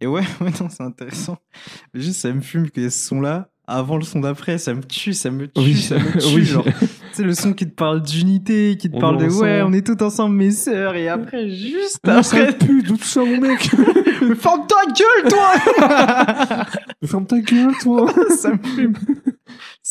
et 0.01 0.07
ouais, 0.09 0.23
ouais, 0.41 0.51
non, 0.61 0.69
c'est 0.69 0.83
intéressant. 0.83 1.39
Mais 1.95 2.01
juste, 2.01 2.21
ça 2.21 2.33
me 2.33 2.41
fume 2.41 2.71
que 2.71 2.89
ce 2.89 3.07
son-là, 3.07 3.51
avant 3.69 3.97
le 3.97 4.03
son 4.03 4.19
d'après, 4.19 4.59
ça 4.59 4.75
me 4.75 4.83
tue, 4.83 5.13
ça 5.15 5.31
me 5.31 5.47
tue, 5.47 5.61
Oui, 5.61 5.77
ça 5.77 5.97
me 5.99 6.19
tue. 6.19 6.35
oui. 6.35 6.45
genre. 6.45 6.65
Tu 6.65 6.87
sais, 7.13 7.23
le 7.23 7.35
son 7.35 7.53
qui 7.53 7.67
te 7.67 7.75
parle 7.75 8.03
d'unité, 8.03 8.77
qui 8.77 8.91
te 8.91 8.97
On 8.97 9.01
parle 9.01 9.19
de 9.19 9.27
ouais, 9.29 9.63
on 9.63 9.73
est 9.73 9.87
tous 9.87 10.03
ensemble, 10.05 10.35
mes 10.35 10.51
sœurs. 10.51 10.97
Et 10.97 11.09
après, 11.09 11.49
juste 11.51 11.99
ça 12.05 12.19
après. 12.19 12.57
pue, 12.59 12.83
d'où 12.83 12.97
tout 12.97 13.05
ça, 13.05 13.21
mon 13.21 13.39
mec? 13.41 13.71
Mais 14.23 14.35
ferme 14.35 14.67
ta 14.67 14.85
gueule, 14.87 15.31
toi 15.31 16.67
Ferme 17.05 17.27
ta 17.27 17.39
gueule, 17.41 17.75
toi 17.81 18.13
Ça 18.37 18.51
me 18.53 18.59
fume. 18.75 18.95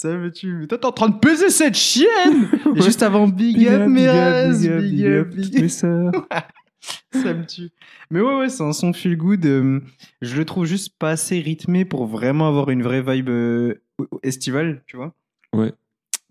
Ça 0.02 0.18
me 0.18 0.32
tue. 0.32 0.54
Mais 0.56 0.66
toi, 0.68 0.80
t'es 0.80 0.86
en 0.88 0.92
train 0.92 1.10
de 1.10 1.20
peser 1.20 1.52
cette 1.52 1.76
chienne 1.76 2.50
Et 2.76 2.82
juste 2.82 3.04
avant, 3.04 3.28
big, 3.28 3.68
up, 3.68 3.88
mes 3.88 4.10
races, 4.10 4.62
big 4.62 5.06
up, 5.06 5.30
big 5.30 5.56
up. 5.58 5.62
mes 5.62 5.70
sœurs. 5.70 6.12
Ça 7.14 7.34
me 7.36 7.46
tue. 7.46 7.70
Mais 8.10 8.20
ouais, 8.20 8.36
ouais, 8.40 8.50
c'est 8.50 8.64
un 8.64 8.74
son 8.74 8.94
feel 8.94 9.16
good. 9.16 9.46
euh, 9.46 9.80
je 10.24 10.36
le 10.36 10.44
trouve 10.46 10.66
juste 10.66 10.98
pas 10.98 11.12
assez 11.12 11.40
rythmé 11.40 11.86
pour 11.86 12.08
vraiment 12.08 12.48
avoir 12.48 12.72
une 12.72 12.82
vraie 12.82 13.04
vibe 13.04 13.30
euh, 13.30 13.76
estivale, 14.24 14.82
tu 14.88 14.98
vois. 14.98 15.14
Ouais. 15.54 15.72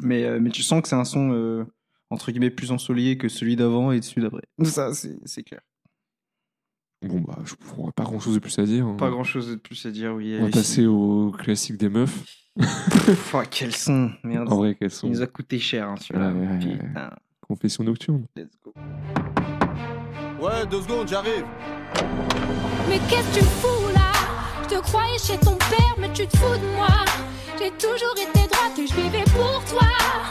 Mais, 0.02 0.24
euh, 0.24 0.40
mais 0.40 0.50
tu 0.50 0.64
sens 0.64 0.82
que 0.82 0.88
c'est 0.88 0.96
un 0.96 1.04
son, 1.04 1.30
euh, 1.32 1.64
entre 2.10 2.32
guillemets, 2.32 2.50
plus 2.50 2.72
ensoleillé 2.72 3.16
que 3.18 3.28
celui 3.28 3.54
d'avant 3.54 3.92
et 3.92 4.02
celui 4.02 4.22
d'après. 4.22 4.42
Ça, 4.64 4.92
c'est 4.94 5.16
c'est 5.24 5.44
clair. 5.44 5.60
Bon, 7.02 7.20
bah, 7.20 7.38
je 7.44 7.54
n'aurai 7.76 7.92
pas 7.92 8.02
grand 8.02 8.18
chose 8.18 8.34
de 8.34 8.40
plus 8.40 8.58
à 8.58 8.64
dire. 8.64 8.84
hein. 8.86 8.96
Pas 8.98 9.10
grand 9.10 9.24
chose 9.24 9.48
de 9.50 9.54
plus 9.54 9.86
à 9.86 9.90
dire, 9.92 10.12
oui. 10.14 10.36
On 10.40 10.46
va 10.46 10.50
passer 10.50 10.86
au 10.86 11.30
classique 11.30 11.76
des 11.78 11.88
meufs. 11.88 12.24
Pff, 13.06 13.34
oh, 13.34 13.42
quel 13.50 13.74
son 13.74 14.10
Merde. 14.22 14.52
En 14.52 14.56
vrai, 14.56 14.74
quelles 14.74 14.90
Il 15.02 15.10
nous 15.10 15.22
a 15.22 15.26
coûté 15.26 15.58
cher, 15.58 15.88
hein, 15.88 15.94
celui-là. 16.00 16.28
Ouais, 16.28 16.46
ouais, 16.46 16.52
ouais. 16.52 16.76
Putain. 16.78 17.10
Confessions 17.46 17.84
nocturnes. 17.84 18.24
Let's 18.36 18.56
go. 18.64 18.72
Ouais, 20.40 20.66
deux 20.70 20.80
secondes, 20.82 21.08
j'arrive. 21.08 21.44
Mais 22.88 22.98
qu'est-ce 23.08 23.34
que 23.34 23.38
tu 23.40 23.44
fous 23.44 23.88
là? 23.94 24.12
Je 24.64 24.76
te 24.76 24.80
croyais 24.82 25.18
chez 25.18 25.36
ton 25.38 25.56
père, 25.56 25.94
mais 25.98 26.12
tu 26.12 26.26
te 26.26 26.36
fous 26.36 26.56
de 26.56 26.76
moi. 26.76 26.88
J'ai 27.58 27.70
toujours 27.72 28.14
été 28.16 28.46
droite 28.48 28.78
et 28.78 28.86
je 28.86 28.94
vivais 28.94 29.24
pour 29.36 29.62
toi. 29.68 29.88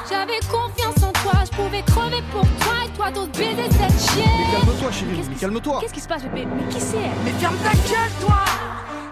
J'avais 0.10 0.40
confiance 0.50 1.04
en 1.04 1.12
toi, 1.12 1.44
je 1.46 1.56
pouvais 1.56 1.84
crever 1.84 2.24
pour 2.32 2.42
toi 2.42 2.74
et 2.86 2.90
toi 2.98 3.12
d'autres 3.12 3.38
baiser 3.38 3.70
cette 3.70 4.12
chienne. 4.12 4.26
Calme-toi, 4.66 4.92
chérie, 4.92 5.22
qui- 5.22 5.40
calme-toi. 5.40 5.78
Qu'est-ce 5.82 5.94
qui 5.94 6.00
se 6.02 6.08
passe, 6.08 6.24
bébé? 6.24 6.48
Mais 6.56 6.68
qui 6.74 6.80
c'est 6.82 6.98
elle? 6.98 7.12
Mais 7.26 7.32
ferme 7.32 7.56
ta 7.58 7.72
gueule, 7.74 8.12
toi 8.22 8.40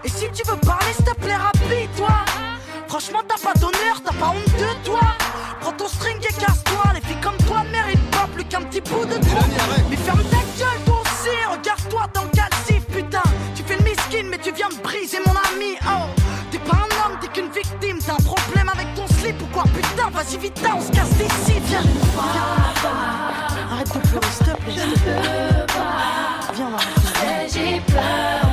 Et 0.04 0.10
si 0.10 0.26
tu 0.34 0.44
veux 0.50 0.58
parler, 0.66 0.94
s'il 0.96 1.06
te 1.06 1.16
plaît, 1.16 1.36
rapide-toi 1.36 2.08
Franchement, 2.88 3.20
t'as 3.28 3.38
pas 3.38 3.54
d'honneur, 3.60 4.02
t'as 4.04 4.14
pas 4.14 4.30
honte 4.30 4.54
de 4.58 4.86
toi. 4.86 5.02
Prends 5.60 5.74
ton 5.74 5.88
string 5.88 6.18
et 6.22 6.34
casse-toi. 6.34 6.84
Les 6.94 7.02
filles 7.02 7.22
comme 7.22 7.38
toi 7.46 7.64
méritent 7.72 8.12
pas 8.12 8.28
plus 8.34 8.46
qu'un 8.46 8.62
petit 8.62 8.82
bout 8.82 9.06
de 9.06 9.16
toi. 9.16 9.42
Mais 9.90 9.98
ferme 9.98 10.24
ta 10.24 10.38
gueule, 10.58 10.80
toi 10.86 11.02
aussi. 11.02 11.36
Regarde-toi 11.52 12.08
dans 12.14 12.24
le 12.24 12.30
calcif, 12.30 12.86
putain. 12.86 13.24
Tu 13.56 13.64
fais 13.64 13.76
le 13.78 13.84
miskin, 13.84 14.30
mais 14.30 14.38
tu 14.38 14.52
viens 14.54 14.70
de 14.70 14.82
briser 14.82 15.20
mon 15.26 15.34
ami, 15.34 15.76
oh. 15.86 16.06
T'es 16.50 16.60
pas 16.60 16.78
un 16.78 17.06
homme, 17.06 17.20
t'es 17.20 17.28
qu'une 17.28 17.52
victime. 17.52 18.00
T'as 18.06 18.14
un 18.14 18.24
problème 18.24 18.70
avec 18.70 18.94
ton 18.96 19.08
slip 19.20 19.42
ou 19.42 19.48
quoi 19.48 19.64
Putain, 19.64 20.10
vas-y 20.10 20.38
vite, 20.38 20.60
on 20.74 20.82
se 20.82 20.92
casse 20.92 21.10
d'ici, 21.10 21.60
viens. 21.66 21.82
Viens, 21.82 22.88
Arrête 23.74 23.94
de 23.94 24.08
pleurer, 24.08 24.28
s'il 24.32 24.46
te 24.46 24.62
plaît, 24.62 24.74
s'il 24.74 24.94
te 24.94 25.00
plaît. 25.00 25.66
Viens, 26.56 26.70
va 26.70 27.48
J'ai 27.48 27.82
peur. 27.92 28.47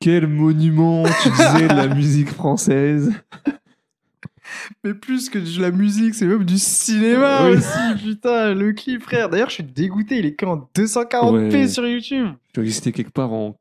Quel 0.00 0.26
monument, 0.26 1.04
tu 1.22 1.30
disais, 1.30 1.68
de 1.68 1.74
la 1.74 1.88
musique 1.94 2.28
française. 2.28 3.12
Mais 4.84 4.94
plus 4.94 5.28
que 5.28 5.38
de 5.38 5.60
la 5.60 5.70
musique, 5.70 6.14
c'est 6.14 6.26
même 6.26 6.44
du 6.44 6.58
cinéma 6.58 7.48
Oui. 7.50 7.56
aussi, 7.56 8.04
putain, 8.04 8.54
le 8.54 8.72
clip, 8.72 9.02
frère. 9.02 9.28
D'ailleurs, 9.28 9.48
je 9.48 9.54
suis 9.54 9.64
dégoûté, 9.64 10.18
il 10.18 10.26
est 10.26 10.34
qu'en 10.36 10.68
240p 10.74 11.50
Ouais. 11.52 11.68
sur 11.68 11.86
YouTube. 11.86 12.28
Tu 12.54 12.60
exister 12.60 12.92
quelque 12.92 13.10
part 13.10 13.32
en 13.32 13.58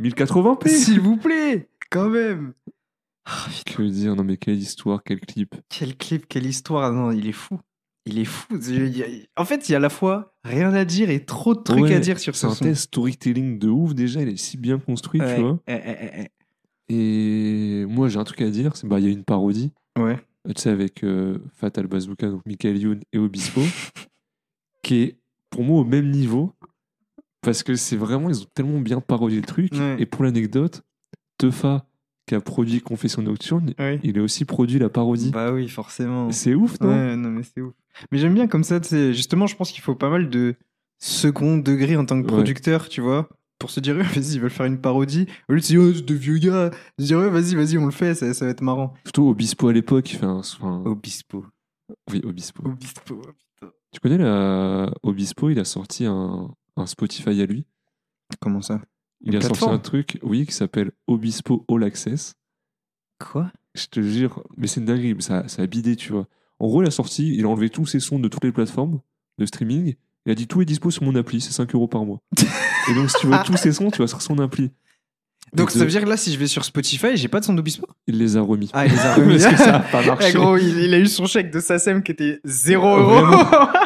1080p. 0.00 0.68
S'il 0.68 1.00
vous 1.00 1.16
plaît, 1.16 1.68
quand 1.90 2.08
même. 2.08 2.52
Que 3.66 3.82
dire 3.82 4.14
Non, 4.14 4.24
mais 4.24 4.36
quelle 4.36 4.58
histoire, 4.58 5.02
quel 5.04 5.20
clip. 5.20 5.54
Quel 5.68 5.96
clip, 5.96 6.26
quelle 6.28 6.46
histoire. 6.46 6.92
Non, 6.92 7.10
il 7.12 7.26
est 7.28 7.32
fou. 7.32 7.58
Il 8.04 8.18
est 8.18 8.24
fou. 8.24 8.58
En 9.36 9.44
fait, 9.44 9.68
il 9.68 9.72
y 9.72 9.74
a 9.74 9.78
à 9.78 9.80
la 9.80 9.88
fois 9.88 10.34
rien 10.44 10.74
à 10.74 10.84
dire 10.84 11.08
et 11.10 11.24
trop 11.24 11.54
de 11.54 11.60
trucs 11.60 11.82
Ouais, 11.82 11.94
à 11.94 12.00
dire 12.00 12.18
sur 12.18 12.34
C'est 12.34 12.48
ce 12.48 12.52
un 12.52 12.56
test 12.56 12.82
storytelling 12.82 13.58
de 13.60 13.68
ouf 13.68 13.94
déjà, 13.94 14.22
il 14.22 14.28
est 14.30 14.36
si 14.36 14.56
bien 14.56 14.78
construit, 14.78 15.20
Ouais. 15.20 15.36
tu 15.36 15.40
vois. 15.42 15.58
Et 16.88 17.84
moi, 17.88 18.08
j'ai 18.08 18.18
un 18.18 18.24
truc 18.24 18.40
à 18.42 18.50
dire, 18.50 18.76
c'est 18.76 18.86
bah 18.86 18.98
il 18.98 19.06
y 19.06 19.08
a 19.08 19.12
une 19.12 19.24
parodie. 19.24 19.72
Ouais. 19.98 20.18
tu 20.46 20.60
sais, 20.60 20.70
avec 20.70 21.04
euh, 21.04 21.38
Fatal 21.54 21.86
Bazooka, 21.86 22.28
donc 22.28 22.42
Michael 22.46 22.76
Youn 22.78 23.00
et 23.12 23.18
Obispo, 23.18 23.60
qui 24.82 24.96
est 25.02 25.18
pour 25.50 25.62
moi 25.62 25.80
au 25.80 25.84
même 25.84 26.10
niveau, 26.10 26.52
parce 27.40 27.62
que 27.62 27.76
c'est 27.76 27.96
vraiment, 27.96 28.28
ils 28.30 28.42
ont 28.42 28.46
tellement 28.54 28.80
bien 28.80 29.00
parodié 29.00 29.40
le 29.40 29.46
truc. 29.46 29.72
Et 29.98 30.06
pour 30.06 30.24
l'anecdote, 30.24 30.82
Tefa, 31.38 31.86
qui 32.26 32.34
a 32.34 32.40
produit 32.40 32.80
Confession 32.80 33.22
Nocturne, 33.22 33.74
il 34.02 34.18
a 34.18 34.22
aussi 34.22 34.44
produit 34.44 34.78
la 34.78 34.88
parodie. 34.88 35.30
Bah 35.30 35.52
oui, 35.52 35.68
forcément. 35.68 36.30
c'est 36.30 36.54
ouf, 36.54 36.80
non 36.80 36.88
Ouais, 36.88 37.16
non, 37.16 37.30
mais 37.30 37.42
c'est 37.42 37.60
ouf. 37.60 37.72
Mais 38.10 38.18
j'aime 38.18 38.34
bien 38.34 38.46
comme 38.46 38.64
ça, 38.64 38.80
tu 38.80 38.88
sais, 38.88 39.12
justement, 39.12 39.46
je 39.46 39.56
pense 39.56 39.70
qu'il 39.72 39.82
faut 39.82 39.94
pas 39.94 40.08
mal 40.10 40.30
de 40.30 40.54
second 40.98 41.58
degré 41.58 41.96
en 41.96 42.04
tant 42.06 42.20
que 42.22 42.26
Ouais. 42.28 42.32
producteur, 42.32 42.88
tu 42.88 43.00
vois, 43.00 43.28
pour 43.58 43.70
se 43.70 43.80
dire, 43.80 43.96
vas-y, 44.14 44.34
ils 44.34 44.40
veulent 44.40 44.50
faire 44.50 44.66
une 44.66 44.80
parodie. 44.80 45.26
Au 45.48 45.52
lieu 45.54 45.60
de 45.60 45.64
se 45.64 45.72
dire, 45.72 45.80
oh, 45.82 45.92
c'est 45.94 46.04
de 46.04 46.14
vieux 46.14 46.38
gars, 46.38 46.70
se 46.98 47.04
dire, 47.04 47.18
ouais, 47.18 47.28
vas-y, 47.28 47.54
vas-y, 47.56 47.76
on 47.78 47.86
le 47.86 47.90
fait, 47.92 48.14
ça, 48.14 48.32
ça 48.34 48.44
va 48.44 48.50
être 48.52 48.62
marrant. 48.62 48.94
Surtout 49.04 49.28
Obispo 49.28 49.68
à 49.68 49.72
l'époque, 49.72 50.12
il 50.12 50.16
fait 50.18 50.24
un. 50.26 50.36
enfin, 50.38 50.82
Obispo. 50.86 51.44
Oui, 52.10 52.20
Obispo. 52.24 52.62
Obispo, 52.66 53.16
putain. 53.16 53.72
Tu 53.92 54.00
connais 54.00 54.18
la 54.18 54.90
Obispo, 55.02 55.50
il 55.50 55.58
a 55.58 55.64
sorti 55.64 56.06
un, 56.06 56.50
un 56.76 56.86
Spotify 56.86 57.42
à 57.42 57.46
lui. 57.46 57.66
Comment 58.40 58.62
ça? 58.62 58.80
Il 59.24 59.36
a 59.36 59.40
sorti 59.40 59.64
un 59.64 59.78
truc, 59.78 60.18
oui, 60.22 60.46
qui 60.46 60.52
s'appelle 60.52 60.90
Obispo 61.06 61.64
All 61.70 61.84
Access. 61.84 62.34
Quoi? 63.18 63.50
Je 63.74 63.86
te 63.86 64.02
jure, 64.02 64.42
mais 64.56 64.66
c'est 64.66 64.80
une 64.80 64.86
dinguerie, 64.86 65.14
ça, 65.20 65.46
ça 65.48 65.62
a 65.62 65.66
bidé, 65.66 65.96
tu 65.96 66.12
vois. 66.12 66.26
En 66.58 66.66
gros, 66.66 66.82
il 66.82 66.86
a 66.86 66.90
sorti, 66.90 67.34
il 67.34 67.44
a 67.44 67.48
enlevé 67.48 67.70
tous 67.70 67.86
ses 67.86 68.00
sons 68.00 68.18
de 68.18 68.28
toutes 68.28 68.44
les 68.44 68.52
plateformes 68.52 69.00
de 69.38 69.46
streaming. 69.46 69.94
Il 70.26 70.32
a 70.32 70.34
dit 70.34 70.46
tout 70.46 70.60
est 70.62 70.64
dispo 70.64 70.90
sur 70.90 71.02
mon 71.04 71.14
appli, 71.14 71.40
c'est 71.40 71.52
5 71.52 71.74
euros 71.74 71.88
par 71.88 72.04
mois. 72.04 72.20
Et 72.90 72.94
donc, 72.94 73.10
si 73.10 73.18
tu 73.20 73.26
veux 73.26 73.36
tous 73.44 73.56
ses 73.56 73.72
sons, 73.72 73.90
tu 73.90 73.98
vas 73.98 74.06
sur 74.08 74.22
son 74.22 74.38
appli. 74.38 74.70
Donc 75.54 75.70
ça 75.70 75.80
veut 75.80 75.86
dire 75.86 76.02
que 76.02 76.08
là, 76.08 76.16
si 76.16 76.32
je 76.32 76.38
vais 76.38 76.46
sur 76.46 76.64
Spotify, 76.64 77.16
j'ai 77.16 77.28
pas 77.28 77.40
de 77.40 77.44
son 77.44 77.52
d'Obispo? 77.52 77.86
Il 78.06 78.16
les 78.16 78.36
a 78.36 78.40
remis. 78.40 78.70
Ah, 78.72 78.86
il 78.86 78.92
les 78.92 78.98
a 78.98 79.14
remis. 79.14 79.38
Parce 79.42 79.52
que 79.54 79.58
ça 79.58 79.76
a 79.76 79.80
pas 79.80 80.02
marché. 80.06 80.28
Eh, 80.30 80.32
gros, 80.32 80.56
il, 80.56 80.78
il 80.78 80.94
a 80.94 80.98
eu 80.98 81.06
son 81.06 81.26
chèque 81.26 81.50
de 81.50 81.60
SACEM 81.60 82.02
qui 82.02 82.12
était 82.12 82.40
0 82.44 82.86
Ah, 82.86 82.96
euros. 82.98 83.81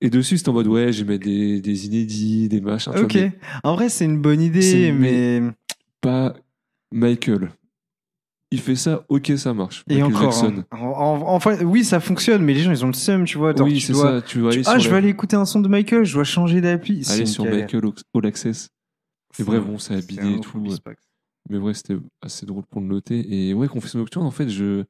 Et 0.00 0.08
dessus, 0.10 0.38
c'était 0.38 0.48
en 0.48 0.54
mode, 0.54 0.66
ouais, 0.66 0.92
je 0.92 1.04
vais 1.04 1.12
mettre 1.14 1.24
des, 1.26 1.60
des 1.60 1.86
inédits, 1.86 2.48
des 2.48 2.60
machins. 2.60 2.92
tu 2.92 2.98
vois, 3.00 3.06
ok. 3.06 3.32
En 3.64 3.74
vrai, 3.74 3.88
c'est 3.90 4.06
une 4.06 4.18
bonne 4.20 4.40
idée, 4.40 4.62
C'est- 4.62 4.92
mais. 4.92 5.42
pas 6.00 6.34
Michael. 6.90 7.50
Il 8.52 8.60
fait 8.60 8.74
ça, 8.74 9.04
ok, 9.08 9.32
ça 9.36 9.54
marche. 9.54 9.84
Et 9.88 9.94
Michael 10.02 10.14
encore. 10.16 10.32
Jackson. 10.32 10.64
hein. 10.72 10.76
En- 10.78 10.86
en- 10.86 11.34
enfin, 11.34 11.56
oui, 11.64 11.84
ça 11.84 12.00
fonctionne, 12.00 12.42
mais 12.42 12.52
les 12.54 12.60
gens, 12.60 12.72
ils 12.72 12.84
ont 12.84 12.88
le 12.88 12.94
seum, 12.94 13.24
tu 13.24 13.38
vois. 13.38 13.54
genre, 13.54 13.66
Oui, 13.66 13.74
tu 13.74 13.80
c'est 13.80 13.92
dois- 13.92 14.20
ça. 14.20 14.22
Tu 14.22 14.38
tu- 14.40 14.46
aller 14.48 14.62
Ah, 14.66 14.72
sur 14.72 14.80
je 14.80 14.84
la- 14.86 14.90
vais 14.92 14.96
aller 14.98 15.08
écouter 15.10 15.36
un 15.36 15.44
son 15.44 15.60
de 15.60 15.68
Michael, 15.68 16.04
je 16.04 16.14
dois 16.14 16.24
changer 16.24 16.60
d'appli. 16.60 17.04
C'est 17.04 17.12
aller 17.12 17.26
sur 17.26 17.44
galère. 17.44 17.60
Michael 17.72 17.92
All 18.14 18.26
Access. 18.26 18.68
C'est 19.32 19.42
Et 19.44 19.46
bref, 19.46 19.62
bon, 19.64 19.78
ça 19.78 19.94
a 19.94 20.00
c'est 20.00 20.06
bidé 20.08 20.34
et 20.34 20.40
tout. 20.40 20.60
Mais 21.48 21.58
ouais, 21.58 21.74
c'était 21.74 21.96
assez 22.22 22.44
drôle 22.44 22.64
pour 22.68 22.80
le 22.80 22.88
noter. 22.88 23.48
Et 23.48 23.54
ouais, 23.54 23.68
Confession 23.68 23.98
Nocturne, 24.00 24.26
en 24.26 24.30
fait, 24.32 24.48
je. 24.48 24.82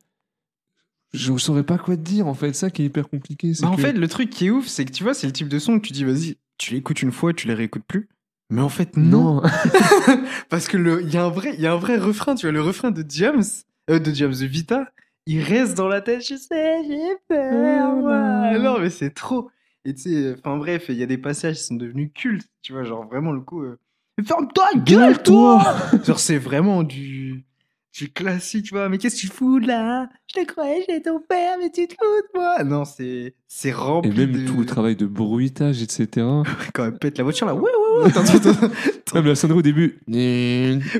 Je 1.13 1.37
saurais 1.37 1.63
pas 1.65 1.79
quoi 1.79 1.97
te 1.97 2.03
dire 2.03 2.27
en 2.27 2.35
fait. 2.35 2.53
Ça 2.55 2.71
qui 2.71 2.83
est 2.83 2.87
hyper 2.87 3.09
compliqué. 3.09 3.53
Bah, 3.61 3.69
en 3.69 3.77
fait, 3.77 3.93
le 3.93 4.09
truc 4.09 4.31
qui 4.31 4.47
est 4.47 4.51
ouf, 4.51 4.67
c'est 4.67 4.85
que 4.85 4.93
tu 4.93 5.03
vois, 5.03 5.15
c'est 5.15 5.27
le 5.27 5.33
type 5.33 5.49
de 5.49 5.59
son 5.59 5.79
que 5.81 5.87
tu 5.87 5.93
dis, 5.93 6.05
vas-y, 6.05 6.37
tu 6.59 6.75
l'écoutes 6.75 7.03
une 7.03 7.13
fois, 7.13 7.33
tu 7.33 7.47
les 7.49 7.55
réécoutes 7.55 7.85
plus. 7.87 8.09
Mais 8.51 8.61
en 8.63 8.69
fait, 8.69 8.97
non. 8.97 9.37
non. 9.37 9.43
Parce 10.49 10.67
que 10.69 10.77
le- 10.77 11.03
y, 11.05 11.17
a 11.17 11.25
un 11.25 11.31
vrai- 11.31 11.55
il 11.55 11.61
y 11.61 11.67
a 11.67 11.73
un 11.73 11.77
vrai 11.79 11.97
refrain, 11.97 12.35
tu 12.35 12.47
vois, 12.47 12.53
le 12.53 12.61
refrain 12.63 12.91
de 12.91 13.05
James, 13.09 13.45
euh, 13.91 13.99
de 14.01 14.13
James 14.13 14.35
de 14.35 14.47
Vita, 14.47 14.91
il 15.27 15.41
reste 15.43 15.77
dans 15.77 15.87
la 15.87 16.01
tête, 16.01 16.23
je 16.29 16.35
sais, 16.37 16.83
j'ai 16.87 17.15
peur, 17.29 17.95
moi. 17.95 18.59
Non, 18.59 18.81
mais 18.81 18.91
c'est 18.91 19.11
trop. 19.11 19.51
Et 19.85 19.95
tu 19.95 20.03
sais, 20.03 20.35
enfin 20.39 20.57
bref, 20.57 20.87
il 20.89 20.97
y 20.97 21.03
a 21.03 21.07
des 21.07 21.17
passages 21.19 21.57
qui 21.59 21.63
sont 21.65 21.77
devenus 21.77 22.11
cultes, 22.15 22.49
tu 22.63 22.73
vois, 22.73 22.83
genre 22.85 23.07
vraiment 23.07 23.33
le 23.33 23.41
coup. 23.41 23.63
euh, 23.63 23.79
Ferme-toi, 24.27 24.69
gueule, 24.85 25.23
toi 25.23 25.65
Genre, 26.05 26.19
c'est 26.19 26.37
vraiment 26.39 26.83
du. 26.83 27.45
Du 27.93 28.09
classique, 28.13 28.67
tu 28.67 28.75
vois, 28.75 28.89
mais 28.89 28.99
qu'est-ce 28.99 29.17
que 29.17 29.21
tu 29.23 29.27
fous 29.27 29.59
là 29.59 30.09
Je 30.29 30.41
te 30.41 30.47
croyais, 30.47 30.81
j'étais 30.89 31.01
ton 31.03 31.19
père, 31.21 31.57
mais 31.59 31.71
tu 31.71 31.89
te 31.89 31.95
fous 31.95 31.99
de 32.35 32.39
moi 32.39 32.63
Non, 32.63 32.85
c'est 32.85 33.35
c'est 33.49 33.71
Et 33.71 33.73
rempli 33.73 34.11
même 34.11 34.33
de... 34.33 34.47
tout 34.47 34.59
le 34.61 34.65
travail 34.67 34.95
de 34.95 35.07
bruitage, 35.07 35.83
etc. 35.83 36.07
Quand 36.73 36.85
elle 36.87 36.99
pète 36.99 37.19
la 37.19 37.25
voiture 37.25 37.47
là, 37.49 37.55
ouais, 37.55 37.63
ouais, 37.63 38.05
ouais. 38.05 38.11
Même 39.15 39.27
la 39.27 39.35
sonnerie 39.35 39.59
au 39.59 39.63
début. 39.63 39.99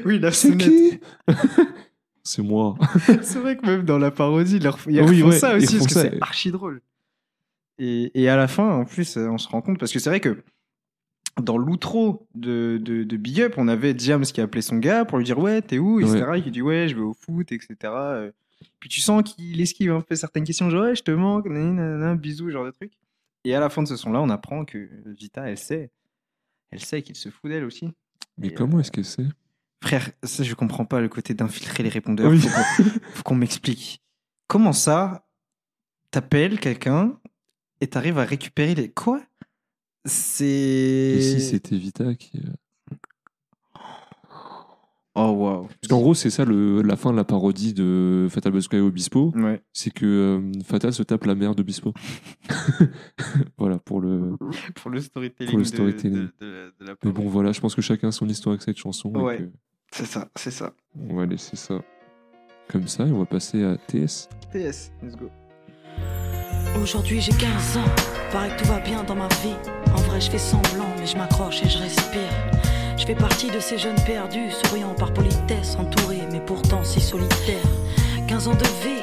Oui, 0.05 0.19
la 0.19 0.33
C'est 0.33 0.57
qui? 0.57 0.99
C'est 2.25 2.43
moi. 2.43 2.75
C'est 3.23 3.39
vrai 3.39 3.57
que 3.57 3.65
même 3.65 3.83
dans 3.85 3.99
la 3.99 4.11
parodie, 4.11 4.57
ils, 4.57 4.63
leur- 4.63 4.79
ils 4.89 5.01
Oui, 5.03 5.23
ouais, 5.23 5.39
ça 5.39 5.55
aussi, 5.57 5.79
font 5.79 5.85
parce 5.85 5.95
que 5.95 6.01
c'est 6.01 6.19
archi 6.23 6.51
drôle. 6.51 6.83
Et, 7.79 8.11
et 8.21 8.29
à 8.29 8.37
la 8.37 8.47
fin, 8.49 8.69
en 8.69 8.85
plus, 8.85 9.17
on 9.17 9.39
se 9.39 9.49
rend 9.49 9.63
compte, 9.63 9.79
parce 9.79 9.93
que 9.93 9.99
c'est 10.01 10.11
vrai 10.11 10.21
que 10.21 10.43
dans 11.43 11.57
l'outro 11.59 12.27
de, 12.35 12.79
de, 12.83 13.05
de 13.05 13.17
Big 13.17 13.41
Up, 13.41 13.55
on 13.57 13.69
avait 13.69 13.95
Diams 13.95 14.23
qui 14.23 14.41
a 14.41 14.45
appelé 14.45 14.63
son 14.63 14.77
gars 14.79 15.05
pour 15.05 15.19
lui 15.19 15.25
dire 15.25 15.39
Ouais, 15.39 15.63
t'es 15.63 15.79
où? 15.79 16.01
Etc. 16.01 16.25
Et 16.37 16.43
qui 16.43 16.51
dit 16.51 16.63
Ouais, 16.63 16.89
je 16.89 16.95
vais 16.95 17.01
au 17.03 17.15
foot, 17.15 17.53
etc. 17.53 17.77
Euh, 17.85 18.31
Puis 18.81 18.89
tu 18.89 19.01
sens 19.01 19.23
qu'il 19.23 19.61
esquive 19.61 19.93
un 19.93 20.01
peu 20.01 20.15
certaines 20.17 20.45
questions, 20.45 20.69
genre 20.71 20.83
Ouais, 20.85 20.95
je 20.95 21.03
te 21.03 21.11
manque, 21.11 21.47
nanana, 21.47 22.15
bisous, 22.15 22.51
genre 22.51 22.65
de 22.65 22.71
trucs. 22.73 22.93
Et 23.45 23.55
à 23.55 23.61
la 23.61 23.71
fin 23.71 23.83
de 23.83 23.89
ce 23.89 23.97
son-là, 23.97 24.21
on 24.21 24.29
apprend 24.29 24.65
que 24.65 24.89
Vita, 25.07 25.49
elle 25.49 25.57
sait. 25.59 25.91
Elle 26.71 26.81
sait 26.81 27.03
qu'il 27.03 27.17
se 27.17 27.31
fout 27.31 27.51
d'elle 27.51 27.65
aussi. 27.65 27.91
Mais 28.37 28.49
Et, 28.49 28.55
comment 28.55 28.81
est-ce 28.81 28.93
que 28.93 29.03
c'est? 29.03 29.27
Frère, 29.83 30.11
ça, 30.23 30.43
je 30.43 30.55
comprends 30.55 30.85
pas 30.85 31.01
le 31.01 31.09
côté 31.09 31.33
d'infiltrer 31.33 31.83
les 31.83 31.89
répondeurs. 31.89 32.31
Oui. 32.31 32.39
Faut 32.39 32.49
qu'on- 32.83 32.91
faut 33.15 33.23
qu'on 33.23 33.35
m'explique. 33.35 34.03
Comment 34.47 34.73
ça, 34.75 35.27
t'appelles 36.11 36.61
quelqu'un 36.61 37.19
et 37.81 37.87
t'arrives 37.87 38.19
à 38.19 38.25
récupérer 38.25 38.75
les. 38.75 38.91
Quoi? 38.91 39.23
C'est. 40.05 40.45
Et 40.47 41.21
si 41.21 41.41
c'était 41.41 41.77
Vita 41.77 42.15
qui. 42.15 42.39
euh, 42.39 42.51
Oh 45.17 45.33
waouh. 45.33 45.65
Parce 45.67 45.89
qu'en 45.89 46.01
gros, 46.01 46.15
c'est 46.15 46.31
ça 46.31 46.45
le, 46.45 46.83
la 46.83 46.97
fin 46.97 47.11
de 47.11 47.17
la 47.17 47.25
parodie 47.25 47.75
de 47.75 48.29
Fatal 48.31 48.53
Busquets 48.53 48.77
et 48.77 48.81
Obispo. 48.81 49.33
Ouais. 49.35 49.61
C'est 49.73 49.91
que 49.91 50.07
euh, 50.07 50.53
Fatal 50.65 50.93
se 50.93 51.03
tape 51.03 51.25
la 51.25 51.35
mère 51.35 51.55
d'Obispo. 51.57 51.93
voilà, 53.59 53.79
pour 53.79 54.01
le. 54.01 54.37
Pour 54.77 54.91
le 54.91 55.01
storytelling. 55.01 55.51
Pour 55.51 55.59
le 55.59 55.65
de- 55.65 55.69
storytelling. 55.69 56.15
de- 56.15 56.33
de- 56.41 56.75
de 56.81 56.85
la 56.87 56.95
Mais 57.05 57.11
bon, 57.13 57.29
voilà, 57.29 57.51
je 57.53 57.61
pense 57.61 57.75
que 57.75 57.83
chacun 57.83 58.09
a 58.09 58.13
son 58.13 58.29
histoire 58.29 58.53
avec 58.53 58.63
cette 58.63 58.79
chanson. 58.79 59.11
Ouais. 59.11 59.39
que 59.39 59.51
C'est 59.93 60.07
ça, 60.07 60.31
c'est 60.37 60.53
ça. 60.53 60.73
on 60.97 61.17
va 61.17 61.27
laisser 61.27 61.57
ça 61.57 61.83
comme 62.69 62.87
ça 62.87 63.05
et 63.05 63.11
on 63.11 63.19
va 63.19 63.27
passer 63.27 63.65
à 63.65 63.77
TS. 63.77 64.29
TS, 64.53 64.93
let's 65.03 65.17
go. 65.17 65.29
Aujourd'hui 66.81 67.21
j'ai 67.21 67.33
15 67.33 67.79
ans, 67.79 67.85
paraît 68.31 68.57
que 68.57 68.63
tout 68.63 68.69
va 68.69 68.79
bien 68.79 69.03
dans 69.03 69.17
ma 69.17 69.27
vie. 69.29 69.57
En 69.97 70.01
vrai 70.03 70.21
je 70.21 70.31
fais 70.31 70.39
semblant, 70.39 70.89
mais 70.99 71.07
je 71.07 71.17
m'accroche 71.17 71.63
et 71.63 71.69
je 71.69 71.79
respire. 71.79 72.31
Je 72.97 73.07
fais 73.07 73.15
partie 73.15 73.51
de 73.51 73.61
ces 73.61 73.79
jeunes 73.79 74.01
perdus, 74.05 74.51
souriant 74.65 74.95
par 74.95 75.13
politesse, 75.13 75.77
entourés 75.79 76.27
mais 76.31 76.41
pourtant 76.41 76.85
si 76.85 77.01
solitaires. 77.01 77.71
15 78.29 78.49
ans 78.49 78.55
de 78.55 78.65
vie, 78.85 79.03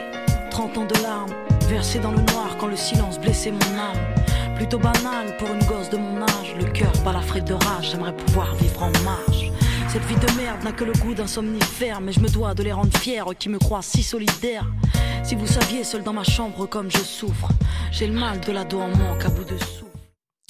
30 0.51 0.77
ans 0.77 0.85
de 0.85 1.01
larmes, 1.01 1.33
versés 1.67 1.99
dans 1.99 2.11
le 2.11 2.21
noir 2.21 2.57
quand 2.59 2.67
le 2.67 2.75
silence 2.75 3.19
blessait 3.19 3.51
mon 3.51 3.79
âme. 3.79 3.97
Plutôt 4.55 4.79
banal 4.79 5.35
pour 5.37 5.49
une 5.49 5.63
gosse 5.65 5.89
de 5.89 5.97
mon 5.97 6.21
âge, 6.21 6.55
le 6.57 6.65
cœur 6.65 6.91
balafré 7.03 7.41
de 7.41 7.53
rage, 7.53 7.91
j'aimerais 7.91 8.15
pouvoir 8.15 8.55
vivre 8.55 8.83
en 8.83 8.91
marge. 9.03 9.51
Cette 9.89 10.03
vie 10.05 10.15
de 10.15 10.31
merde 10.41 10.63
n'a 10.63 10.71
que 10.71 10.83
le 10.83 10.93
goût 10.93 11.13
d'un 11.13 11.27
somnifère, 11.27 12.01
mais 12.01 12.11
je 12.11 12.19
me 12.19 12.27
dois 12.27 12.53
de 12.53 12.63
les 12.63 12.73
rendre 12.73 12.95
fiers 12.97 13.23
qui 13.37 13.49
me 13.49 13.57
croient 13.57 13.81
si 13.81 14.03
solidaires. 14.03 14.65
Si 15.23 15.35
vous 15.35 15.47
saviez, 15.47 15.83
seul 15.83 16.03
dans 16.03 16.13
ma 16.13 16.23
chambre 16.23 16.65
comme 16.67 16.89
je 16.89 16.99
souffre, 16.99 17.49
j'ai 17.91 18.07
le 18.07 18.13
mal 18.13 18.39
de 18.41 18.51
l'ado 18.51 18.79
en 18.79 18.89
manque 18.89 19.25
à 19.25 19.29
bout 19.29 19.43
de 19.43 19.57
souffle. 19.57 19.86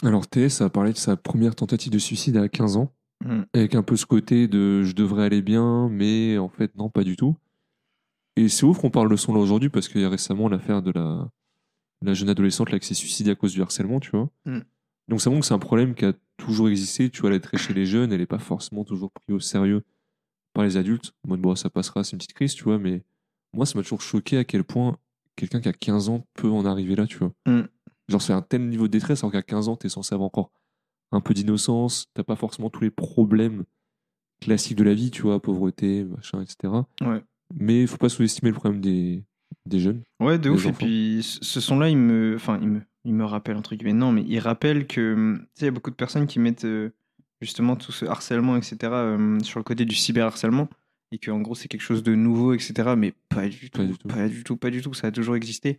Alors 0.04 0.28
TS 0.28 0.62
a 0.62 0.70
parlé 0.70 0.93
de 0.93 0.98
sa 0.98 1.16
première 1.18 1.56
tentative 1.56 1.91
de 1.91 2.00
suicide 2.00 2.38
à 2.38 2.48
15 2.50 2.78
ans, 2.78 2.93
Mm. 3.26 3.41
avec 3.54 3.74
un 3.74 3.82
peu 3.82 3.95
ce 3.95 4.06
côté 4.06 4.48
de 4.48 4.84
je 4.84 4.93
devrais 4.93 5.24
aller 5.26 5.41
bien, 5.41 5.89
mais 5.89 6.38
en 6.38 6.50
fait 6.50 6.76
non, 6.76 6.89
pas 6.89 7.04
du 7.04 7.16
tout. 7.16 7.36
Et 8.36 8.48
c'est 8.48 8.64
ouf 8.66 8.80
qu'on 8.80 8.91
parle 8.91 9.10
de 9.10 9.16
son 9.16 9.34
là 9.34 9.39
aujourd'hui 9.39 9.70
parce 9.70 9.88
qu'il 9.88 10.02
y 10.02 10.06
a 10.06 10.10
récemment 10.10 10.48
l'affaire 10.50 10.84
de 10.84 10.91
la, 10.91 11.28
la 12.04 12.14
jeune 12.14 12.30
adolescente 12.30 12.70
là 12.70 12.78
qui 12.78 12.88
s'est 12.88 12.93
suicidée 12.93 13.32
à 13.32 13.36
cause 13.36 13.54
du 13.54 13.62
harcèlement, 13.64 14.00
tu 14.00 14.12
vois. 14.12 14.30
Mm. 14.45 14.60
Donc 15.08 15.22
ça 15.22 15.30
montre 15.32 15.41
que 15.41 15.48
c'est 15.48 15.54
un 15.56 15.60
problème 15.60 15.95
qui 15.95 16.06
a 16.06 16.14
toujours 16.38 16.70
existé, 16.70 17.10
tu 17.10 17.22
vois, 17.22 17.32
la 17.32 17.39
chez 17.58 17.74
les 17.74 17.88
jeunes, 17.88 18.12
elle 18.14 18.20
n'est 18.20 18.28
pas 18.28 18.38
forcément 18.38 18.84
toujours 18.84 19.10
prise 19.12 19.36
au 19.36 19.39
sérieux 19.39 19.84
par 20.54 20.64
les 20.64 20.78
adultes. 20.78 21.14
En 21.26 21.30
mode, 21.30 21.41
bon, 21.41 21.56
ça 21.56 21.72
passera, 21.72 22.04
c'est 22.04 22.12
une 22.12 22.20
petite 22.20 22.34
crise, 22.34 22.54
tu 22.54 22.66
vois, 22.66 22.78
mais 22.78 23.04
moi, 23.54 23.66
ça 23.66 23.78
m'a 23.80 23.84
toujours 23.84 24.02
choqué 24.02 24.38
à 24.38 24.43
quel 24.43 24.64
point 24.64 24.98
quelqu'un 25.36 25.60
qui 25.62 25.70
a 25.70 25.74
15 25.74 26.10
ans 26.10 26.28
peut 26.36 26.50
en 26.50 26.66
arriver 26.66 26.95
là, 26.95 27.08
tu 27.08 27.18
vois. 27.18 27.34
Mm. 27.48 27.62
Genre, 28.10 28.22
c'est 28.22 28.34
un 28.34 28.41
tel 28.41 28.68
niveau 28.68 28.88
de 28.88 28.91
détresse, 28.91 29.24
alors 29.24 29.32
qu'à 29.34 29.41
15 29.41 29.68
ans, 29.68 29.76
t'es 29.76 29.89
censé 29.89 30.14
avoir 30.16 30.28
encore 30.28 30.51
un 31.12 31.22
peu 31.22 31.34
d'innocence, 31.34 32.08
t'as 32.14 32.24
pas 32.24 32.36
forcément 32.36 32.70
tous 32.70 32.82
les 32.82 32.89
problèmes 32.91 33.64
classiques 34.41 34.78
de 34.78 34.84
la 34.84 34.93
vie, 34.93 35.12
tu 35.12 35.22
vois, 35.24 35.41
pauvreté, 35.41 36.03
machin, 36.03 36.41
etc. 36.41 36.74
Ouais. 37.01 37.22
Mais 37.55 37.82
il 37.82 37.88
faut 37.88 37.97
pas 37.97 38.10
sous-estimer 38.10 38.51
le 38.51 38.55
problème 38.55 38.82
des, 38.82 39.24
des 39.66 39.80
jeunes. 39.80 40.03
Ouais, 40.20 40.38
de 40.38 40.49
ouf. 40.49 40.66
Et 40.66 40.72
puis, 40.74 41.20
ce 41.24 41.60
son-là, 41.62 41.89
il 41.89 41.97
me, 41.97 42.36
enfin, 42.36 42.60
il 42.62 42.68
me, 42.68 42.82
il 43.05 43.14
me 43.14 43.24
rappelle 43.26 43.55
entre 43.58 43.76
guillemets. 43.76 43.93
Non, 43.93 44.12
mais 44.12 44.24
il 44.28 44.39
rappelle 44.39 44.86
que, 44.86 45.36
tu 45.38 45.41
sais, 45.55 45.62
il 45.62 45.66
y 45.66 45.70
a 45.70 45.72
beaucoup 45.72 45.91
de 45.91 45.95
personnes 45.95 46.28
qui 46.28 46.39
mettent 46.39 46.66
euh, 46.66 46.91
justement 47.41 47.76
tout 47.76 47.91
ce 47.91 48.05
harcèlement, 48.05 48.58
etc., 48.58 48.78
euh, 48.84 49.39
sur 49.41 49.60
le 49.60 49.64
côté 49.64 49.86
du 49.86 49.95
cyberharcèlement, 49.95 50.68
et 51.14 51.18
que 51.20 51.32
en 51.32 51.39
gros, 51.39 51.55
c'est 51.55 51.68
quelque 51.70 51.82
chose 51.82 52.03
de 52.03 52.16
nouveau, 52.16 52.53
etc. 52.53 52.95
Mais 52.97 53.14
pas 53.30 53.47
du 53.47 53.70
tout, 53.70 53.80
Pas 53.80 53.86
du 53.86 53.97
tout. 53.97 54.08
pas 54.10 54.28
du 54.28 54.43
tout, 54.43 54.58
pas 54.58 54.70
du 54.70 54.82
tout. 54.82 54.93
Ça 54.93 55.08
a 55.08 55.12
toujours 55.12 55.36
existé. 55.38 55.78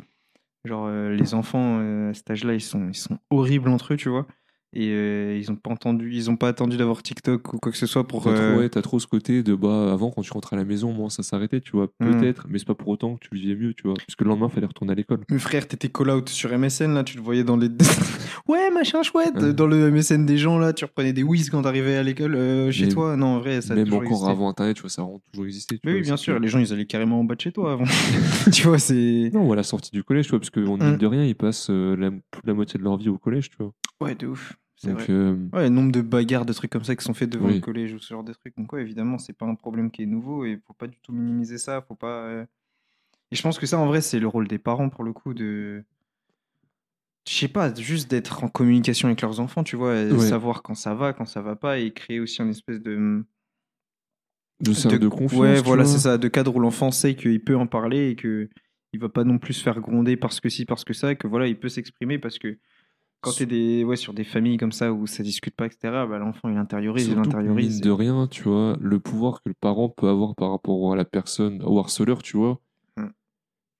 Genre, 0.65 0.87
euh, 0.87 1.11
les 1.11 1.35
enfants 1.35 1.79
euh, 1.81 2.11
à 2.11 2.15
cet 2.15 2.31
âge-là, 2.31 2.55
ils 2.55 2.61
sont, 2.61 2.89
ils 2.89 2.97
sont 2.97 3.19
horribles 3.31 3.69
entre 3.69 3.95
eux, 3.95 3.97
tu 3.97 4.09
vois. 4.09 4.27
Et 4.75 4.89
euh, 4.91 5.39
ils 5.41 5.51
ont 5.51 5.57
pas 5.57 5.71
entendu, 5.71 6.11
ils 6.12 6.31
ont 6.31 6.37
pas 6.37 6.49
attendu 6.49 6.77
d'avoir 6.77 7.03
TikTok 7.03 7.55
ou 7.55 7.59
quoi 7.59 7.73
que 7.73 7.79
ce 7.79 7.87
soit 7.87 8.07
pour. 8.07 8.25
T'as 8.25 8.31
euh, 8.31 8.51
trop, 8.53 8.61
ouais, 8.61 8.69
t'as 8.69 8.83
trop 8.83 8.99
ce 8.99 9.07
côté 9.07 9.43
de 9.43 9.55
bah 9.55 9.93
avant 9.93 10.11
quand 10.11 10.21
tu 10.21 10.31
rentrais 10.33 10.57
à 10.57 10.59
la 10.59 10.66
maison, 10.66 10.93
moi 10.93 11.09
ça 11.09 11.23
s'arrêtait, 11.23 11.61
tu 11.62 11.73
vois, 11.73 11.87
Mm. 12.01 12.11
peut-être, 12.21 12.47
mais 12.51 12.59
c'est 12.59 12.66
pas 12.66 12.75
pour 12.75 12.89
autant 12.89 13.16
que 13.16 13.27
tu 13.29 13.35
vivais 13.35 13.55
mieux, 13.57 13.73
tu 13.73 13.85
vois, 13.85 13.95
puisque 13.95 14.21
le 14.21 14.29
lendemain 14.29 14.51
fallait 14.51 14.66
retourner 14.66 14.93
à 14.93 14.95
l'école. 14.95 15.21
Mais 15.31 15.39
frère, 15.39 15.66
t'étais 15.66 15.89
call 15.89 16.11
out 16.11 16.29
sur 16.29 16.53
MSN 16.53 16.93
là, 16.93 17.03
tu 17.03 17.16
le 17.16 17.23
voyais 17.23 17.45
dans 17.45 17.57
les. 17.57 17.69
ouais, 18.49 18.71
machin 18.71 19.03
chouette. 19.03 19.35
Ouais. 19.41 19.55
Dans 19.55 19.66
le 19.66 19.91
MSN 19.91 20.27
des 20.27 20.37
gens 20.37 20.59
là, 20.59 20.75
tu 20.75 20.85
reprenais 20.85 21.14
des 21.14 21.23
whiz 21.23 21.49
quand 21.49 21.62
t'arrivais 21.62 21.97
à 21.97 22.03
l'école 22.03 22.35
euh, 22.35 22.71
chez 22.71 22.87
Mais 22.87 22.93
toi. 22.93 23.16
Non, 23.16 23.27
en 23.37 23.39
vrai, 23.41 23.62
ça 23.62 23.73
a 23.73 23.77
Même 23.77 23.87
toujours 23.87 24.01
encore 24.01 24.12
existé. 24.12 24.31
avant 24.33 24.49
Internet, 24.51 24.77
tu 24.77 24.83
vois, 24.83 24.91
ça 24.91 25.01
a 25.03 25.07
toujours 25.33 25.47
existé. 25.47 25.77
tu 25.77 25.81
Mais 25.85 25.93
vois, 25.93 26.01
oui, 26.01 26.05
bien 26.07 26.16
sûr, 26.19 26.37
que- 26.37 26.43
les 26.43 26.49
gens 26.49 26.59
ils 26.59 26.73
allaient 26.75 26.85
carrément 26.87 27.21
en 27.21 27.25
bas 27.25 27.37
de 27.37 27.41
chez 27.41 27.53
toi 27.53 27.73
avant. 27.73 27.85
tu 28.53 28.66
vois, 28.66 28.79
c'est. 28.79 29.31
Non, 29.33 29.47
ou 29.49 29.53
à 29.55 29.57
la 29.57 29.62
sortie 29.62 29.91
du 29.93 30.05
collège, 30.05 30.27
tu 30.27 30.31
vois, 30.31 30.41
parce 30.41 30.51
que 30.51 30.61
on 30.61 30.77
Mm. 30.77 30.83
mine 30.85 30.97
de 30.99 31.07
rien, 31.07 31.25
ils 31.25 31.35
passent 31.35 31.71
euh, 31.71 31.97
la, 31.97 32.11
la 32.45 32.53
moitié 32.55 32.79
de 32.79 32.85
leur 32.85 32.99
vie 32.99 33.09
au 33.09 33.16
collège, 33.19 33.49
tu 33.51 33.57
vois. 33.59 33.73
Ouais, 34.01 34.14
de 34.14 34.27
ouf. 34.29 34.57
C'est 34.81 34.91
Donc, 34.91 34.99
vrai. 35.01 35.11
euh, 35.11 35.37
Ouais, 35.53 35.64
le 35.64 35.68
nombre 35.70 35.91
de 35.91 36.01
bagarres, 36.01 36.47
de 36.47 36.53
trucs 36.53 36.70
comme 36.70 36.85
ça 36.85 36.95
qui 36.95 37.05
sont 37.05 37.12
faits 37.12 37.29
devant 37.29 37.49
Oui. 37.49 37.55
le 37.55 37.61
collège 37.61 37.93
ou 37.95 37.99
ce 37.99 38.14
genre 38.14 38.22
de 38.22 38.33
trucs. 38.33 38.57
Donc, 38.57 38.72
ouais, 38.72 38.81
évidemment, 38.83 39.18
c'est 39.18 39.33
pas 39.33 39.45
un 39.45 39.57
problème 39.57 39.91
qui 39.91 40.03
est 40.05 40.07
nouveau 40.07 40.45
et 40.45 40.61
faut 40.66 40.72
pas 40.72 40.87
du 40.87 40.99
tout 41.01 41.12
minimiser 41.12 41.59
ça. 41.59 41.83
Faut 41.83 41.97
pas. 41.97 42.22
euh, 42.26 42.47
Et 43.33 43.37
je 43.37 43.43
pense 43.43 43.59
que 43.59 43.66
ça, 43.66 43.76
en 43.79 43.87
vrai, 43.87 44.01
c'est 44.01 44.20
le 44.20 44.29
rôle 44.29 44.47
des 44.47 44.59
parents 44.59 44.89
pour 44.89 45.03
le 45.03 45.12
coup 45.12 45.35
de. 45.35 45.85
Je 47.29 47.35
sais 47.35 47.49
pas, 47.49 47.74
juste 47.74 48.09
d'être 48.09 48.43
en 48.45 48.49
communication 48.49 49.09
avec 49.09 49.20
leurs 49.20 49.41
enfants, 49.41 49.62
tu 49.64 49.76
vois, 49.76 49.97
et 49.97 50.12
Ouais. 50.12 50.29
savoir 50.29 50.62
quand 50.62 50.74
ça 50.74 50.95
va, 50.95 51.12
quand 51.12 51.26
ça 51.26 51.43
va 51.43 51.57
pas, 51.57 51.79
et 51.79 51.93
créer 51.93 52.20
aussi 52.20 52.41
une 52.41 52.51
espèce 52.51 52.81
de. 52.81 53.24
de 54.61 54.72
cercle 54.72 55.01
de, 55.01 55.09
confiance. 55.09 55.41
Ouais, 55.41 55.61
voilà, 55.61 55.85
c'est 55.85 55.99
ça, 55.99 56.18
de 56.18 56.29
cadre 56.29 56.55
où 56.57 56.61
l'enfant 56.61 56.91
sait 56.91 57.16
qu'il 57.16 57.43
peut 57.43 57.57
en 57.57 57.66
parler 57.66 58.11
et 58.11 58.16
que 58.16 58.49
il 58.95 59.01
va 59.01 59.09
pas 59.11 59.24
non 59.24 59.39
plus 59.39 59.53
se 59.55 59.62
faire 59.62 59.81
gronder 59.81 60.16
parce 60.16 60.41
que 60.41 60.49
si, 60.49 60.64
parce 60.64 60.85
que 60.85 60.95
ça, 60.95 61.12
et 61.12 61.16
que 61.16 61.26
voilà, 61.26 61.49
il 61.49 61.59
peut 61.59 61.68
s'exprimer 61.68 62.18
parce 62.18 62.39
que 62.39 62.57
quand 63.21 63.33
t'es 63.33 63.47
des, 63.47 63.85
ouais, 63.85 63.97
sur 63.97 64.14
des 64.14 64.25
familles 64.25 64.57
comme 64.59 64.73
ça 64.73 64.93
où 64.93 65.07
ça 65.07 65.23
discute 65.23 65.55
pas, 65.55 65.66
etc., 65.66 65.79
bah, 66.09 66.19
l'enfant 66.19 66.49
il 66.49 66.57
intériorise, 66.57 67.07
il 67.07 67.14
Surtout 67.14 67.29
intériorise. 67.29 67.75
mine 67.75 67.81
de 67.81 67.91
rien, 67.91 68.27
tu 68.29 68.45
vois, 68.45 68.77
le 68.81 69.01
pouvoir 69.01 69.43
que 69.43 69.49
le 69.49 69.55
parent 69.55 69.89
peut 69.89 70.09
avoir 70.09 70.35
par 70.35 70.51
rapport 70.51 70.93
à 70.93 70.97
la 70.97 71.05
personne, 71.05 71.62
au 71.64 71.79
harceleur, 71.79 72.23
tu 72.23 72.37
vois. 72.37 72.61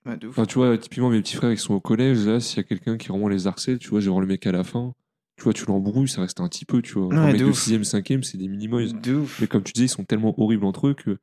Ouais, 0.05 0.17
de 0.17 0.27
ouf. 0.27 0.37
Enfin, 0.37 0.45
tu 0.45 0.55
vois, 0.55 0.77
typiquement, 0.77 1.09
mes 1.09 1.21
petits 1.21 1.35
frères, 1.35 1.51
ils 1.51 1.57
sont 1.57 1.73
au 1.73 1.81
collège, 1.81 2.25
là, 2.25 2.39
s'il 2.39 2.57
y 2.57 2.59
a 2.61 2.63
quelqu'un 2.63 2.97
qui 2.97 3.09
vraiment 3.09 3.27
les 3.27 3.47
harcèle, 3.47 3.79
tu 3.79 3.89
vois, 3.89 3.99
j'ai 3.99 4.09
voir 4.09 4.21
le 4.21 4.27
mec 4.27 4.47
à 4.47 4.51
la 4.51 4.63
fin, 4.63 4.93
tu 5.35 5.43
vois, 5.43 5.53
tu 5.53 5.65
l'embrouilles, 5.65 6.07
ça 6.07 6.21
reste 6.21 6.39
un 6.39 6.47
petit 6.47 6.65
peu, 6.65 6.81
tu 6.81 6.93
vois. 6.93 7.07
Ouais, 7.07 7.17
un 7.17 7.27
mec 7.27 7.39
de 7.39 7.45
de 7.45 7.49
ouf. 7.49 7.67
6ème, 7.67 7.83
5ème, 7.83 8.23
c'est 8.23 8.37
des 8.37 8.47
mini-moys. 8.47 8.93
De 8.93 9.15
ouf. 9.15 9.39
Mais 9.41 9.47
comme 9.47 9.63
tu 9.63 9.73
disais, 9.73 9.85
ils 9.85 9.89
sont 9.89 10.05
tellement 10.05 10.33
horribles 10.39 10.65
entre 10.65 10.87
eux 10.87 10.93
que 10.93 11.17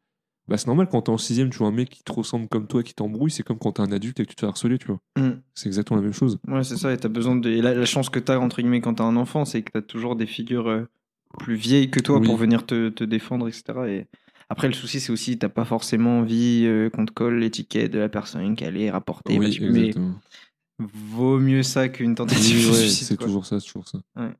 bah, 0.49 0.57
c'est 0.57 0.67
normal 0.69 0.89
quand 0.89 1.03
t'es 1.03 1.11
en 1.11 1.17
6ème, 1.17 1.51
tu 1.51 1.59
vois 1.59 1.69
un 1.69 1.73
mec 1.73 1.91
qui 1.91 2.03
te 2.05 2.13
ressemble 2.13 2.49
comme 2.49 2.67
toi, 2.69 2.83
qui 2.83 2.95
t'embrouille, 2.95 3.31
c'est 3.31 3.43
comme 3.43 3.59
quand 3.59 3.73
t'es 3.73 3.83
un 3.83 3.91
adulte 3.93 4.21
et 4.21 4.25
que 4.25 4.31
tu 4.31 4.37
te 4.37 4.41
fais 4.41 4.47
harceler, 4.47 4.79
tu 4.79 4.87
vois. 4.87 5.01
Mm. 5.17 5.41
C'est 5.55 5.67
exactement 5.69 5.97
la 5.97 6.05
même 6.05 6.13
chose. 6.13 6.39
Ouais, 6.47 6.63
c'est 6.65 6.77
ça, 6.77 6.93
et 6.93 6.97
t'as 6.97 7.09
besoin 7.09 7.37
de. 7.37 7.51
Et 7.51 7.61
la, 7.63 7.75
la 7.75 7.85
chance 7.87 8.09
que 8.11 8.19
t'as, 8.21 8.39
entre 8.39 8.61
guillemets, 8.63 8.81
quand 8.81 8.95
t'as 8.95 9.05
un 9.05 9.17
enfant, 9.17 9.45
c'est 9.45 9.63
que 9.63 9.73
t'as 9.73 9.83
toujours 9.83 10.15
des 10.17 10.27
figures 10.27 10.69
euh, 10.69 10.89
plus 11.39 11.57
vieilles 11.57 11.91
que 11.91 12.01
toi 12.01 12.19
Oui. 12.19 12.27
pour 12.27 12.37
venir 12.37 12.65
te, 12.65 12.89
te 12.91 13.03
défendre, 13.05 13.49
etc. 13.49 13.65
Et 13.89 14.07
Après, 14.49 14.69
le 14.69 14.75
souci, 14.75 15.01
c'est 15.01 15.11
aussi, 15.13 15.37
t'as 15.39 15.49
pas 15.49 15.65
forcément 15.65 16.21
envie 16.21 16.63
euh, 16.67 16.91
qu'on 16.91 17.05
te 17.07 17.13
colle 17.13 17.39
l'étiquette 17.39 17.93
de 17.93 17.99
la 17.99 18.09
personne 18.09 18.55
qui 18.55 18.65
allait 18.65 18.91
rapporter. 18.91 19.37
Oui, 19.39 19.59
mais 19.61 19.91
vaut 20.79 21.39
mieux 21.41 21.63
ça 21.63 21.89
qu'une 21.89 22.15
tentative 22.15 22.67
Oui, 22.67 22.71
de 22.71 22.77
suicide. 22.77 23.07
c'est 23.09 23.17
toujours 23.17 23.47
ça, 23.47 23.59
c'est 23.59 23.67
toujours 23.67 23.89
ça. 23.89 23.99
Ouais. 24.17 24.31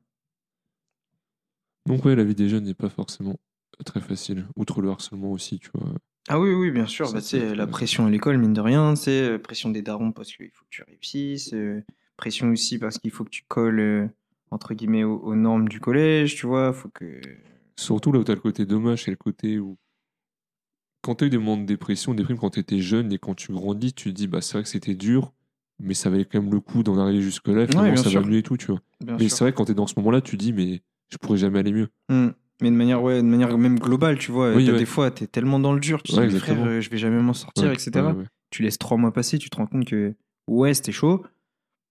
Donc 1.87 2.05
ouais, 2.05 2.15
la 2.15 2.23
vie 2.23 2.35
des 2.35 2.47
jeunes 2.49 2.65
n'est 2.65 2.73
pas 2.73 2.89
forcément 2.89 3.37
très 3.85 4.01
facile. 4.01 4.45
Outre 4.55 4.81
le 4.81 4.89
harcèlement 4.89 5.31
aussi, 5.31 5.59
tu 5.59 5.69
vois. 5.73 5.93
Ah 6.29 6.39
oui, 6.39 6.53
oui, 6.53 6.71
bien 6.71 6.87
sûr. 6.87 7.11
Bah, 7.13 7.21
tu 7.21 7.27
c'est 7.27 7.55
la 7.55 7.67
pression 7.67 8.05
à 8.05 8.09
l'école, 8.09 8.37
mine 8.37 8.53
de 8.53 8.61
rien, 8.61 8.93
tu 8.95 9.03
sais, 9.03 9.29
euh, 9.29 9.39
pression 9.39 9.69
des 9.69 9.81
darons 9.81 10.11
parce 10.11 10.33
qu'il 10.33 10.51
faut 10.51 10.65
que 10.65 10.69
tu 10.69 10.83
réussisses, 10.83 11.53
euh, 11.53 11.83
pression 12.17 12.49
aussi 12.49 12.79
parce 12.79 12.97
qu'il 12.97 13.11
faut 13.11 13.23
que 13.23 13.29
tu 13.29 13.43
colles, 13.47 13.79
euh, 13.79 14.07
entre 14.51 14.73
guillemets, 14.73 15.03
aux, 15.05 15.17
aux 15.19 15.35
normes 15.35 15.69
du 15.69 15.79
collège, 15.79 16.35
tu 16.35 16.45
vois. 16.45 16.73
Faut 16.73 16.89
que. 16.89 17.21
Surtout 17.77 18.11
là 18.11 18.19
où 18.19 18.23
t'as 18.23 18.33
le 18.33 18.41
côté 18.41 18.65
dommage, 18.65 19.03
c'est 19.03 19.11
le 19.11 19.17
côté 19.17 19.59
où 19.59 19.77
quand 21.07 21.15
t'as 21.15 21.27
eu 21.27 21.29
des 21.29 21.37
moments 21.37 21.55
de 21.55 21.65
dépression, 21.65 22.13
des 22.13 22.23
primes 22.23 22.37
quand 22.37 22.49
t'étais 22.49 22.79
jeune 22.79 23.13
et 23.13 23.17
quand 23.17 23.33
tu 23.33 23.53
grandis, 23.53 23.93
tu 23.93 24.09
te 24.09 24.15
dis 24.15 24.27
bah 24.27 24.41
c'est 24.41 24.53
vrai 24.53 24.63
que 24.63 24.69
c'était 24.69 24.95
dur, 24.95 25.31
mais 25.79 25.93
ça 25.93 26.09
valait 26.09 26.25
quand 26.25 26.41
même 26.41 26.51
le 26.51 26.59
coup 26.59 26.83
d'en 26.83 26.97
arriver 26.97 27.21
jusque 27.21 27.47
là. 27.47 27.65
Finalement, 27.65 27.95
ça 27.95 28.09
sûr. 28.09 28.21
va 28.21 28.27
mieux 28.27 28.39
et 28.39 28.43
tout, 28.43 28.57
tu 28.57 28.67
vois. 28.67 28.81
Bien 28.99 29.15
Mais 29.17 29.29
c'est 29.29 29.39
vrai 29.39 29.53
que 29.53 29.57
quand 29.57 29.63
t'es 29.63 29.73
dans 29.73 29.87
ce 29.87 29.93
moment-là, 29.97 30.19
tu 30.19 30.37
te 30.37 30.43
dis 30.43 30.51
mais 30.51 30.81
je 31.07 31.17
pourrais 31.17 31.37
jamais 31.37 31.59
aller 31.59 31.71
mieux. 31.71 31.87
Hmm. 32.09 32.31
Mais 32.61 32.71
de 32.71 32.75
manière, 32.75 33.03
ouais, 33.03 33.17
de 33.21 33.27
manière 33.27 33.55
même 33.57 33.77
globale, 33.79 34.17
tu 34.17 34.31
vois. 34.31 34.53
Oui, 34.55 34.65
t'as 34.65 34.71
ouais. 34.73 34.77
Des 34.79 34.85
fois, 34.85 35.11
t'es 35.11 35.27
tellement 35.27 35.59
dans 35.59 35.73
le 35.73 35.79
dur, 35.79 36.01
tu 36.01 36.15
Ouais, 36.15 36.27
dis, 36.27 36.39
frère, 36.39 36.65
euh, 36.65 36.81
je 36.81 36.89
vais 36.89 36.97
jamais 36.97 37.21
m'en 37.21 37.33
sortir, 37.33 37.65
Ouais, 37.69 37.73
etc. 37.73 38.15
Tu 38.49 38.63
laisses 38.63 38.77
trois 38.79 38.97
mois 38.97 39.11
passer, 39.11 39.37
tu 39.37 39.49
te 39.49 39.57
rends 39.57 39.67
compte 39.67 39.85
que, 39.85 40.15
ouais, 40.47 40.73
c'était 40.73 40.91
chaud, 40.91 41.23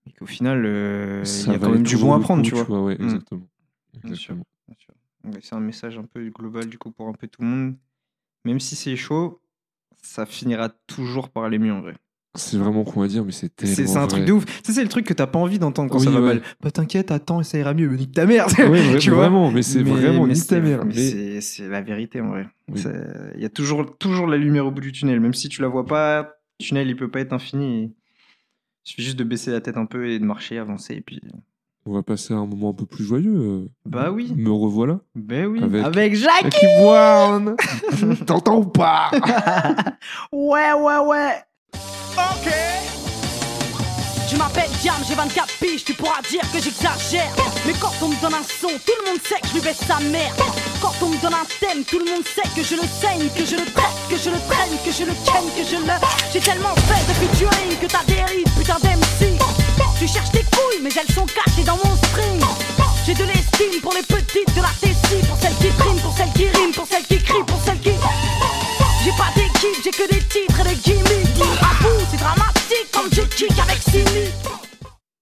mais 0.07 0.13
qu'au 0.13 0.27
final, 0.27 0.65
euh, 0.67 1.23
il 1.25 1.53
y 1.53 1.55
a 1.55 1.59
quand 1.59 1.71
même 1.71 1.83
du 1.83 1.97
bon 1.97 2.15
à 2.15 2.19
prendre, 2.21 2.43
coup, 2.43 2.49
tu 2.49 2.55
vois. 2.55 2.83
ouais, 2.85 2.97
Mm. 2.99 3.05
exactement. 3.05 3.47
C'est 5.43 5.55
un 5.55 5.61
message 5.61 5.99
un 5.99 6.05
peu 6.05 6.29
global 6.31 6.67
du 6.69 6.79
coup 6.79 6.91
pour 6.93 7.09
un 7.09 7.13
peu 7.13 7.27
tout 7.27 7.43
le 7.43 7.49
monde. 7.49 7.77
Même 8.45 8.61
si 8.61 8.77
c'est 8.77 8.95
chaud, 8.97 9.41
ça 10.03 10.25
finira 10.27 10.69
toujours 10.69 11.31
par 11.31 11.45
aller 11.45 11.59
mieux 11.59 11.73
en 11.73 11.81
vrai. 11.81 11.95
C'est 12.37 12.57
vraiment 12.59 12.85
con 12.85 13.03
à 13.03 13.09
dire, 13.09 13.25
mais 13.25 13.33
c'est 13.33 13.55
tellement 13.55 13.75
C'est 13.75 13.97
un 13.97 14.07
truc 14.07 14.25
de 14.25 14.33
ouf. 14.33 14.45
Tu 14.45 14.53
sais, 14.65 14.73
c'est 14.73 14.83
le 14.83 14.89
truc 14.89 15.07
que 15.07 15.15
t'as 15.15 15.27
pas 15.27 15.39
envie 15.39 15.59
d'entendre 15.59 15.91
quand 15.91 15.99
Oui, 15.99 16.05
ça 16.05 16.11
va 16.11 16.21
ouais. 16.21 16.27
mal. 16.27 16.43
Bah 16.63 16.71
t'inquiète, 16.71 17.11
attends, 17.11 17.43
ça 17.43 17.59
ira 17.59 17.75
mieux. 17.75 17.89
Mais 17.89 17.97
nique 17.97 18.13
ta 18.13 18.27
mère. 18.27 18.47
Ouais, 18.59 18.97
tu 18.99 19.11
vois 19.11 19.21
vraiment, 19.21 19.51
mais 19.51 19.63
c'est 19.63 19.83
vraiment 19.83 20.27
nique 20.27 20.47
ta 20.47 20.61
mère. 20.61 20.85
mais 20.85 20.95
Mais- 20.95 21.11
c'est- 21.11 21.41
C'est 21.41 21.69
la 21.69 21.81
vérité 21.83 22.21
en 22.21 22.29
vrai. 22.29 22.47
Oui. 22.73 22.83
Il 23.37 23.43
y 23.43 23.45
a 23.47 23.49
toujours, 23.51 23.97
toujours 23.99 24.27
la 24.27 24.37
lumière 24.37 24.67
au 24.67 24.71
bout 24.71 24.81
du 24.81 24.93
tunnel. 24.93 25.21
Même 25.21 25.35
si 25.35 25.49
tu 25.49 25.63
la 25.63 25.69
vois 25.69 25.87
pas, 25.87 26.23
le 26.61 26.65
tunnel 26.65 26.89
il 26.89 26.97
peut 26.97 27.11
pas 27.11 27.21
être 27.21 27.33
infini. 27.33 27.93
Il 28.85 28.89
suffit 28.91 29.03
juste 29.03 29.19
de 29.19 29.25
baisser 29.25 29.51
la 29.51 29.61
tête 29.61 29.77
un 29.77 29.87
peu 29.87 30.09
et 30.09 30.19
de 30.19 30.25
marcher, 30.25 30.59
avancer. 30.59 30.95
Et 30.95 31.01
puis... 31.01 31.21
On 31.89 31.93
va 31.93 32.03
passer 32.03 32.35
à 32.35 32.37
un 32.39 32.47
moment 32.47 32.71
un 32.71 32.73
peu 32.75 32.85
plus 32.87 33.05
joyeux. 33.05 33.37
euh. 33.39 33.69
Bah 33.85 34.11
oui. 34.11 34.33
Me 34.37 34.51
revoilà. 34.51 34.99
Ben 35.15 35.47
oui. 35.47 35.63
Avec- 35.63 35.85
Avec 35.85 36.15
Jacques 36.17 36.43
Jackie 36.43 36.67
Brown 36.81 37.55
T'entends 38.27 38.59
ou 38.59 38.65
pas? 38.67 39.11
Ouais, 40.33 40.73
ouais, 40.73 40.99
ouais. 41.07 41.33
Ok. 42.17 42.51
Je 44.29 44.37
m'appelle 44.37 44.71
Jam, 44.83 44.97
j'ai 45.07 45.15
24 45.15 45.47
piges, 45.61 45.85
tu 45.85 45.95
pourras 45.95 46.21
dire 46.29 46.43
que 46.53 46.61
j'exagère. 46.61 47.31
Mais 47.65 47.75
quand 47.75 47.93
on 48.03 48.09
me 48.09 48.17
donne 48.21 48.35
un 48.35 48.43
son, 48.43 48.69
tout 48.69 48.93
le 49.05 49.11
monde 49.11 49.21
sait 49.23 49.41
que 49.41 49.49
je 49.49 49.55
lui 49.55 49.61
baisse 49.61 49.79
sa 49.87 50.01
mère. 50.01 50.35
Quand 50.81 50.95
on 51.03 51.11
me 51.11 51.17
donne 51.19 51.35
un 51.35 51.47
thème, 51.61 51.85
tout 51.85 51.99
le 51.99 52.07
monde 52.07 52.25
sait 52.27 52.49
que 52.57 52.63
je 52.63 52.75
le 52.75 52.83
saigne, 53.01 53.29
que 53.37 53.45
je 53.45 53.57
le 53.57 53.65
traite, 53.71 53.97
que 54.11 54.17
je 54.17 54.31
le 54.31 54.39
traîne, 54.49 54.75
que 54.85 54.91
je 54.91 55.05
le 55.05 55.13
ken, 55.25 55.45
que 55.57 55.63
je 55.63 55.77
le. 55.77 55.93
J'ai 56.33 56.41
tellement 56.41 56.75
fait 56.89 57.07
de 57.07 57.15
featuring 57.15 57.79
que 57.81 57.87
t'as 57.87 58.05
dérive, 58.05 58.49
putain 58.59 58.79
d'MC. 58.83 59.39
Tu 59.99 60.09
cherches 60.09 60.33
tes 60.33 60.45
couilles, 60.45 60.83
mais 60.83 60.91
elles 60.91 61.15
sont 61.15 61.27
cachées 61.27 61.65
dans 61.65 61.77
mon 61.77 61.97
string. 61.97 62.41
J'ai 63.07 63.15
de 63.15 63.25
l'estime 63.25 63.81
pour 63.81 63.95
les 63.95 64.03
petites 64.03 64.55
de 64.57 64.61
la 64.61 64.75
Tessie, 64.81 65.23
pour 65.29 65.39
celles 65.39 65.55
qui 65.57 65.69
triment, 65.79 66.01
pour 66.01 66.17
celles 66.17 66.33
qui 66.35 66.49
riment, 66.49 66.73
pour 66.73 66.87
celles 66.87 67.05
qui 67.05 67.23
crient, 67.23 67.45
pour 67.47 67.61
celles 67.65 67.81
qui. 67.81 67.91
J'ai 69.07 69.13
pas 69.13 69.31
d'équipe, 69.37 69.85
j'ai 69.85 69.91
que 69.93 70.13
des 70.13 70.19
titres 70.19 70.61
et 70.67 70.75
des 70.75 70.81
gimmicks. 70.81 71.41
À 71.63 71.81
bout, 71.81 72.05
c'est 72.11 72.17
dramatique 72.19 72.91
comme 72.93 73.09
je 73.13 73.23
kick 73.37 73.53
avec 73.57 73.79
Simi. 73.81 74.33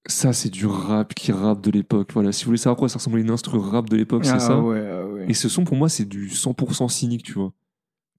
Ça, 0.06 0.32
c'est 0.32 0.48
du 0.48 0.64
rap 0.64 1.12
qui 1.12 1.32
rappe 1.32 1.60
de 1.60 1.70
l'époque. 1.70 2.08
Voilà, 2.14 2.32
si 2.32 2.44
vous 2.44 2.48
voulez 2.48 2.56
savoir 2.56 2.76
à 2.76 2.78
quoi 2.78 2.88
ça 2.88 2.96
ressemblait 2.96 3.20
une 3.20 3.28
instru 3.30 3.58
rap 3.58 3.90
de 3.90 3.96
l'époque, 3.98 4.24
c'est 4.24 4.30
Ah 4.32 4.38
ça. 4.40 4.58
ouais, 4.58 4.82
ah 4.90 5.06
ouais. 5.06 5.26
Et 5.28 5.34
ce 5.34 5.50
son, 5.50 5.64
pour 5.64 5.76
moi, 5.76 5.90
c'est 5.90 6.06
du 6.08 6.30
100% 6.30 6.88
cynique, 6.88 7.24
tu 7.24 7.32
vois. 7.34 7.52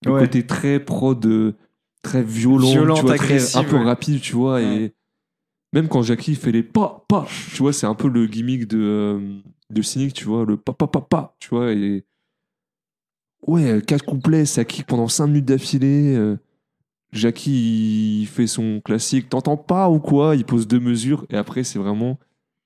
Le 0.06 0.12
Ouais. 0.12 0.22
côté 0.22 0.46
très 0.46 0.80
prod, 0.80 1.26
euh, 1.26 1.56
très 2.04 2.22
violent, 2.22 2.70
Violente, 2.70 2.98
tu 3.00 3.06
vois, 3.08 3.16
très- 3.16 3.56
un 3.56 3.64
peu 3.64 3.78
ouais. 3.78 3.84
rapide, 3.86 4.22
tu 4.22 4.34
vois. 4.36 4.62
Et 4.62 4.94
même 5.74 5.88
quand 5.88 6.04
Jackie 6.04 6.36
fait 6.36 6.52
les 6.52 6.62
pas, 6.62 7.04
pas, 7.10 7.26
tu 7.56 7.58
vois, 7.64 7.74
c'est 7.74 7.88
un 7.88 7.96
peu 7.96 8.08
le 8.08 8.28
gimmick 8.28 8.68
de, 8.68 8.78
euh, 8.80 9.40
de 9.72 9.82
cynique, 9.82 10.14
tu 10.14 10.26
vois, 10.26 10.46
le 10.46 10.58
pa, 10.58 10.74
pa, 10.74 10.86
pa, 10.86 11.02
pa, 11.02 11.36
tu 11.40 11.50
vois. 11.50 11.72
Et 11.72 12.06
ouais, 13.48 13.82
quatre 13.86 14.06
couplets, 14.06 14.46
ça 14.46 14.66
kick 14.66 14.86
pendant 14.86 15.08
5 15.08 15.28
minutes 15.28 15.46
d'affilée. 15.46 16.16
euh, 16.16 16.38
Jackie, 17.12 18.22
il 18.22 18.26
fait 18.28 18.48
son 18.48 18.82
classique, 18.84 19.30
t'entends 19.30 19.58
pas 19.58 19.90
ou 19.90 20.00
quoi? 20.00 20.36
Il 20.36 20.44
pose 20.46 20.68
deux 20.68 20.80
mesures 20.80 21.26
et 21.30 21.38
après, 21.38 21.64
c'est 21.64 21.80
vraiment 21.80 22.20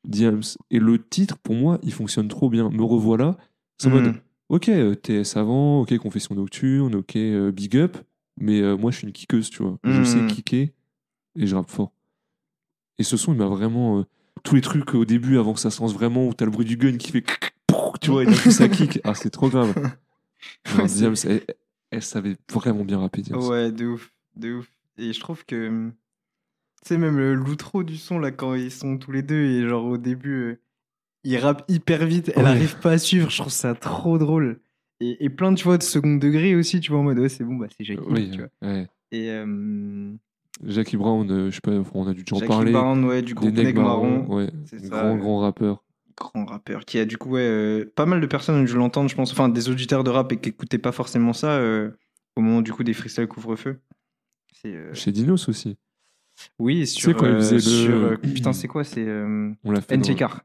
Diams. 0.07 0.41
Et 0.71 0.79
le 0.79 0.97
titre, 1.03 1.37
pour 1.37 1.55
moi, 1.55 1.77
il 1.83 1.93
fonctionne 1.93 2.27
trop 2.27 2.49
bien. 2.49 2.69
Me 2.69 2.83
revoilà. 2.83 3.37
C'est 3.77 3.87
en 3.87 3.91
Mm. 3.91 3.93
mode, 3.93 4.15
ok, 4.49 4.69
euh, 4.69 4.95
t'es 4.95 5.23
savant, 5.23 5.81
ok, 5.81 5.95
confession 5.97 6.33
nocturne, 6.35 6.95
ok, 6.95 7.15
euh, 7.17 7.51
big 7.51 7.77
up, 7.77 7.97
mais 8.39 8.59
euh, 8.61 8.75
moi, 8.75 8.89
je 8.91 8.97
suis 8.97 9.07
une 9.07 9.13
kickeuse, 9.13 9.49
tu 9.49 9.61
vois. 9.61 9.77
Je 9.83 10.01
Mm. 10.01 10.05
sais 10.05 10.25
kicker 10.25 10.73
et 11.35 11.45
je 11.47 11.55
rappe 11.55 11.69
fort. 11.69 11.91
Et 12.97 13.03
ce 13.03 13.17
son, 13.17 13.33
il 13.33 13.37
m'a 13.37 13.45
vraiment. 13.47 13.99
euh, 13.99 14.03
tous 14.43 14.55
les 14.55 14.61
trucs 14.61 14.95
au 14.95 15.03
début, 15.05 15.37
avant 15.37 15.53
que 15.53 15.59
ça 15.59 15.69
se 15.69 15.81
lance 15.81 15.93
vraiment, 15.93 16.25
où 16.25 16.33
t'as 16.33 16.45
le 16.45 16.51
bruit 16.51 16.65
du 16.65 16.77
gun 16.77 16.95
qui 16.97 17.11
fait. 17.11 17.23
Tu 18.01 18.09
vois, 18.09 18.23
et 18.23 18.25
d'un 18.25 18.31
coup, 18.37 18.51
ça 18.51 18.69
kick. 18.69 18.99
Ah, 19.03 19.13
c'est 19.13 19.29
trop 19.29 19.49
grave. 19.49 19.73
Elle, 21.25 21.41
elle 21.91 22.01
savait 22.01 22.35
vraiment 22.51 22.83
bien 22.85 22.99
rapper. 22.99 23.23
Ouais, 23.33 23.71
de 23.71 23.85
ouf, 23.87 24.11
de 24.35 24.53
ouf. 24.55 24.71
Et 24.97 25.13
je 25.13 25.19
trouve 25.19 25.45
que, 25.45 25.67
hum, 25.69 25.93
tu 26.83 26.89
sais, 26.89 26.97
même 26.97 27.17
le- 27.17 27.33
l'outro 27.35 27.83
du 27.83 27.97
son, 27.97 28.19
là, 28.19 28.31
quand 28.31 28.53
ils 28.55 28.71
sont 28.71 28.97
tous 28.97 29.11
les 29.11 29.21
deux, 29.21 29.43
et 29.43 29.67
genre 29.67 29.85
au 29.85 29.97
début, 29.97 30.33
euh, 30.33 30.59
ils 31.23 31.37
rappent 31.37 31.65
hyper 31.69 32.05
vite, 32.05 32.31
elle 32.35 32.43
Ouais. 32.43 32.49
arrive 32.49 32.77
pas 32.79 32.91
à 32.91 32.97
suivre, 32.97 33.29
je 33.29 33.37
trouve 33.37 33.51
ça 33.51 33.75
trop 33.75 34.17
drôle. 34.17 34.59
Et, 35.01 35.23
et 35.23 35.29
plein, 35.29 35.53
tu 35.53 35.63
vois, 35.63 35.77
de 35.77 35.83
second 35.83 36.15
degré 36.17 36.55
aussi, 36.55 36.79
tu 36.81 36.91
vois, 36.91 36.99
en 36.99 37.03
mode, 37.03 37.19
ouais, 37.19 37.29
c'est 37.29 37.43
bon, 37.43 37.55
bah, 37.55 37.67
c'est 37.77 37.83
Jackie, 37.85 38.01
Oui, 38.07 38.31
tu 38.31 38.37
vois. 38.39 38.49
ouais. 38.69 38.87
Et 39.11 39.29
euh, 39.31 40.13
Jackie 40.65 40.97
Brown, 40.97 41.29
euh, 41.31 41.49
je 41.49 41.55
sais 41.55 41.61
pas, 41.61 41.71
on 41.93 42.07
a 42.07 42.13
dû 42.13 42.23
en 42.31 42.35
Jackie 42.35 42.47
parler. 42.47 42.71
Brown, 42.73 43.03
ouais, 43.05 43.21
du 43.21 43.33
groupe 43.33 43.53
Nègres 43.53 43.81
Marron, 43.81 44.25
ouais. 44.27 44.49
Grand, 44.83 45.17
grand 45.17 45.39
rappeur. 45.39 45.83
Grand 46.19 46.45
rappeur, 46.45 46.85
qui 46.85 46.99
a 46.99 47.05
du 47.05 47.17
coup, 47.17 47.31
ouais, 47.31 47.41
euh, 47.41 47.91
pas 47.95 48.05
mal 48.05 48.21
de 48.21 48.25
personnes 48.27 48.55
ont 48.61 48.63
dû 48.63 48.73
l'entendre, 48.73 49.09
je 49.09 49.15
pense, 49.15 49.31
enfin, 49.31 49.49
des 49.49 49.69
auditeurs 49.69 50.03
de 50.03 50.09
rap 50.11 50.31
et 50.31 50.37
qui 50.37 50.49
écoutaient 50.49 50.77
pas 50.77 50.91
forcément 50.91 51.33
ça 51.33 51.51
euh, 51.53 51.89
au 52.35 52.41
moment, 52.41 52.61
du 52.61 52.71
coup, 52.73 52.83
des 52.83 52.93
freestyle 52.93 53.27
couvre-feu. 53.27 53.79
C'est, 54.61 54.75
euh, 54.75 54.93
Chez 54.93 55.11
Dinos 55.11 55.47
aussi. 55.49 55.77
Oui, 56.59 56.85
sur. 56.87 57.09
il 57.19 57.25
euh, 57.25 57.35
faisait 57.39 57.55
le- 57.55 57.61
sur, 57.61 58.19
putain, 58.33 58.53
c'est 58.53 58.67
quoi 58.67 58.83
C'est 58.83 59.05
On 59.63 59.71
l'a 59.71 59.81
fait. 59.81 59.97
dans- 59.97 60.01
NT 60.09 60.15
Car. 60.15 60.41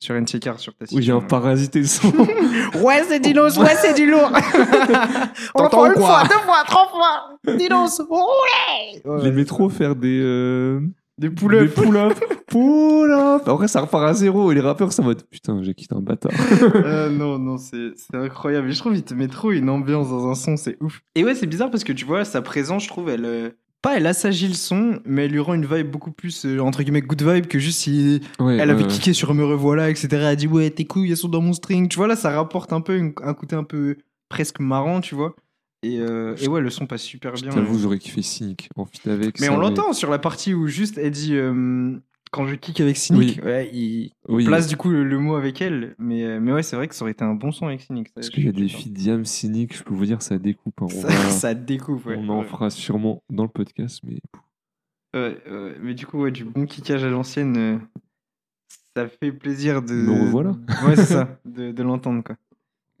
Sur 0.00 0.14
NT 0.20 0.38
Car, 0.40 0.58
sur 0.60 0.74
ta 0.74 0.84
Oui, 0.92 1.10
a 1.10 1.14
un 1.14 1.20
parasité 1.20 1.80
le 1.80 1.86
son. 1.86 2.12
Ouais, 2.82 3.02
c'est 3.08 3.20
Dinos, 3.20 3.56
ouais, 3.58 3.74
c'est 3.80 3.94
du 3.94 4.10
lourd. 4.10 4.30
On 5.54 5.60
T'entends 5.60 5.64
entend 5.82 5.86
une 5.86 5.92
quoi 5.94 6.06
fois, 6.06 6.22
deux 6.24 6.42
fois, 6.44 6.62
trois 6.66 6.88
fois. 6.88 7.56
Dinos, 7.56 8.02
ouais. 8.10 9.02
Les 9.22 9.30
métros 9.32 9.68
faire 9.70 9.94
des. 9.96 10.78
Des 11.18 11.28
Des 11.28 11.34
pull-ups. 11.34 11.74
pull-up. 11.74 12.14
pull-up. 12.48 13.42
Après, 13.48 13.68
ça 13.68 13.80
repart 13.82 14.04
à 14.04 14.14
zéro 14.14 14.50
et 14.50 14.54
les 14.54 14.60
rappeurs 14.60 14.92
sont 14.92 15.02
en 15.02 15.06
mode 15.06 15.22
Putain, 15.30 15.62
j'ai 15.62 15.74
quitté 15.74 15.94
un 15.94 16.00
bâtard. 16.00 16.32
Euh, 16.74 17.08
non, 17.10 17.38
non, 17.38 17.56
c'est 17.56 17.90
c'est 17.96 18.16
incroyable. 18.16 18.68
Et 18.68 18.72
je 18.72 18.78
trouve 18.78 18.94
qu'il 18.94 19.02
te 19.04 19.14
met 19.14 19.28
trop 19.28 19.52
une 19.52 19.68
ambiance 19.70 20.08
dans 20.08 20.28
un 20.28 20.34
son, 20.34 20.56
c'est 20.56 20.76
ouf. 20.82 21.02
Et 21.14 21.24
ouais, 21.24 21.34
c'est 21.34 21.46
bizarre 21.46 21.70
parce 21.70 21.84
que 21.84 21.92
tu 21.92 22.04
vois, 22.04 22.24
sa 22.24 22.42
présence, 22.42 22.84
je 22.84 22.88
trouve, 22.88 23.08
elle. 23.10 23.24
euh, 23.24 23.50
Pas 23.82 23.96
elle 23.96 24.06
assagit 24.06 24.48
le 24.48 24.54
son, 24.54 24.98
mais 25.04 25.26
elle 25.26 25.30
lui 25.30 25.40
rend 25.40 25.54
une 25.54 25.66
vibe 25.66 25.90
beaucoup 25.90 26.10
plus, 26.10 26.46
euh, 26.46 26.58
entre 26.60 26.82
guillemets, 26.82 27.02
good 27.02 27.22
vibe 27.22 27.46
que 27.46 27.58
juste 27.58 27.80
si 27.80 28.20
Ouais, 28.40 28.56
elle 28.58 28.70
avait 28.70 28.82
ouais. 28.82 28.88
kické 28.88 29.12
sur 29.12 29.32
Me 29.34 29.44
Revoilà, 29.44 29.90
etc. 29.90 30.08
Elle 30.12 30.24
a 30.24 30.36
dit 30.36 30.46
ouais, 30.48 30.70
tes 30.70 30.84
couilles, 30.84 31.10
elles 31.10 31.16
sont 31.16 31.28
dans 31.28 31.42
mon 31.42 31.52
string. 31.52 31.88
Tu 31.88 31.96
vois, 31.96 32.06
là, 32.08 32.16
ça 32.16 32.30
rapporte 32.30 32.72
un 32.72 32.80
peu 32.80 32.96
une- 32.96 33.12
un 33.22 33.34
côté 33.34 33.54
un 33.56 33.64
peu 33.64 33.96
presque 34.28 34.58
marrant, 34.60 35.00
tu 35.00 35.14
vois. 35.14 35.34
Et, 35.84 35.98
euh, 36.00 36.34
et 36.40 36.48
ouais, 36.48 36.60
le 36.60 36.70
son 36.70 36.86
passe 36.86 37.02
super 37.02 37.32
bien. 37.34 37.50
t'avoue, 37.50 37.78
j'aurais 37.78 37.98
kiffé 37.98 38.22
Cynic 38.22 38.68
en 38.76 38.86
fit 38.86 39.08
avec. 39.08 39.38
Mais 39.40 39.46
ça 39.48 39.52
on 39.52 39.58
l'entend 39.58 39.92
sur 39.92 40.10
la 40.10 40.18
partie 40.18 40.54
où 40.54 40.66
juste 40.66 40.96
elle 40.98 41.10
dit 41.10 41.34
euh, 41.34 41.96
quand 42.32 42.46
je 42.46 42.54
kick 42.54 42.80
avec 42.80 42.96
Cynic, 42.96 43.38
Oui. 43.42 43.44
ouais, 43.44 43.70
il 43.72 44.10
Oui, 44.28 44.44
place 44.46 44.66
du 44.66 44.76
coup 44.76 44.88
le, 44.88 45.04
le 45.04 45.18
mot 45.18 45.34
avec 45.36 45.60
elle. 45.60 45.94
Mais, 45.98 46.24
euh, 46.24 46.40
mais 46.40 46.52
ouais, 46.52 46.62
c'est 46.62 46.74
vrai 46.76 46.88
que 46.88 46.94
ça 46.94 47.02
aurait 47.04 47.12
été 47.12 47.22
un 47.22 47.34
bon 47.34 47.52
son 47.52 47.66
avec 47.66 47.82
Cynic. 47.82 48.08
ça, 48.08 48.14
Parce 48.16 48.30
qu'il 48.30 48.44
y 48.44 48.48
a 48.48 48.52
des 48.52 48.66
filles 48.68 48.92
Diam, 48.92 49.24
Cynic, 49.24 49.76
je 49.76 49.82
peux 49.82 49.92
vous 49.94 50.06
dire, 50.06 50.22
ça 50.22 50.38
découpe. 50.38 50.80
hein. 50.80 50.86
On, 50.86 50.88
Ça, 50.88 51.08
va- 51.08 51.30
ça 51.30 51.54
découpe, 51.54 52.06
ouais. 52.06 52.16
on 52.18 52.28
en 52.30 52.40
Ouais. 52.40 52.46
fera 52.46 52.70
sûrement 52.70 53.22
dans 53.30 53.44
le 53.44 53.50
podcast, 53.50 54.00
mais. 54.04 54.18
Mais 55.82 55.94
du 55.94 56.06
coup, 56.06 56.22
ouais, 56.22 56.30
du 56.32 56.44
bon 56.44 56.66
kickage 56.66 57.04
à 57.04 57.08
l'ancienne, 57.10 57.80
ça 58.96 59.06
fait 59.08 59.32
plaisir 59.32 59.82
de. 59.82 59.92
Me 59.94 60.22
revoilà. 60.24 60.50
Ouais, 60.86 60.96
c'est 60.96 61.04
ça, 61.14 61.38
de, 61.44 61.70
de 61.72 61.82
l'entendre 61.82 62.22
quoi. 62.24 62.36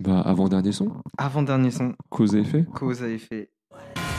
Bah, 0.04 0.20
avant-dernier 0.24 0.72
son, 0.72 0.92
Avant-dernier 1.18 1.70
son, 1.70 1.94
cause 2.10 2.34
à 2.34 2.38
effet. 2.38 2.64
cause 2.74 3.02
à 3.02 3.08
effet. 3.08 3.50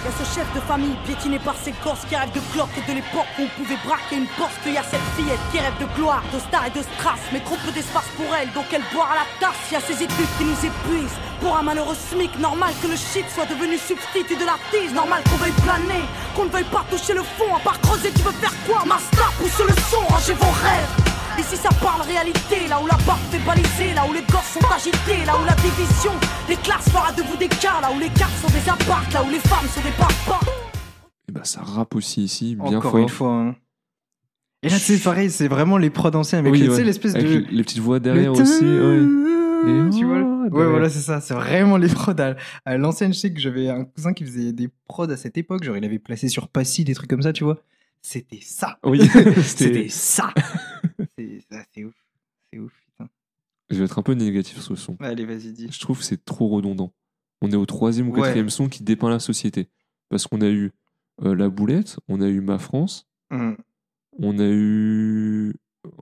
Y 0.05 0.07
a 0.07 0.11
ce 0.23 0.35
chef 0.35 0.45
de 0.53 0.59
famille 0.59 0.93
piétiné 1.03 1.39
par 1.39 1.55
ses 1.55 1.73
gosses 1.83 2.05
qui 2.07 2.15
rêve 2.15 2.29
de 2.31 2.39
cloque 2.53 2.69
et 2.77 2.85
de 2.91 2.93
l'époque 2.95 3.25
où 3.39 3.41
on 3.41 3.51
pouvait 3.57 3.79
braquer 3.83 4.17
une 4.17 4.29
porte. 4.37 4.53
Y 4.67 4.77
a 4.77 4.83
cette 4.83 5.01
fillette 5.17 5.39
qui 5.51 5.57
rêve 5.57 5.73
de 5.81 5.87
gloire, 5.97 6.21
de 6.31 6.37
star 6.37 6.67
et 6.67 6.69
de 6.69 6.83
strass, 6.93 7.17
mais 7.33 7.39
trop 7.39 7.57
peu 7.65 7.71
d'espace 7.71 8.05
pour 8.15 8.29
elle, 8.37 8.51
donc 8.53 8.65
elle 8.71 8.85
boit 8.93 9.09
à 9.09 9.15
la 9.25 9.27
tasse. 9.41 9.57
Y 9.71 9.75
a 9.77 9.79
ces 9.81 10.03
études 10.03 10.29
qui 10.37 10.45
nous 10.45 10.61
épuisent. 10.69 11.17
Pour 11.41 11.57
un 11.57 11.63
malheureux 11.63 11.95
SMIC, 11.97 12.37
normal 12.39 12.73
que 12.83 12.87
le 12.87 12.95
shit 12.95 13.25
soit 13.33 13.49
devenu 13.49 13.77
substitut 13.81 14.37
de 14.37 14.45
la 14.45 14.57
tise. 14.69 14.93
Normal 14.93 15.23
qu'on 15.25 15.37
veuille 15.41 15.57
planer, 15.65 16.05
qu'on 16.35 16.45
ne 16.45 16.53
veuille 16.53 16.69
pas 16.69 16.85
toucher 16.91 17.15
le 17.15 17.23
fond. 17.23 17.49
À 17.55 17.59
part 17.65 17.81
creuser, 17.81 18.11
tu 18.13 18.21
veux 18.21 18.37
faire 18.37 18.53
quoi? 18.69 18.85
Master, 18.85 19.25
pousse 19.41 19.57
le 19.65 19.73
son, 19.89 20.05
rangez 20.13 20.33
vos 20.37 20.53
rêves. 20.61 21.14
Ici 21.39 21.57
ça 21.57 21.69
parle 21.81 22.01
réalité, 22.03 22.67
là 22.69 22.79
où 22.81 22.87
la 22.87 22.97
barre 23.05 23.19
fait 23.29 23.39
baliser, 23.45 23.93
là 23.93 24.03
où 24.09 24.13
les 24.13 24.21
gosses 24.21 24.53
sont 24.53 24.73
agités, 24.73 25.25
là 25.25 25.33
où 25.39 25.45
la 25.45 25.53
division 25.55 26.11
des 26.47 26.55
classes 26.55 26.89
fera 26.89 27.11
de 27.11 27.21
vous 27.23 27.37
des 27.37 27.47
cas, 27.49 27.79
là 27.81 27.89
où 27.95 27.99
les 27.99 28.09
cartes 28.09 28.33
sont 28.41 28.47
des 28.51 28.67
apparts, 28.69 29.05
là 29.13 29.23
où 29.23 29.29
les 29.29 29.39
femmes 29.39 29.67
sont 29.67 29.81
des 29.81 29.91
papas. 29.91 30.39
Et 31.27 31.31
bah, 31.31 31.41
ça 31.43 31.61
rappe 31.61 31.95
aussi 31.95 32.23
ici, 32.23 32.55
bien 32.55 32.77
Encore 32.77 32.91
fort. 32.91 32.99
une 32.99 33.09
fois. 33.09 33.31
hein. 33.33 33.55
Et 34.63 34.69
là, 34.69 34.79
c'est 34.79 34.97
pareil, 34.97 35.29
c'est 35.29 35.47
vraiment 35.47 35.77
les 35.77 35.89
prods 35.91 36.15
anciens 36.15 36.39
avec 36.39 36.51
Oui, 36.53 36.59
les- 36.59 36.65
tu 36.65 36.71
ouais. 36.71 36.77
sais, 36.77 36.83
l'espèce 36.83 37.13
Avec 37.15 37.27
de. 37.27 37.45
les 37.51 37.63
petites 37.63 37.79
voix 37.79 37.99
derrière 37.99 38.33
le 38.33 38.41
aussi. 38.41 38.63
Ouais. 38.63 39.89
Tu 39.97 40.05
vois 40.05 40.17
Ouais, 40.19 40.49
derrière. 40.49 40.69
voilà, 40.69 40.89
c'est 40.89 40.99
ça. 41.01 41.21
C'est 41.21 41.33
vraiment 41.35 41.77
les 41.77 41.87
prods. 41.89 42.13
À, 42.19 42.35
à 42.65 42.77
l'ancienne, 42.77 43.13
je 43.13 43.19
sais 43.19 43.33
que 43.33 43.39
j'avais 43.39 43.69
un 43.69 43.83
cousin 43.83 44.13
qui 44.13 44.23
faisait 44.23 44.53
des 44.53 44.69
prods 44.87 45.09
à 45.11 45.17
cette 45.17 45.37
époque. 45.37 45.63
Genre, 45.63 45.77
il 45.77 45.85
avait 45.85 45.99
placé 45.99 46.29
sur 46.29 46.47
Passy 46.47 46.83
des 46.83 46.95
trucs 46.95 47.09
comme 47.09 47.21
ça, 47.21 47.33
tu 47.33 47.43
vois. 47.43 47.57
C'était 48.01 48.39
ça. 48.41 48.77
Oui, 48.83 49.01
C'était 49.13 49.41
c'était. 49.43 49.89
ça. 49.89 50.31
C'est 51.73 51.83
ouf. 51.83 51.93
C'est 52.51 52.59
ouf, 52.59 52.73
putain. 52.85 53.09
Je 53.69 53.77
vais 53.79 53.85
être 53.85 53.97
un 53.99 54.03
peu 54.03 54.13
négatif 54.13 54.53
sur 54.61 54.63
ce 54.63 54.75
son. 54.75 54.97
Allez, 54.99 55.25
vas-y, 55.25 55.51
dis. 55.51 55.67
Je 55.71 55.79
trouve 55.79 55.99
que 55.99 56.03
c'est 56.05 56.23
trop 56.23 56.47
redondant. 56.49 56.93
On 57.41 57.51
est 57.51 57.55
au 57.55 57.65
troisième 57.65 58.09
ou 58.09 58.13
Ouais. 58.13 58.21
quatrième 58.21 58.49
son 58.49 58.69
qui 58.69 58.83
dépeint 58.83 59.09
la 59.09 59.19
société. 59.19 59.69
Parce 60.09 60.27
qu'on 60.27 60.41
a 60.41 60.49
eu 60.49 60.71
euh, 61.23 61.35
La 61.35 61.49
Boulette, 61.49 61.99
on 62.07 62.21
a 62.21 62.27
eu 62.27 62.41
Ma 62.41 62.59
France, 62.59 63.07
Hum. 63.31 63.57
on 64.19 64.37
a 64.39 64.47
eu. 64.47 65.53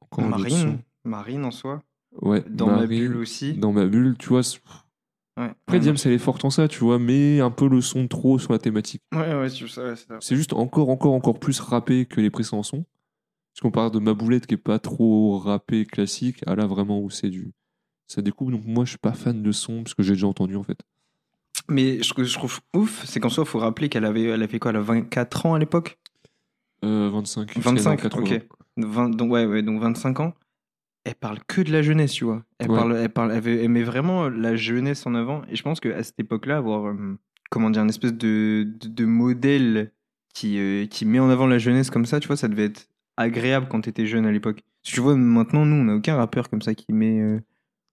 Encore 0.02 0.26
Marine. 0.28 0.80
Marine 1.06 1.46
en 1.46 1.52
soi. 1.52 1.82
Ouais, 2.22 2.44
Dans 2.50 2.68
ma 2.68 2.86
bulle 2.86 3.18
aussi. 3.18 3.54
Dans 3.54 3.72
ma 3.72 3.86
bulle, 3.86 4.16
tu 4.18 4.30
vois. 4.30 4.42
Ouais. 5.36 5.52
Après, 5.68 5.80
Diams, 5.80 5.96
elle 6.06 6.12
est 6.12 6.18
forte 6.20 6.46
en 6.46 6.50
ça, 6.52 6.68
tu 6.68 6.80
vois, 6.80 7.00
mais 7.00 7.40
un 7.42 7.50
peu 7.50 7.68
le 7.68 7.82
son 7.82 8.08
trop 8.08 8.38
sur 8.38 8.52
la 8.54 8.60
thématique. 8.60 9.02
Ouais, 9.14 9.34
ouais, 9.34 9.50
c'est 9.50 9.68
ça, 9.68 9.84
ouais, 9.84 9.96
c'est 9.96 10.08
ça. 10.08 10.18
C'est 10.22 10.36
juste 10.36 10.54
encore, 10.54 10.90
encore, 10.90 11.14
encore 11.14 11.40
plus 11.40 11.60
rappé 11.60 12.06
que 12.06 12.22
les 12.22 12.30
précédents 12.30 12.62
sons. 12.64 12.86
Parce 13.54 13.62
qu'on 13.62 13.72
parle 13.72 13.92
de 13.92 14.00
ma 14.00 14.14
boulette 14.14 14.48
qui 14.48 14.56
est 14.56 14.58
pas 14.58 14.80
trop 14.80 15.38
rappé 15.38 15.86
classique, 15.86 16.42
à 16.48 16.56
là 16.56 16.66
vraiment 16.66 17.00
où 17.00 17.10
c'est 17.10 17.30
du. 17.30 17.52
Ça 18.08 18.22
découpe, 18.22 18.52
donc 18.52 18.66
moi 18.66 18.84
je 18.86 18.90
suis 18.92 18.98
pas 18.98 19.14
fan 19.14 19.42
de 19.44 19.52
son 19.52 19.84
parce 19.84 19.94
que 19.94 20.04
j'ai 20.04 20.14
déjà 20.14 20.28
entendu 20.28 20.56
en 20.56 20.64
fait. 20.64 20.80
Mais 21.70 22.02
ce 22.04 22.14
que 22.14 22.24
je 22.24 22.34
trouve 22.34 22.60
ouf, 22.76 23.06
c'est 23.06 23.20
qu'en 23.20 23.30
soi, 23.30 23.44
il 23.46 23.50
faut 23.50 23.60
rappeler 23.60 23.90
qu'elle 23.90 24.06
avait, 24.06 24.24
elle 24.24 24.42
avait 24.44 24.60
quoi 24.60 24.72
Elle 24.72 24.78
a 24.78 24.82
24 24.82 25.46
ans 25.46 25.54
à 25.54 25.60
l'époque? 25.60 25.98
Euh, 26.84 27.10
25. 27.14 27.58
25, 27.60 27.78
c'est 27.78 27.84
dans 27.86 27.96
80. 27.96 28.36
ok. 28.36 28.48
20 28.78 29.10
donc, 29.16 29.32
ouais, 29.32 29.46
ouais, 29.46 29.62
donc 29.62 29.80
25 29.82 30.20
ans. 30.20 30.34
Elle 31.06 31.16
parle 31.16 31.40
que 31.48 31.62
de 31.62 31.72
la 31.72 31.82
jeunesse, 31.82 32.14
tu 32.14 32.26
vois. 32.26 32.44
Elle, 32.60 32.72
Ouais. 32.72 32.78
parle, 32.78 32.96
elle, 32.98 33.10
parle, 33.10 33.32
elle, 33.32 33.48
elle 33.48 33.70
met 33.70 33.84
vraiment 33.84 34.30
la 34.30 34.56
jeunesse 34.56 35.06
en 35.06 35.16
avant. 35.16 35.44
Et 35.50 35.56
je 35.56 35.64
pense 35.64 35.80
qu'à 35.80 36.02
cette 36.04 36.20
époque-là, 36.20 36.58
avoir, 36.58 36.88
euh, 36.88 37.18
comment 37.52 37.70
dire, 37.70 37.84
une 37.84 37.90
espèce 37.90 38.14
de, 38.14 38.66
de, 38.80 38.88
de 38.88 39.06
modèle 39.06 39.92
qui, 40.34 40.58
euh, 40.60 40.86
qui 40.88 41.06
met 41.06 41.20
en 41.20 41.30
avant 41.30 41.46
la 41.46 41.60
jeunesse 41.60 41.90
comme 41.90 42.06
ça, 42.06 42.20
tu 42.20 42.28
vois, 42.28 42.38
ça 42.38 42.48
devait 42.48 42.66
être 42.66 42.88
agréable 43.18 43.68
quand 43.70 43.82
tu 43.82 43.90
étais 43.90 44.06
jeune 44.06 44.26
à 44.26 44.32
l'époque. 44.32 44.62
Tu 44.84 45.00
vois, 45.00 45.16
maintenant, 45.16 45.66
nous, 45.66 45.76
on 45.78 45.84
n'a 45.86 45.96
aucun 45.96 46.16
rappeur 46.16 46.50
comme 46.50 46.62
ça 46.62 46.76
qui 46.76 46.92
met 46.94 47.20
euh, 47.22 47.40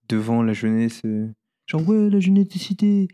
devant 0.09 0.43
la 0.43 0.53
jeunesse. 0.53 1.01
euh, 1.05 1.27
genre, 1.67 1.87
ouais, 1.87 2.09
la 2.09 2.19
jeunesse 2.19 2.47
des 2.49 2.59
cités. 2.59 3.07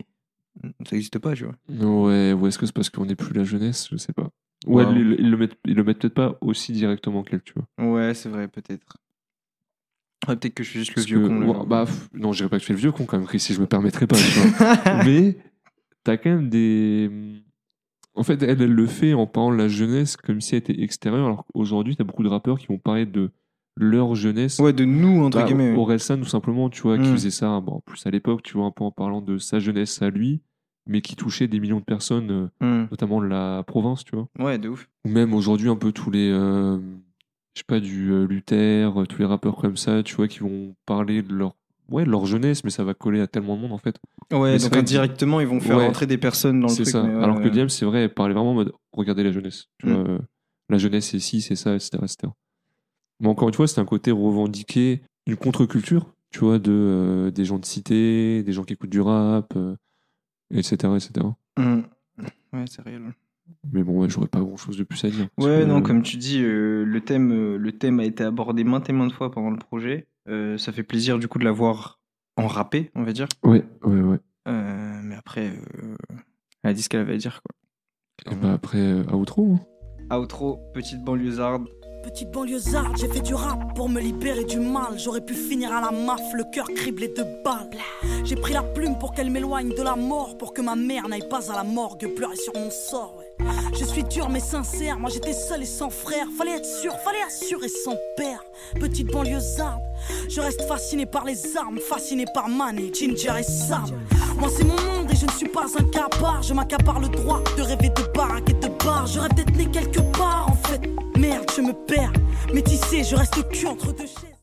Ça 0.62 0.96
n'existe 0.96 1.18
pas, 1.20 1.34
tu 1.34 1.44
vois. 1.44 1.54
Ouais, 1.68 2.32
ou 2.32 2.46
est-ce 2.48 2.58
que 2.58 2.66
c'est 2.66 2.74
parce 2.74 2.90
qu'on 2.90 3.06
n'est 3.06 3.14
plus 3.14 3.32
la 3.34 3.44
jeunesse? 3.44 3.88
Je 3.92 3.96
sais 3.96 4.12
pas. 4.12 4.28
Ouais, 4.66 4.84
ils, 4.90 5.16
ils 5.20 5.30
le 5.30 5.36
mettent, 5.36 5.56
ils 5.66 5.74
le 5.74 5.84
mettent 5.84 6.00
peut-être 6.00 6.14
pas 6.14 6.36
aussi 6.40 6.72
directement 6.72 7.22
qu'elle, 7.22 7.42
tu 7.42 7.52
vois. 7.54 7.86
Ouais, 7.86 8.12
c'est 8.14 8.28
vrai, 8.28 8.48
peut-être. 8.48 8.96
Ouais, 10.26 10.34
peut-être 10.34 10.54
que 10.54 10.64
je 10.64 10.70
suis 10.70 10.78
juste 10.80 10.90
le 10.90 10.94
Parce 10.96 11.06
vieux 11.06 11.20
que- 11.20 11.28
con. 11.28 11.38
là, 11.40 11.46
ouais, 11.46 11.52
genre. 11.54 11.66
bah, 11.66 11.84
pff, 11.86 12.08
non, 12.12 12.32
je 12.32 12.38
dirais 12.38 12.48
pas 12.50 12.56
que 12.56 12.62
tu 12.62 12.66
fais 12.66 12.72
le 12.72 12.78
vieux 12.80 12.90
con 12.90 13.04
quand 13.04 13.18
même, 13.18 13.26
Chris, 13.28 13.38
si 13.38 13.54
je 13.54 13.60
me 13.60 13.66
permettrais 13.66 14.08
pas. 14.08 14.16
tu 14.16 14.22
vois. 14.40 15.04
mais 15.04 15.36
t'as 16.02 16.16
quand 16.16 16.30
même 16.30 16.48
des. 16.48 17.08
En 18.18 18.22
fait, 18.24 18.42
elle, 18.42 18.60
elle 18.60 18.72
le 18.72 18.86
fait 18.86 19.14
en 19.14 19.26
parlant 19.26 19.52
de 19.52 19.56
la 19.56 19.68
jeunesse 19.68 20.16
comme 20.16 20.40
si 20.40 20.54
elle 20.54 20.58
était 20.58 20.82
extérieure, 20.82 21.24
alors 21.26 21.46
qu'aujourd'hui, 21.46 21.96
t'as 21.96 22.04
beaucoup 22.04 22.22
de 22.24 22.28
rappeurs 22.28 22.58
qui 22.58 22.66
vont 22.66 22.78
parler 22.78 23.06
de 23.06 23.30
leur 23.76 24.14
jeunesse. 24.16 24.58
Ouais, 24.58 24.72
de 24.72 24.84
nous, 24.84 25.22
entre 25.22 25.38
Bah, 25.38 25.44
guillemets. 25.44 25.76
Orelsan, 25.76 26.18
tout 26.18 26.24
simplement, 26.24 26.68
tu 26.68 26.82
vois, 26.82 26.98
qui 26.98 27.08
Mm. 27.08 27.12
faisait 27.12 27.30
ça, 27.30 27.60
bon, 27.60 27.74
en 27.74 27.80
plus 27.80 28.04
à 28.06 28.10
l'époque, 28.10 28.42
tu 28.42 28.54
vois, 28.56 28.66
un 28.66 28.72
peu 28.72 28.82
en 28.84 28.90
parlant 28.90 29.20
de 29.22 29.38
sa 29.38 29.60
jeunesse 29.60 30.02
à 30.02 30.10
lui, 30.10 30.40
mais 30.86 31.00
qui 31.00 31.14
touchait 31.16 31.46
des 31.46 31.60
millions 31.60 31.78
de 31.78 31.84
personnes, 31.84 32.30
euh, 32.30 32.48
Hmm. 32.84 32.88
notamment 32.90 33.20
de 33.20 33.26
la 33.26 33.62
province, 33.66 34.04
tu 34.04 34.16
vois. 34.16 34.28
Ouais, 34.38 34.58
de 34.58 34.68
ouf. 34.68 34.88
Ou 35.04 35.10
même 35.10 35.32
aujourd'hui, 35.32 35.68
un 35.68 35.76
peu 35.76 35.92
tous 35.92 36.10
les. 36.10 36.28
euh, 36.30 36.78
je 37.54 37.60
sais 37.60 37.64
pas, 37.66 37.78
du 37.80 38.10
euh, 38.10 38.26
Luther, 38.26 38.92
tous 39.08 39.18
les 39.18 39.24
rappeurs 39.26 39.56
comme 39.56 39.76
ça, 39.76 40.02
tu 40.02 40.16
vois, 40.16 40.26
qui 40.28 40.40
vont 40.40 40.74
parler 40.86 41.22
de 41.22 41.32
leur. 41.34 41.54
Ouais, 41.90 42.04
leur 42.04 42.26
jeunesse, 42.26 42.64
mais 42.64 42.70
ça 42.70 42.84
va 42.84 42.92
coller 42.94 43.20
à 43.20 43.26
tellement 43.26 43.56
de 43.56 43.62
monde 43.62 43.72
en 43.72 43.78
fait. 43.78 43.96
Ouais, 44.32 44.52
Mais 44.52 44.58
donc 44.58 44.60
vrai 44.60 44.70
que- 44.70 44.76
indirectement, 44.78 45.40
ils 45.40 45.46
vont 45.46 45.58
faire 45.60 45.78
Ouais. 45.78 45.86
rentrer 45.86 46.06
des 46.06 46.18
personnes 46.18 46.60
dans 46.60 46.66
le 46.68 46.72
C'est 46.74 46.82
truc. 46.82 46.92
ça. 46.92 47.02
mais 47.02 47.14
ouais, 47.16 47.22
Alors 47.24 47.40
que. 47.40 47.48
Diams, 47.48 47.68
c'est 47.70 47.86
vrai, 47.86 48.02
elle 48.02 48.12
parlait 48.14 48.34
vraiment 48.34 48.50
en 48.50 48.54
mode 48.54 48.72
regardez 48.92 49.22
la 49.22 49.32
jeunesse. 49.32 49.66
Tu 49.78 49.86
Mm. 49.86 49.92
vois, 49.92 50.08
euh, 50.10 50.18
la 50.68 50.76
jeunesse, 50.78 51.06
c'est 51.10 51.18
ci, 51.18 51.40
c'est 51.40 51.56
ça, 51.56 51.74
etc., 51.74 51.90
etc. 52.02 52.16
Mais 53.20 53.28
encore 53.28 53.48
une 53.48 53.54
fois, 53.54 53.66
c'est 53.66 53.80
un 53.80 53.84
côté 53.86 54.10
revendiqué, 54.10 55.00
une 55.26 55.36
contre-culture, 55.36 56.12
tu 56.30 56.40
vois, 56.40 56.58
de, 56.58 56.70
euh, 56.70 57.30
des 57.30 57.44
gens 57.46 57.58
de 57.58 57.64
cité, 57.64 58.42
des 58.42 58.52
gens 58.52 58.64
qui 58.64 58.74
écoutent 58.74 58.90
du 58.90 59.00
rap, 59.00 59.54
euh, 59.56 59.74
etc., 60.52 60.76
etc. 60.94 61.26
Hmm. 61.56 61.80
Ouais, 62.52 62.64
c'est 62.70 62.82
réel. 62.82 63.02
Mais 63.72 63.82
bon, 63.82 64.00
ouais, 64.02 64.10
j'aurais 64.10 64.26
pas 64.28 64.40
grand 64.40 64.56
chose 64.58 64.76
de 64.76 64.84
plus 64.84 65.02
à 65.04 65.08
dire. 65.10 65.26
Ouais, 65.38 65.60
que, 65.60 65.64
non, 65.64 65.80
comme 65.80 66.02
tu 66.02 66.18
dis, 66.18 66.42
euh, 66.42 66.84
le, 66.84 67.00
thème, 67.00 67.56
le 67.56 67.72
thème 67.72 67.98
a 67.98 68.04
été 68.04 68.22
abordé 68.24 68.62
maintes 68.62 68.90
et 68.90 68.92
maintes 68.92 69.12
fois 69.12 69.30
pendant 69.30 69.50
le 69.50 69.56
projet. 69.56 70.06
Euh, 70.28 70.58
ça 70.58 70.72
fait 70.72 70.82
plaisir, 70.82 71.18
du 71.18 71.28
coup, 71.28 71.38
de 71.38 71.44
l'avoir 71.44 72.00
en 72.36 72.46
rappé, 72.46 72.90
on 72.94 73.02
va 73.02 73.12
dire. 73.12 73.26
Ouais, 73.44 73.64
ouais, 73.82 74.00
ouais. 74.00 74.18
Euh, 74.46 75.00
mais 75.02 75.14
après, 75.14 75.48
euh, 75.48 75.96
elle 76.62 76.70
a 76.70 76.74
dit 76.74 76.82
ce 76.82 76.88
qu'elle 76.88 77.00
avait 77.00 77.14
à 77.14 77.18
dire, 77.18 77.40
quoi. 77.42 78.32
Et 78.32 78.36
bah 78.36 78.52
après, 78.52 78.92
outro. 79.12 79.58
hein. 80.10 80.16
Outro, 80.18 80.58
petite 80.74 81.02
banlieusarde. 81.04 81.66
Petite 82.02 82.30
banlieusarde, 82.30 82.96
j'ai 82.96 83.08
fait 83.08 83.20
du 83.20 83.34
rap 83.34 83.58
pour 83.74 83.88
me 83.88 84.00
libérer 84.00 84.44
du 84.44 84.58
mal. 84.58 84.98
J'aurais 84.98 85.20
pu 85.20 85.34
finir 85.34 85.72
à 85.72 85.80
la 85.80 85.90
maf, 85.90 86.20
le 86.32 86.44
cœur 86.52 86.66
criblé 86.74 87.08
de 87.08 87.24
balles. 87.44 87.68
J'ai 88.24 88.36
pris 88.36 88.52
la 88.52 88.62
plume 88.62 88.98
pour 88.98 89.12
qu'elle 89.12 89.30
m'éloigne 89.30 89.74
de 89.74 89.82
la 89.82 89.96
mort, 89.96 90.38
pour 90.38 90.52
que 90.52 90.62
ma 90.62 90.76
mère 90.76 91.08
n'aille 91.08 91.28
pas 91.28 91.50
à 91.50 91.56
la 91.56 91.64
morgue 91.64 92.14
pleurer 92.14 92.36
sur 92.36 92.54
mon 92.54 92.70
sort. 92.70 93.14
Je 93.78 93.84
suis 93.84 94.04
dur 94.04 94.28
mais 94.28 94.40
sincère, 94.40 94.98
moi 94.98 95.10
j'étais 95.10 95.32
seul 95.32 95.62
et 95.62 95.66
sans 95.66 95.90
frère. 95.90 96.26
Fallait 96.36 96.56
être 96.56 96.66
sûr, 96.66 96.92
fallait 97.04 97.22
assurer 97.26 97.68
son 97.68 97.96
père. 98.16 98.44
Petite 98.80 99.12
banlieusarde, 99.12 99.80
je 100.28 100.40
reste 100.40 100.62
fasciné 100.62 101.06
par 101.06 101.24
les 101.24 101.56
armes, 101.56 101.78
fasciné 101.78 102.24
par 102.34 102.48
Mané, 102.48 102.90
Ginger 102.92 103.38
et 103.38 103.42
Sam. 103.42 103.86
Moi 104.38 104.48
c'est 104.56 104.64
mon 104.64 104.74
monde 104.74 105.10
et 105.10 105.16
je 105.16 105.26
ne 105.26 105.30
suis 105.32 105.48
pas 105.48 105.66
un 105.78 106.08
part. 106.20 106.42
Je 106.42 106.54
m'accapare 106.54 107.00
le 107.00 107.08
droit 107.08 107.42
de 107.56 107.62
rêver 107.62 107.90
de 107.90 108.02
baraque 108.14 108.50
et 108.50 108.54
de 108.54 108.68
bar. 108.84 109.06
J'aurais 109.06 109.28
peut-être 109.28 109.56
né 109.56 109.66
quelque 109.66 110.00
part 110.16 110.48
en 110.48 110.68
fait. 110.68 110.97
Merde, 111.18 111.44
je 111.56 111.62
me 111.62 111.72
perds. 111.86 112.12
Métissé, 112.54 113.02
je 113.04 113.14
reste 113.16 113.48
cul 113.50 113.66
entre 113.66 113.92
deux 113.94 114.06
chaises. 114.06 114.34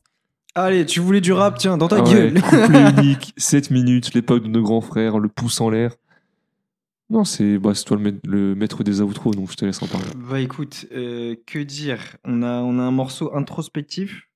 Allez, 0.54 0.86
tu 0.86 1.00
voulais 1.00 1.20
du 1.20 1.32
rap, 1.32 1.58
tiens, 1.58 1.76
dans 1.76 1.88
ta 1.88 1.96
Ah 1.98 2.02
ouais, 2.02 2.12
gueule. 2.32 2.40
couplet 2.42 2.90
unique, 2.98 3.34
7 3.36 3.70
minutes, 3.70 4.14
l'époque 4.14 4.42
de 4.42 4.48
nos 4.48 4.62
grands 4.62 4.80
frères, 4.80 5.18
le 5.18 5.28
pouce 5.28 5.60
en 5.60 5.70
l'air. 5.70 5.94
Non, 7.08 7.24
c'est 7.24 7.58
bah, 7.58 7.72
c'est 7.74 7.84
toi 7.84 7.96
le, 7.96 8.02
ma- 8.02 8.18
le 8.24 8.54
maître 8.54 8.82
des 8.82 9.00
outros, 9.00 9.32
donc 9.32 9.50
je 9.50 9.56
te 9.56 9.64
laisse 9.64 9.80
en 9.82 9.86
parler. 9.86 10.06
Bah 10.16 10.40
écoute, 10.40 10.86
euh, 10.92 11.36
que 11.46 11.58
dire? 11.60 12.16
On 12.24 12.42
a, 12.42 12.60
on 12.62 12.78
a 12.78 12.82
un 12.82 12.90
morceau 12.90 13.34
introspectif, 13.36 14.28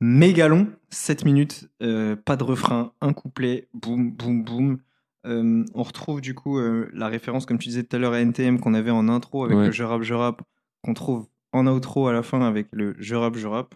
méga 0.00 0.48
long, 0.48 0.66
7 0.90 1.24
minutes, 1.24 1.68
euh, 1.82 2.16
pas 2.16 2.36
de 2.36 2.42
refrain, 2.42 2.92
un 3.00 3.12
couplet, 3.12 3.68
boum, 3.74 4.10
boum, 4.10 4.42
boum. 4.42 4.78
Euh, 5.26 5.64
on 5.74 5.82
retrouve 5.82 6.20
du 6.20 6.34
coup 6.34 6.58
euh, 6.58 6.88
la 6.94 7.06
référence, 7.08 7.46
comme 7.46 7.58
tu 7.58 7.68
disais 7.68 7.84
tout 7.84 7.94
à 7.94 7.98
l'heure, 7.98 8.14
à 8.14 8.20
NTM 8.20 8.58
qu'on 8.58 8.74
avait 8.74 8.90
en 8.90 9.08
intro 9.08 9.44
avec 9.44 9.56
Ouais. 9.58 9.66
le 9.66 9.72
je 9.72 9.82
rap, 9.84 10.02
je 10.02 10.14
rap, 10.14 10.42
qu'on 10.82 10.94
trouve 10.94 11.28
en 11.52 11.66
outro 11.66 12.08
à 12.08 12.12
la 12.12 12.22
fin 12.22 12.40
avec 12.42 12.68
le 12.72 12.94
je 12.98 13.14
rap, 13.14 13.36
je 13.36 13.46
rap. 13.46 13.74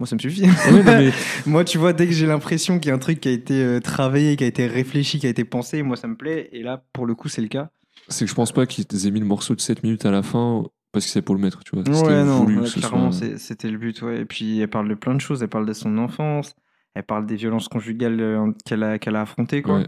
Moi, 0.00 0.08
ça 0.08 0.16
me 0.16 0.20
suffit. 0.20 0.46
Mais 0.84 1.10
moi, 1.46 1.64
tu 1.64 1.78
vois, 1.78 1.92
dès 1.92 2.06
que 2.06 2.12
j'ai 2.12 2.26
l'impression 2.26 2.78
qu'il 2.80 2.88
y 2.88 2.90
a 2.90 2.94
un 2.94 2.98
truc 2.98 3.20
qui 3.20 3.28
a 3.28 3.32
été 3.32 3.62
euh, 3.62 3.80
travaillé, 3.80 4.34
qui 4.36 4.42
a 4.44 4.46
été 4.48 4.66
réfléchi, 4.66 5.20
qui 5.20 5.26
a 5.26 5.30
été 5.30 5.44
pensé, 5.44 5.82
moi, 5.82 5.96
ça 5.96 6.08
me 6.08 6.16
plaît. 6.16 6.48
Et 6.52 6.62
là, 6.62 6.84
pour 6.92 7.06
le 7.06 7.14
coup, 7.14 7.28
c'est 7.28 7.42
le 7.42 7.48
cas. 7.48 7.70
c'est 8.08 8.24
que 8.24 8.30
je 8.30 8.34
pense 8.34 8.50
pas 8.50 8.66
qu'ils 8.66 8.84
aient 9.06 9.10
mis 9.12 9.20
le 9.20 9.26
morceau 9.26 9.54
de 9.54 9.60
7 9.60 9.84
minutes 9.84 10.04
à 10.04 10.10
la 10.10 10.22
fin 10.24 10.64
parce 10.90 11.06
que 11.06 11.12
c'est 11.12 11.22
pour 11.22 11.34
le 11.36 11.40
mettre, 11.40 11.62
tu 11.64 11.76
vois. 11.76 11.84
C'était 11.84 12.06
Ouais, 12.06 12.24
non, 12.24 12.40
voulu 12.40 12.60
ouais, 12.60 12.68
clairement, 12.68 13.12
soit- 13.12 13.38
c'était 13.38 13.70
le 13.70 13.78
but. 13.78 14.02
Ouais. 14.02 14.20
Et 14.20 14.24
puis, 14.24 14.60
elle 14.60 14.68
parle 14.68 14.88
de 14.88 14.94
plein 14.94 15.14
de 15.14 15.20
choses. 15.20 15.42
Elle 15.42 15.48
parle 15.48 15.66
de 15.66 15.72
son 15.72 15.96
enfance. 15.98 16.54
Elle 16.94 17.02
parle 17.04 17.26
des 17.26 17.36
violences 17.36 17.68
conjugales 17.68 18.20
euh, 18.20 18.52
qu'elle 18.64 18.82
a, 18.82 18.98
qu'elle 18.98 19.16
a 19.16 19.22
affrontées. 19.22 19.62
Quoi. 19.62 19.78
Ouais. 19.78 19.86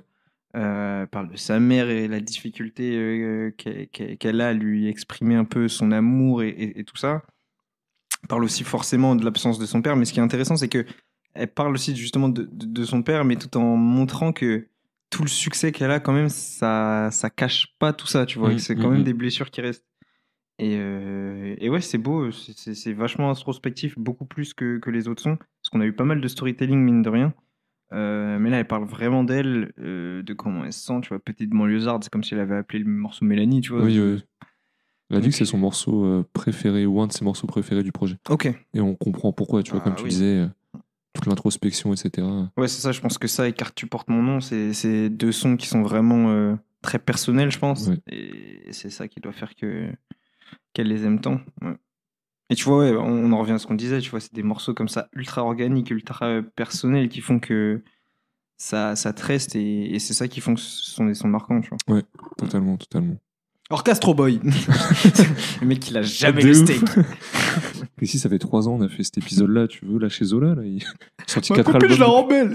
Euh, 0.57 1.05
parle 1.07 1.29
de 1.31 1.37
sa 1.37 1.61
mère 1.61 1.91
et 1.91 2.09
la 2.09 2.21
difficulté 2.21 2.97
euh, 2.97 3.51
qu'elle 3.51 4.41
a 4.41 4.49
à 4.49 4.53
lui 4.55 4.89
exprimer 4.89 5.35
un 5.35 5.45
peu 5.45 5.69
son 5.69 5.93
amour 5.93 6.43
et, 6.43 6.49
et- 6.49 6.81
et 6.81 6.85
tout 6.85 6.97
ça. 6.97 7.23
Elle 8.23 8.29
parle 8.29 8.45
aussi 8.45 8.65
forcément 8.65 9.15
de 9.17 9.25
l'absence 9.25 9.59
de 9.59 9.67
son 9.67 9.83
père. 9.83 9.97
Mais 9.97 10.07
ce 10.07 10.15
qui 10.15 10.19
est 10.19 10.23
intéressant, 10.23 10.57
c'est 10.57 10.69
que 10.69 10.87
elle 11.35 11.49
parle 11.53 11.75
aussi 11.75 11.95
justement 11.95 12.31
de, 12.31 12.45
de- 12.51 12.67
de 12.67 12.85
son 12.85 13.03
père, 13.03 13.25
mais 13.27 13.37
tout 13.37 13.55
en 13.59 13.77
montrant 13.77 14.33
que 14.33 14.69
tout 15.11 15.23
le 15.23 15.29
succès 15.29 15.73
qu'elle 15.73 15.91
a, 15.91 16.01
quand 16.01 16.15
même, 16.15 16.31
ça, 16.31 17.11
ça 17.13 17.29
cache 17.29 17.75
pas 17.79 17.93
tout 17.93 18.07
ça, 18.07 18.25
tu 18.25 18.39
vois. 18.39 18.55
Mm, 18.55 18.59
c'est 18.59 18.75
quand 18.77 18.89
mm, 18.89 18.93
même 18.93 19.01
mm. 19.03 19.05
des 19.05 19.13
blessures 19.15 19.51
qui 19.51 19.61
restent. 19.61 19.85
Et, 20.59 20.77
euh, 20.79 21.55
et 21.59 21.69
ouais, 21.69 21.83
c'est 21.83 21.99
beau, 21.99 22.31
c'est 22.33 22.93
vachement 22.95 23.31
introspectif, 23.31 23.99
beaucoup 23.99 24.25
plus 24.25 24.55
que, 24.55 24.79
que 24.79 24.89
les 24.91 25.07
autres 25.07 25.23
sons. 25.23 25.37
Parce 25.37 25.69
qu'on 25.71 25.83
a 25.83 25.87
eu 25.87 25.93
pas 25.93 26.05
mal 26.05 26.23
de 26.23 26.29
storytelling, 26.29 26.79
mine 26.79 27.03
de 27.03 27.11
rien. 27.11 27.35
Euh, 27.93 28.39
mais 28.39 28.51
là, 28.51 28.59
elle 28.59 28.67
parle 28.67 28.85
vraiment 28.85 29.23
d'elle, 29.25 29.73
euh, 29.79 30.23
de 30.23 30.33
comment 30.35 30.65
elle 30.65 30.73
se 30.73 30.81
sent, 30.85 31.01
tu 31.03 31.09
vois. 31.11 31.19
Petite 31.19 31.51
banlieusarde, 31.51 32.03
c'est 32.05 32.11
comme 32.11 32.25
si 32.25 32.35
elle 32.35 32.41
avait 32.41 32.57
appelé 32.57 32.81
le 32.81 32.87
morceau 32.91 33.25
Mélanie, 33.25 33.61
tu 33.61 33.73
vois. 33.73 33.83
Oui, 33.85 33.99
oui. 33.99 34.23
Elle 35.09 35.19
a 35.19 35.21
dit 35.21 35.27
Donc, 35.27 35.33
que 35.33 35.37
c'est 35.39 35.45
son 35.45 35.59
morceau 35.59 36.05
euh, 36.05 36.25
préféré 36.33 36.85
ou 36.85 37.01
un 37.01 37.07
de 37.07 37.13
ses 37.13 37.25
morceaux 37.25 37.47
préférés 37.47 37.85
du 37.85 37.93
projet. 37.93 38.17
Ok. 38.29 38.47
Et 38.75 38.81
on 38.81 38.97
comprend 38.97 39.33
pourquoi, 39.33 39.63
tu 39.63 39.71
vois, 39.71 39.81
Ah, 39.83 39.85
comme 39.85 39.95
tu 39.95 40.03
oui. 40.05 40.09
disais, 40.11 40.49
toute 41.13 41.27
l'introspection, 41.27 41.93
etc. 41.95 42.27
Ouais, 42.57 42.67
c'est 42.67 42.81
ça, 42.81 42.91
je 42.93 43.01
pense 43.01 43.17
que 43.19 43.29
ça 43.29 43.47
et 43.49 43.53
Car 43.53 43.73
tu 43.73 43.87
portes 43.87 44.09
mon 44.09 44.23
nom, 44.23 44.41
c'est 44.41 44.73
c'est 44.73 45.09
deux 45.09 45.31
sons 45.33 45.57
qui 45.57 45.67
sont 45.69 45.83
vraiment 45.83 46.31
euh, 46.31 46.57
très 46.83 46.99
personnels, 46.99 47.51
je 47.53 47.59
pense. 47.61 47.87
Ouais. 47.87 47.99
Et 48.11 48.73
c'est 48.73 48.91
ça 48.91 49.07
qui 49.07 49.21
doit 49.21 49.33
faire 49.33 49.55
que 49.55 49.89
qu'elle 50.73 50.89
les 50.89 51.07
aime 51.07 51.21
tant. 51.21 51.41
ouais. 51.63 51.77
Et 52.51 52.55
tu 52.55 52.65
vois, 52.65 52.79
ouais, 52.79 52.97
on, 52.97 53.03
on 53.25 53.33
en 53.33 53.39
revient 53.41 53.53
à 53.53 53.59
ce 53.59 53.67
qu'on 53.67 53.75
disait, 53.75 54.01
tu 54.01 54.11
vois, 54.11 54.21
c'est 54.21 54.33
des 54.35 54.43
morceaux 54.45 54.73
comme 54.75 54.89
ça, 54.89 55.09
ultra 55.15 55.43
organiques, 55.45 55.91
ultra 55.91 56.27
euh, 56.27 56.43
personnels, 56.43 57.09
qui 57.09 57.21
font 57.21 57.39
que 57.41 57.83
ça, 58.57 58.95
ça 58.97 59.13
te 59.13 59.23
reste, 59.25 59.57
et, 59.57 59.95
et 59.95 59.99
c'est 59.99 60.15
ça 60.15 60.29
qui 60.29 60.41
font 60.41 60.55
que 60.55 60.61
ce 60.61 60.91
sont 60.93 61.07
des 61.07 61.15
sons 61.15 61.29
marquants, 61.29 61.61
tu 61.61 61.71
vois. 61.89 62.03
Totalement, 62.39 62.77
totalement. 62.77 63.17
Orchestro 63.69 64.15
Boy 64.15 64.41
Le 65.61 65.67
mec, 65.67 65.91
il 65.91 65.97
a 65.97 66.03
jamais 66.03 66.41
De 66.43 66.47
le 66.49 66.55
steak 66.55 66.83
Ici, 68.01 68.19
ça 68.21 68.29
fait 68.29 68.39
trois 68.39 68.69
ans, 68.69 68.75
on 68.75 68.83
a 68.83 68.89
fait 68.89 69.03
cet 69.03 69.19
épisode-là, 69.19 69.67
tu 69.67 69.85
veux, 69.85 69.99
là, 69.99 70.09
chez 70.09 70.25
Zola, 70.27 70.55
là, 70.55 70.63
il 70.65 70.85
a 70.85 70.87
sorti 71.27 71.53
Ma 71.53 71.57
quatre 71.57 71.73
copine, 71.73 71.91
albums. 71.91 71.97
je 71.97 72.01
la 72.01 72.07
rends 72.07 72.27
belle 72.29 72.55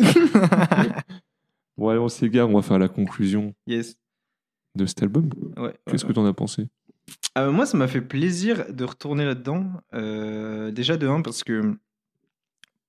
Bon, 1.77 1.89
allez, 1.89 1.99
on 1.99 2.07
s'égare, 2.07 2.47
on 2.49 2.53
va 2.53 2.61
faire 2.61 2.79
la 2.79 2.87
conclusion 2.87 3.53
Yes. 3.67 3.95
de 4.75 4.85
cet 4.85 5.03
album. 5.03 5.29
Ouais, 5.57 5.73
Qu'est-ce 5.89 6.03
ouais, 6.05 6.09
que 6.09 6.13
t'en 6.13 6.25
as 6.25 6.33
pensé? 6.33 6.67
Euh, 7.37 7.51
moi, 7.51 7.65
ça 7.65 7.77
m'a 7.77 7.87
fait 7.87 8.01
plaisir 8.01 8.73
de 8.73 8.83
retourner 8.83 9.25
là-dedans. 9.25 9.71
Euh, 9.93 10.71
déjà 10.71 10.97
de 10.97 11.07
un, 11.07 11.21
parce 11.21 11.43
que 11.43 11.75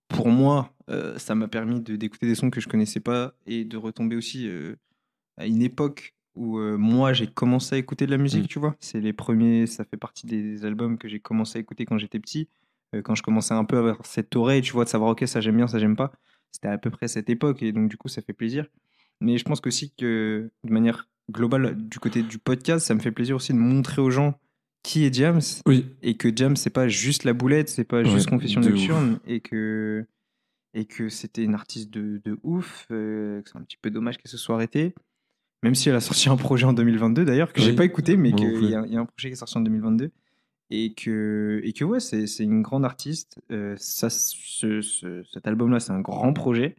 pour 0.09 0.29
moi, 0.29 0.73
euh, 0.91 1.19
ça 1.19 1.35
m'a 1.35 1.49
permis 1.49 1.81
de- 1.81 1.97
d'écouter 1.97 2.27
des 2.27 2.35
sons 2.35 2.51
que 2.51 2.61
je 2.61 2.69
connaissais 2.69 3.01
pas 3.01 3.35
et 3.47 3.65
de 3.65 3.77
retomber 3.77 4.17
aussi 4.17 4.49
à 5.39 5.47
une 5.47 5.63
époque 5.63 6.15
où 6.35 6.59
moi 6.59 7.13
j'ai 7.13 7.27
commencé 7.27 7.75
à 7.75 7.79
écouter 7.79 8.07
de 8.07 8.11
la 8.11 8.19
musique, 8.19 8.45
Mm. 8.45 8.49
tu 8.49 8.59
vois. 8.59 8.77
C'est 8.81 9.01
les 9.01 9.13
premiers, 9.13 9.67
ça 9.67 9.85
fait 9.85 9.97
partie 9.97 10.27
des 10.27 10.65
albums 10.65 10.99
que 10.99 11.09
j'ai 11.09 11.21
commencé 11.21 11.59
à 11.59 11.61
écouter 11.61 11.85
quand 11.85 11.99
j'étais 11.99 12.19
petit. 12.21 12.49
Quand 13.05 13.15
je 13.15 13.23
commençais 13.23 13.55
un 13.55 13.65
peu 13.65 13.77
à 13.77 13.79
avoir 13.79 14.05
cette 14.05 14.37
oreille, 14.37 14.61
tu 14.61 14.73
vois, 14.73 14.85
de 14.85 14.91
savoir, 14.91 15.13
ok, 15.13 15.27
ça 15.27 15.41
j'aime 15.41 15.57
bien, 15.57 15.67
ça 15.67 15.79
j'aime 15.79 15.97
pas. 15.97 16.13
C'était 16.51 16.69
à 16.69 16.77
peu 16.77 16.91
près 16.91 17.09
cette 17.09 17.31
époque 17.31 17.63
et 17.63 17.73
donc 17.73 17.89
du 17.89 17.97
coup, 17.97 18.09
ça 18.09 18.21
fait 18.21 18.35
plaisir. 18.35 18.67
Mais 19.21 19.39
je 19.39 19.45
pense 19.45 19.63
aussi 19.65 19.95
que 19.95 20.51
de 20.65 20.73
manière 20.73 21.09
globale, 21.31 21.77
du 21.77 21.99
côté 21.99 22.23
du 22.23 22.39
podcast, 22.39 22.87
ça 22.87 22.95
me 22.95 23.01
fait 23.01 23.13
plaisir 23.13 23.37
aussi 23.37 23.53
de 23.53 23.59
montrer 23.59 24.01
aux 24.03 24.11
gens 24.11 24.39
qui 24.83 25.05
est 25.05 25.15
James 25.15 25.41
Oui, 25.67 25.87
et 26.03 26.17
que 26.17 26.31
James 26.35 26.57
c'est 26.57 26.71
pas 26.71 26.89
juste 26.89 27.25
la 27.25 27.33
boulette, 27.33 27.69
c'est 27.69 27.85
pas 27.85 27.99
Ouais, 28.03 28.09
juste 28.11 28.29
Confession 28.29 28.61
de 28.61 28.69
Nocturne 28.71 29.19
et 29.27 29.41
que 29.41 30.05
et 30.75 30.87
que 30.87 31.09
c'était 31.11 31.45
une 31.45 31.55
artiste 31.55 31.91
de, 31.91 32.21
de 32.25 32.39
ouf, 32.43 32.87
euh, 32.91 33.43
c'est 33.45 33.57
un 33.59 33.63
petit 33.63 33.77
peu 33.81 33.91
dommage 33.91 34.17
qu'elle 34.17 34.31
se 34.31 34.39
soit 34.39 34.55
arrêtée. 34.55 34.95
Même 35.63 35.75
si 35.75 35.89
elle 35.91 35.95
a 35.95 36.01
sorti 36.01 36.29
un 36.31 36.37
projet 36.37 36.65
en 36.65 36.73
2022 36.73 37.25
d'ailleurs 37.25 37.53
que 37.53 37.61
j'ai 37.61 37.75
pas 37.75 37.85
écouté, 37.85 38.17
mais 38.17 38.33
qu'il 38.33 38.65
y, 38.71 38.75
a 38.75 38.83
il 38.87 38.93
y 38.93 38.97
a 38.97 39.01
un 39.01 39.05
projet 39.07 39.29
qui 39.29 39.35
est 39.35 39.37
sorti 39.37 39.57
en 39.59 39.61
2022 39.61 40.11
et 40.71 40.95
que 40.95 41.61
et 41.63 41.73
que 41.75 41.85
ouais 41.85 42.01
c'est 42.01 42.27
c'est 42.27 42.43
une 42.43 42.63
grande 42.63 42.85
artiste. 42.85 43.39
Euh, 43.53 43.75
ça, 43.79 44.11
ce- 44.11 44.81
ce- 44.81 45.23
cet 45.33 45.47
album 45.47 45.71
là 45.71 45.79
c'est 45.79 45.93
un 45.93 46.01
grand 46.01 46.33
projet 46.33 46.75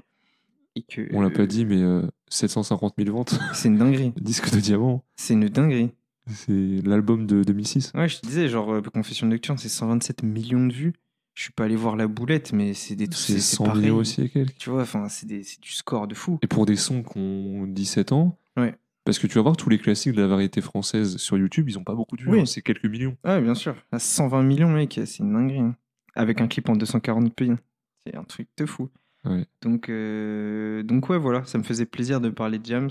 et 0.75 0.81
que 0.81 1.07
on 1.13 1.21
l'a 1.21 1.29
pas 1.29 1.45
dit, 1.45 1.63
mais 1.63 1.81
euh, 1.81 2.01
750 2.33 2.93
000 2.97 3.15
ventes, 3.15 3.39
c'est 3.53 3.67
une 3.69 3.77
dinguerie, 3.77 4.13
disque 4.21 4.53
de 4.53 4.59
diamant, 4.59 5.03
c'est 5.15 5.33
une 5.33 5.47
dinguerie. 5.49 5.91
c'est 6.27 6.81
l'album 6.85 7.25
de 7.27 7.43
2006. 7.43 7.91
Ouais, 7.95 8.07
je 8.07 8.19
te 8.19 8.25
disais, 8.27 8.47
genre, 8.49 8.73
euh, 8.73 8.81
Confession 8.81 9.27
Nocturne, 9.27 9.57
c'est 9.57 9.69
127 9.69 10.23
millions 10.23 10.65
de 10.67 10.73
vues. 10.73 10.93
Je 11.35 11.43
suis 11.43 11.51
pas 11.51 11.63
allé 11.65 11.75
voir 11.75 11.95
la 11.95 12.07
boulette, 12.07 12.53
mais 12.53 12.73
c'est 12.75 12.95
des 12.95 13.07
trucs. 13.07 13.25
C'est 13.25 13.39
100 13.39 13.63
pareil. 13.65 13.81
millions 13.81 13.95
aussi 13.97 14.21
et 14.21 14.29
quelques. 14.29 14.55
Tu 14.57 14.69
vois, 14.69 14.83
enfin, 14.83 15.09
c'est 15.09 15.25
du 15.25 15.71
score 15.71 16.07
de 16.07 16.13
fou. 16.13 16.37
Et 16.43 16.47
pour 16.47 16.65
des 16.67 16.75
sons 16.75 17.01
qui 17.01 17.17
ont 17.17 17.65
17 17.65 18.11
ans, 18.11 18.37
Ouais. 18.55 18.75
parce 19.03 19.17
que 19.17 19.25
tu 19.25 19.33
vas 19.35 19.41
voir 19.41 19.57
tous 19.57 19.67
les 19.69 19.79
classiques 19.79 20.13
de 20.13 20.21
la 20.21 20.27
variété 20.27 20.61
française 20.61 21.17
sur 21.17 21.35
YouTube, 21.37 21.67
ils 21.69 21.79
ont 21.79 21.83
pas 21.83 21.95
beaucoup 21.95 22.15
de 22.17 22.21
vues, 22.21 22.29
Oui. 22.29 22.41
hein, 22.41 22.45
c'est 22.45 22.61
quelques 22.61 22.85
millions. 22.85 23.17
Ouais, 23.25 23.41
bien 23.41 23.55
sûr. 23.55 23.75
À 23.91 23.97
120 23.97 24.43
millions, 24.43 24.69
mec, 24.69 24.99
c'est 25.05 25.19
une 25.23 25.33
dinguerie. 25.33 25.59
hein. 25.59 25.75
Avec 26.15 26.39
un 26.39 26.47
clip 26.47 26.69
en 26.69 26.75
240p. 26.75 27.49
hein. 27.51 27.57
C'est 28.05 28.15
un 28.15 28.23
truc 28.23 28.47
de 28.57 28.65
fou. 28.67 28.89
Ouais. 29.25 29.45
Donc, 29.61 29.89
euh, 29.89 30.83
donc, 30.83 31.09
ouais, 31.09 31.17
voilà, 31.17 31.43
ça 31.45 31.57
me 31.57 31.63
faisait 31.63 31.85
plaisir 31.85 32.19
de 32.21 32.29
parler 32.29 32.59
de 32.59 32.65
James. 32.65 32.89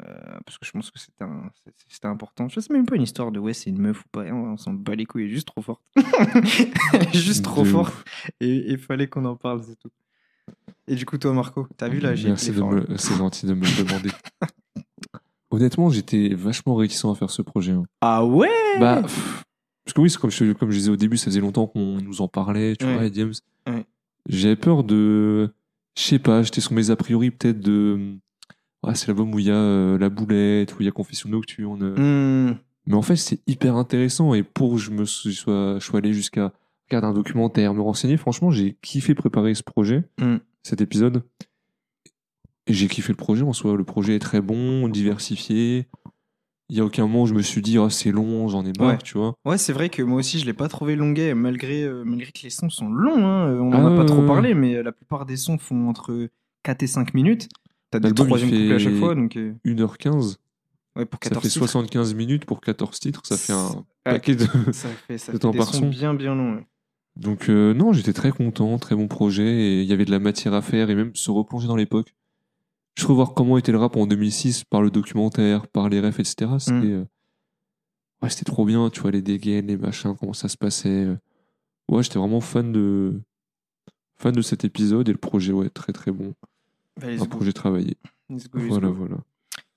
euh, 0.00 0.38
parce 0.44 0.58
que 0.58 0.66
je 0.66 0.70
pense 0.72 0.90
que 0.90 0.98
c'était 0.98 2.06
important. 2.06 2.48
Je 2.48 2.60
sais 2.60 2.72
même 2.72 2.86
pas 2.86 2.96
une 2.96 3.02
histoire 3.02 3.30
de 3.32 3.38
ouais, 3.38 3.52
c'est 3.54 3.70
une 3.70 3.78
meuf 3.78 4.00
ou 4.00 4.08
pas. 4.10 4.22
hein, 4.22 4.32
On 4.34 4.56
s'en 4.56 4.72
bat 4.72 4.94
les 4.94 5.04
couilles, 5.06 5.22
elle 5.24 5.28
est 5.30 5.32
juste 5.34 5.46
trop 5.48 5.62
forte. 5.62 5.82
juste 7.14 7.44
trop 7.44 7.62
De 7.62 7.68
forte. 7.68 7.92
ouf. 7.92 8.04
Et 8.40 8.70
il 8.72 8.78
fallait 8.78 9.08
qu'on 9.08 9.24
en 9.24 9.36
parle, 9.36 9.62
c'est 9.64 9.76
tout. 9.78 9.90
Et 10.86 10.94
du 10.96 11.06
coup, 11.06 11.16
toi, 11.18 11.32
Marco, 11.32 11.66
t'as 11.76 11.88
vu 11.88 11.98
là, 12.00 12.14
j'ai 12.14 12.28
Merci. 12.28 12.52
C'est 12.96 13.16
gentil 13.16 13.46
de 13.46 13.54
me 13.54 13.64
le 13.64 13.84
demander. 13.84 14.10
Honnêtement, 15.50 15.88
j'étais 15.90 16.34
vachement 16.34 16.74
réticent 16.74 17.04
à 17.04 17.14
faire 17.14 17.30
ce 17.30 17.42
projet. 17.42 17.72
hein. 17.72 17.84
Ah 18.00 18.24
ouais? 18.24 18.50
Bah, 18.80 19.02
pff, 19.02 19.44
parce 19.84 19.94
que 19.94 20.00
oui, 20.00 20.10
comme 20.20 20.30
je, 20.30 20.52
comme 20.52 20.70
je 20.70 20.76
disais 20.78 20.90
au 20.90 20.96
début, 20.96 21.16
ça 21.16 21.26
faisait 21.26 21.40
longtemps 21.40 21.66
qu'on 21.66 22.00
nous 22.00 22.20
en 22.20 22.28
parlait, 22.28 22.74
tu 22.76 22.84
Ouais. 22.86 22.94
vois, 22.94 23.04
et 23.04 23.12
James. 23.14 23.32
Ouais. 23.68 23.86
J'avais 24.28 24.56
peur 24.56 24.82
de. 24.84 25.54
Je 25.96 26.02
sais 26.02 26.18
pas, 26.18 26.42
j'étais 26.42 26.60
sur 26.60 26.72
mes 26.72 26.90
a 26.90 26.96
priori 26.96 27.30
peut-être 27.30 27.60
de. 27.60 28.16
Ouais, 28.82 28.94
c'est 28.94 29.06
l'album 29.06 29.32
où 29.34 29.38
il 29.38 29.46
y 29.46 29.50
a 29.50 29.54
euh, 29.54 29.98
La 29.98 30.08
Boulette, 30.10 30.74
où 30.74 30.76
il 30.80 30.86
y 30.86 30.88
a 30.88 30.92
Confession 30.92 31.28
Nocturne. 31.30 31.94
Hmm, 31.96 32.56
Mais 32.86 32.94
en 32.94 33.02
fait, 33.02 33.16
c'est 33.16 33.40
hyper 33.46 33.76
intéressant. 33.76 34.34
Et 34.34 34.42
pour 34.42 34.72
que 34.74 34.78
je 34.78 34.90
me 34.90 35.04
sois, 35.04 35.78
je 35.78 35.84
sois 35.84 35.98
allé 35.98 36.12
jusqu'à 36.12 36.52
regarder 36.90 37.06
un 37.08 37.14
documentaire, 37.14 37.72
me 37.74 37.80
renseigner, 37.80 38.16
franchement, 38.18 38.50
j'ai 38.50 38.76
kiffé 38.82 39.14
préparer 39.14 39.54
ce 39.54 39.62
projet, 39.62 40.04
Mm. 40.20 40.36
cet 40.62 40.80
épisode. 40.82 41.22
Et 42.66 42.72
j'ai 42.74 42.88
kiffé 42.88 43.12
le 43.12 43.16
projet 43.16 43.42
en 43.42 43.52
soi. 43.52 43.76
Le 43.76 43.84
projet 43.84 44.16
est 44.16 44.20
très 44.20 44.40
bon, 44.40 44.88
diversifié. 44.88 45.86
Il 46.70 46.76
y 46.76 46.80
a 46.80 46.84
aucun 46.84 47.02
moment 47.02 47.22
où 47.22 47.26
je 47.26 47.34
me 47.34 47.42
suis 47.42 47.60
dit, 47.60 47.76
ah, 47.78 47.90
c'est 47.90 48.10
long, 48.10 48.48
j'en 48.48 48.64
ai 48.64 48.72
marre, 48.78 48.92
Ouais. 48.92 48.98
tu 49.04 49.18
vois. 49.18 49.34
Ouais, 49.44 49.58
c'est 49.58 49.72
vrai 49.74 49.90
que 49.90 50.02
moi 50.02 50.18
aussi, 50.20 50.38
je 50.38 50.46
l'ai 50.46 50.54
pas 50.54 50.68
trouvé 50.68 50.96
longuet, 50.96 51.34
malgré, 51.34 51.82
euh, 51.82 52.04
malgré 52.06 52.32
que 52.32 52.40
les 52.42 52.50
sons 52.50 52.70
sont 52.70 52.88
longs. 52.88 53.26
hein. 53.26 53.48
Euh, 53.50 53.58
On 53.60 53.70
Ah 53.72 53.78
en 53.78 53.86
a 53.86 53.90
ouais, 53.90 53.96
pas 53.96 54.04
trop 54.06 54.22
parlé, 54.26 54.54
mais 54.54 54.76
euh, 54.76 54.82
la 54.82 54.92
plupart 54.92 55.26
des 55.26 55.36
sons 55.36 55.58
font 55.58 55.88
entre 55.88 56.28
4 56.62 56.82
et 56.82 56.86
5 56.86 57.12
minutes. 57.14 57.48
T'as 57.90 58.00
des 58.00 58.12
troisième 58.14 58.50
couplets 58.50 58.74
à 58.74 58.78
chaque 58.78 58.94
fois, 58.94 59.14
donc 59.14 59.36
euh, 59.36 59.52
1h15, 59.66 60.36
ouais, 60.96 61.04
pour 61.04 61.20
ça 61.22 61.28
14 61.30 61.42
fait 61.42 61.48
titres, 61.50 61.66
75 61.66 62.14
minutes 62.14 62.44
pour 62.46 62.60
14 62.60 62.98
titres, 62.98 63.20
ça 63.24 63.36
fait 63.36 63.52
un 63.52 63.84
paquet 64.02 64.34
de. 64.34 64.46
ça 64.72 64.88
fait, 65.06 65.18
ça 65.18 65.26
de 65.32 65.36
fait 65.36 65.38
temps 65.38 65.50
des 65.50 65.58
par 65.58 65.68
sons 65.68 65.80
son. 65.80 65.88
bien 65.90 66.12
bien 66.14 66.34
longs. 66.34 66.56
ouais. 66.56 66.66
Donc 67.16 67.48
euh, 67.50 67.72
non, 67.74 67.92
j'étais 67.92 68.12
très 68.14 68.32
content, 68.32 68.76
très 68.78 68.96
bon 68.96 69.06
projet, 69.06 69.44
et 69.46 69.82
il 69.82 69.86
y 69.88 69.92
avait 69.92 70.06
de 70.06 70.10
la 70.10 70.18
matière 70.18 70.54
à 70.54 70.62
faire, 70.62 70.90
et 70.90 70.94
même 70.96 71.14
se 71.14 71.30
replonger 71.30 71.68
dans 71.68 71.76
l'époque. 71.76 72.14
Je 72.96 73.06
revoir 73.06 73.34
comment 73.34 73.58
était 73.58 73.72
le 73.72 73.78
rap 73.78 73.96
en 73.96 74.06
2006 74.06 74.64
par 74.64 74.80
le 74.82 74.90
documentaire, 74.90 75.66
par 75.66 75.88
les 75.88 76.00
refs, 76.00 76.20
etc. 76.20 76.50
C'était 76.58 76.72
Mm. 76.72 76.84
euh, 76.92 77.04
ouais, 78.22 78.30
c'était 78.30 78.44
trop 78.44 78.64
bien, 78.64 78.88
tu 78.90 79.00
vois, 79.00 79.10
les 79.10 79.22
dégaines, 79.22 79.66
les 79.66 79.76
machins, 79.76 80.14
comment 80.18 80.32
ça 80.32 80.48
se 80.48 80.56
passait. 80.56 80.88
euh. 81.04 81.16
Ouais, 81.90 82.02
j'étais 82.02 82.18
vraiment 82.18 82.40
fan 82.40 82.72
de 82.72 83.20
fan 84.16 84.32
de 84.32 84.42
cet 84.42 84.64
épisode, 84.64 85.08
et 85.08 85.12
le 85.12 85.18
projet, 85.18 85.52
ouais, 85.52 85.68
très 85.70 85.92
très 85.92 86.12
bon. 86.12 86.34
Bah, 87.00 87.08
Un 87.08 87.16
go. 87.16 87.26
projet 87.26 87.52
travaillé. 87.52 87.96
Let's 88.30 88.48
go, 88.48 88.58
let's 88.60 88.68
Voilà, 88.68 88.88
go. 88.88 88.94
voilà. 88.94 89.16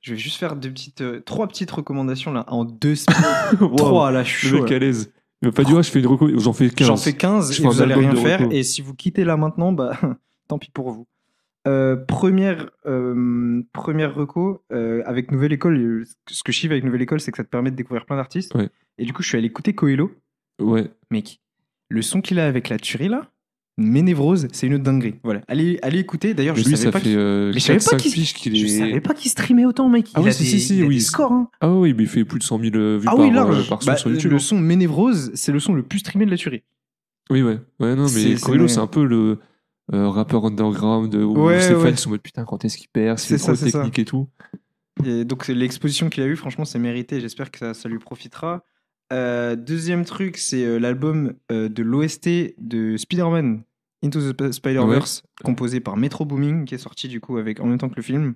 Je 0.01 0.13
vais 0.13 0.17
juste 0.19 0.37
faire 0.37 0.55
deux 0.55 0.69
petites, 0.71 1.01
euh, 1.01 1.19
trois 1.21 1.47
petites 1.47 1.71
recommandations 1.71 2.31
là, 2.31 2.45
en 2.47 2.63
deux 2.63 2.95
semaines. 2.95 3.75
Trois 3.77 4.11
là, 4.11 4.23
je 4.23 4.29
suis 4.37 4.47
chaud. 4.49 4.63
à 4.63 4.79
l'aise. 4.79 5.11
Il 5.41 5.51
pas 5.51 5.63
dit, 5.63 5.73
ouais, 5.73 5.83
je 5.83 5.89
fais 5.91 5.99
une 5.99 6.07
reco, 6.07 6.29
j'en 6.39 6.53
fais 6.53 6.69
15. 6.69 6.87
J'en 6.87 6.97
fais 6.97 7.13
15 7.13 7.51
Je 7.53 7.61
et 7.61 7.65
vous 7.65 7.81
allez 7.81 7.93
rien 7.95 8.15
faire. 8.15 8.51
Et 8.51 8.63
si 8.63 8.81
vous 8.81 8.93
quittez 8.93 9.23
là 9.25 9.35
maintenant, 9.37 9.71
bah 9.73 9.99
tant 10.47 10.57
pis 10.59 10.69
pour 10.71 10.91
vous. 10.91 11.05
Euh, 11.67 11.95
première, 11.97 12.69
euh, 12.85 13.61
première 13.73 14.15
reco, 14.15 14.63
euh, 14.71 15.01
avec 15.05 15.31
Nouvelle 15.31 15.53
École, 15.53 15.77
euh, 15.77 16.03
ce 16.29 16.43
que 16.43 16.51
je 16.51 16.59
kiffe 16.61 16.71
avec 16.71 16.83
Nouvelle 16.83 17.01
École, 17.01 17.19
c'est 17.19 17.31
que 17.31 17.37
ça 17.37 17.43
te 17.43 17.49
permet 17.49 17.71
de 17.71 17.75
découvrir 17.75 18.05
plein 18.05 18.15
d'artistes. 18.15 18.53
Ouais. 18.55 18.69
Et 18.97 19.05
du 19.05 19.11
coup, 19.13 19.21
je 19.21 19.27
suis 19.27 19.37
allé 19.37 19.47
écouter 19.47 19.73
Coelho. 19.73 20.11
Ouais, 20.61 20.89
Mec, 21.11 21.39
le 21.89 22.01
son 22.01 22.21
qu'il 22.21 22.39
a 22.39 22.47
avec 22.47 22.69
la 22.69 22.77
tuerie 22.77 23.09
là, 23.09 23.29
Ménévrose, 23.79 24.47
c'est 24.53 24.65
une 24.65 24.79
dinguerie. 24.79 25.15
Voilà, 25.23 25.41
allez, 25.47 25.77
allez 25.83 25.99
écouter. 25.99 26.33
D'ailleurs, 26.33 26.55
je 26.55 26.63
savais 26.63 26.89
pas 26.91 26.99
qu'il 26.99 27.11
savais 27.61 27.77
pas 27.79 27.95
4-5 27.95 27.97
qu'il- 29.15 29.29
streamait 29.29 29.65
autant, 29.65 29.87
mec. 29.87 30.07
Ah 30.15 30.19
il 30.21 30.23
ouais, 30.23 30.29
a 30.29 30.33
si, 30.33 30.43
des, 30.43 30.49
si, 30.49 30.59
si, 30.59 30.77
il 30.79 30.83
a 30.83 30.87
oui. 30.87 30.95
des 30.95 31.01
scores. 31.01 31.31
Hein. 31.31 31.49
Ah 31.61 31.71
oui, 31.71 31.93
mais 31.93 32.03
il 32.03 32.09
fait 32.09 32.25
plus 32.25 32.39
de 32.39 32.43
100 32.43 32.59
000 32.59 32.71
vues 32.97 33.05
Ah 33.07 33.11
par, 33.11 33.19
oui, 33.19 33.29
large. 33.29 33.69
par 33.69 33.83
son 33.83 33.91
Bah, 33.91 33.97
sur 33.97 34.09
YouTube. 34.09 34.31
le 34.31 34.37
hein. 34.37 34.39
son 34.39 34.57
Ménévrose, 34.59 35.29
c'est 35.35 35.51
le 35.51 35.59
son 35.59 35.73
le 35.75 35.83
plus 35.83 35.99
streamé 35.99 36.25
de 36.25 36.31
la 36.31 36.37
tuerie. 36.37 36.63
Oui, 37.29 37.43
ouais. 37.43 37.59
Ouais, 37.79 37.93
non, 37.95 38.07
mais 38.15 38.35
Coelho, 38.35 38.67
c'est 38.67 38.79
un 38.79 38.87
peu 38.87 39.05
le 39.05 39.37
euh, 39.93 40.09
rappeur 40.09 40.45
underground 40.45 41.13
euh, 41.15 41.23
où 41.23 41.45
Ouais, 41.45 41.61
ses 41.61 41.73
fans 41.73 41.81
ouais. 41.83 41.95
sont 41.95 42.09
en 42.09 42.11
mode 42.11 42.21
putain, 42.21 42.45
quand 42.45 42.65
est-ce 42.65 42.77
qu'il 42.77 42.89
perd 42.89 43.17
C'est 43.19 43.37
trop 43.37 43.55
ça, 43.55 43.65
technique 43.65 43.99
et 43.99 44.05
tout. 44.05 44.27
Et 45.05 45.25
donc 45.25 45.47
l'exposition 45.47 46.09
qu'il 46.09 46.23
a 46.23 46.25
eue, 46.27 46.35
franchement, 46.35 46.65
c'est 46.65 46.79
mérité. 46.79 47.21
J'espère 47.21 47.51
que 47.51 47.59
ça, 47.59 47.73
ça 47.73 47.87
lui 47.89 47.99
profitera. 47.99 48.63
Euh, 49.13 49.55
deuxième 49.55 50.03
truc, 50.05 50.37
c'est 50.37 50.65
euh, 50.65 50.77
l'album 50.79 51.33
de 51.49 51.83
l'OST 51.83 52.55
de 52.57 52.97
Spider-Man 52.97 53.63
Into 54.03 54.19
the 54.19 54.33
Sp- 54.35 54.51
Spider-Verse, 54.51 55.23
composé 55.43 55.79
par 55.79 55.97
Metro 55.97 56.25
Booming, 56.25 56.65
qui 56.65 56.75
est 56.75 56.79
sorti 56.79 57.07
du 57.07 57.19
coup 57.21 57.37
avec 57.37 57.59
en 57.59 57.65
même 57.65 57.77
temps 57.77 57.89
que 57.89 57.95
le 57.95 58.01
film. 58.03 58.35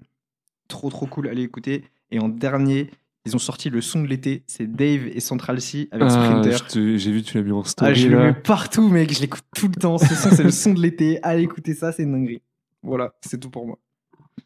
trop 0.68 0.90
trop 0.90 1.06
cool, 1.08 1.28
allez 1.28 1.44
écouter. 1.44 1.84
Et 2.12 2.20
en 2.20 2.30
dernier, 2.30 2.90
ils 3.26 3.36
ont 3.36 3.40
sorti 3.40 3.70
le 3.70 3.82
son 3.82 4.02
de 4.02 4.08
l'été, 4.08 4.44
c'est 4.48 4.66
Dave 4.72 5.08
et 5.08 5.20
Central 5.20 5.62
C 5.62 5.88
avec 5.92 6.08
Ah, 6.10 6.42
Sprinter. 6.42 6.68
te- 6.68 6.98
j'ai 6.98 7.12
vu, 7.12 7.22
tu 7.24 7.38
l'as 7.38 7.44
mis 7.44 7.52
en 7.52 7.64
story. 7.64 7.92
Ah, 7.92 7.94
je 7.94 8.08
le 8.08 8.18
mets 8.18 8.34
partout, 8.34 8.88
mec, 8.90 9.14
je 9.14 9.22
l'écoute 9.22 9.44
tout 9.56 9.68
le 9.68 9.76
temps. 9.76 9.98
Ce 9.98 10.14
son, 10.16 10.30
c'est 10.32 10.44
le 10.44 10.52
son 10.52 10.74
de 10.74 10.82
l'été. 10.82 11.20
Allez 11.24 11.44
écouter 11.44 11.74
ça, 11.74 11.92
c'est 11.92 12.04
une 12.04 12.14
dinguerie. 12.14 12.42
Voilà, 12.84 13.14
c'est 13.22 13.40
tout 13.40 13.50
pour 13.50 13.68
moi. 13.68 13.78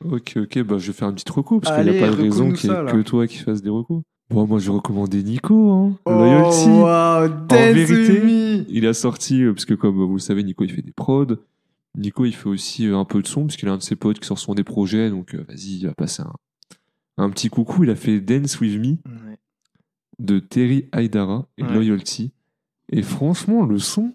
Ok, 0.03 0.33
ok, 0.37 0.59
bah 0.63 0.77
je 0.77 0.87
vais 0.87 0.93
faire 0.93 1.07
un 1.07 1.13
petit 1.13 1.31
recours 1.31 1.61
parce 1.61 1.73
qu'il 1.75 1.89
n'y 1.91 1.97
a 1.97 2.01
pas 2.09 2.13
de 2.15 2.21
raison 2.21 2.51
qu'il 2.51 2.69
n'y 2.69 2.75
ait 2.75 2.85
que 2.85 3.01
toi 3.01 3.27
qui 3.27 3.37
fasses 3.37 3.61
des 3.61 3.69
recours. 3.69 4.01
Bon, 4.29 4.45
moi 4.47 4.59
je 4.59 4.65
vais 4.65 4.73
recommander 4.75 5.23
Nico, 5.23 5.71
hein. 5.71 5.97
Loyalty. 6.07 6.67
Oh, 6.67 6.81
wow, 6.81 7.27
dance 7.47 7.73
vérité, 7.75 8.19
me. 8.19 8.65
Il 8.69 8.85
a 8.87 8.93
sorti, 8.93 9.43
euh, 9.43 9.53
parce 9.53 9.65
que 9.65 9.73
comme 9.75 9.95
vous 9.95 10.11
le 10.13 10.19
savez, 10.19 10.43
Nico 10.43 10.63
il 10.65 10.71
fait 10.71 10.81
des 10.81 10.91
prods. 10.91 11.37
Nico 11.97 12.25
il 12.25 12.33
fait 12.35 12.49
aussi 12.49 12.87
euh, 12.87 12.97
un 12.97 13.05
peu 13.05 13.21
de 13.21 13.27
son, 13.27 13.43
parce 13.45 13.55
qu'il 13.55 13.69
a 13.69 13.71
un 13.73 13.77
de 13.77 13.83
ses 13.83 13.95
potes 13.95 14.19
qui 14.19 14.25
sort 14.27 14.39
son 14.39 14.53
des 14.55 14.63
projets, 14.63 15.09
donc 15.11 15.33
euh, 15.35 15.45
vas-y, 15.47 15.77
il 15.79 15.85
va 15.87 15.93
passer 15.93 16.23
un, 16.23 16.33
un 17.17 17.29
petit 17.29 17.49
coucou. 17.49 17.83
Il 17.83 17.89
a 17.89 17.95
fait 17.95 18.19
Dance 18.21 18.59
With 18.59 18.79
Me 18.79 18.87
Ouais. 19.09 19.37
de 20.19 20.39
Terry 20.39 20.89
Aidara 20.93 21.47
et 21.57 21.63
Ouais. 21.63 21.73
Loyalty. 21.73 22.31
Et 22.91 23.01
franchement, 23.01 23.65
le 23.65 23.79
son, 23.79 24.13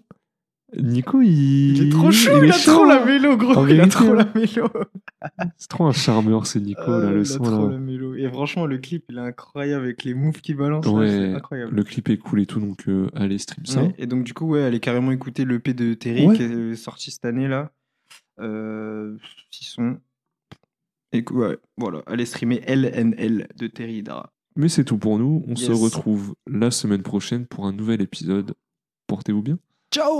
Nico 0.77 1.21
il. 1.21 1.77
Il 1.77 1.87
est 1.87 1.89
trop 1.91 2.09
chaud, 2.11 2.41
il, 2.41 2.49
a 2.49 2.53
chaud, 2.53 2.71
trop 2.75 2.85
la 2.85 3.01
hein. 3.01 3.05
mélo, 3.05 3.35
gros. 3.35 3.53
En 3.57 3.67
il 3.67 3.81
a 3.81 3.87
trop 3.87 4.05
hein. 4.11 4.15
la 4.15 4.27
mélo. 4.33 4.69
C'est 5.57 5.67
trop 5.67 5.85
un 5.85 5.91
charmeur, 5.91 6.47
c'est 6.47 6.61
Nico, 6.61 6.81
Ah, 6.87 6.99
là, 6.99 7.09
le 7.11 7.17
il 7.17 7.21
a 7.21 7.25
son. 7.25 7.43
trop 7.43 7.67
là. 7.67 7.73
la 7.73 7.77
mélo. 7.79 8.15
Et 8.15 8.29
franchement, 8.29 8.65
le 8.65 8.77
clip, 8.77 9.03
il 9.09 9.17
est 9.17 9.21
incroyable 9.21 9.83
avec 9.83 10.03
les 10.05 10.13
moves 10.13 10.39
qu'il 10.39 10.55
balance. 10.55 10.85
Ouais, 10.87 11.33
incroyable. 11.33 11.75
le 11.75 11.83
clip 11.83 12.07
est 12.09 12.17
cool 12.17 12.39
et 12.41 12.45
tout, 12.45 12.61
donc 12.61 12.87
euh, 12.87 13.09
allez, 13.13 13.37
stream 13.37 13.65
ça. 13.65 13.83
Ouais, 13.83 13.93
Et 13.97 14.07
donc, 14.07 14.23
du 14.23 14.33
coup, 14.33 14.45
ouais, 14.47 14.63
allez 14.63 14.79
carrément 14.79 15.11
écouter 15.11 15.43
l'EP 15.43 15.73
de 15.73 15.93
Terry 15.93 16.25
Ouais. 16.27 16.37
qui 16.37 16.43
est 16.43 16.75
sorti 16.75 17.11
cette 17.11 17.25
année 17.25 17.49
là. 17.49 17.71
Euh, 18.39 19.17
six 19.51 19.65
sons. 19.65 19.97
Et 21.13 21.23
que- 21.23 21.33
ouais, 21.33 21.57
voilà, 21.77 22.01
allez 22.05 22.25
streamer 22.25 22.61
LNL 22.67 23.47
de 23.57 23.67
Terry 23.67 23.97
Hidara. 23.97 24.31
Mais 24.55 24.69
c'est 24.69 24.83
tout 24.85 24.97
pour 24.97 25.17
nous. 25.17 25.43
On 25.47 25.55
se 25.55 25.71
retrouve 25.71 26.35
la 26.47 26.71
semaine 26.71 27.03
prochaine 27.03 27.45
pour 27.47 27.65
un 27.65 27.71
nouvel 27.73 28.01
épisode. 28.01 28.53
Portez-vous 29.07 29.41
bien. 29.41 29.57
Ciao 29.93 30.19